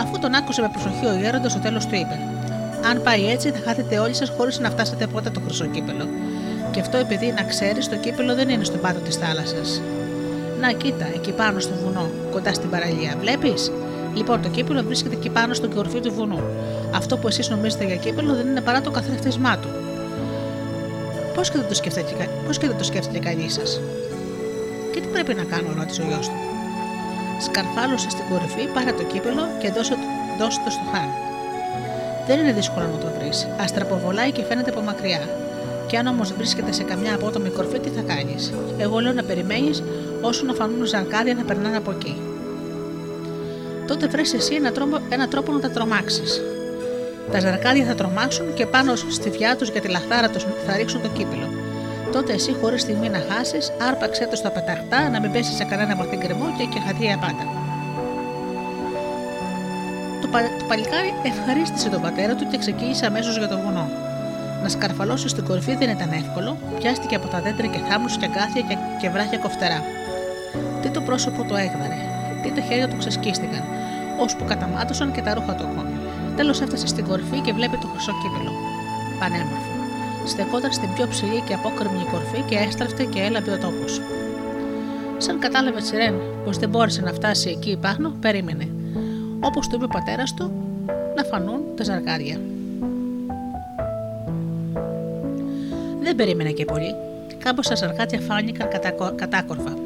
Αφού 0.00 0.18
τον 0.18 0.34
άκουσε 0.34 0.60
με 0.60 0.68
προσοχή 0.72 1.06
ο 1.06 1.14
γέροντας, 1.20 1.52
στο 1.52 1.60
τέλος 1.60 1.86
του 1.86 1.94
είπε: 1.94 2.18
Αν 2.90 3.02
πάει 3.02 3.30
έτσι, 3.30 3.50
θα 3.50 3.58
χάθετε 3.64 3.98
όλοι 3.98 4.14
σας 4.14 4.32
χωρίς 4.36 4.58
να 4.58 4.70
φτάσετε 4.70 5.06
ποτέ 5.06 5.30
το 5.30 5.40
χρυσό 5.40 5.66
κύπελο. 5.66 6.08
Και 6.70 6.80
αυτό 6.80 6.96
επειδή 6.96 7.34
να 7.36 7.42
ξέρεις, 7.42 7.88
το 7.88 7.96
κύπελο 7.96 8.34
δεν 8.34 8.48
είναι 8.48 8.64
στον 8.64 8.80
πάτο 8.80 9.00
της 9.00 9.16
θάλασσας. 9.16 9.80
Να, 10.60 10.72
κοίτα, 10.72 11.06
εκεί 11.14 11.32
πάνω 11.32 11.60
στο 11.60 11.74
βουνό, 11.84 12.10
κοντά 12.32 12.54
στην 12.54 12.70
παραλία. 12.70 13.16
Βλέπεις; 13.20 13.70
Λοιπόν, 14.14 14.42
το 14.42 14.48
κύπελο 14.48 14.82
βρίσκεται 14.82 15.14
εκεί 15.14 15.28
πάνω 15.28 15.54
στην 15.54 15.74
κορφή 15.74 16.00
του 16.00 16.12
βουνού. 16.12 16.40
Αυτό 16.94 17.16
που 17.16 17.28
εσείς 17.28 17.48
νομίζετε 17.48 17.84
για 17.84 17.96
κύπελο 17.96 18.34
δεν 18.34 18.46
είναι 18.46 18.60
παρά 18.60 18.80
το 18.80 18.90
καθρέφτισμά 18.90 19.58
του. 19.58 19.68
Πώς 21.34 21.50
και 21.50 21.58
δεν 21.58 21.68
το 21.68 21.74
σκέφτεται, 21.74 22.28
πώς 22.46 22.58
και 22.58 22.66
δεν 22.66 22.76
το 22.76 22.84
σκέφτεται 22.84 23.18
κανείς 23.18 23.52
σας; 23.52 23.80
Και 24.92 25.00
τι 25.00 25.06
πρέπει 25.06 25.34
να 25.34 25.42
κάνω, 25.42 25.68
ρώτησε 25.78 26.02
ο 26.02 26.04
γιος 26.08 26.28
του. 26.28 26.38
Σκαρφάλωσε 27.40 28.10
στην 28.10 28.24
κορυφή, 28.30 28.64
πάρε 28.74 28.92
το 28.92 29.02
κύπελο 29.02 29.48
και 29.60 29.70
δώσε, 29.70 29.94
δώσε 30.38 30.60
το 30.64 30.70
στο 30.70 30.84
χάν. 30.92 31.08
Δεν 32.26 32.38
είναι 32.38 32.52
δύσκολο 32.52 32.86
να 32.94 32.98
το 32.98 33.08
βρεις. 33.18 33.48
Αστραποβολάει 33.60 34.30
και 34.32 34.42
φαίνεται 34.42 34.70
από 34.70 34.80
μακριά. 34.80 35.20
Και 35.86 35.96
αν 35.98 36.06
όμως 36.06 36.32
βρίσκεται 36.32 36.72
σε 36.72 36.82
καμιά 36.82 37.14
απότομη 37.14 37.48
κορφή, 37.48 37.78
τι 37.78 37.88
θα 37.88 38.00
κάνεις; 38.00 38.52
Εγώ 38.78 38.98
λέω 38.98 39.12
να 39.12 39.22
περιμένεις 39.22 39.82
ώσου 40.26 40.46
να 40.46 40.52
φανούν 40.52 40.86
ζαρκάδια 40.86 41.34
να 41.34 41.42
περνάνε 41.42 41.76
από 41.76 41.90
εκεί. 41.90 42.16
Τότε 43.86 44.06
βρει 44.06 44.20
εσύ 44.34 44.54
ένα 44.54 44.72
τρόπο, 44.72 44.98
ένα 45.08 45.28
τρόπο 45.28 45.52
να 45.52 45.60
τα 45.60 45.70
τρομάξεις. 45.70 46.40
Τα 47.32 47.40
ζαρκάδια 47.40 47.84
θα 47.84 47.94
τρομάξουν 47.94 48.54
και 48.54 48.66
πάνω 48.66 48.96
στη 48.96 49.30
βιά 49.30 49.56
τους 49.56 49.68
για 49.68 49.80
τη 49.80 49.88
λαχτάρα 49.88 50.28
τους 50.30 50.46
θα 50.66 50.76
ρίξουν 50.76 51.02
το 51.02 51.08
κύπελο. 51.08 51.48
Τότε 52.12 52.32
εσύ, 52.32 52.56
χωρίς 52.60 52.80
στιγμή 52.80 53.08
να 53.08 53.20
χάσεις, 53.28 53.72
άρπαξε 53.88 54.26
το 54.30 54.36
στα 54.36 54.50
πεταχτά 54.50 55.08
να 55.08 55.20
μην 55.20 55.32
πέσεις 55.32 55.56
σε 55.56 55.64
κανένα 55.64 55.96
βαθύ 55.96 56.16
γκρεμό 56.16 56.54
και, 56.58 56.64
και 56.64 56.80
χαθία 56.86 57.18
πάντα. 57.18 57.44
Το, 60.20 60.28
πα, 60.28 60.40
το 60.58 60.64
παλικάρι 60.68 61.12
ευχαρίστησε 61.22 61.88
τον 61.88 62.00
πατέρα 62.02 62.34
του 62.34 62.46
και 62.50 62.58
ξεκίνησε 62.58 63.06
αμέσως 63.06 63.38
για 63.38 63.48
το 63.48 63.58
βουνό. 63.58 63.88
Να 64.62 64.68
σκαρφαλώσεις 64.68 65.30
στην 65.30 65.44
κορυφή 65.44 65.74
δεν 65.76 65.90
ήταν 65.90 66.12
εύκολο, 66.12 66.56
πιάστηκε 66.78 67.14
από 67.14 67.26
τα 67.26 67.40
δέντρα 67.40 67.66
και 67.66 67.80
χάμου 67.88 68.06
και 68.06 68.24
αγκάθια 68.24 68.62
και, 68.68 68.76
και 69.00 69.10
βράχια 69.10 69.38
κοφτερά. 69.38 69.82
Τι 70.86 70.92
το 70.92 71.00
πρόσωπο 71.00 71.44
το 71.48 71.56
έγδαρε, 71.56 71.98
γιατί 72.32 72.60
τα 72.60 72.66
χέρια 72.66 72.88
του 72.88 72.96
ξεσκίστηκαν, 72.96 73.62
ώσπου 74.20 74.44
καταμάτωσαν 74.44 75.12
και 75.12 75.22
τα 75.22 75.34
ρούχα 75.34 75.54
του 75.54 75.64
ακόμη. 75.64 75.94
Τέλος 76.36 76.60
έφτασε 76.60 76.86
στην 76.86 77.04
κορυφή 77.04 77.40
και 77.40 77.52
βλέπει 77.52 77.76
το 77.76 77.86
χρυσό 77.86 78.12
κύπελο. 78.22 78.52
Πανέμορφο. 79.20 79.72
Στεκόταν 80.26 80.72
στην 80.72 80.88
πιο 80.94 81.06
ψηλή 81.08 81.42
και 81.46 81.54
απόκρημνη 81.54 82.04
κορφή 82.10 82.40
και 82.40 82.56
έστραφτε 82.56 83.04
και 83.04 83.20
έλαβε 83.20 83.50
ο 83.50 83.58
τόπος. 83.58 84.00
Σαν 85.18 85.38
κατάλαβε 85.38 85.80
Τσιρέν 85.80 86.14
πως 86.44 86.58
δεν 86.58 86.68
μπόρεσε 86.68 87.00
να 87.00 87.12
φτάσει 87.12 87.48
εκεί 87.48 87.78
πάνω, 87.80 88.12
περίμενε. 88.20 88.68
Όπως 89.40 89.68
του 89.68 89.74
είπε 89.76 89.84
ο 89.84 89.88
πατέρας 89.88 90.34
του, 90.34 90.50
να 91.16 91.22
φανούν 91.24 91.60
τα 91.76 91.84
ζαρκάρια. 91.84 92.40
Δεν 96.02 96.16
περίμενε 96.16 96.50
και 96.50 96.64
πολύ. 96.64 96.94
Κάμποσα 97.38 97.74
ζαρκάτια 97.74 98.20
φάνηκαν 98.20 98.68
κατάκορφα. 99.16 99.85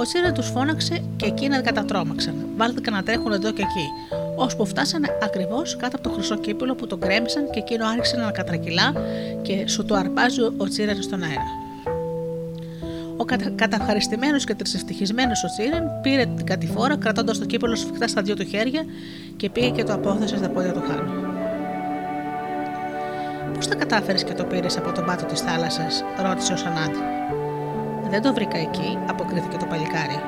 Ο 0.00 0.02
Τσίρεν 0.02 0.34
τους 0.34 0.48
φώναξε 0.48 1.02
και 1.16 1.26
εκείνα 1.26 1.60
κατατρώμαξαν. 1.60 2.34
Βάλθηκαν 2.56 2.94
να 2.94 3.02
τρέχουν 3.02 3.32
εδώ 3.32 3.52
και 3.52 3.62
εκεί, 3.62 4.14
ώσπου 4.36 4.66
φτάσανε 4.66 5.18
ακριβώς 5.22 5.76
κάτω 5.76 5.96
από 5.96 6.08
το 6.08 6.14
χρυσό 6.14 6.38
κύπελο 6.38 6.74
που 6.74 6.86
τον 6.86 7.00
κρέμισαν 7.00 7.50
και 7.50 7.58
εκείνο 7.58 7.86
άρχισε 7.86 8.16
να 8.16 8.30
κατρακυλά 8.30 8.92
και 9.42 9.68
σου 9.68 9.84
το 9.84 9.94
αρπάζει 9.94 10.40
ο 10.40 10.68
Τσίρεν 10.68 11.02
στον 11.02 11.22
αέρα. 11.22 11.42
Ο 13.16 13.24
κατα... 13.24 13.50
καταχαριστημένο 13.50 14.38
και 14.38 14.54
τρισευτυχισμένος 14.54 15.44
ο 15.44 15.46
Τσίρεν 15.46 15.84
πήρε 16.02 16.24
την 16.36 16.46
κατηφόρα 16.46 16.96
κρατώντας 16.96 17.38
το 17.38 17.44
κύπελο 17.44 17.76
σφιχτά 17.76 18.08
στα 18.08 18.22
δύο 18.22 18.34
του 18.34 18.44
χέρια 18.44 18.84
και 19.36 19.50
πήγε 19.50 19.70
και 19.70 19.84
το 19.84 19.92
απόθεσε 19.92 20.36
στα 20.36 20.48
πόδια 20.48 20.72
του 20.72 20.82
Χάνου. 20.88 21.26
Πώς 23.54 23.68
τα 23.68 23.74
κατάφερες 23.74 24.24
και 24.24 24.32
το 24.32 24.44
πήρες 24.44 24.76
από 24.76 24.92
τον 24.92 25.04
πάτο 25.04 25.24
της 25.24 25.40
θάλασσας, 25.40 26.04
ρώτησε 26.22 26.52
ο 26.52 26.56
Σανάντι. 26.56 26.98
Δεν 28.10 28.22
το 28.22 28.32
βρήκα 28.34 28.58
εκεί, 28.58 28.98
αποκρίθηκε 29.08 29.56
το 29.56 29.66
παλικάρι. 29.66 30.20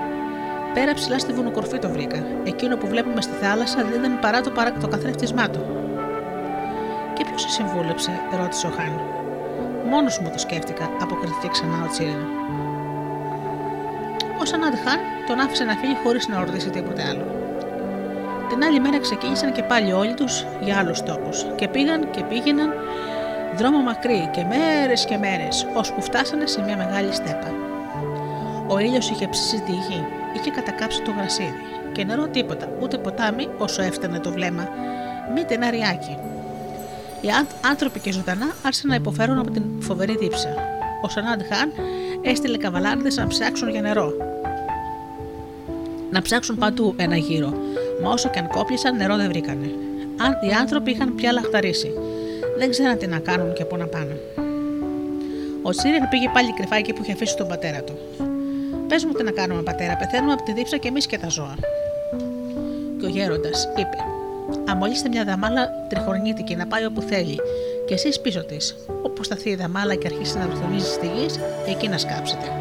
Πέρα 0.74 0.94
ψηλά 0.94 1.18
στη 1.18 1.32
βουνοκορφή 1.32 1.78
το 1.78 1.88
βρήκα. 1.88 2.24
Εκείνο 2.44 2.76
που 2.76 2.86
βλέπουμε 2.86 3.20
στη 3.20 3.32
θάλασσα 3.42 3.84
δεν 3.84 3.98
ήταν 3.98 4.18
παρά 4.20 4.40
το, 4.40 4.50
παρά 4.50 4.72
το 4.72 4.88
καθρέφτισμά 4.88 5.50
του. 5.50 5.60
Και 7.14 7.24
ποιος 7.24 7.40
σε 7.40 7.48
συμβούλεψε, 7.48 8.10
ρώτησε 8.40 8.66
ο 8.66 8.70
Χάν. 8.70 9.00
Μόνος 9.90 10.18
μου 10.20 10.30
το 10.32 10.38
σκέφτηκα, 10.38 10.90
αποκριθήκε 11.00 11.48
ξανά 11.48 11.84
ο 11.84 11.88
Τσίρεν. 11.90 12.26
Ο 14.40 14.44
Σανάντ 14.44 14.74
Χάν 14.84 14.98
τον 15.26 15.40
άφησε 15.40 15.64
να 15.64 15.74
φύγει 15.74 15.96
χωρίς 16.04 16.28
να 16.28 16.44
ρωτήσει 16.44 16.70
τίποτε 16.70 17.02
άλλο. 17.10 17.24
Την 18.48 18.64
άλλη 18.64 18.80
μέρα 18.80 18.98
ξεκίνησαν 19.00 19.52
και 19.52 19.62
πάλι 19.62 19.92
όλοι 19.92 20.14
τους 20.14 20.46
για 20.60 20.78
άλλους 20.78 21.02
τόπους 21.02 21.46
και 21.56 21.68
πήγαν 21.68 22.10
και 22.10 22.22
πήγαιναν 22.22 22.72
δρόμο 23.56 23.78
μακρύ 23.78 24.28
και 24.32 24.44
μέρες 24.44 25.04
και 25.04 25.16
μέρες, 25.16 25.66
ώσπου 25.74 26.02
φτάσανε 26.02 26.46
σε 26.46 26.62
μια 26.62 26.76
μεγάλη 26.76 27.12
στέπα. 27.12 27.69
Ο 28.72 28.78
ήλιος 28.78 29.10
είχε 29.10 29.28
ψήσει 29.28 29.60
τη 29.60 29.72
γη, 29.72 30.06
είχε 30.36 30.50
κατακάψει 30.50 31.02
το 31.02 31.10
γρασίδι 31.10 31.54
και 31.92 32.04
νερό 32.04 32.28
τίποτα, 32.28 32.68
ούτε 32.82 32.98
ποτάμι 32.98 33.48
όσο 33.58 33.82
έφτανε 33.82 34.18
το 34.18 34.30
βλέμμα, 34.32 34.68
μήτε 35.34 35.54
ένα 35.54 35.70
ριάκι. 35.70 36.16
Οι 37.20 37.28
άνθρωποι 37.70 38.00
και 38.00 38.12
ζωντανά 38.12 38.54
άρχισαν 38.62 38.88
να 38.90 38.94
υποφέρουν 38.94 39.38
από 39.38 39.50
την 39.50 39.62
φοβερή 39.80 40.16
δίψα. 40.16 40.48
Ο 41.02 41.08
Σανάντ 41.08 41.40
Χάν 41.42 41.72
έστειλε 42.22 42.56
καβαλάρδες 42.56 43.16
να 43.16 43.26
ψάξουν 43.26 43.68
για 43.68 43.80
νερό. 43.80 44.12
Να 46.10 46.22
ψάξουν 46.22 46.56
παντού 46.56 46.94
ένα 46.96 47.16
γύρο, 47.16 47.52
μα 48.02 48.10
όσο 48.10 48.28
και 48.28 48.38
αν 48.38 48.48
κόπλησαν, 48.48 48.96
νερό 48.96 49.16
δεν 49.16 49.28
βρήκανε. 49.28 49.70
Αν 50.20 50.48
οι 50.48 50.52
άνθρωποι 50.52 50.90
είχαν 50.90 51.14
πια 51.14 51.32
λαχταρίσει, 51.32 51.92
δεν 52.58 52.70
ξέραν 52.70 52.98
τι 52.98 53.06
να 53.06 53.18
κάνουν 53.18 53.52
και 53.52 53.64
πού 53.64 53.76
να 53.76 53.86
πάνε. 53.86 54.20
Ο 55.62 55.72
Σίρεν 55.72 56.08
πήγε 56.08 56.28
πάλι 56.32 56.52
κρυφά 56.52 56.76
εκεί 56.76 56.92
που 56.92 57.02
είχε 57.02 57.12
αφήσει 57.12 57.36
τον 57.36 57.48
πατέρα 57.48 57.82
του. 57.82 57.98
Πες 58.90 59.04
μου 59.04 59.12
τι 59.12 59.22
να 59.22 59.30
κάνουμε, 59.30 59.62
πατέρα, 59.62 59.96
πεθαίνουμε 59.96 60.32
από 60.32 60.42
τη 60.42 60.52
δίψα 60.52 60.76
και 60.76 60.88
εμείς 60.88 61.06
και 61.06 61.18
τα 61.18 61.28
ζώα. 61.28 61.54
Και 63.00 63.06
ο 63.06 63.08
γέροντας 63.08 63.68
είπε: 63.76 63.96
Αμολύστε 64.70 65.08
μια 65.08 65.24
δαμάλα 65.24 65.68
τριχορνίτικη 65.88 66.56
να 66.56 66.66
πάει 66.66 66.84
όπου 66.84 67.00
θέλει, 67.00 67.36
και 67.86 67.94
εσείς 67.94 68.20
πίσω 68.20 68.44
της. 68.44 68.76
Όπου 69.02 69.22
σταθεί 69.22 69.50
η 69.50 69.54
δαμάλα 69.54 69.94
και 69.94 70.06
αρχίσει 70.06 70.38
να 70.38 70.46
ρουθουμίζει 70.46 70.86
στη 70.86 71.06
γης, 71.06 71.38
εκεί 71.68 71.88
να 71.88 71.98
σκάψετε. 71.98 72.52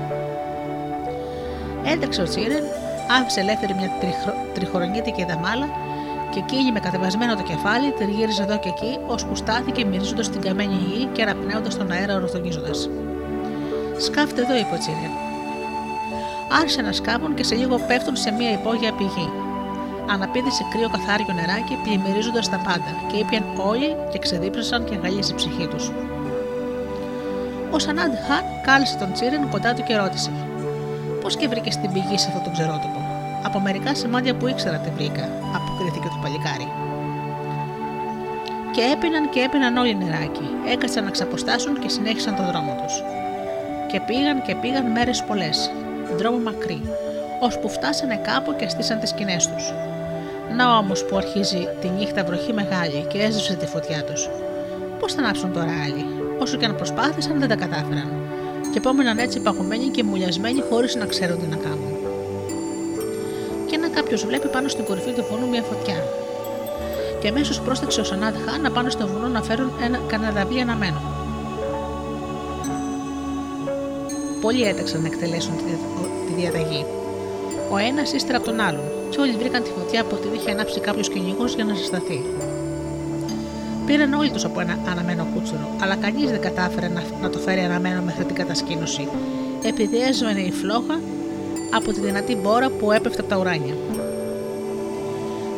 Ένταξε 1.83 2.21
ο 2.21 2.23
Τσίρεν, 2.23 2.63
άφησε 3.19 3.39
ελεύθερη 3.39 3.73
μια 3.73 3.91
τριχορνίτικη 4.53 5.25
δαμάλα 5.25 5.67
και 6.31 6.39
εκείνη 6.39 6.71
με 6.71 6.79
κατεβασμένο 6.79 7.35
το 7.35 7.43
κεφάλι 7.43 7.91
τριγύριζε 7.91 8.43
εδώ 8.43 8.59
και 8.59 8.69
εκεί, 8.69 8.99
ώσπου 9.07 9.35
στάθηκε 9.35 9.85
μυρίζοντας 9.85 10.29
την 10.29 10.41
καμένη 10.41 10.73
γη 10.73 11.05
και 11.05 11.21
αναπνέοντας 11.21 11.77
τον 11.77 11.91
αέρα 11.91 12.15
ορθογίζοντα. 12.15 12.73
Σκάφτε 13.97 14.41
εδώ, 14.41 14.57
είπε 14.57 14.75
ο 14.75 14.77
Τσίρεν. 14.77 15.28
Άρχισε 16.51 16.81
να 16.81 16.91
σκάβουν 16.91 17.33
και 17.33 17.43
σε 17.43 17.55
λίγο 17.55 17.79
πέφτουν 17.87 18.15
σε 18.15 18.31
μια 18.31 18.51
υπόγεια 18.51 18.93
πηγή. 18.93 19.29
Αναπήδησε 20.09 20.63
κρύο 20.71 20.89
καθάριο 20.89 21.33
νεράκι, 21.33 21.77
πλημμυρίζοντας 21.83 22.49
τα 22.49 22.57
πάντα, 22.57 22.91
και 23.11 23.17
ήπιαν 23.17 23.43
όλοι 23.57 23.95
και 24.11 24.19
ξεδίπρασαν 24.19 24.83
και 24.83 24.95
αγκαλίασε 24.95 25.31
η 25.31 25.35
ψυχή 25.35 25.67
τους. 25.67 25.91
Ο 27.71 27.79
Σανάντ 27.79 28.13
Χαν 28.27 28.43
κάλεσε 28.65 28.97
τον 28.97 29.13
Τσίρεν 29.13 29.49
κοντά 29.49 29.73
του 29.73 29.83
και 29.83 29.97
ρώτησε: 29.97 30.31
Πώς 31.21 31.35
και 31.35 31.47
βρήκες 31.47 31.77
την 31.77 31.91
πηγή 31.93 32.17
σε 32.17 32.27
αυτό 32.27 32.39
το 32.43 32.49
ξερότοπο; 32.51 32.99
Από 33.43 33.59
μερικά 33.59 33.95
σημάδια 33.95 34.35
που 34.35 34.47
ήξερα 34.47 34.77
τη 34.77 34.89
βρήκα, 34.89 35.29
αποκρίθηκε 35.55 36.07
το 36.07 36.19
παλικάρι. 36.21 36.67
Και 38.71 38.81
έπιναν 38.93 39.29
και 39.29 39.39
έπιναν 39.39 39.77
όλοι 39.77 39.95
νεράκι. 39.95 40.47
Έκατσαν 40.71 41.03
να 41.03 41.11
ξαποστάσουν 41.11 41.79
και 41.79 41.89
συνέχισαν 41.89 42.35
τον 42.35 42.45
δρόμο 42.45 42.75
τους. 42.81 43.03
Και 43.91 43.99
πήγαν 43.99 44.41
και 44.41 44.55
πήγαν 44.55 44.91
μέρες 44.91 45.23
πολλές, 45.23 45.71
δρόμο 46.19 46.37
μακρύ, 46.37 46.81
ώσπου 47.41 47.69
φτάσανε 47.69 48.17
κάπου 48.29 48.55
και 48.55 48.67
στήσαν 48.69 48.99
τις 48.99 49.09
σκηνές 49.09 49.47
τους. 49.47 49.73
Να 50.57 50.77
όμως 50.77 51.05
που 51.05 51.17
αρχίζει 51.17 51.67
τη 51.81 51.87
νύχτα 51.89 52.23
βροχή 52.23 52.53
μεγάλη 52.53 53.05
και 53.11 53.17
έζησε 53.17 53.53
τη 53.55 53.65
φωτιά 53.65 54.03
τους. 54.03 54.29
Πώς 54.99 55.13
θα 55.13 55.21
ανάψουν 55.21 55.53
τώρα 55.53 55.73
άλλοι, 55.85 56.05
όσο 56.39 56.57
και 56.57 56.65
αν 56.65 56.75
προσπάθησαν 56.75 57.39
δεν 57.39 57.49
τα 57.49 57.55
κατάφεραν. 57.55 58.09
Και 58.71 58.77
επόμεναν 58.77 59.17
έτσι 59.17 59.39
παγωμένοι 59.39 59.87
και 59.87 60.03
μουλιασμένοι 60.03 60.61
χωρίς 60.69 60.95
να 60.95 61.05
ξέρουν 61.05 61.39
τι 61.39 61.47
να 61.47 61.55
κάνουν. 61.55 61.93
Και 63.67 63.75
ένα 63.75 63.89
κάποιος 63.89 64.25
βλέπει 64.25 64.47
πάνω 64.47 64.67
στην 64.67 64.85
κορυφή 64.85 65.11
του 65.11 65.25
βουνού 65.29 65.47
μια 65.49 65.61
φωτιά. 65.61 65.97
Και 67.21 67.27
αμέσως 67.27 67.61
πρόσταξε 67.61 68.01
ο 68.01 68.03
Σανάτ 68.03 68.35
Χάν 68.45 68.73
πάνω 68.73 68.89
στο 68.89 69.07
βουνό 69.07 69.27
να 69.27 69.41
φέρουν 69.41 69.71
ένα 69.83 69.99
καναδαβλί 70.07 70.61
αναμένο. 70.61 71.01
Πολλοί 74.41 74.63
έταξαν 74.63 75.01
να 75.01 75.07
εκτελέσουν 75.07 75.55
τη 76.29 76.41
διαταγή. 76.41 76.85
Ο 77.71 77.77
ένας 77.77 78.13
ύστερα 78.13 78.37
από 78.37 78.45
τον 78.45 78.59
άλλον, 78.59 78.87
και 79.09 79.19
όλοι 79.21 79.31
βρήκαν 79.31 79.63
τη 79.63 79.69
φωτιά 79.77 80.03
που 80.03 80.15
την 80.15 80.33
είχε 80.33 80.51
ανάψει 80.51 80.79
κάποιος 80.79 81.09
κυνηγός 81.09 81.53
για 81.55 81.63
να 81.63 81.73
ζεσταθεί. 81.73 82.19
Πήραν 83.85 84.13
όλοι 84.13 84.31
τους 84.31 84.45
από 84.45 84.59
ένα 84.59 84.77
αναμένο 84.89 85.27
κούτσουρο, 85.33 85.67
αλλά 85.81 85.95
κανείς 85.95 86.29
δεν 86.29 86.41
κατάφερε 86.41 86.87
να, 86.87 87.03
να 87.21 87.29
το 87.29 87.39
φέρει 87.39 87.59
αναμένο 87.59 88.01
μέχρι 88.01 88.23
την 88.25 88.35
κατασκήνωση, 88.35 89.07
επειδή 89.63 89.97
έσβανε 89.97 90.39
η 90.39 90.51
φλόγα 90.51 90.99
από 91.73 91.91
τη 91.93 91.99
δυνατή 91.99 92.35
μπόρα 92.35 92.69
που 92.69 92.91
έπεφτε 92.91 93.21
από 93.21 93.29
τα 93.29 93.37
ουράνια. 93.37 93.75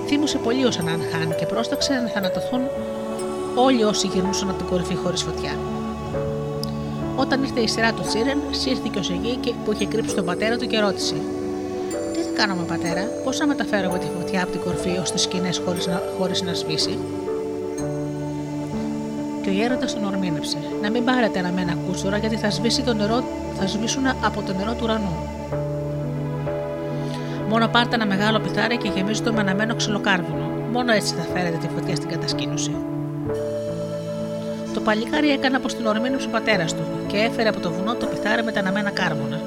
Θύμωσε 0.07 0.38
πολύ 0.38 0.65
ο 0.65 0.72
Σανάν 0.72 1.02
Χάν 1.11 1.35
και 1.35 1.45
πρόσταξε 1.45 1.93
να 1.93 2.07
θανατωθούν 2.07 2.61
όλοι 3.56 3.84
όσοι 3.84 4.07
γυρνούσαν 4.07 4.49
από 4.49 4.57
την 4.57 4.68
κορυφή 4.68 4.95
χωρίς 4.95 5.22
φωτιά. 5.22 5.57
Όταν 7.22 7.43
ήρθε 7.43 7.60
η 7.60 7.68
σειρά 7.68 7.93
του 7.93 8.02
Τσίρεν, 8.02 8.38
σύρθηκε 8.52 8.99
ο 8.99 9.03
Σεγί 9.03 9.39
που 9.65 9.72
είχε 9.72 9.85
κρύψει 9.85 10.15
τον 10.15 10.26
πατέρα 10.26 10.57
του 10.57 10.68
και 10.68 10.80
ρώτησε: 10.80 11.15
Τι 12.14 12.19
θα 12.19 12.30
κάνουμε, 12.35 12.64
πατέρα, 12.68 13.02
πώς 13.23 13.39
να 13.39 13.48
μεταφέρω 13.48 13.88
εγώ 13.89 13.98
τη 13.98 14.06
φωτιά 14.18 14.43
από 14.43 14.52
την 14.52 14.61
κορφή 14.61 14.98
ως 15.02 15.11
τις 15.11 15.22
σκηνές 15.22 15.61
χωρίς 15.65 15.88
να, 15.88 16.02
να 16.45 16.53
σβήσει; 16.53 16.98
Και 19.41 19.49
ο 19.49 19.52
γέροντας 19.52 19.93
τον 19.93 20.06
ορμήνεψε: 20.06 20.57
Να 20.81 20.89
μην 20.91 21.03
πάρετε 21.06 21.39
ένα 21.39 21.52
μένα 21.52 21.77
κούσουρα, 21.88 22.18
γιατί 22.18 22.35
θα, 22.35 22.49
σβήσει 22.49 22.81
το 22.81 22.93
νερό, 22.93 23.23
θα 23.60 23.68
σβήσουν 23.68 24.07
από 24.07 24.41
το 24.41 24.53
νερό 24.53 24.72
του 24.72 24.84
ουρανού. 24.84 25.15
Μόνο 27.49 27.68
πάρτε 27.68 27.95
ένα 27.95 28.06
μεγάλο 28.06 28.39
πιθάρι 28.39 28.77
και 28.77 28.91
γεμίζετε 28.95 29.30
το 29.30 29.35
με 29.35 29.41
αναμένο 29.41 29.76
ξυλοκάρβουνο. 29.76 30.49
Μόνο 30.72 30.91
έτσι 30.91 31.14
θα 31.14 31.23
φέρετε 31.34 31.57
τη 31.57 31.68
φωτιά 31.68 31.95
στην 31.95 32.10
κατασκήνωση. 32.10 32.90
Το 34.81 34.87
παλικάρι 34.87 35.29
έκανε 35.29 35.57
όπω 35.57 35.67
την 35.67 35.85
ορμήνεψε 35.85 36.27
ο 36.27 36.29
πατέρας 36.29 36.73
του 36.75 36.83
και 37.07 37.17
έφερε 37.17 37.49
από 37.49 37.59
το 37.59 37.71
βουνό 37.71 37.95
το 37.95 38.05
πιθάρι 38.05 38.43
με 38.43 38.51
τα 38.51 38.59
αναμένα 38.59 38.89
κάρμονα. 38.89 39.39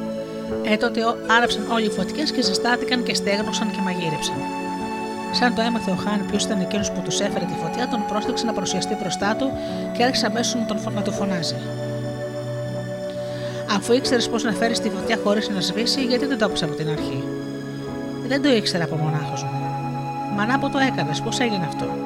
Ε, 0.63 0.77
τότε 0.77 1.01
άρεψαν 1.37 1.71
όλοι 1.73 1.87
οι 1.87 1.91
φωτιές 1.91 2.33
και 2.33 2.43
ζεστάθηκαν 2.43 3.03
και 3.03 3.15
στέγνωσαν 3.15 3.71
και 3.71 3.81
μαγείρεψαν. 3.85 4.35
Σαν 5.33 5.55
το 5.55 5.61
έμαθε 5.61 5.91
ο 5.91 5.95
Χάν 5.95 6.27
ποιος 6.31 6.45
ήταν 6.45 6.61
εκείνος 6.61 6.93
που 6.93 7.01
τους 7.01 7.21
έφερε 7.21 7.45
τη 7.45 7.55
φωτιά, 7.63 7.89
τον 7.89 8.05
πρόσταξε 8.09 8.45
να 8.45 8.53
παρουσιαστεί 8.53 8.97
μπροστά 9.01 9.37
του 9.37 9.53
και 9.97 10.05
άρχισε 10.05 10.27
αμέσως 10.27 10.55
να, 10.55 10.67
τον, 10.67 10.93
να 10.95 11.03
του 11.03 11.13
φωνάζει. 11.13 11.57
Αφού 13.77 13.93
ήξερες 13.93 14.29
πώς 14.29 14.43
να 14.43 14.53
φέρεις 14.53 14.81
τη 14.81 14.89
φωτιά 14.91 15.19
χωρίς 15.25 15.49
να 15.49 15.61
σβήσει, 15.61 16.01
γιατί 16.01 16.27
δεν 16.27 16.39
το 16.39 16.45
έπεισε 16.45 16.65
από 16.65 16.75
την 16.75 16.89
αρχή; 16.89 17.25
Δεν 18.27 18.43
το 18.43 18.49
ήξερα 18.49 18.85
από 18.85 18.97
μονάχος 18.97 19.43
μου. 19.43 19.59
Μα 20.37 20.47
να 20.47 20.59
που 20.59 20.71
το 20.71 20.79
έκανες, 20.79 21.21
πώς 21.21 21.41
έγινε 21.41 21.65
αυτό; 21.67 22.04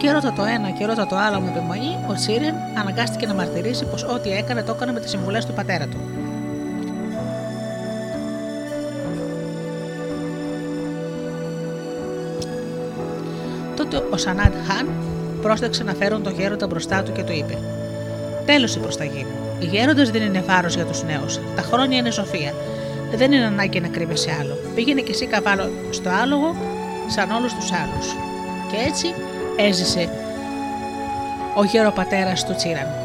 Και 0.00 0.10
ρώτα 0.12 0.32
το 0.32 0.44
ένα 0.44 0.70
και 0.70 0.86
ρώτα 0.86 1.06
το 1.06 1.16
άλλο 1.16 1.40
με 1.40 1.50
επιμονή, 1.50 1.98
ο 2.08 2.14
Σίρεν 2.16 2.54
αναγκάστηκε 2.78 3.26
να 3.26 3.34
μαρτυρήσει 3.34 3.84
πως 3.84 4.04
ό,τι 4.04 4.30
έκανε 4.30 4.62
το 4.62 4.72
έκανε 4.76 4.92
με 4.92 5.00
τις 5.00 5.10
συμβουλές 5.10 5.46
του 5.46 5.52
πατέρα 5.52 5.86
του. 5.86 5.98
Τότε 13.76 14.02
ο 14.10 14.16
Σανάντ 14.16 14.52
Χαν 14.66 14.88
πρόσταξε 15.42 15.84
να 15.84 15.94
φέρουν 15.94 16.22
τον 16.22 16.34
γέροντα 16.34 16.66
μπροστά 16.66 17.02
του 17.02 17.12
και 17.12 17.22
του 17.22 17.32
είπε: 17.32 17.58
Τέλος 18.46 18.74
η 18.74 18.78
προσταγή. 18.78 19.26
Οι 19.58 19.64
γέροντες 19.64 20.10
δεν 20.10 20.22
είναι 20.22 20.44
βάρος 20.46 20.74
για 20.74 20.84
τους 20.84 21.02
νέους. 21.02 21.38
Τα 21.56 21.62
χρόνια 21.62 21.98
είναι 21.98 22.10
σοφία. 22.10 22.54
Δεν 23.14 23.32
είναι 23.32 23.44
ανάγκη 23.44 23.80
να 23.80 23.88
κρύβεσαι 23.88 24.36
άλλο. 24.40 24.58
Πήγαινε 24.74 25.00
και 25.00 25.10
εσύ 25.10 25.26
καβάλω 25.26 25.70
στο 25.90 26.10
άλογο 26.22 26.56
σαν 27.06 27.30
όλους 27.30 27.54
τους 27.54 27.72
άλλους. 27.72 28.06
Και 28.70 28.76
έτσι 28.88 29.14
έζησε 29.60 30.08
ο 31.54 31.64
γεροπατέρας 31.64 32.44
του 32.44 32.54
Τσίραν. 32.54 32.99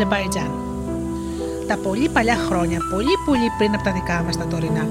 Από 0.00 0.10
το 0.10 0.16
Αρζεμπαϊτζάν. 0.16 0.50
Τα 1.66 1.76
πολύ 1.76 2.08
παλιά 2.08 2.36
χρόνια, 2.36 2.78
πολύ 2.90 3.14
πολύ 3.26 3.48
πριν 3.58 3.74
από 3.74 3.84
τα 3.84 3.92
δικά 3.92 4.22
μας 4.22 4.36
τα 4.36 4.46
τωρινά, 4.46 4.88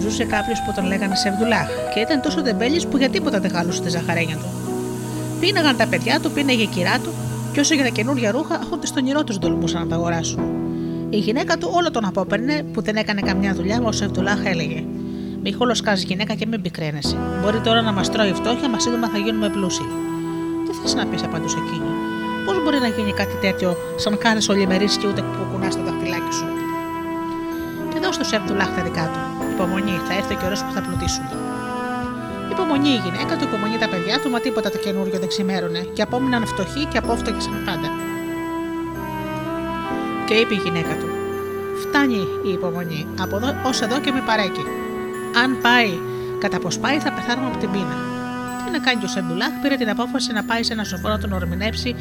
ζούσε 0.00 0.24
κάποιος 0.24 0.62
που 0.66 0.72
τον 0.74 0.84
λέγανε 0.86 1.14
Σεβδουλάχ 1.14 1.68
και 1.94 2.00
ήταν 2.00 2.20
τόσο 2.20 2.42
τεμπέλης 2.42 2.86
που 2.86 2.96
για 2.96 3.08
τίποτα 3.08 3.40
δεν 3.40 3.50
χάλωσε 3.50 3.82
τη 3.82 3.88
ζαχαρένια 3.88 4.36
του. 4.36 4.48
Πίναγαν 5.40 5.76
τα 5.76 5.86
παιδιά 5.86 6.20
του, 6.20 6.30
πίναγε 6.30 6.62
η 6.62 6.66
κυρά 6.66 6.98
του, 6.98 7.10
και 7.52 7.60
όσο 7.60 7.74
για 7.74 7.84
τα 7.84 7.90
καινούργια 7.90 8.30
ρούχα, 8.30 8.60
ούτε 8.72 8.86
στον 8.86 9.06
ηρώ 9.06 9.24
τους 9.24 9.38
τολμούσαν 9.38 9.80
να 9.82 9.88
τα 9.88 9.94
αγοράσουν. 9.94 10.40
Η 11.10 11.16
γυναίκα 11.16 11.58
του 11.58 11.70
όλο 11.72 11.90
τον 11.90 12.04
απόπαιρνε 12.04 12.62
που 12.72 12.82
δεν 12.82 12.96
έκανε 12.96 13.20
καμιά 13.20 13.54
δουλειά, 13.54 13.80
μα 13.80 13.88
ο 13.88 13.92
Σεβδουλάχ 13.92 14.44
έλεγε: 14.44 14.84
Μη 15.42 15.52
χολοσκάζει 15.52 16.04
γυναίκα 16.04 16.34
και 16.34 16.46
μην 16.46 16.62
πικραίνεσαι. 16.62 17.16
Μπορεί 17.42 17.60
τώρα 17.60 17.80
να 17.82 17.92
μας 17.92 18.10
τρώει 18.10 18.28
η 18.28 18.34
φτώχεια, 18.34 18.68
μας 18.68 18.82
σύντομα 18.82 19.08
θα 19.08 19.18
γίνουμε 19.18 19.48
πλούσιοι. 19.48 19.86
Τι 20.66 20.72
θες 20.82 20.94
να 20.94 21.06
πεις, 21.06 21.22
απαντούσε 21.22 21.56
εκείνη. 21.66 22.01
Πώς 22.44 22.62
μπορεί 22.62 22.78
να 22.78 22.86
γίνει 22.86 23.12
κάτι 23.12 23.36
τέτοιο, 23.40 23.76
σαν 23.96 24.18
κάνεις 24.18 24.48
ολιμερή 24.48 24.84
και 24.84 25.06
ούτε 25.06 25.20
που 25.20 25.46
κουνάς 25.52 25.76
το 25.76 25.82
δαχτυλάκι 25.82 26.32
σου; 26.38 26.46
Και 27.92 27.98
δώσ' 27.98 28.18
του 28.18 28.24
Σεβδουλάχ 28.24 28.68
τα 28.76 28.82
δικά 28.82 29.04
του. 29.12 29.20
Υπομονή, 29.54 29.96
θα 30.08 30.14
έρθει 30.14 30.34
και 30.34 30.44
ο 30.44 30.48
που 30.66 30.72
θα 30.74 30.80
πλουτίσουν. 30.80 31.24
Υπομονή 32.50 32.88
η 32.88 33.00
γυναίκα 33.04 33.36
του, 33.36 33.44
υπομονή 33.44 33.76
τα 33.78 33.88
παιδιά 33.88 34.20
του, 34.20 34.30
μα 34.30 34.38
τίποτα 34.40 34.70
το 34.70 34.78
καινούριο 34.78 35.18
δεν 35.18 35.28
ξημέρωνε 35.28 35.78
και 35.78 36.02
απόμειναν 36.02 36.46
φτωχοί 36.46 36.84
και 36.84 36.98
απόφτωχοι 36.98 37.40
σαν 37.40 37.62
πάντα. 37.66 37.88
Και 40.26 40.34
είπε 40.34 40.54
η 40.54 40.60
γυναίκα 40.64 40.94
του: 41.00 41.08
Φτάνει 41.82 42.22
η 42.48 42.50
υπομονή, 42.52 43.06
από 43.20 43.36
εδώ 43.36 43.48
ως 43.66 43.80
εδώ 43.80 44.00
και 44.00 44.12
με 44.12 44.22
παρέκει. 44.26 44.64
Αν 45.42 45.58
πάει 45.62 45.90
κατά 46.38 46.58
πώ 46.58 46.68
πάει, 46.80 46.98
θα 46.98 47.12
πεθάνουμε 47.12 47.48
από 47.48 47.58
την 47.58 47.70
πείνα. 47.70 48.11
Τι 48.72 48.78
να 48.78 48.84
κάνει 48.84 49.04
ο 49.04 49.08
Σεντουλάχ, 49.08 49.52
πήρε 49.62 49.76
την 49.76 49.90
απόφαση 49.90 50.32
να 50.32 50.44
πάει 50.44 50.62
σε 50.62 50.72
ένα 50.72 50.84
σοφό 50.84 51.08
να 51.08 51.18
τον 51.18 51.32
ορμηνέψει 51.32 51.94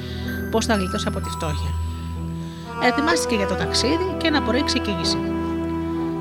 πώς 0.52 0.65
θα 0.65 0.76
γλιτώσει 0.76 1.06
από 1.07 1.19
τη 1.19 1.30
φτώχεια. 1.30 1.72
Ετοιμάστηκε 2.84 3.35
για 3.35 3.48
το 3.48 3.56
ταξίδι 3.56 4.15
και 4.18 4.27
ένα 4.27 4.41
πρωί 4.41 4.64
ξεκίνησε. 4.64 5.18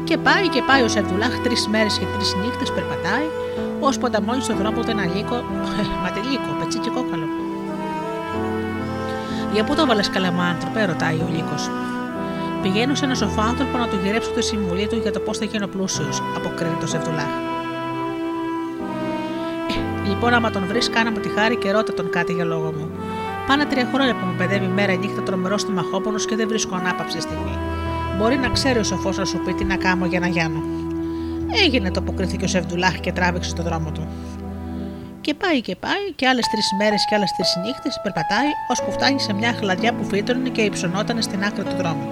Και 0.04 0.16
πάει 0.18 0.48
και 0.48 0.62
πάει 0.66 0.82
ο 0.82 0.88
Σερδουλάχ 0.88 1.40
τρεις 1.42 1.68
μέρες 1.68 1.98
και 1.98 2.04
τρεις 2.14 2.34
νύχτες 2.34 2.72
περπατάει, 2.72 3.26
ώσπου 3.80 4.06
ανταμώνει 4.06 4.42
στον 4.42 4.56
δρόμο 4.56 4.80
του 4.82 4.90
ένα 4.90 5.04
λύκο, 5.14 5.36
μα 6.02 6.10
τι 6.10 6.20
λύκο, 6.30 6.50
πετσί 6.58 6.78
και 6.78 6.90
κόκαλο. 6.90 7.26
Για 9.52 9.64
πού 9.64 9.74
το 9.74 9.86
βάλες 9.86 10.10
καλά 10.10 10.32
μου 10.32 10.40
άνθρωπε, 10.40 10.84
ρωτάει 10.84 11.16
ο 11.16 11.28
λύκος. 11.34 11.70
Πηγαίνω 12.62 12.94
σε 12.94 13.04
ένα 13.04 13.14
σοφό 13.14 13.40
άνθρωπο 13.40 13.78
να 13.78 13.88
του 13.88 13.98
γυρέψω 14.02 14.30
τη 14.30 14.42
συμβουλή 14.42 14.86
του 14.86 14.96
για 14.96 15.12
το 15.12 15.20
πώς 15.20 15.38
θα 15.38 15.44
γίνω 15.44 15.66
πλούσιος, 15.66 16.22
αποκρίνει 16.36 16.76
το 16.80 16.86
Σερδουλάχ. 16.86 17.49
Ε, 20.10 20.12
λοιπόν, 20.12 20.34
άμα 20.34 20.50
τον 20.50 20.66
βρεις, 20.66 20.90
κάνα 20.90 21.10
μου 21.10 21.18
τη 21.18 21.28
χάρη 21.28 21.56
και 21.56 21.70
ρώτα 21.70 21.94
τον 21.94 22.10
κάτι 22.10 22.32
για 22.32 22.44
λόγο 22.44 22.72
μου. 22.72 22.90
Πάνε 23.46 23.64
τρία 23.64 23.88
χρόνια 23.92 24.14
που 24.14 24.26
μου 24.26 24.34
παιδεύει 24.38 24.66
μέρα 24.66 24.94
νύχτα 24.94 25.22
τρομερό 25.22 25.58
στη 25.58 25.70
μαχόπονο 25.70 26.18
και 26.18 26.36
δεν 26.36 26.48
βρίσκω 26.48 26.74
ανάπαυση 26.76 27.20
στιγμή. 27.20 27.58
Μπορεί 28.18 28.36
να 28.36 28.48
ξέρει 28.48 28.78
ο 28.78 28.82
σοφός 28.82 29.16
να 29.16 29.24
σου 29.24 29.38
πει 29.44 29.52
τι 29.52 29.64
να 29.64 29.76
κάνω 29.76 30.06
για 30.06 30.20
να 30.20 30.26
γιάνω. 30.26 30.62
Έγινε, 31.64 31.90
το 31.90 32.00
αποκρίθηκε 32.00 32.44
ο 32.44 32.48
Σεβδουλάχ 32.48 33.00
και 33.00 33.12
τράβηξε 33.12 33.54
το 33.54 33.62
δρόμο 33.62 33.90
του. 33.90 34.08
Και 35.20 35.34
πάει 35.34 35.60
και 35.60 35.76
πάει 35.76 36.12
και 36.16 36.26
άλλες 36.26 36.46
τρεις 36.52 36.66
μέρες 36.78 37.06
και 37.08 37.14
άλλες 37.14 37.32
τρεις 37.36 37.56
νύχτες 37.64 38.00
περπατάει, 38.02 38.50
ώσπου 38.70 38.92
φτάνει 38.92 39.20
σε 39.20 39.32
μια 39.32 39.52
χλαδιά 39.52 39.92
που 39.92 40.04
φύτρωνε 40.04 40.48
και 40.48 40.62
υψωνόταν 40.62 41.22
στην 41.22 41.44
άκρη 41.44 41.62
του 41.62 41.76
δρόμου. 41.76 42.08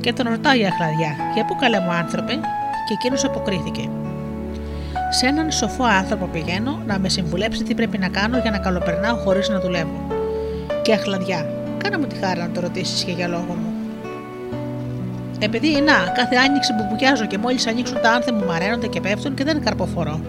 Και 0.00 0.12
τον 0.12 0.28
ρωτάει 0.28 0.60
η 0.60 0.66
αχλαδιά, 0.66 1.16
Για 1.34 1.44
πού 1.44 1.56
καλέ 1.56 1.80
μου 1.80 1.92
άνθρωπε, 1.92 2.32
και 2.86 2.92
εκείνος 2.92 3.24
αποκρίθηκε. 3.24 3.90
Σε 5.10 5.26
έναν 5.26 5.50
σοφό 5.50 5.84
άνθρωπο 5.84 6.26
πηγαίνω 6.26 6.82
να 6.86 6.98
με 6.98 7.08
συμβουλέψει 7.08 7.62
τι 7.62 7.74
πρέπει 7.74 7.98
να 7.98 8.08
κάνω 8.08 8.38
για 8.38 8.50
να 8.50 8.58
καλοπερνάω 8.58 9.16
χωρίς 9.16 9.48
να 9.48 9.60
δουλεύω. 9.60 10.06
Και 10.82 10.92
αχλαδιά, 10.92 11.46
κάνε 11.78 11.98
μου 11.98 12.06
τη 12.06 12.16
χάρη 12.16 12.40
να 12.40 12.50
το 12.50 12.60
ρωτήσεις 12.60 13.04
και 13.04 13.12
για 13.12 13.28
λόγο 13.28 13.56
μου. 13.60 13.72
Επειδή 15.38 15.68
να, 15.68 16.12
κάθε 16.14 16.36
άνοιξη 16.36 16.74
που 16.74 16.86
πουκιάζω 16.88 17.26
και 17.26 17.38
μόλις 17.38 17.66
ανοίξουν 17.66 18.00
τα 18.00 18.10
άνθη 18.10 18.32
μου 18.32 18.44
μαραίνονται 18.44 18.86
και 18.86 19.00
πέφτουν 19.00 19.34
και 19.34 19.44
δεν 19.44 19.64
καρποφορώ. 19.64 20.20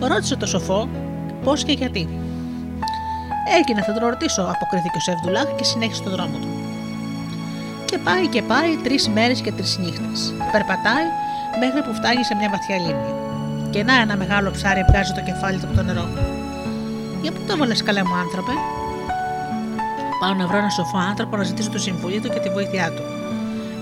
Ρώτησε 0.00 0.36
το 0.36 0.46
σοφό 0.46 0.88
πώς 1.44 1.64
και 1.64 1.72
γιατί. 1.72 2.08
Έγινε, 3.58 3.82
θα 3.82 3.92
τον 3.92 4.08
ρωτήσω, 4.08 4.42
αποκρίθηκε 4.42 4.96
ο 4.96 5.00
Σεβδουλάχ 5.00 5.54
και 5.56 5.64
συνέχισε 5.64 6.02
το 6.02 6.10
δρόμο 6.10 6.38
του. 6.38 6.48
Και 7.84 7.98
πάει 7.98 8.26
και 8.26 8.42
πάει 8.42 8.76
τρεις 8.82 9.08
μέρες 9.08 9.40
και 9.40 9.52
τρεις 9.52 9.78
νύχτες. 9.78 10.32
Περπατάει 10.52 11.06
μέχρι 11.60 11.82
που 11.82 11.94
φτάνει 11.94 12.24
σε 12.24 12.34
μια 12.34 12.48
βαθιά 12.50 12.76
λίμνη. 12.76 13.23
Και 13.74 13.82
να 13.82 14.00
ένα 14.00 14.16
μεγάλο 14.16 14.50
ψάρι 14.50 14.84
βγάζει 14.88 15.12
το 15.12 15.22
κεφάλι 15.28 15.58
του 15.58 15.66
από 15.66 15.76
το 15.76 15.82
νερό. 15.82 16.08
Για 17.22 17.32
πού 17.32 17.40
το 17.46 17.56
βάλε 17.56 17.74
καλέ 17.74 18.02
μου 18.04 18.14
άνθρωπε; 18.14 18.52
Πάω 20.20 20.34
να 20.34 20.46
βρω 20.46 20.56
ένα 20.56 20.70
σοφό 20.70 20.98
άνθρωπο 20.98 21.36
να 21.36 21.42
ζητήσω 21.42 21.70
το 21.70 21.78
συμβουλή 21.78 22.20
του 22.20 22.28
και 22.28 22.40
τη 22.40 22.48
βοήθειά 22.48 22.92
του. 22.92 23.02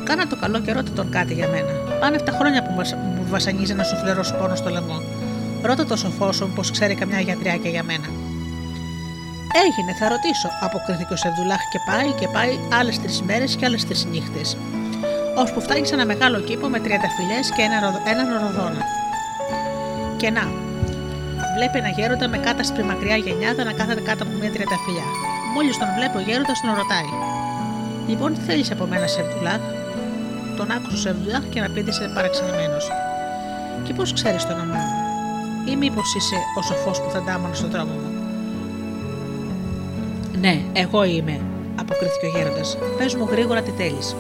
Κάνα 0.05 0.27
το 0.27 0.37
καλό 0.37 0.61
και 0.61 0.73
ρώτα 0.73 0.93
τον 0.93 1.11
κάτι 1.11 1.35
για 1.35 1.49
μένα. 1.49 1.73
Πάνε 2.01 2.17
7 2.25 2.29
χρόνια 2.39 2.63
που 2.63 2.71
μου 2.73 3.27
βασανίζει 3.29 3.73
ένας 3.73 3.89
σουφλερό 3.89 4.25
πόνος 4.39 4.59
στο 4.59 4.71
λαιμό. 4.71 5.03
Ρώτα 5.63 5.85
το 5.87 5.97
σοφό 5.97 6.33
σου 6.33 6.53
πως 6.55 6.71
ξέρει 6.71 6.95
καμιά 6.95 7.21
γιατριάκια 7.21 7.71
για 7.71 7.83
μένα. 7.83 8.09
Έγινε, 9.65 9.93
θα 9.99 10.09
ρωτήσω, 10.09 10.49
αποκρίθηκε 10.61 11.13
ο 11.13 11.17
Σεβδουλάχ 11.17 11.63
και 11.73 11.79
πάει 11.87 12.11
και 12.21 12.29
πάει 12.29 12.53
άλλες 12.79 13.01
τρεις 13.01 13.23
μέρες 13.23 13.57
και 13.57 13.65
άλλες 13.65 13.85
τρεις 13.87 14.05
νύχτες. 14.05 14.57
Ώσπου 15.37 15.61
φτάνει 15.61 15.87
σε 15.87 15.95
ένα 15.95 16.07
μεγάλο 16.07 16.41
κήπο 16.41 16.69
με 16.69 16.79
τριανταφυλέ 16.79 17.41
και 17.57 17.63
ένα, 17.63 17.77
έναν 18.13 18.27
ροδόνα. 18.43 19.01
Και 20.23 20.31
να, 20.31 20.47
βλέπει 21.57 21.79
ένα 21.79 21.89
γέροντα 21.89 22.29
με 22.29 22.39
κάτασπρη 22.39 22.83
μακριά 22.83 23.17
γενιάδα 23.17 23.63
να 23.65 23.73
κάθεται 23.73 24.03
κάτω 24.09 24.23
από 24.25 24.33
μια 24.41 24.51
τριανταφυλιά. 24.55 25.07
Μόλις 25.55 25.79
τον 25.79 25.89
βλέπει 25.97 26.17
ο 26.17 26.21
γέροντας 26.29 26.59
τον 26.61 26.75
ρωτάει. 26.81 27.11
Λοιπόν, 28.11 28.35
τι 28.35 28.41
θέλεις 28.49 28.71
από 28.75 28.85
μένα, 28.91 29.07
Σεβδουλάχ, 29.07 29.63
τον 30.57 30.71
άκουσε 30.77 30.97
ο 30.97 31.01
Σεβδουλάχ 31.05 31.45
και 31.53 31.61
απήντησε 31.61 32.13
παραξενημένος. 32.15 32.85
Και 33.85 33.93
πώς 33.95 34.13
ξέρεις 34.13 34.43
το 34.47 34.53
όνομά 34.53 34.81
μου, 34.87 34.99
ή 35.71 35.77
μήπως 35.77 36.15
είσαι 36.17 36.39
ο 36.59 36.63
σοφός 36.69 36.97
που 37.03 37.11
θα 37.11 37.21
ντάμανε 37.23 37.55
στον 37.55 37.71
δρόμο 37.71 37.95
μου; 38.03 38.11
Ναι, 40.45 40.55
εγώ 40.73 41.05
είμαι, 41.05 41.37
αποκρίθηκε 41.83 42.27
ο 42.27 42.33
γέροντας. 42.35 42.79
Πες 42.99 43.15
μου 43.15 43.27
γρήγορα 43.31 43.61
τι 43.63 43.71
θέλεις. 43.71 44.17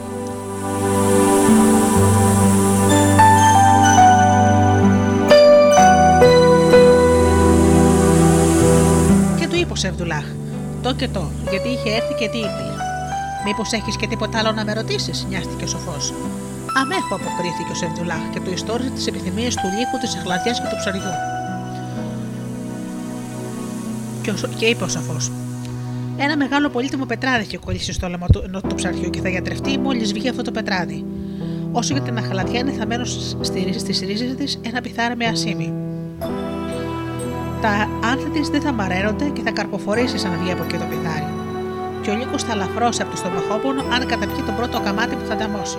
Και 9.83 9.89
του 9.89 10.05
είπε 10.05 10.07
ο 10.07 10.15
Σεβδουλάχ, 10.15 10.25
το 10.83 10.95
και 10.95 11.09
το, 11.09 11.31
γιατί 11.51 11.69
είχε 11.69 11.91
έρθει 11.97 12.15
και 12.15 12.29
τι 12.29 12.39
ήρθε. 12.39 12.65
Μήπως 13.45 13.73
έχεις 13.73 13.97
και 13.97 14.07
τίποτα 14.07 14.39
άλλο 14.39 14.53
να 14.53 14.65
με 14.65 14.73
ρωτήσεις, 14.73 15.27
νοιάστηκε 15.29 15.65
ο 15.65 15.67
σοφός. 15.67 16.13
Αμέχω, 16.81 17.15
αποκρίθηκε 17.15 17.71
ο 17.73 17.75
Σεβδουλάχ 17.75 18.23
και 18.33 18.41
του 18.41 18.53
ιστόριζε 18.53 18.91
τις 18.91 19.07
επιθυμίες 19.07 19.55
του 19.55 19.67
λύκου, 19.79 19.99
της 20.01 20.15
εχλαδιάς 20.15 20.61
και 20.61 20.67
του 20.71 20.77
ψαριού. 20.77 21.13
Και, 24.23 24.31
ο, 24.31 24.35
και 24.57 24.67
είπε 24.67 24.85
ο 24.85 24.89
σοφό. 24.89 25.17
Ένα 26.17 26.37
μεγάλο 26.37 26.69
πολύτιμο 26.69 27.05
πετράδι 27.05 27.43
έχει 27.43 27.57
κολλήσει 27.57 27.93
στο 27.93 28.09
λαιμό 28.09 28.27
του, 28.33 28.61
του 28.69 28.75
ψαριού 28.75 29.11
και 29.11 29.21
θα 29.21 29.29
γιατρευτεί 29.29 29.79
μόλις 29.79 30.13
βγει 30.13 30.29
αυτό 30.29 30.43
το 30.43 30.51
πετράδι. 30.51 31.05
Όσο 31.73 31.93
για 31.93 32.03
την 32.03 32.19
αχλαδιά 32.19 32.59
είναι 32.59 32.73
θαμένο 32.73 33.05
στις 33.05 34.01
ρίζες 34.01 34.35
της 34.35 34.61
ένα 34.63 34.81
πιθάρι 34.81 35.17
με 35.17 35.25
ασίμι. 35.27 35.73
Τα 37.63 37.89
άνθη 38.11 38.29
τη 38.31 38.51
δεν 38.51 38.61
θα 38.61 38.73
μαραίνονται 38.73 39.25
και 39.25 39.43
θα 39.43 39.51
καρποφορήσει 39.51 40.19
σαν 40.19 40.39
βγει 40.41 40.53
από 40.53 40.63
εκεί 40.63 40.77
το 40.77 40.85
πιθάρι 40.85 41.43
και 42.03 42.11
ο 42.11 42.15
λύκο 42.15 42.39
θα 42.39 42.55
λαφρώσει 42.55 43.03
από 43.03 43.11
το 43.11 43.17
στομαχόπονο 43.17 43.83
αν 43.95 44.07
καταπιεί 44.07 44.43
τον 44.47 44.57
πρώτο 44.57 44.81
καμάτι 44.81 45.15
που 45.15 45.27
θα 45.27 45.33
ανταμώσει. 45.33 45.79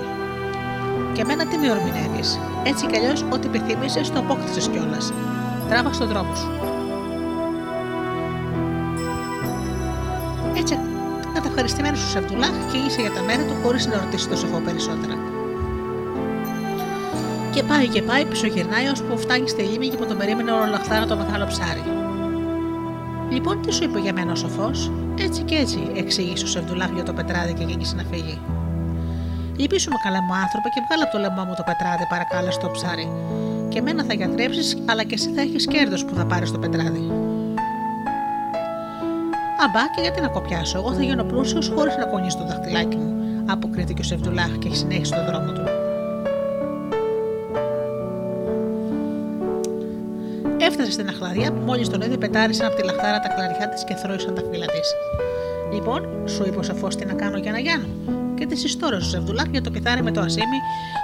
Και 1.14 1.22
εμένα 1.22 1.46
τι 1.46 1.58
με 1.58 1.72
ορμηνεύεις. 1.72 2.40
Έτσι 2.64 2.86
κι 2.86 2.98
αλλιώς, 2.98 3.26
ό,τι 3.30 3.48
επιθυμήσεις, 3.48 4.12
το 4.12 4.20
απόκτησες 4.20 4.68
κιόλας. 4.68 5.14
Τράβα 5.70 5.94
στον 5.94 6.08
δρόμο 6.08 6.36
σου. 6.36 6.50
Έτσι, 10.58 10.80
καταυχαριστημένο 11.34 11.98
ο 11.98 12.10
Σαβδουλάχ 12.14 12.56
και 12.72 12.78
είσαι 12.78 13.02
για 13.02 13.12
τα 13.12 13.22
μέρα 13.22 13.44
του 13.44 13.56
χωρίς 13.64 13.88
να 13.88 13.98
ρωτήσει 13.98 14.30
το 14.30 14.36
σοφό 14.36 14.60
περισσότερα. 14.60 15.33
Και 17.54 17.64
πάει 17.64 17.88
και 17.88 18.02
πάει, 18.02 18.26
πίσω 18.26 18.48
γυρνάει 18.48 18.88
ώσπου 18.88 19.18
φτάνει 19.18 19.50
στη 19.50 19.62
λίμνη 19.62 19.88
και 19.88 19.98
που 19.98 20.06
τον 20.06 20.18
περίμενε 20.18 20.52
όλο 20.52 20.66
λαχθάρα 20.66 21.06
το 21.06 21.16
μεγάλο 21.16 21.46
ψάρι. 21.46 21.84
Λοιπόν, 23.30 23.62
τι 23.62 23.74
σου 23.74 23.84
είπε 23.84 24.00
για 24.00 24.14
μένα 24.14 24.32
ο 24.32 24.36
σοφός, 24.36 24.92
έτσι 25.20 25.42
και 25.42 25.56
έτσι, 25.56 25.92
εξήγησε 25.96 26.46
ο 26.46 26.48
Σεβδουλάχ 26.48 26.90
για 26.90 27.04
το 27.04 27.14
πετράδι 27.14 27.54
και 27.54 27.64
γέννησε 27.64 27.96
να 27.96 28.04
φύγει. 28.12 28.40
Λυπήσου 29.58 29.90
με 29.90 29.96
καλά 30.04 30.22
μου 30.24 30.34
άνθρωπε 30.34 30.68
και 30.74 30.82
βγάλω 30.86 31.04
από 31.04 31.12
το 31.12 31.20
λαιμό 31.20 31.44
μου 31.44 31.54
το 31.58 31.64
πετράδι, 31.70 32.06
παρακάλα 32.10 32.52
στο 32.52 32.70
ψάρι. 32.72 33.08
Και 33.70 33.82
μένα 33.82 34.04
θα 34.04 34.14
γιατρέψεις, 34.14 34.78
αλλά 34.86 35.04
και 35.04 35.14
εσύ 35.14 35.30
θα 35.36 35.42
έχεις 35.42 35.68
κέρδος 35.68 36.06
που 36.06 36.16
θα 36.16 36.26
πάρεις 36.26 36.52
το 36.52 36.60
πετράδι. 36.60 37.06
Αμπά 39.66 39.84
και 39.96 40.02
γιατί 40.02 40.22
να 40.22 40.28
κοπιάσω, 40.28 40.78
εγώ 40.78 40.94
θα 40.94 41.04
γίνω 41.04 41.24
πλούσιος 41.24 41.72
χωρίς 41.76 41.96
να 41.98 42.06
κονίσει 42.06 42.38
το 42.38 42.46
δαχτυλάκι 42.46 42.98
μου, 42.98 43.14
αποκρίθηκε 43.46 44.02
ο 44.02 44.04
Σεβδουλάχ 44.04 44.52
και 44.58 44.70
συνέχισε 44.74 45.16
τον 45.16 45.26
δρόμο 45.26 45.52
του. 45.52 45.63
Στην 50.94 51.08
αχλαδιά 51.10 51.52
που 51.52 51.62
μόλις 51.66 51.90
τον 51.90 52.02
είδε 52.02 52.18
πετάρισαν 52.18 52.66
από 52.68 52.76
τη 52.76 52.84
λαχτάρα 52.84 53.20
τα 53.20 53.30
κλαριά 53.34 53.70
της 53.70 53.84
και 53.88 53.96
θρώησαν 53.96 54.34
τα 54.36 54.42
φύλλα 54.50 54.66
της. 54.66 54.88
Λοιπόν, 55.74 56.02
σου 56.34 56.44
είπε 56.48 56.60
ο 56.60 56.64
σαφό 56.64 56.88
τι 56.88 57.06
να 57.06 57.14
κάνω 57.14 57.38
για 57.38 57.52
να 57.52 57.60
γιάνω. 57.60 57.88
Και 58.38 58.46
τη 58.46 58.56
ιστόρασε 58.70 59.06
ο 59.08 59.10
Σεβδουλάχ 59.10 59.48
για 59.52 59.62
το 59.62 59.72
πιθάρι 59.72 60.02
με 60.04 60.12
το 60.12 60.22
ασίμι 60.22 60.60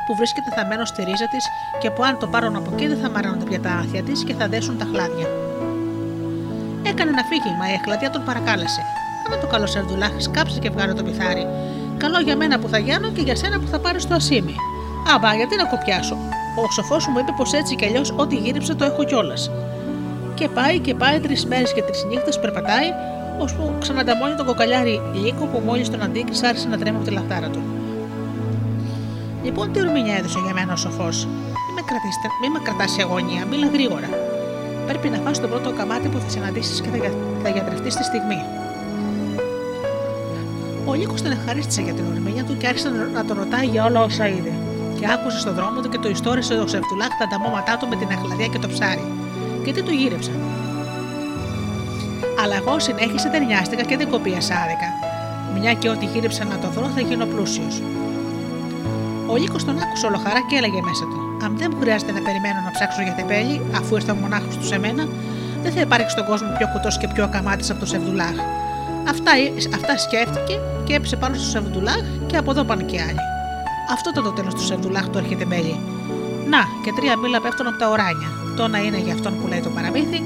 που 0.06 0.16
βρίσκεται 0.20 0.50
θαμένο 0.56 0.86
στη 0.86 1.04
ρίζα 1.04 1.28
της 1.34 1.44
και 1.82 1.90
που 1.90 2.04
αν 2.04 2.20
το 2.20 2.28
πάρουν 2.28 2.56
από 2.56 2.70
εκεί 2.74 2.88
δεν 2.88 3.00
θα 3.04 3.10
μαραίνονται 3.10 3.46
πια 3.50 3.60
τα 3.60 3.72
άθια 3.82 4.02
της 4.04 4.24
και 4.24 4.34
θα 4.34 4.48
δέσουν 4.48 4.78
τα 4.78 4.86
χλάδια. 4.92 5.28
Έκανε 6.90 7.10
ένα 7.16 7.24
φύγει, 7.30 7.52
μα 7.60 7.66
η 7.72 7.74
εχλαδιά 7.80 8.10
τον 8.10 8.24
παρακάλεσε. 8.26 8.82
Άμα 9.26 9.38
το 9.42 9.48
καλό 9.48 9.68
Σερδουλάχ 9.68 10.14
σκάψε 10.18 10.60
και 10.60 10.70
βγάλε 10.70 10.94
το 10.94 11.04
πιθάρι. 11.04 11.48
Καλό 11.98 12.20
για 12.20 12.36
μένα 12.36 12.60
που 12.60 12.68
θα 12.68 12.78
γιάνω 12.78 13.08
και 13.16 13.22
για 13.22 13.36
σένα 13.36 13.60
που 13.60 13.68
θα 13.68 13.80
πάρεις 13.80 14.08
το 14.08 14.14
ασίμι. 14.14 14.56
Άμπα, 15.16 15.34
γιατί 15.36 15.56
να 15.56 15.66
κοπιάσω. 15.66 16.16
Ο 16.56 16.72
σοφό 16.72 16.96
μου 17.12 17.20
είπε 17.20 17.34
πως 17.38 17.54
έτσι 17.54 17.76
κι 17.76 17.86
αλλιώς 17.86 18.14
ό,τι 18.16 18.36
γύριψε 18.36 18.76
το 18.76 18.86
έχω 18.86 19.04
κιόλας. 19.04 19.52
Και 20.40 20.48
πάει 20.48 20.80
και 20.80 20.94
πάει 20.96 21.20
τρεις 21.20 21.46
μέρες 21.46 21.74
και 21.74 21.82
τρεις 21.82 22.06
νύχτες 22.10 22.40
περπατάει, 22.40 22.88
ώσπου 23.40 23.74
ξανανταμώνει 23.80 24.36
τον 24.36 24.46
κοκαλιάρι 24.46 25.02
λύκο 25.14 25.46
που 25.46 25.62
μόλις 25.66 25.90
τον 25.90 26.02
αντίκρισε 26.02 26.48
άρχισε 26.48 26.68
να 26.68 26.78
τρέμει 26.78 26.98
από 26.98 27.06
τη 27.06 27.12
λαχτάρα 27.12 27.50
του. 27.50 27.62
Λοιπόν, 29.44 29.72
τι 29.72 29.80
ορμηνιά 29.80 30.16
έδωσε 30.16 30.40
για 30.46 30.54
μένα 30.54 30.74
ο 30.74 30.76
σοφός; 30.76 31.18
Μην 31.66 31.74
με, 31.78 31.82
κρατήσετε, 31.90 32.28
μη 32.42 32.48
με 32.54 32.60
κρατάς 32.66 32.92
σε 32.92 33.02
αγωνία, 33.02 33.46
μίλα 33.50 33.68
γρήγορα. 33.76 34.10
Πρέπει 34.88 35.08
να 35.10 35.18
φας 35.18 35.40
το 35.40 35.48
πρώτο 35.48 35.70
καμάτι 35.80 36.08
που 36.08 36.20
θα 36.20 36.30
συναντήσεις 36.30 36.82
και 36.82 36.90
θα, 36.90 36.98
για, 36.98 37.12
θα 37.44 37.50
γιατρευτείς 37.50 37.94
στη 37.94 38.04
στιγμή. 38.04 38.40
Ο 40.86 40.94
Λύκο 40.94 41.16
τον 41.24 41.32
ευχαρίστησε 41.32 41.82
για 41.82 41.94
την 41.94 42.06
ορμήνια 42.14 42.44
του 42.44 42.58
και 42.58 42.68
άρχισε 42.68 42.90
να 43.14 43.26
τον 43.26 43.38
ρωτάει 43.38 43.66
για 43.66 43.86
όλα 43.86 44.00
όσα 44.02 44.28
είδε. 44.28 44.54
Και 45.00 45.06
άκουσε 45.14 45.40
στον 45.40 45.54
δρόμο 45.54 45.82
του 45.82 45.90
και 45.90 45.98
το 45.98 46.10
ιστόρισε 46.10 46.54
ο 46.54 46.68
Σεβτουλάκ 46.68 47.12
τα 47.20 47.24
ανταμώματά 47.28 47.78
του 47.78 47.88
με 47.88 47.96
την 47.96 48.08
αχλαδιά 48.16 48.48
και 48.48 48.60
το 48.60 48.68
ψάρι. 48.68 49.19
Και 49.64 49.72
τι 49.74 49.82
του 49.84 49.92
γύρεψαν. 49.92 50.38
Αλλά 52.44 52.56
εγώ 52.56 52.80
συνέχισε 52.80 53.30
δεν 53.30 53.46
νοιάστηκα 53.46 53.84
και 53.84 53.98
δεν 53.98 54.10
κοπίασα 54.10 54.56
άδικα. 54.64 54.90
Μια 55.60 55.74
και 55.74 55.90
ό,τι 55.90 56.06
γύρεψα 56.06 56.44
να 56.44 56.58
το 56.58 56.68
βρω 56.76 56.88
θα 56.96 57.02
γίνω 57.02 57.26
πλούσιος. 57.26 57.82
Ο 59.28 59.36
Λύκος 59.36 59.66
τον 59.66 59.80
άκουσε 59.84 60.06
ολοχαρά 60.06 60.42
και 60.50 60.56
έλεγε 60.56 60.82
μέσα 60.90 61.04
του: 61.12 61.20
Αν 61.46 61.58
δεν 61.58 61.68
μου 61.72 61.80
χρειάζεται 61.82 62.12
να 62.12 62.22
περιμένω 62.28 62.60
να 62.66 62.72
ψάξω 62.72 63.02
για 63.02 63.14
τεπέλη, 63.20 63.62
αφού 63.80 63.96
ήρθε 63.96 64.12
ο 64.12 64.16
μονάχος 64.16 64.58
τους 64.58 64.68
σε 64.68 64.78
μένα, 64.80 65.04
δεν 65.64 65.72
θα 65.72 65.82
υπάρξει 65.82 66.10
στον 66.10 66.26
κόσμο 66.26 66.50
πιο 66.58 66.68
κουτός 66.74 66.98
και 66.98 67.08
πιο 67.14 67.24
ακαμάτης 67.24 67.70
από 67.70 67.80
το 67.80 67.86
Σεβδουλάχ. 67.86 68.36
Αυτά, 69.10 69.32
αυτά 69.76 69.98
σκέφτηκε 69.98 70.56
και 70.84 70.94
έπεσε 70.94 71.16
πάνω 71.16 71.36
στο 71.36 71.48
Σεβδουλάχ 71.56 72.04
και 72.28 72.38
από 72.38 72.52
εδώ 72.52 72.64
πάνε 72.64 72.84
και 72.84 73.02
άλλοι. 73.02 73.24
Αυτό 73.96 74.10
ήταν 74.10 74.24
το 74.24 74.32
τέλος 74.32 74.54
του 74.54 74.66
Σεβδουλάχ 74.66 75.10
του 75.10 75.18
έρχεται 75.18 75.46
μέλη. 75.46 75.80
Να, 76.50 76.62
και 76.84 76.92
τρία 76.98 77.18
μήλα 77.18 77.42
πέφτουν 77.42 77.68
από 77.68 77.78
τα 77.78 77.90
οράνια. 77.90 78.30
Το 78.60 78.66
ένα 78.66 78.84
είναι 78.84 78.98
για 78.98 79.14
αυτόν 79.14 79.42
που 79.42 79.48
λέει 79.48 79.60
το 79.60 79.70
παραμύθι, 79.70 80.24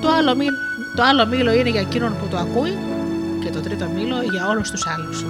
το 0.00 0.08
άλλο, 0.08 0.34
μήλο, 0.34 0.56
το 0.96 1.02
άλλο 1.02 1.26
μήλο 1.26 1.52
είναι 1.52 1.68
για 1.68 1.80
εκείνον 1.80 2.16
που 2.18 2.26
το 2.30 2.36
ακούει 2.36 2.78
και 3.44 3.50
το 3.50 3.60
τρίτο 3.60 3.86
μήλο 3.94 4.22
για 4.22 4.48
όλους 4.48 4.70
τους 4.70 4.86
άλλους. 4.86 5.24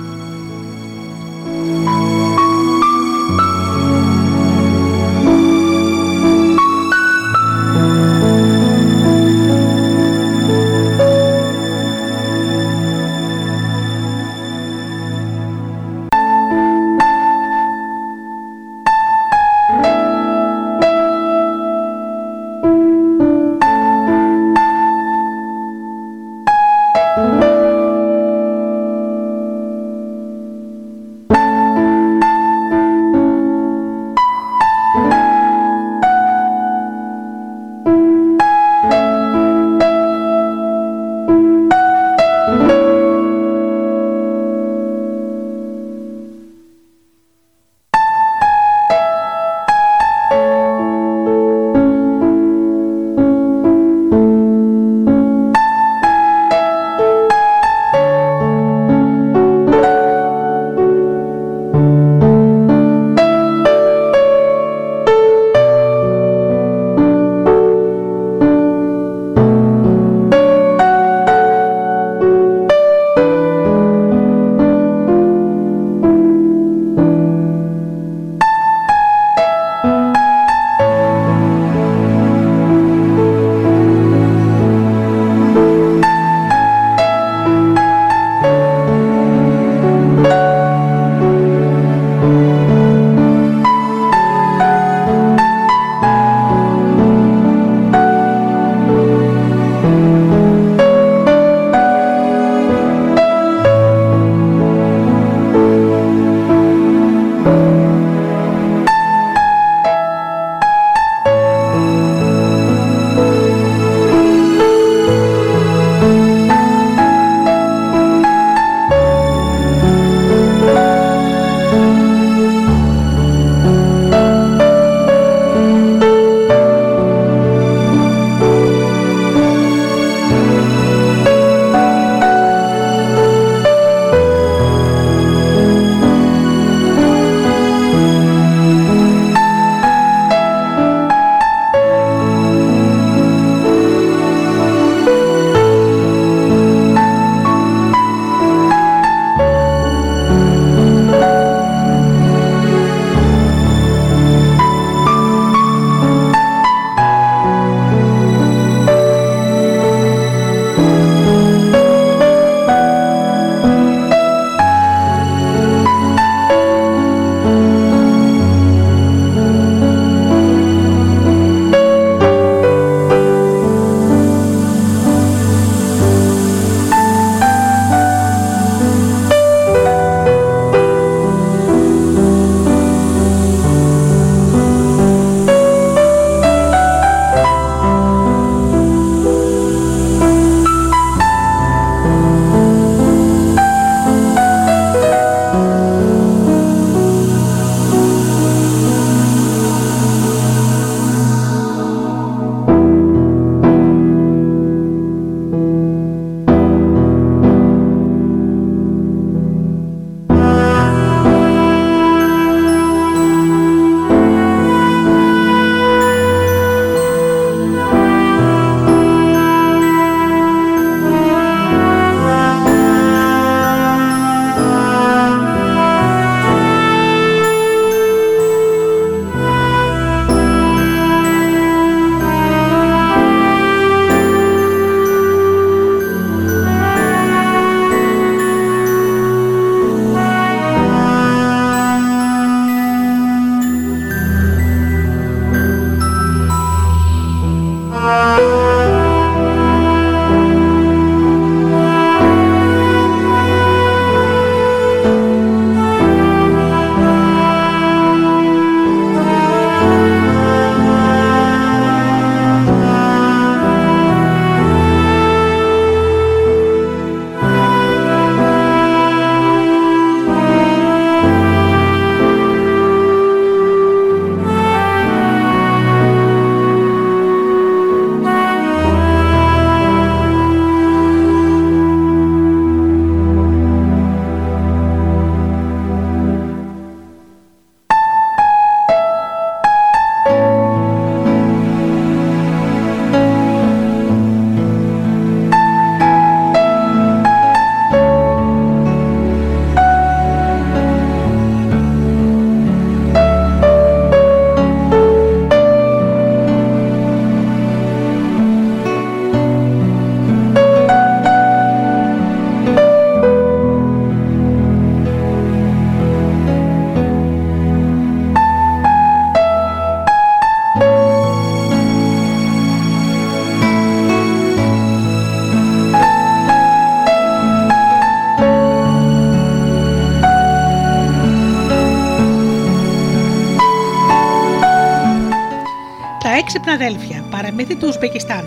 Έξυπνα 336.56 336.74
αδέλφια, 336.86 337.24
παραμύθι 337.30 337.76
του 337.76 337.86
Ουσμπεκιστάν. 337.88 338.44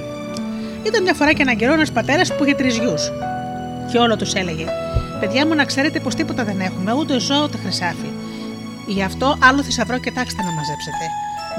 Ήταν 0.83 1.03
μια 1.03 1.13
φορά 1.13 1.33
και 1.33 1.41
έναν 1.41 1.55
καιρό 1.57 1.73
ένας 1.73 1.91
πατέρας 1.91 2.35
που 2.35 2.43
είχε 2.43 2.55
τρεις 2.55 2.77
γιους. 2.77 3.11
Και 3.91 3.97
όλο 3.97 4.15
τους 4.15 4.33
έλεγε: 4.33 4.65
Παιδιά 5.19 5.47
μου, 5.47 5.55
να 5.55 5.65
ξέρετε 5.65 5.99
πως 5.99 6.15
τίποτα 6.15 6.43
δεν 6.43 6.59
έχουμε, 6.59 6.93
ούτε 6.93 7.19
ζώο 7.19 7.43
ούτε 7.43 7.57
χρυσάφι. 7.57 8.11
Γι' 8.87 9.03
αυτό 9.03 9.37
άλλο 9.47 9.63
θησαυρό 9.63 9.97
κοιτάξτε 9.97 10.41
να 10.43 10.51
μαζέψετε. 10.51 11.05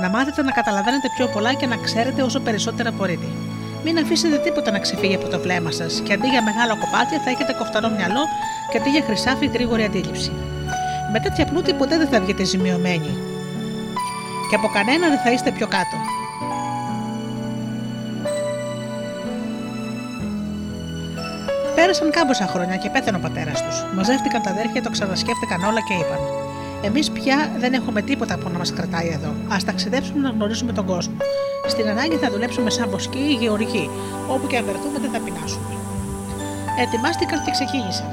Να 0.01 0.09
μάθετε 0.09 0.43
να 0.43 0.51
καταλαβαίνετε 0.51 1.09
πιο 1.17 1.27
πολλά 1.27 1.55
και 1.55 1.67
να 1.67 1.77
ξέρετε 1.77 2.23
όσο 2.23 2.41
περισσότερα 2.41 2.91
μπορείτε. 2.91 3.27
Μην 3.85 3.99
αφήσετε 3.99 4.37
τίποτα 4.37 4.71
να 4.71 4.79
ξεφύγει 4.79 5.15
από 5.15 5.29
το 5.29 5.39
βλέμμα 5.41 5.71
σας 5.71 6.01
και 6.05 6.13
αντί 6.13 6.29
για 6.29 6.43
μεγάλα 6.43 6.75
κοπάτια 6.83 7.19
θα 7.25 7.31
έχετε 7.31 7.53
κοφταρό 7.59 7.89
μυαλό 7.89 8.23
και 8.71 8.79
αντί 8.79 8.91
για 8.91 9.03
χρυσάφι 9.07 9.47
γρήγορη 9.47 9.85
αντίληψη. 9.85 10.33
Με 11.13 11.21
τέτοια 11.21 11.45
πλούτη 11.45 11.73
ποτέ 11.73 11.97
δεν 11.99 12.09
θα 12.09 12.21
βγείτε 12.21 12.45
ζημιωμένοι. 12.45 13.13
Και 14.49 14.55
από 14.55 14.69
κανένα 14.69 15.09
δεν 15.09 15.19
θα 15.25 15.31
είστε 15.33 15.51
πιο 15.51 15.67
κάτω. 15.67 16.18
Πέρασαν 21.99 22.21
κάμποσα 22.21 22.47
χρόνια 22.53 22.77
και 22.77 22.91
πέθανε 22.91 23.17
ο 23.17 23.21
πατέρας 23.21 23.63
τους. 23.65 23.77
Μαζεύτηκαν 23.97 24.43
τα 24.43 24.51
αδέρφια, 24.51 24.83
το 24.83 24.91
ξανασκέφτηκαν 24.91 25.59
όλα 25.71 25.81
και 25.89 25.95
είπαν: 26.01 26.21
Εμείς 26.89 27.11
πια 27.11 27.37
δεν 27.59 27.73
έχουμε 27.73 28.01
τίποτα 28.03 28.35
που 28.39 28.49
να 28.53 28.59
μας 28.59 28.73
κρατάει 28.73 29.09
εδώ. 29.17 29.31
Α 29.55 29.57
ταξιδέψουμε 29.67 30.21
να 30.27 30.31
γνωρίσουμε 30.31 30.73
τον 30.73 30.87
κόσμο. 30.87 31.17
Στην 31.67 31.89
ανάγκη 31.89 32.17
θα 32.17 32.31
δουλέψουμε 32.31 32.71
σαν 32.71 32.89
βοσκοί 32.91 33.25
ή 33.33 33.35
γεωργοί. 33.41 33.91
Όπου 34.29 34.47
και 34.47 34.57
αν 34.57 34.65
βρεθούμε 34.65 34.99
δεν 35.05 35.11
θα 35.11 35.19
πεινάσουμε. 35.25 35.73
Ετοιμάστηκαν 36.85 37.39
και 37.45 37.51
ξεκίνησαν. 37.51 38.09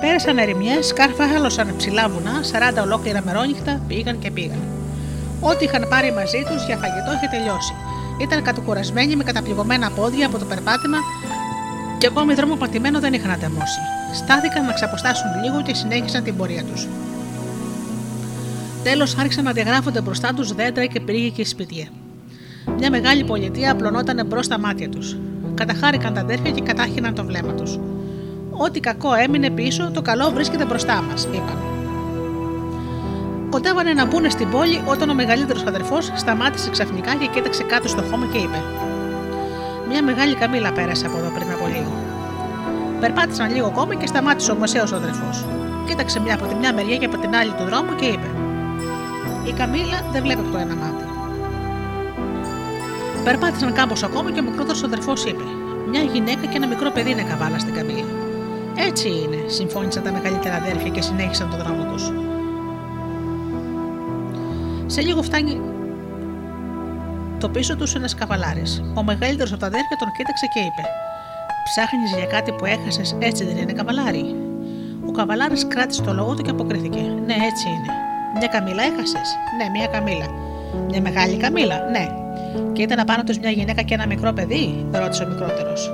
Πέρασαν 0.00 0.38
ερημιές, 0.38 0.86
σκάρφαλωσαν 0.86 1.74
ψηλά 1.76 2.08
βουνά, 2.08 2.36
40 2.78 2.82
ολόκληρα 2.82 3.20
μερόνυχτα 3.24 3.80
πήγαν 3.88 4.18
και 4.18 4.30
πήγαν. 4.30 4.62
Ό,τι 5.40 5.64
είχαν 5.64 5.86
πάρει 5.88 6.12
μαζί 6.12 6.40
τους 6.48 6.60
για 6.66 6.76
φαγητό 6.82 7.10
είχε 7.16 7.28
τελειώσει. 7.34 7.74
Ήταν 8.20 8.42
κατοκουρασμένοι 8.42 9.16
με 9.16 9.24
καταπληγωμένα 9.24 9.90
πόδια 9.90 10.26
από 10.26 10.38
το 10.38 10.44
περπάτημα 10.44 10.98
και 12.02 12.08
ακόμη 12.08 12.34
δρόμο 12.34 12.56
πατημένο 12.56 13.00
δεν 13.00 13.12
είχαν 13.12 13.30
ατεμώσει. 13.30 13.80
Στάθηκαν 14.14 14.66
να 14.66 14.72
ξαποστάσουν 14.72 15.30
λίγο 15.44 15.62
και 15.62 15.74
συνέχισαν 15.74 16.24
την 16.24 16.36
πορεία 16.36 16.64
τους. 16.64 16.88
Τέλος 18.82 19.16
άρχισαν 19.18 19.44
να 19.44 19.52
διαγράφονται 19.52 20.00
μπροστά 20.00 20.34
τους 20.34 20.52
δέντρα 20.52 20.86
και 20.86 21.00
πρίγη 21.00 21.30
και 21.30 21.44
σπίτια. 21.44 21.88
Μια 22.78 22.90
μεγάλη 22.90 23.24
πολιτεία 23.24 23.72
απλωνόταν 23.72 24.26
μπρος 24.26 24.44
στα 24.44 24.58
μάτια 24.58 24.88
τους. 24.88 25.16
Καταχάρηκαν 25.54 26.14
τα 26.14 26.20
αδέρφια 26.20 26.50
και 26.50 26.60
κατάχυναν 26.60 27.14
το 27.14 27.24
βλέμμα 27.24 27.52
τους. 27.52 27.78
Ό,τι 28.50 28.80
κακό 28.80 29.14
έμεινε 29.14 29.50
πίσω, 29.50 29.90
το 29.94 30.02
καλό 30.02 30.30
βρίσκεται 30.30 30.64
μπροστά 30.64 31.02
μας, 31.02 31.24
είπαν. 31.24 31.58
Κοντεύανε 33.50 33.92
να 33.92 34.06
μπουν 34.06 34.30
στην 34.30 34.50
πόλη 34.50 34.82
όταν 34.86 35.10
ο 35.10 35.14
μεγαλύτερος 35.14 35.64
αδερφός 35.66 36.12
σταμάτησε 36.14 36.70
ξαφνικά 36.70 37.14
και 37.14 37.26
κοίταξε 37.34 37.62
κάτω 37.62 37.88
στο 37.88 38.02
χώμα 38.02 38.26
και 38.32 38.38
είπε: 38.38 38.62
Μια 39.88 40.02
μεγάλη 40.02 40.34
καμίλα 40.34 40.72
πέρασε 40.72 41.06
από 41.06 41.18
εδώ 41.18 41.28
πριν 41.28 41.36
από 41.36 41.40
λίγο. 41.40 41.41
Περπάτησαν 43.02 43.52
λίγο 43.54 43.66
ακόμη 43.66 43.96
και 43.96 44.06
σταμάτησε 44.06 44.50
ο 44.52 44.56
μεσαίος 44.56 44.92
αδερφός. 44.92 45.44
Κοίταξε 45.86 46.20
μια 46.20 46.34
από 46.34 46.46
τη 46.46 46.54
μια 46.54 46.74
μεριά 46.74 46.96
και 46.96 47.04
από 47.04 47.18
την 47.18 47.34
άλλη 47.34 47.50
του 47.50 47.64
δρόμου 47.64 47.94
και 47.94 48.06
είπε: 48.06 48.28
Η 49.46 49.52
καμίλα 49.52 49.98
δεν 50.12 50.22
βλέπει 50.22 50.40
από 50.40 50.50
το 50.50 50.58
ένα 50.58 50.74
μάτι. 50.74 51.04
Περπάτησαν 53.24 53.72
κάπως 53.72 54.02
ακόμη 54.02 54.32
και 54.32 54.40
ο 54.40 54.42
μικρότερος 54.42 54.82
αδερφός 54.82 55.24
είπε: 55.24 55.42
Μια 55.90 56.00
γυναίκα 56.00 56.46
και 56.46 56.56
ένα 56.56 56.66
μικρό 56.66 56.90
παιδί 56.90 57.10
είναι 57.10 57.22
καβάλα 57.22 57.58
στην 57.58 57.74
καμίλα. 57.74 58.14
Έτσι 58.88 59.08
είναι, 59.08 59.38
συμφώνησαν 59.46 60.02
τα 60.02 60.12
μεγαλύτερα 60.12 60.54
αδέρφια 60.54 60.90
και 60.90 61.00
συνέχισαν 61.00 61.50
τον 61.50 61.58
δρόμο 61.58 61.84
τους. 61.92 62.12
Σε 64.86 65.00
λίγο 65.00 65.22
φτάνει 65.22 65.60
το 67.38 67.48
πίσω 67.48 67.76
τους 67.76 67.94
ένας 67.94 68.14
καβαλάρης. 68.14 68.82
Ο 68.94 69.02
μεγαλύτερος 69.02 69.50
από 69.52 69.60
τα 69.60 69.66
αδέρφια 69.66 69.96
τον 69.98 70.08
κοίταξε 70.16 70.46
και 70.54 70.60
είπε: 70.60 70.82
Ψάχνεις 71.74 72.10
για 72.16 72.26
κάτι 72.26 72.52
που 72.52 72.64
έχασες, 72.64 73.16
έτσι 73.18 73.44
δεν 73.44 73.56
είναι 73.56 73.72
καβαλάρι. 73.72 74.36
Ο 75.08 75.10
καβαλάρης 75.10 75.66
κράτησε 75.66 76.02
το 76.02 76.12
λόγο 76.12 76.34
του 76.34 76.42
και 76.42 76.50
αποκρίθηκε: 76.50 77.00
Ναι, 77.00 77.34
έτσι 77.50 77.68
είναι. 77.68 77.92
Μια 78.38 78.46
καμίλα 78.46 78.82
έχασες. 78.82 79.28
Ναι, 79.58 79.68
μια 79.68 79.86
καμίλα. 79.86 80.26
Μια 80.88 81.00
μεγάλη 81.00 81.36
καμίλα. 81.36 81.78
Ναι. 81.90 82.06
Και 82.72 82.82
ήταν 82.82 82.98
απάνω 82.98 83.22
τους 83.22 83.38
μια 83.38 83.50
γυναίκα 83.50 83.82
και 83.82 83.94
ένα 83.94 84.06
μικρό 84.06 84.32
παιδί, 84.32 84.86
ρώτησε 84.92 85.24
ο 85.24 85.28
μικρότερος. 85.28 85.90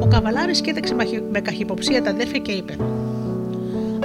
Ο 0.00 0.06
καβαλάρης 0.06 0.60
κοίταξε 0.60 0.94
με 1.30 1.40
καχυποψία 1.40 2.02
τα 2.02 2.10
αδέρφια 2.10 2.38
και 2.38 2.52
είπε: 2.52 2.72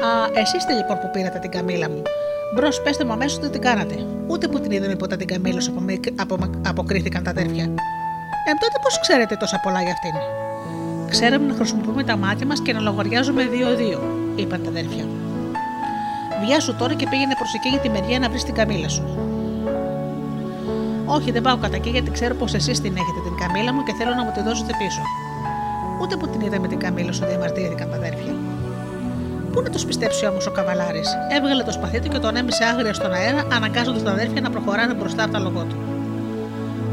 Α, 0.07 0.39
εσείς 0.39 0.53
είστε 0.53 0.73
λοιπόν 0.73 0.97
που 0.99 1.09
πήρατε 1.13 1.39
την 1.39 1.51
καμίλα 1.51 1.89
μου. 1.89 2.01
Μπρος, 2.55 2.81
πέστε 2.81 3.05
μου 3.05 3.11
αμέσως 3.11 3.39
τι 3.39 3.49
την 3.49 3.61
κάνατε. 3.61 3.95
Ούτε 4.27 4.47
που 4.47 4.59
την 4.59 4.71
είδαμε 4.71 4.95
ποτέ 4.95 5.15
την 5.15 5.27
καμίλα, 5.27 5.61
απο, 6.15 6.33
απο, 6.35 6.49
αποκρίθηκαν 6.65 7.23
τα 7.23 7.29
αδέρφια. 7.29 7.73
Ε, 8.49 8.51
τότε 8.63 8.77
πώς 8.81 8.99
ξέρετε 8.99 9.35
τόσα 9.35 9.59
πολλά 9.63 9.81
για 9.81 9.91
αυτήν; 9.91 10.13
Ξέραμε 11.09 11.45
να 11.45 11.53
χρησιμοποιούμε 11.53 12.03
τα 12.03 12.17
μάτια 12.17 12.45
μας 12.45 12.61
και 12.61 12.73
να 12.73 12.79
λογαριάζουμε 12.79 13.43
δύο-δύο, 13.45 13.99
είπαν 14.35 14.63
τα 14.63 14.69
αδέρφια. 14.69 15.05
Βιάσου 16.45 16.75
τώρα 16.75 16.93
και 16.93 17.07
πήγαινε 17.09 17.33
προς 17.39 17.53
εκείνη 17.53 17.77
τη 17.77 17.89
μεριά 17.89 18.19
να 18.19 18.29
βρεις 18.29 18.43
την 18.43 18.53
καμίλα 18.53 18.89
σου. 18.89 19.03
Όχι, 21.05 21.31
δεν 21.31 21.41
πάω 21.41 21.57
κατά 21.57 21.75
εκεί 21.75 21.89
γιατί 21.89 22.11
ξέρω 22.11 22.35
πως 22.35 22.53
εσείς 22.53 22.81
την 22.81 22.93
έχετε 22.95 23.19
την 23.23 23.35
καμίλα 23.41 23.73
μου 23.73 23.83
και 23.83 23.93
θέλω 23.97 24.13
να 24.13 24.23
μου 24.23 24.31
τη 24.33 24.41
δώσετε 24.41 24.73
πίσω. 24.77 25.01
Ούτε 26.01 26.15
που 26.15 26.27
την 26.27 26.41
είδαμε 26.41 26.67
την 26.67 26.79
καμίλα 26.79 27.11
σου, 27.11 27.25
διαμαρτύρηκαν 27.25 27.89
τα 27.89 27.95
αδέρφια. 27.95 28.33
Πού 29.51 29.61
να 29.61 29.69
τους 29.69 29.85
πιστέψει 29.85 30.25
όμως 30.25 30.47
ο 30.47 30.51
καβαλάρης; 30.51 31.09
Έβγαλε 31.37 31.63
το 31.63 31.71
σπαθί 31.71 31.99
του 31.99 32.07
και 32.07 32.19
τον 32.19 32.35
έμεισε 32.35 32.63
άγρια 32.63 32.93
στον 32.93 33.13
αέρα, 33.13 33.47
αναγκάζοντας 33.53 34.03
τα 34.03 34.11
αδέρφια 34.11 34.41
να 34.41 34.49
προχωράνε 34.49 34.93
μπροστά 34.93 35.23
από 35.23 35.31
τα 35.31 35.39
λογό 35.39 35.63
του. 35.63 35.96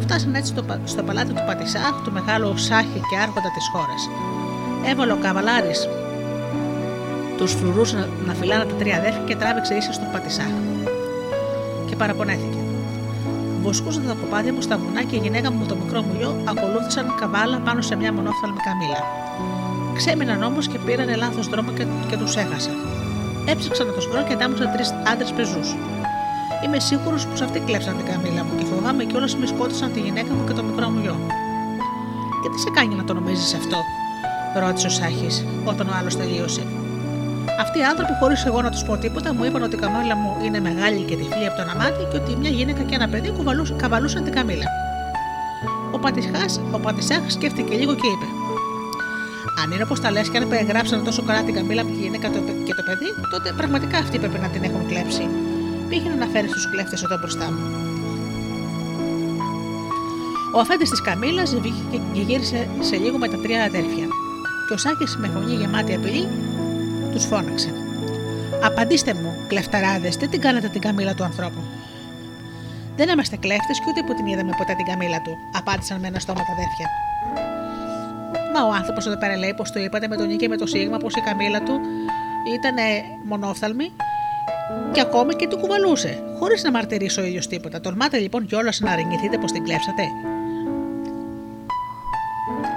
Φτάσαν 0.06 0.34
έτσι 0.34 0.52
στο, 0.52 0.64
στο 0.84 1.02
παλάτι 1.02 1.32
του 1.32 1.42
Πατισάχ, 1.46 1.94
του 2.04 2.12
μεγάλου 2.12 2.58
Σάχη 2.58 3.00
και 3.10 3.16
άρχοντα 3.22 3.50
της 3.56 3.66
χώρας. 3.72 4.02
Έβαλε 4.90 5.12
ο 5.12 5.16
καβαλάρης 5.16 5.88
τους 7.36 7.52
φρουρού 7.52 7.82
να, 7.94 8.08
να 8.26 8.34
φυλάνε 8.34 8.64
τα 8.64 8.74
τρία 8.74 8.96
αδέρφια 8.96 9.22
και 9.26 9.36
τράβηξε 9.36 9.74
ίσα 9.74 9.92
στον 9.92 10.08
Πατισάχ. 10.12 10.52
Και 11.88 11.96
παραπονέθηκε. 11.96 12.58
Βοσκούσαν 13.62 14.06
τα 14.06 14.16
κοπάδια 14.20 14.52
μου 14.52 14.60
στα 14.60 14.76
βουνά 14.78 15.02
και 15.02 15.16
η 15.16 15.18
γυναίκα 15.18 15.52
μου 15.52 15.58
με 15.58 15.66
το 15.66 15.76
μικρό 15.76 16.02
μου 16.02 16.14
γιο 16.18 16.42
ακολούθησαν 16.44 17.14
καβάλα 17.20 17.58
πάνω 17.58 17.80
σε 17.80 17.96
μια 17.96 18.12
μονόφθαλμη 18.12 18.58
καμίλα. 18.66 19.00
Ξέμειναν 19.94 20.42
όμως 20.42 20.68
και 20.68 20.78
πήραν 20.78 21.16
λάθος 21.16 21.48
δρόμο 21.48 21.70
και, 21.72 21.86
και 22.08 22.16
τους 22.16 22.36
έχασαν. 22.36 22.74
Έψαξαν 23.46 23.86
να 23.86 23.92
του 23.92 24.10
βρω 24.10 24.22
και 24.22 24.32
αντάμωσαν 24.32 24.72
τρεις 24.72 24.94
άντρες 25.12 25.32
πεζούς. 25.32 25.76
Είμαι 26.64 26.80
σίγουρος 26.80 27.26
πως 27.26 27.40
αυτοί 27.40 27.58
κλέψαν 27.60 27.96
την 27.96 28.06
καμίλα 28.06 28.42
μου 28.44 28.54
και 28.58 28.64
φοβάμαι 28.64 29.04
κιόλας 29.04 29.36
με 29.36 29.46
σκότωσαν 29.46 29.92
τη 29.92 30.00
γυναίκα 30.00 30.32
μου 30.34 30.44
και 30.46 30.52
το 30.52 30.62
μικρό 30.62 30.88
μου 30.90 31.00
γιο. 31.00 31.16
Και 32.42 32.48
τι 32.52 32.58
σε 32.60 32.70
κάνει 32.74 32.94
να 32.94 33.04
το 33.04 33.14
νομίζεις 33.14 33.54
αυτό, 33.54 33.78
ρώτησε 34.60 34.86
ο 34.86 34.90
Σάχη 34.90 35.30
όταν 35.64 35.88
ο 35.88 35.92
άλλος 35.98 36.16
τελείωσε. 36.16 36.62
Αυτοί 37.60 37.78
οι 37.78 37.84
άνθρωποι, 37.84 38.12
χωρίς 38.20 38.44
εγώ 38.44 38.62
να 38.62 38.70
τους 38.70 38.82
πω 38.84 38.96
τίποτα, 38.96 39.34
μου 39.34 39.44
είπαν 39.44 39.62
ότι 39.62 39.74
η 39.76 39.78
καμίλα 39.78 40.16
μου 40.16 40.36
είναι 40.44 40.60
μεγάλη 40.60 41.00
και 41.08 41.16
τυφλή 41.16 41.46
από 41.46 41.56
το 41.56 41.62
αναμάτι 41.62 42.02
και 42.10 42.16
ότι 42.16 42.36
μια 42.36 42.50
γυναίκα 42.50 42.82
και 42.82 42.94
ένα 42.94 43.08
παιδί 43.08 43.32
καβαλούσαν 43.76 44.24
την 44.24 44.32
καμίλα. 44.32 44.66
Ο 45.90 45.98
Πατησάχ 45.98 46.50
ο 46.70 46.78
Πατησάχ 46.78 47.22
σκέφτηκε 47.26 47.74
λίγο 47.76 47.94
και 47.94 48.06
είπε: 48.14 48.26
Αν 49.62 49.70
είναι 49.70 49.82
όπως 49.82 50.00
τα 50.00 50.10
λες 50.10 50.28
και 50.30 50.38
αν 50.38 50.48
περιγράψαν 50.48 51.04
τόσο 51.04 51.22
καλά 51.22 51.42
την 51.42 51.54
καμίλα 51.54 51.80
από 51.80 51.90
τη 51.90 51.98
γυναίκα 52.00 52.28
και 52.66 52.74
το 52.78 52.82
παιδί, 52.86 53.08
τότε 53.30 53.52
πραγματικά 53.56 53.98
αυτοί 53.98 54.18
πρέπει 54.18 54.38
να 54.38 54.48
την 54.48 54.62
έχουν 54.62 54.86
κλέψει. 54.86 55.28
Πήγαινε 55.88 56.14
να 56.14 56.26
φέρεις 56.26 56.52
τους 56.52 56.70
κλέφτες 56.70 57.02
εδώ 57.02 57.18
μπροστά 57.18 57.52
μου. 57.52 57.84
Ο 60.54 60.58
αφέντης 60.58 60.90
της 60.90 61.00
Καμίλα 61.00 61.44
βγήκε 61.44 62.00
και 62.12 62.20
γύρισε 62.20 62.68
σε 62.80 62.96
λίγο 62.96 63.18
με 63.18 63.28
τα 63.28 63.38
τρία 63.40 63.64
αδέρφια. 63.64 64.06
Και 64.66 64.74
ο 64.74 64.76
Σάκης 64.76 65.16
με 65.16 65.28
φωνή 65.28 65.54
γεμάτη 65.54 65.94
απειλή 65.94 66.28
τους 67.12 67.24
φώναξε. 67.24 67.70
Απαντήστε 68.62 69.14
μου, 69.14 69.34
κλεφταράδες, 69.48 70.16
τι 70.16 70.28
την 70.28 70.40
κάνατε 70.40 70.68
την 70.68 70.80
καμίλα 70.80 71.14
του 71.14 71.24
ανθρώπου. 71.24 71.62
Δεν 72.96 73.08
είμαστε 73.08 73.36
κλέφτες 73.36 73.78
και 73.78 73.84
ούτε 73.88 74.02
που 74.06 74.14
την 74.14 74.26
είδαμε 74.26 74.52
ποτέ 74.58 74.74
την 74.74 74.84
καμίλα 74.84 75.20
του, 75.22 75.36
απάντησαν 75.58 76.00
με 76.00 76.06
ένα 76.06 76.18
στόμα 76.18 76.40
τα 76.40 76.52
αδέρφια. 76.52 76.88
Μα 78.54 78.60
ο 78.68 78.72
άνθρωπος 78.80 79.06
εδώ 79.06 79.18
πέρα 79.18 79.36
λέει 79.36 79.54
πως 79.56 79.72
το 79.72 79.78
είπατε 79.80 80.08
με 80.08 80.16
τον 80.16 80.26
νίκη 80.26 80.38
και 80.38 80.48
με 80.48 80.56
το 80.56 80.66
σίγμα 80.66 80.96
πως 80.96 81.14
η 81.14 81.20
καμίλα 81.20 81.62
του 81.62 81.80
ήταν 82.56 82.76
μονόφθαλμη 83.24 83.92
και 84.92 85.00
ακόμη 85.00 85.34
και 85.34 85.48
του 85.48 85.56
κουβαλούσε, 85.58 86.22
χωρίς 86.38 86.62
να 86.62 86.70
μαρτυρήσει 86.70 87.20
ο 87.20 87.24
ίδιο 87.24 87.40
τίποτα. 87.48 87.80
Τολμάτε 87.80 88.18
λοιπόν 88.18 88.46
κιόλας 88.46 88.80
να 88.80 88.90
αρνηθείτε 88.90 89.38
πως 89.38 89.52
την 89.52 89.64
κλέψατε. 89.64 90.02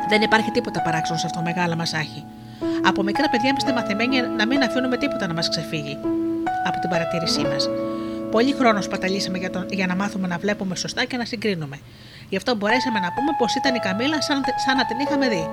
Δεν 0.09 0.21
υπάρχει 0.21 0.51
τίποτα 0.51 0.81
παράξενο 0.81 1.19
σε 1.19 1.25
αυτό, 1.25 1.41
μεγάλα 1.41 1.75
μασάχη. 1.75 2.23
Από 2.85 3.03
μικρά 3.03 3.29
παιδιά 3.29 3.49
είμαστε 3.49 3.73
μαθημένοι 3.73 4.21
να 4.37 4.45
μην 4.47 4.63
αφήνουμε 4.63 4.97
τίποτα 4.97 5.27
να 5.27 5.33
μας 5.33 5.49
ξεφύγει 5.49 5.97
από 6.63 6.79
την 6.79 6.89
παρατήρησή 6.89 7.41
μας. 7.41 7.69
Πολύ 8.31 8.53
χρόνος 8.53 8.85
σπαταλήσαμε 8.85 9.37
για, 9.37 9.49
τον, 9.49 9.65
για 9.69 9.87
να 9.87 9.95
μάθουμε 9.95 10.27
να 10.27 10.37
βλέπουμε 10.37 10.75
σωστά 10.75 11.03
και 11.03 11.17
να 11.17 11.25
συγκρίνουμε. 11.25 11.79
Γι' 12.29 12.37
αυτό 12.37 12.55
μπορέσαμε 12.55 12.99
να 12.99 13.13
πούμε 13.13 13.31
πως 13.37 13.55
ήταν 13.55 13.75
η 13.75 13.79
Καμίλα 13.79 14.21
σαν, 14.21 14.43
σαν 14.65 14.77
να 14.77 14.85
την 14.85 14.99
είχαμε 14.99 15.27
δει. 15.27 15.47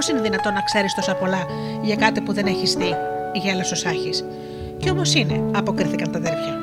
Πώς 0.00 0.08
είναι 0.08 0.20
δυνατόν 0.20 0.52
να 0.52 0.60
ξέρεις 0.60 0.94
τόσα 0.94 1.14
πολλά 1.14 1.46
για 1.82 1.96
κάτι 1.96 2.20
που 2.20 2.32
δεν 2.32 2.46
έχεις 2.46 2.74
δει, 2.74 2.94
γέλασε 3.32 3.74
ο 3.74 3.76
Σάχη. 3.76 4.10
Κι 4.78 4.90
όμως 4.90 5.14
είναι, 5.14 5.42
αποκρίθηκαν 5.54 6.12
τα 6.12 6.18
αδέρφια. 6.18 6.54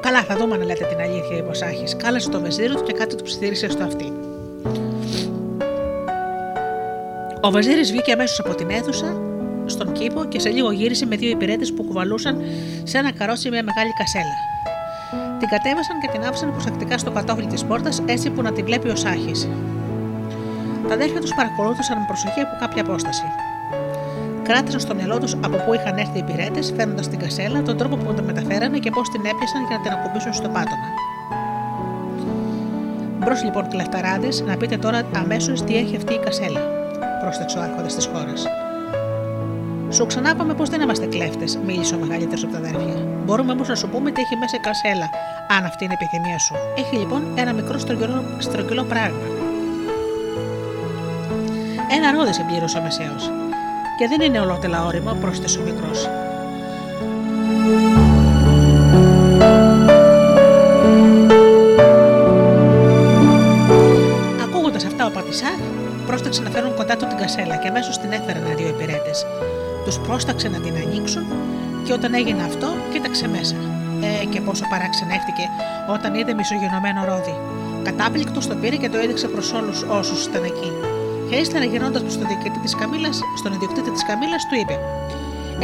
Καλά, 0.00 0.22
θα 0.22 0.36
δούμε 0.36 0.54
αν 0.54 0.62
λέτε 0.62 0.84
την 0.84 1.00
αλήθεια, 1.00 1.36
είπε 1.36 1.48
ο 1.48 1.54
Σάχης. 1.54 1.96
Κάλεσε 1.96 2.28
το 2.28 2.40
βεζίρο 2.40 2.74
του 2.74 2.82
και 2.82 2.92
κάτι 2.92 3.16
του 3.16 3.24
ψιθύρισε 3.24 3.68
στο 3.68 3.84
αυτί. 3.84 4.12
Ο 7.40 7.50
Βαζίρη 7.50 7.82
βγήκε 7.82 8.12
αμέσως 8.12 8.40
από 8.40 8.54
την 8.54 8.70
αίθουσα 8.70 9.16
στον 9.66 9.92
κήπο 9.92 10.24
και 10.24 10.38
σε 10.38 10.48
λίγο 10.48 10.70
γύρισε 10.70 11.06
με 11.06 11.16
δύο 11.16 11.30
υπηρέτες 11.30 11.72
που 11.72 11.84
κουβαλούσαν 11.84 12.42
σε 12.82 12.98
ένα 12.98 13.12
καρότσι 13.12 13.50
μια 13.50 13.62
μεγάλη 13.62 13.92
κασέλα. 13.98 14.36
Την 15.38 15.48
κατέβασαν 15.48 16.00
και 16.00 16.08
την 16.12 16.24
άφησαν 16.24 16.52
προσεκτικά 16.52 16.98
στο 16.98 17.10
κατόφλι 17.10 17.46
της 17.46 17.64
πόρτας 17.64 18.02
έτσι 18.06 18.30
που 18.30 18.42
να 18.42 18.52
τη 18.52 18.62
βλέπει 18.62 18.88
ο 18.88 18.96
Σάχης. 18.96 19.48
Τα 20.90 20.96
αδέρφια 20.96 21.20
τους 21.20 21.34
παρακολούθησαν 21.34 21.98
με 21.98 22.04
προσοχή 22.06 22.40
από 22.40 22.54
κάποια 22.60 22.82
απόσταση. 22.82 23.26
Κράτησαν 24.42 24.80
στο 24.80 24.94
μυαλό 24.94 25.18
τους 25.18 25.32
από 25.46 25.56
πού 25.64 25.74
είχαν 25.74 25.98
έρθει 25.98 26.18
οι 26.18 26.24
υπηρέτε, 26.26 26.60
φέρνοντας 26.76 27.08
την 27.08 27.18
κασέλα, 27.18 27.62
τον 27.62 27.76
τρόπο 27.76 27.96
που 27.96 28.12
τα 28.14 28.22
μεταφέρανε 28.22 28.78
και 28.78 28.90
πώς 28.90 29.08
την 29.08 29.20
έπιασαν 29.30 29.60
για 29.66 29.76
να 29.76 29.82
την 29.82 29.92
ακουμπήσουν 29.92 30.32
στο 30.32 30.48
πάτωμα. 30.48 30.88
Μπρος 33.18 33.42
λοιπόν 33.44 33.68
κλεφταράδε, 33.68 34.28
να 34.46 34.56
πείτε 34.56 34.76
τώρα 34.76 35.00
αμέσως 35.22 35.62
τι 35.62 35.76
έχει 35.76 35.96
αυτή 35.96 36.12
η 36.14 36.18
κασέλα, 36.18 36.60
πρόσταξε 37.20 37.58
ο 37.58 37.62
άρχοντας 37.62 37.94
της 37.94 38.06
χώρας. 38.12 38.46
Σου 39.90 40.06
ξανά 40.06 40.30
είπαμε 40.30 40.54
πως 40.54 40.68
δεν 40.68 40.80
είμαστε 40.80 41.06
κλέφτες, 41.06 41.58
μίλησε 41.66 41.94
ο 41.94 41.98
μεγαλύτερος 41.98 42.42
από 42.44 42.52
τα 42.52 42.58
αδέρφια. 42.58 42.96
Μπορούμε 43.24 43.52
όμως 43.52 43.68
να 43.68 43.74
σου 43.74 43.88
πούμε 43.88 44.10
τι 44.10 44.20
έχει 44.20 44.36
μέσα 44.36 44.56
η 44.56 44.60
κασέλα, 44.60 45.08
αν 45.56 45.64
αυτή 45.64 45.84
είναι 45.84 45.92
η 45.92 45.98
επιθυμία 46.00 46.38
σου. 46.38 46.54
Έχει 46.76 46.96
λοιπόν 46.96 47.22
ένα 47.34 47.52
μικρό 47.52 47.78
στρογγυλό, 47.78 48.24
στρογγυλό 48.38 48.84
πράγμα. 48.84 49.39
Ένα 51.92 52.10
ρόδι 52.12 52.32
συμπλήρωσε 52.32 52.78
ο 52.78 52.82
Μεσαίο. 52.82 53.16
Και 53.98 54.08
δεν 54.08 54.20
είναι 54.20 54.40
ολότελα 54.40 54.84
όριμο, 54.84 55.16
πρόσθεσε 55.20 55.58
ο 55.58 55.62
μικρός. 55.62 56.08
Ακούγοντας 64.42 64.84
αυτά, 64.84 65.06
ο 65.06 65.10
Πατησάχ 65.10 65.58
πρόσταξε 66.06 66.42
να 66.42 66.50
φέρουν 66.50 66.74
κοντά 66.74 66.96
του 66.96 67.06
την 67.06 67.16
κασέλα 67.16 67.56
και 67.56 67.68
αμέσως 67.68 67.98
την 67.98 68.12
έφεραν 68.12 68.42
δύο 68.56 68.68
υπηρέτε. 68.68 69.10
Τους 69.84 69.98
πρόσταξε 69.98 70.48
να 70.48 70.60
την 70.60 70.74
ανοίξουν 70.86 71.24
και 71.84 71.92
όταν 71.92 72.14
έγινε 72.14 72.42
αυτό, 72.42 72.68
κοίταξε 72.92 73.28
μέσα. 73.28 73.56
Ε, 74.22 74.24
και 74.24 74.40
πόσο 74.40 74.64
παραξενεύτηκε 74.70 75.44
όταν 75.88 76.14
είδε 76.14 76.34
μισογενωμένο 76.34 77.04
ρόδι. 77.04 77.36
Κατάπληκτο 77.82 78.48
το 78.48 78.54
πήρε 78.54 78.76
και 78.76 78.88
το 78.88 78.98
έδειξε 78.98 79.28
προς 79.28 79.52
όλους 79.52 79.82
όσους 79.82 80.26
ήταν 80.26 80.44
εκεί. 80.44 80.89
Και 81.30 81.36
ύστερα 81.36 81.64
γυρνώντας 81.64 82.02
προς 82.02 82.16
τον 82.18 82.26
διοικητή 82.28 82.58
της 82.64 82.74
Καμίλα, 82.80 83.10
στον 83.40 83.52
ιδιοκτήτη 83.52 83.90
της 83.90 84.04
Καμίλα, 84.08 84.38
του 84.48 84.56
είπε: 84.60 84.74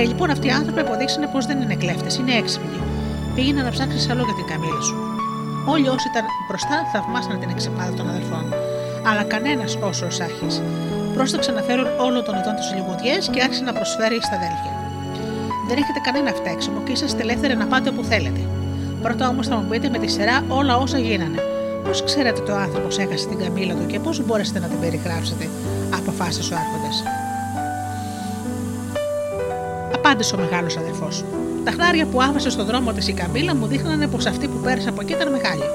Ε, 0.00 0.02
λοιπόν, 0.10 0.30
αυτοί 0.30 0.46
οι 0.46 0.50
άνθρωποι 0.60 0.80
αποδείξανε 0.80 1.26
πως 1.32 1.46
δεν 1.46 1.62
είναι 1.62 1.76
κλέφτες, 1.82 2.16
είναι 2.18 2.34
έξυπνοι. 2.40 2.78
Πήγαινε 3.34 3.62
να 3.62 3.70
ψάξεις 3.70 4.10
άλλο 4.10 4.22
για 4.28 4.34
την 4.34 4.46
Καμίλα 4.50 4.80
σου. 4.88 4.96
Όλοι 5.74 5.88
όσοι 5.88 6.06
ήταν 6.12 6.24
μπροστά 6.48 6.76
θαυμάσαν 6.92 7.40
την 7.40 7.50
εξυπνάδα 7.54 7.92
των 7.98 8.08
αδελφών, 8.08 8.44
αλλά 9.08 9.22
κανένας 9.32 9.78
όσο 9.90 10.06
ο 10.06 10.10
Σάχη. 10.10 10.50
Πρόσταξε 11.14 11.50
να 11.52 11.62
φέρουν 11.62 11.88
όλο 12.06 12.18
τον 12.22 12.34
ειδών 12.38 12.54
του 12.58 12.66
λιγουδιές 12.76 13.22
και 13.32 13.42
άρχισε 13.42 13.64
να 13.68 13.72
προσφέρει 13.78 14.18
στα 14.28 14.36
αδέλφια. 14.40 14.74
Δεν 15.68 15.76
έχετε 15.82 16.00
κανένα 16.06 16.30
φταίξιμο 16.40 16.78
και 16.84 16.92
είσαστε 16.92 17.22
ελεύθεροι 17.22 17.56
να 17.56 17.66
πάτε 17.66 17.88
όπου 17.88 18.02
θέλετε. 18.12 18.40
Πρώτα 19.02 19.28
όμως 19.28 19.46
θα 19.46 19.56
μου 19.56 19.66
πείτε 19.70 19.88
με 19.88 19.98
τη 19.98 20.08
σειρά 20.14 20.36
όλα 20.48 20.76
όσα 20.76 20.98
γίνανε. 20.98 21.40
Πώς 21.86 22.04
ξέρετε 22.04 22.40
το 22.40 22.54
άνθρωπο 22.54 22.88
έχασε 23.00 23.26
την 23.28 23.38
καμίλα 23.38 23.74
του 23.74 23.86
και 23.86 24.00
πώς 24.00 24.26
μπορέσετε 24.26 24.58
να 24.58 24.66
την 24.66 24.80
περιγράψετε, 24.80 25.48
αποφάσισε 25.94 26.54
ο 26.54 26.56
Άρχοντας. 26.56 27.02
Απάντησε 29.94 30.34
ο 30.34 30.38
μεγάλος 30.38 30.76
αδερφός. 30.76 31.24
Τα 31.64 31.70
χνάρια 31.70 32.06
που 32.06 32.22
άφησε 32.22 32.50
στον 32.50 32.66
δρόμο 32.66 32.92
της 32.92 33.08
η 33.08 33.12
καμίλα 33.12 33.54
μου 33.54 33.66
δείχνανε 33.66 34.06
πως 34.06 34.26
αυτή 34.26 34.48
που 34.48 34.58
πέρασε 34.64 34.88
από 34.88 35.00
εκεί 35.00 35.12
ήταν 35.12 35.30
μεγάλη. 35.30 35.66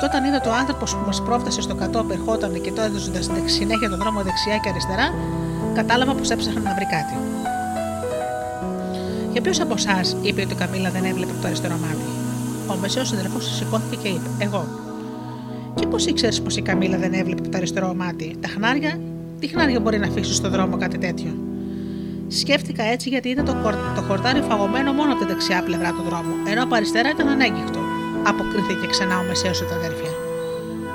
Και 0.00 0.04
όταν 0.04 0.24
είδα 0.24 0.40
το 0.40 0.52
άνθρωπος 0.52 0.94
που 0.94 1.02
μας 1.06 1.22
πρόφτασε 1.22 1.60
στο 1.60 1.74
κατόπι 1.74 2.12
ερχόταν 2.12 2.60
και 2.60 2.72
το 2.72 2.82
έδωσε 2.82 3.10
συνέχεια 3.44 3.88
τον 3.88 3.98
δρόμο 3.98 4.22
δεξιά 4.22 4.56
και 4.56 4.68
αριστερά, 4.68 5.14
κατάλαβα 5.74 6.14
πως 6.14 6.30
έψαχνα 6.30 6.60
να 6.60 6.74
βρει 6.74 6.86
κάτι. 6.86 7.14
Για 9.32 9.40
ποιος 9.40 9.60
από 9.60 9.74
εσάς 9.74 10.16
είπε 10.22 10.42
ότι 10.42 10.52
η 10.52 10.56
Καμίλα 10.56 10.90
δεν 10.90 11.04
έβλεπε 11.04 11.30
από 11.30 11.40
το 11.40 11.46
αριστερό 11.46 11.76
μάτι. 11.80 12.08
Ο 12.66 12.74
μεσαίος 12.80 13.12
αδερφός 13.12 13.56
σηκώθηκε 13.56 13.96
και 14.02 14.08
είπε: 14.08 14.28
Εγώ. 14.38 14.89
Και 15.80 15.86
πώς 15.86 16.06
ήξερες 16.06 16.40
πως 16.40 16.56
η 16.56 16.62
Καμίλα 16.62 16.98
δεν 16.98 17.12
έβλεπε 17.12 17.40
από 17.40 17.50
το 17.50 17.56
αριστερό 17.56 17.94
μάτι; 17.94 18.36
Τα 18.40 18.48
χνάρια, 18.48 19.00
τι 19.40 19.46
χνάρια 19.46 19.80
μπορεί 19.80 19.98
να 19.98 20.06
αφήσει 20.06 20.34
στον 20.34 20.50
δρόμο 20.50 20.76
κάτι 20.76 20.98
τέτοιο; 20.98 21.32
Σκέφτηκα 22.28 22.82
έτσι 22.94 23.08
γιατί 23.08 23.28
είδα 23.28 23.42
το, 23.42 23.54
χορ, 23.62 23.74
το 23.96 24.02
χορτάρι 24.08 24.40
φαγωμένο 24.48 24.92
μόνο 24.92 25.10
από 25.12 25.18
την 25.18 25.28
δεξιά 25.28 25.62
πλευρά 25.62 25.90
του 25.96 26.02
δρόμου, 26.08 26.34
ενώ 26.50 26.62
από 26.62 26.74
αριστερά 26.74 27.08
ήταν 27.10 27.28
ανέγκυχτο. 27.28 27.80
Αποκρίθηκε 28.30 28.86
ξανά 28.94 29.18
ο 29.18 29.24
μεσαίος 29.28 29.58
τα 29.58 29.74
αδέρφια. 29.80 30.12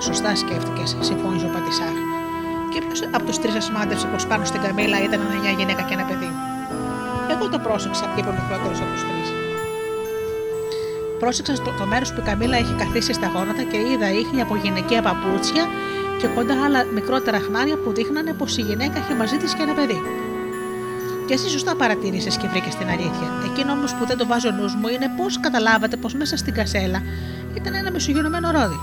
Σωστά 0.07 0.35
σκέφτηκες, 0.35 0.89
συμφώνησε 0.99 1.45
ο 1.45 1.51
Πατησάχ. 1.55 1.97
Και 2.71 2.79
ποιος 2.85 2.99
από 3.15 3.25
τους 3.25 3.37
τρεις 3.41 3.55
ασμάντευσε 3.55 4.07
πως 4.13 4.27
πάνω 4.27 4.45
στην 4.45 4.61
Καμίλα 4.65 4.97
ήταν 5.07 5.19
μια 5.41 5.51
γυναίκα 5.59 5.81
και 5.87 5.93
ένα 5.97 6.05
παιδί; 6.09 6.31
Εγώ 7.33 7.45
το 7.53 7.59
πρόσεξα, 7.65 8.05
είπε 8.17 8.29
ο 8.31 8.35
μικρότερος 8.39 8.79
από 8.83 8.91
τους 8.93 9.03
τρεις. 9.09 9.44
Πρόσεξα 11.19 11.55
στο 11.55 11.71
το 11.79 11.85
μέρος 11.85 12.13
που 12.13 12.19
η 12.19 12.23
Καμίλα 12.23 12.57
είχε 12.57 12.73
καθίσει 12.77 13.13
στα 13.13 13.27
γόνατα 13.27 13.63
και 13.63 13.77
είδα 13.77 14.11
ίχνη 14.11 14.41
από 14.41 14.55
γυναικεία 14.55 15.01
παπούτσια 15.01 15.63
και 16.19 16.27
κοντά 16.27 16.63
άλλα 16.65 16.83
μικρότερα 16.83 17.39
χνάρια 17.39 17.77
που 17.77 17.93
δείχνανε 17.93 18.33
πως 18.33 18.57
η 18.57 18.61
γυναίκα 18.61 18.97
είχε 18.99 19.13
μαζί 19.15 19.37
της 19.37 19.53
και 19.53 19.61
ένα 19.61 19.73
παιδί. 19.73 20.01
Και 21.27 21.33
εσύ 21.33 21.49
σωστά 21.49 21.75
παρατήρησε 21.75 22.29
και 22.29 22.47
βρήκες 22.47 22.75
την 22.75 22.87
αλήθεια. 22.87 23.27
Εκείνο 23.49 23.71
όμως 23.71 23.93
που 23.93 24.05
δεν 24.05 24.17
το 24.17 24.25
βάζω 24.25 24.51
νους 24.51 24.75
μου 24.75 24.87
είναι 24.87 25.07
πώ 25.17 25.25
καταλάβατε 25.41 25.95
πως 25.97 26.13
μέσα 26.13 26.37
στην 26.37 26.53
κασέλα 26.53 27.01
ήταν 27.53 27.73
ένα 27.73 27.91
μισογενωμένο 27.91 28.51
ρόδι. 28.51 28.79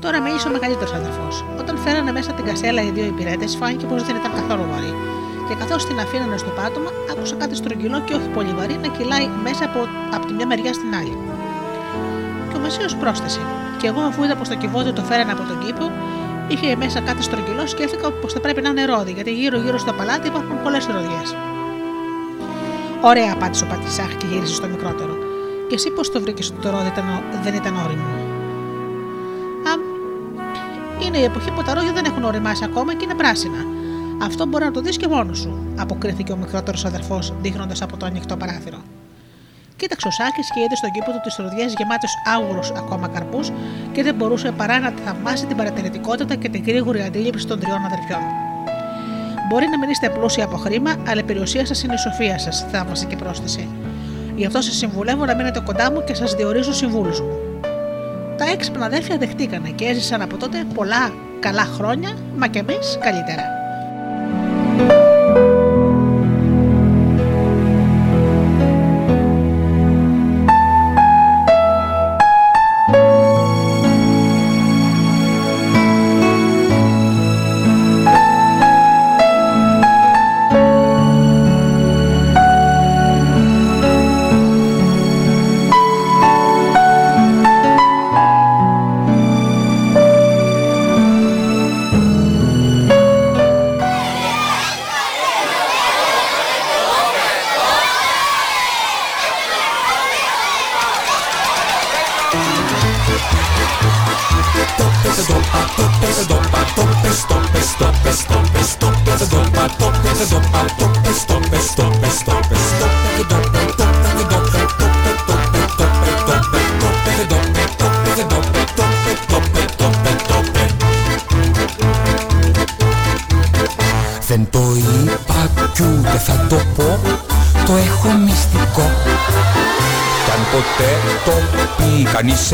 Τώρα 0.00 0.20
μίλησε 0.20 0.48
ο 0.48 0.50
μεγαλύτερος 0.50 0.92
αδερφό. 0.92 1.28
Όταν 1.58 1.78
φέρανε 1.78 2.12
μέσα 2.12 2.32
την 2.32 2.44
κασέλα 2.44 2.82
οι 2.82 2.90
δύο 2.90 3.04
υπηρέτες, 3.04 3.56
φάνηκε 3.56 3.86
πως 3.86 4.02
δεν 4.02 4.16
ήταν 4.16 4.32
καθόλου 4.32 4.64
βαρύ 4.70 4.94
και 5.48 5.54
καθώς 5.54 5.86
την 5.86 5.98
αφήνανε 5.98 6.36
στο 6.36 6.50
πάτωμα, 6.58 6.90
άκουσα 7.12 7.34
κάτι 7.34 7.54
στρογγυλό 7.54 8.00
και 8.00 8.14
όχι 8.14 8.28
πολύ 8.36 8.52
βαρύ 8.58 8.76
να 8.82 8.88
κυλάει 8.96 9.28
μέσα 9.42 9.64
από, 9.64 9.80
από 10.16 10.26
τη 10.26 10.32
μια 10.32 10.46
μεριά 10.46 10.72
στην 10.72 10.94
άλλη. 10.94 11.16
Και 12.48 12.56
ο 12.56 12.60
Μεσαίος 12.60 12.94
πρόσθεσε. 12.96 13.40
Και 13.80 13.86
εγώ, 13.86 14.00
αφού 14.00 14.24
είδα 14.24 14.36
πως 14.36 14.48
το 14.48 14.56
κυβότιο 14.56 14.92
το 14.92 15.02
φέρανε 15.02 15.32
από 15.32 15.42
τον 15.50 15.58
κήπο, 15.64 15.90
είχε 16.48 16.76
μέσα 16.76 17.00
κάτι 17.00 17.22
στρογγυλό, 17.22 17.66
σκέφτηκα 17.66 18.12
πως 18.12 18.32
θα 18.32 18.40
πρέπει 18.40 18.60
να 18.62 18.68
είναι 18.68 18.84
ρόδι, 18.84 19.12
γιατί 19.12 19.32
γύρω-γύρω 19.32 19.78
στο 19.78 19.92
παλάτι 19.92 20.26
υπάρχουν 20.26 20.62
πολλές 20.62 20.86
ροδιέ. 20.86 21.22
Ωραία, 23.00 23.32
απάντησε 23.32 23.64
ο 23.64 23.66
Πατησάχ 23.66 24.14
και 24.16 24.26
γύρισε 24.30 24.54
στο 24.54 24.66
μικρότερο. 24.66 25.14
Και 25.68 25.74
εσύ 25.74 25.90
πώς 25.90 26.10
το 26.10 26.20
βρήκες 26.20 26.48
ότι 26.50 26.60
το 26.60 26.70
ρόδι 26.70 26.86
ήταν, 26.86 27.22
δεν 27.42 27.54
ήταν 27.54 27.76
όριμο; 27.84 28.04
Α, 29.70 29.72
είναι 31.06 31.18
η 31.18 31.24
εποχή 31.24 31.50
που 31.50 31.62
τα 31.62 31.74
ρόδια 31.74 31.92
δεν 31.92 32.04
έχουν 32.04 32.24
οριμάσει 32.24 32.64
ακόμα 32.64 32.94
και 32.94 33.04
είναι 33.04 33.14
πράσινα. 33.14 33.73
Αυτό 34.24 34.46
μπορεί 34.46 34.64
να 34.64 34.70
το 34.70 34.80
δεις 34.80 34.96
και 34.96 35.08
μόνος 35.08 35.38
σου, 35.38 35.74
αποκρίθηκε 35.76 36.32
ο 36.32 36.36
μικρότερος 36.36 36.84
αδερφός, 36.84 37.32
δείχνοντας 37.40 37.82
από 37.82 37.96
το 37.96 38.06
ανοιχτό 38.06 38.36
παράθυρο. 38.36 38.78
Κοίταξε 39.76 40.08
ο 40.08 40.10
Σάκης 40.10 40.50
και 40.54 40.60
είδε 40.60 40.76
στον 40.76 40.90
κήπο 40.90 41.10
του 41.10 41.20
τις 41.22 41.36
ροδιέ 41.36 41.64
γεμάτες 41.78 42.12
άγουρου 42.34 42.76
ακόμα 42.76 43.08
καρπούς 43.08 43.52
και 43.92 44.02
δεν 44.02 44.14
μπορούσε 44.14 44.52
παρά 44.52 44.78
να 44.78 44.92
θαυμάσει 45.04 45.46
την 45.46 45.56
παρατηρητικότητα 45.56 46.34
και 46.34 46.48
την 46.48 46.64
γρήγορη 46.66 47.00
αντίληψη 47.02 47.46
των 47.46 47.60
τριών 47.60 47.84
αδερφιών. 47.84 48.20
Μπορεί 49.48 49.66
να 49.68 49.78
μην 49.78 49.90
είστε 49.90 50.08
πλούσιοι 50.10 50.42
από 50.42 50.56
χρήμα, 50.56 50.96
αλλά 51.08 51.20
η 51.20 51.24
περιουσία 51.24 51.66
σας 51.66 51.82
είναι 51.82 51.94
η 51.94 51.96
σοφία 51.96 52.38
σας, 52.38 52.66
θαύμασε 52.70 53.06
και 53.06 53.16
πρόσθεσε. 53.16 53.68
Γι' 54.36 54.46
αυτό 54.46 54.60
σας 54.60 54.76
συμβουλεύω 54.76 55.24
να 55.24 55.34
μείνετε 55.34 55.60
κοντά 55.60 55.92
μου 55.92 56.04
και 56.04 56.14
σας 56.14 56.34
διορίζω 56.34 56.72
συμβούλους 56.72 57.20
μου. 57.20 57.38
Τα 58.36 58.44
έξυπνα 58.52 58.84
αδέρφια 58.84 59.16
δεχτήκανε 59.16 59.70
και 59.70 59.84
έζησαν 59.84 60.22
από 60.22 60.36
τότε 60.36 60.64
πολλά 60.74 61.12
καλά 61.40 61.64
χρόνια, 61.64 62.10
μα 62.36 62.46
και 62.46 62.58
εμείς 62.58 62.98
καλύτερα. 63.00 63.63
Δεν 64.76 65.13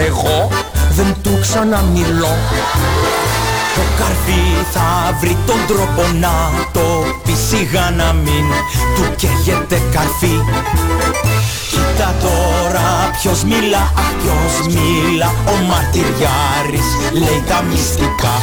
εγώ 0.07 0.49
Δεν 0.91 1.15
του 1.23 1.39
ξαναμιλώ 1.41 2.37
Το 3.75 3.83
καρδί 3.99 4.67
θα 4.73 5.17
βρει 5.21 5.37
τον 5.47 5.61
τρόπο 5.67 6.03
να 6.21 6.35
το 6.73 7.05
πει 7.25 7.35
Σιγά 7.49 7.91
να 7.91 8.13
μην 8.13 8.47
του 8.95 9.15
καίγεται 9.17 9.81
καρφί 9.93 10.45
Κοίτα 11.71 12.15
τώρα 12.21 13.11
ποιος 13.21 13.45
μιλά, 13.45 13.93
αχ 13.97 14.11
ποιος 14.21 14.75
μιλά 14.75 15.33
Ο 15.47 15.65
μαρτυριάρης 15.69 16.89
λέει 17.13 17.43
τα 17.49 17.63
μυστικά 17.63 18.35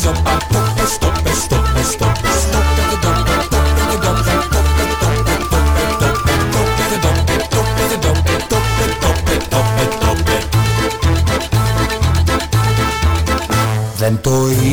Δεν 0.00 0.67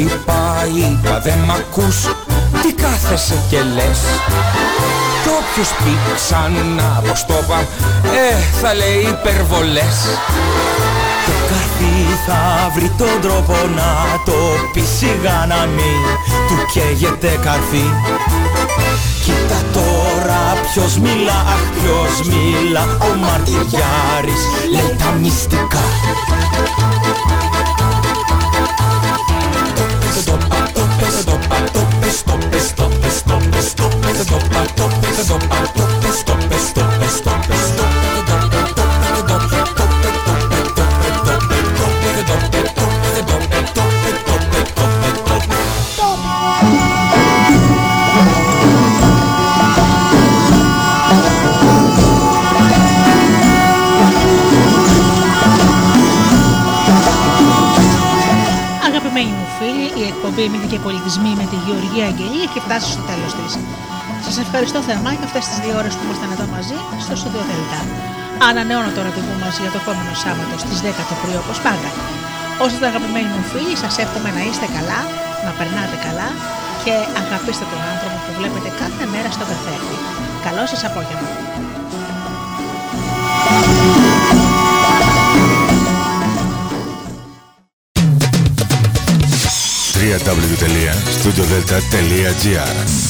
είπα, 0.06 0.42
είπα, 0.76 1.20
δεν 1.20 1.38
μ' 1.48 1.52
ακούς 1.52 1.98
Τι 2.62 2.74
κάθεσαι 2.74 3.38
και 3.50 3.62
λες. 3.76 4.00
Κι 5.24 5.30
όποιος 5.40 5.70
πει 5.84 5.94
ξανά 6.16 7.02
πως 7.08 7.26
το 7.26 7.34
είπα 7.44 7.60
Ε, 8.26 8.36
θα 8.62 8.74
λέει 8.74 9.02
υπερβολές. 9.16 9.98
Το 11.26 11.34
καρδί 11.50 11.98
θα 12.26 12.72
βρει 12.76 12.92
τον 12.98 13.16
τρόπο 13.22 13.56
να 13.76 13.90
το 14.26 14.38
πει 14.74 14.84
Σιγά 14.98 15.46
να 15.48 15.66
μην 15.76 16.02
του 16.48 16.58
καίγεται 16.74 17.40
καρφί. 17.46 17.88
Κοίτα 19.24 19.60
τώρα 19.74 20.42
ποιος 20.62 20.98
μιλά, 20.98 21.40
αχ 21.56 21.64
ποιος 21.78 22.28
μιλά 22.28 22.84
Ο 23.00 23.16
μαρτυριάρης 23.22 24.44
λέει 24.72 24.96
τα 24.98 25.12
μυστικά 25.22 25.84
Αγαπημένοι 58.88 59.30
μου 59.30 59.48
φίλοι, 59.60 60.04
η 60.04 60.08
εκπομπή 60.08 60.50
Μύθοι 60.50 60.68
και 60.68 60.80
Πολιτισμοί 60.80 61.30
με 61.30 61.44
τη 61.44 61.56
Γεωργία 61.56 62.06
Αγγελή 62.06 62.42
έχει 62.42 62.60
φτάσει 62.60 62.92
στο 62.92 63.02
τέλος 63.02 63.34
της. 63.34 63.58
Σας 64.26 64.36
ευχαριστώ 64.44 64.80
θερμά 64.88 65.12
για 65.18 65.26
αυτές 65.30 65.44
τις 65.50 65.58
δύο 65.64 65.76
ώρες 65.82 65.94
που 65.96 66.04
ήμασταν 66.08 66.30
εδώ 66.36 66.46
μαζί 66.56 66.78
στο 67.06 67.14
Studio 67.22 67.44
Delta. 67.50 67.80
Ανανεώνω 68.50 68.90
το 68.96 69.02
ραντεβού 69.06 69.36
μας 69.44 69.56
για 69.64 69.72
το 69.74 69.78
επόμενο 69.84 70.14
Σάββατο 70.24 70.54
στις 70.64 70.78
10 70.86 71.04
το 71.10 71.16
πρωί 71.22 71.38
όπως 71.44 71.58
πάντα. 71.66 71.90
Όσο 72.64 72.74
είστε 72.76 72.88
αγαπημένοι 72.92 73.30
μου 73.34 73.42
φίλοι, 73.52 73.76
σας 73.84 73.94
εύχομαι 74.04 74.30
να 74.38 74.42
είστε 74.48 74.68
καλά, 74.78 75.00
να 75.46 75.52
περνάτε 75.58 75.98
καλά 76.08 76.28
και 76.84 76.94
αγαπήστε 77.24 77.66
τον 77.72 77.82
άνθρωπο 77.94 78.18
που 78.26 78.32
βλέπετε 78.40 78.70
κάθε 78.82 79.04
μέρα 79.14 79.30
στον 79.36 79.48
καθρέφτη. 79.52 79.98
Καλό 80.46 80.64
σας 80.72 80.82
απόγευμα. 80.90 81.30
www.studiodelta.gr 90.06 93.05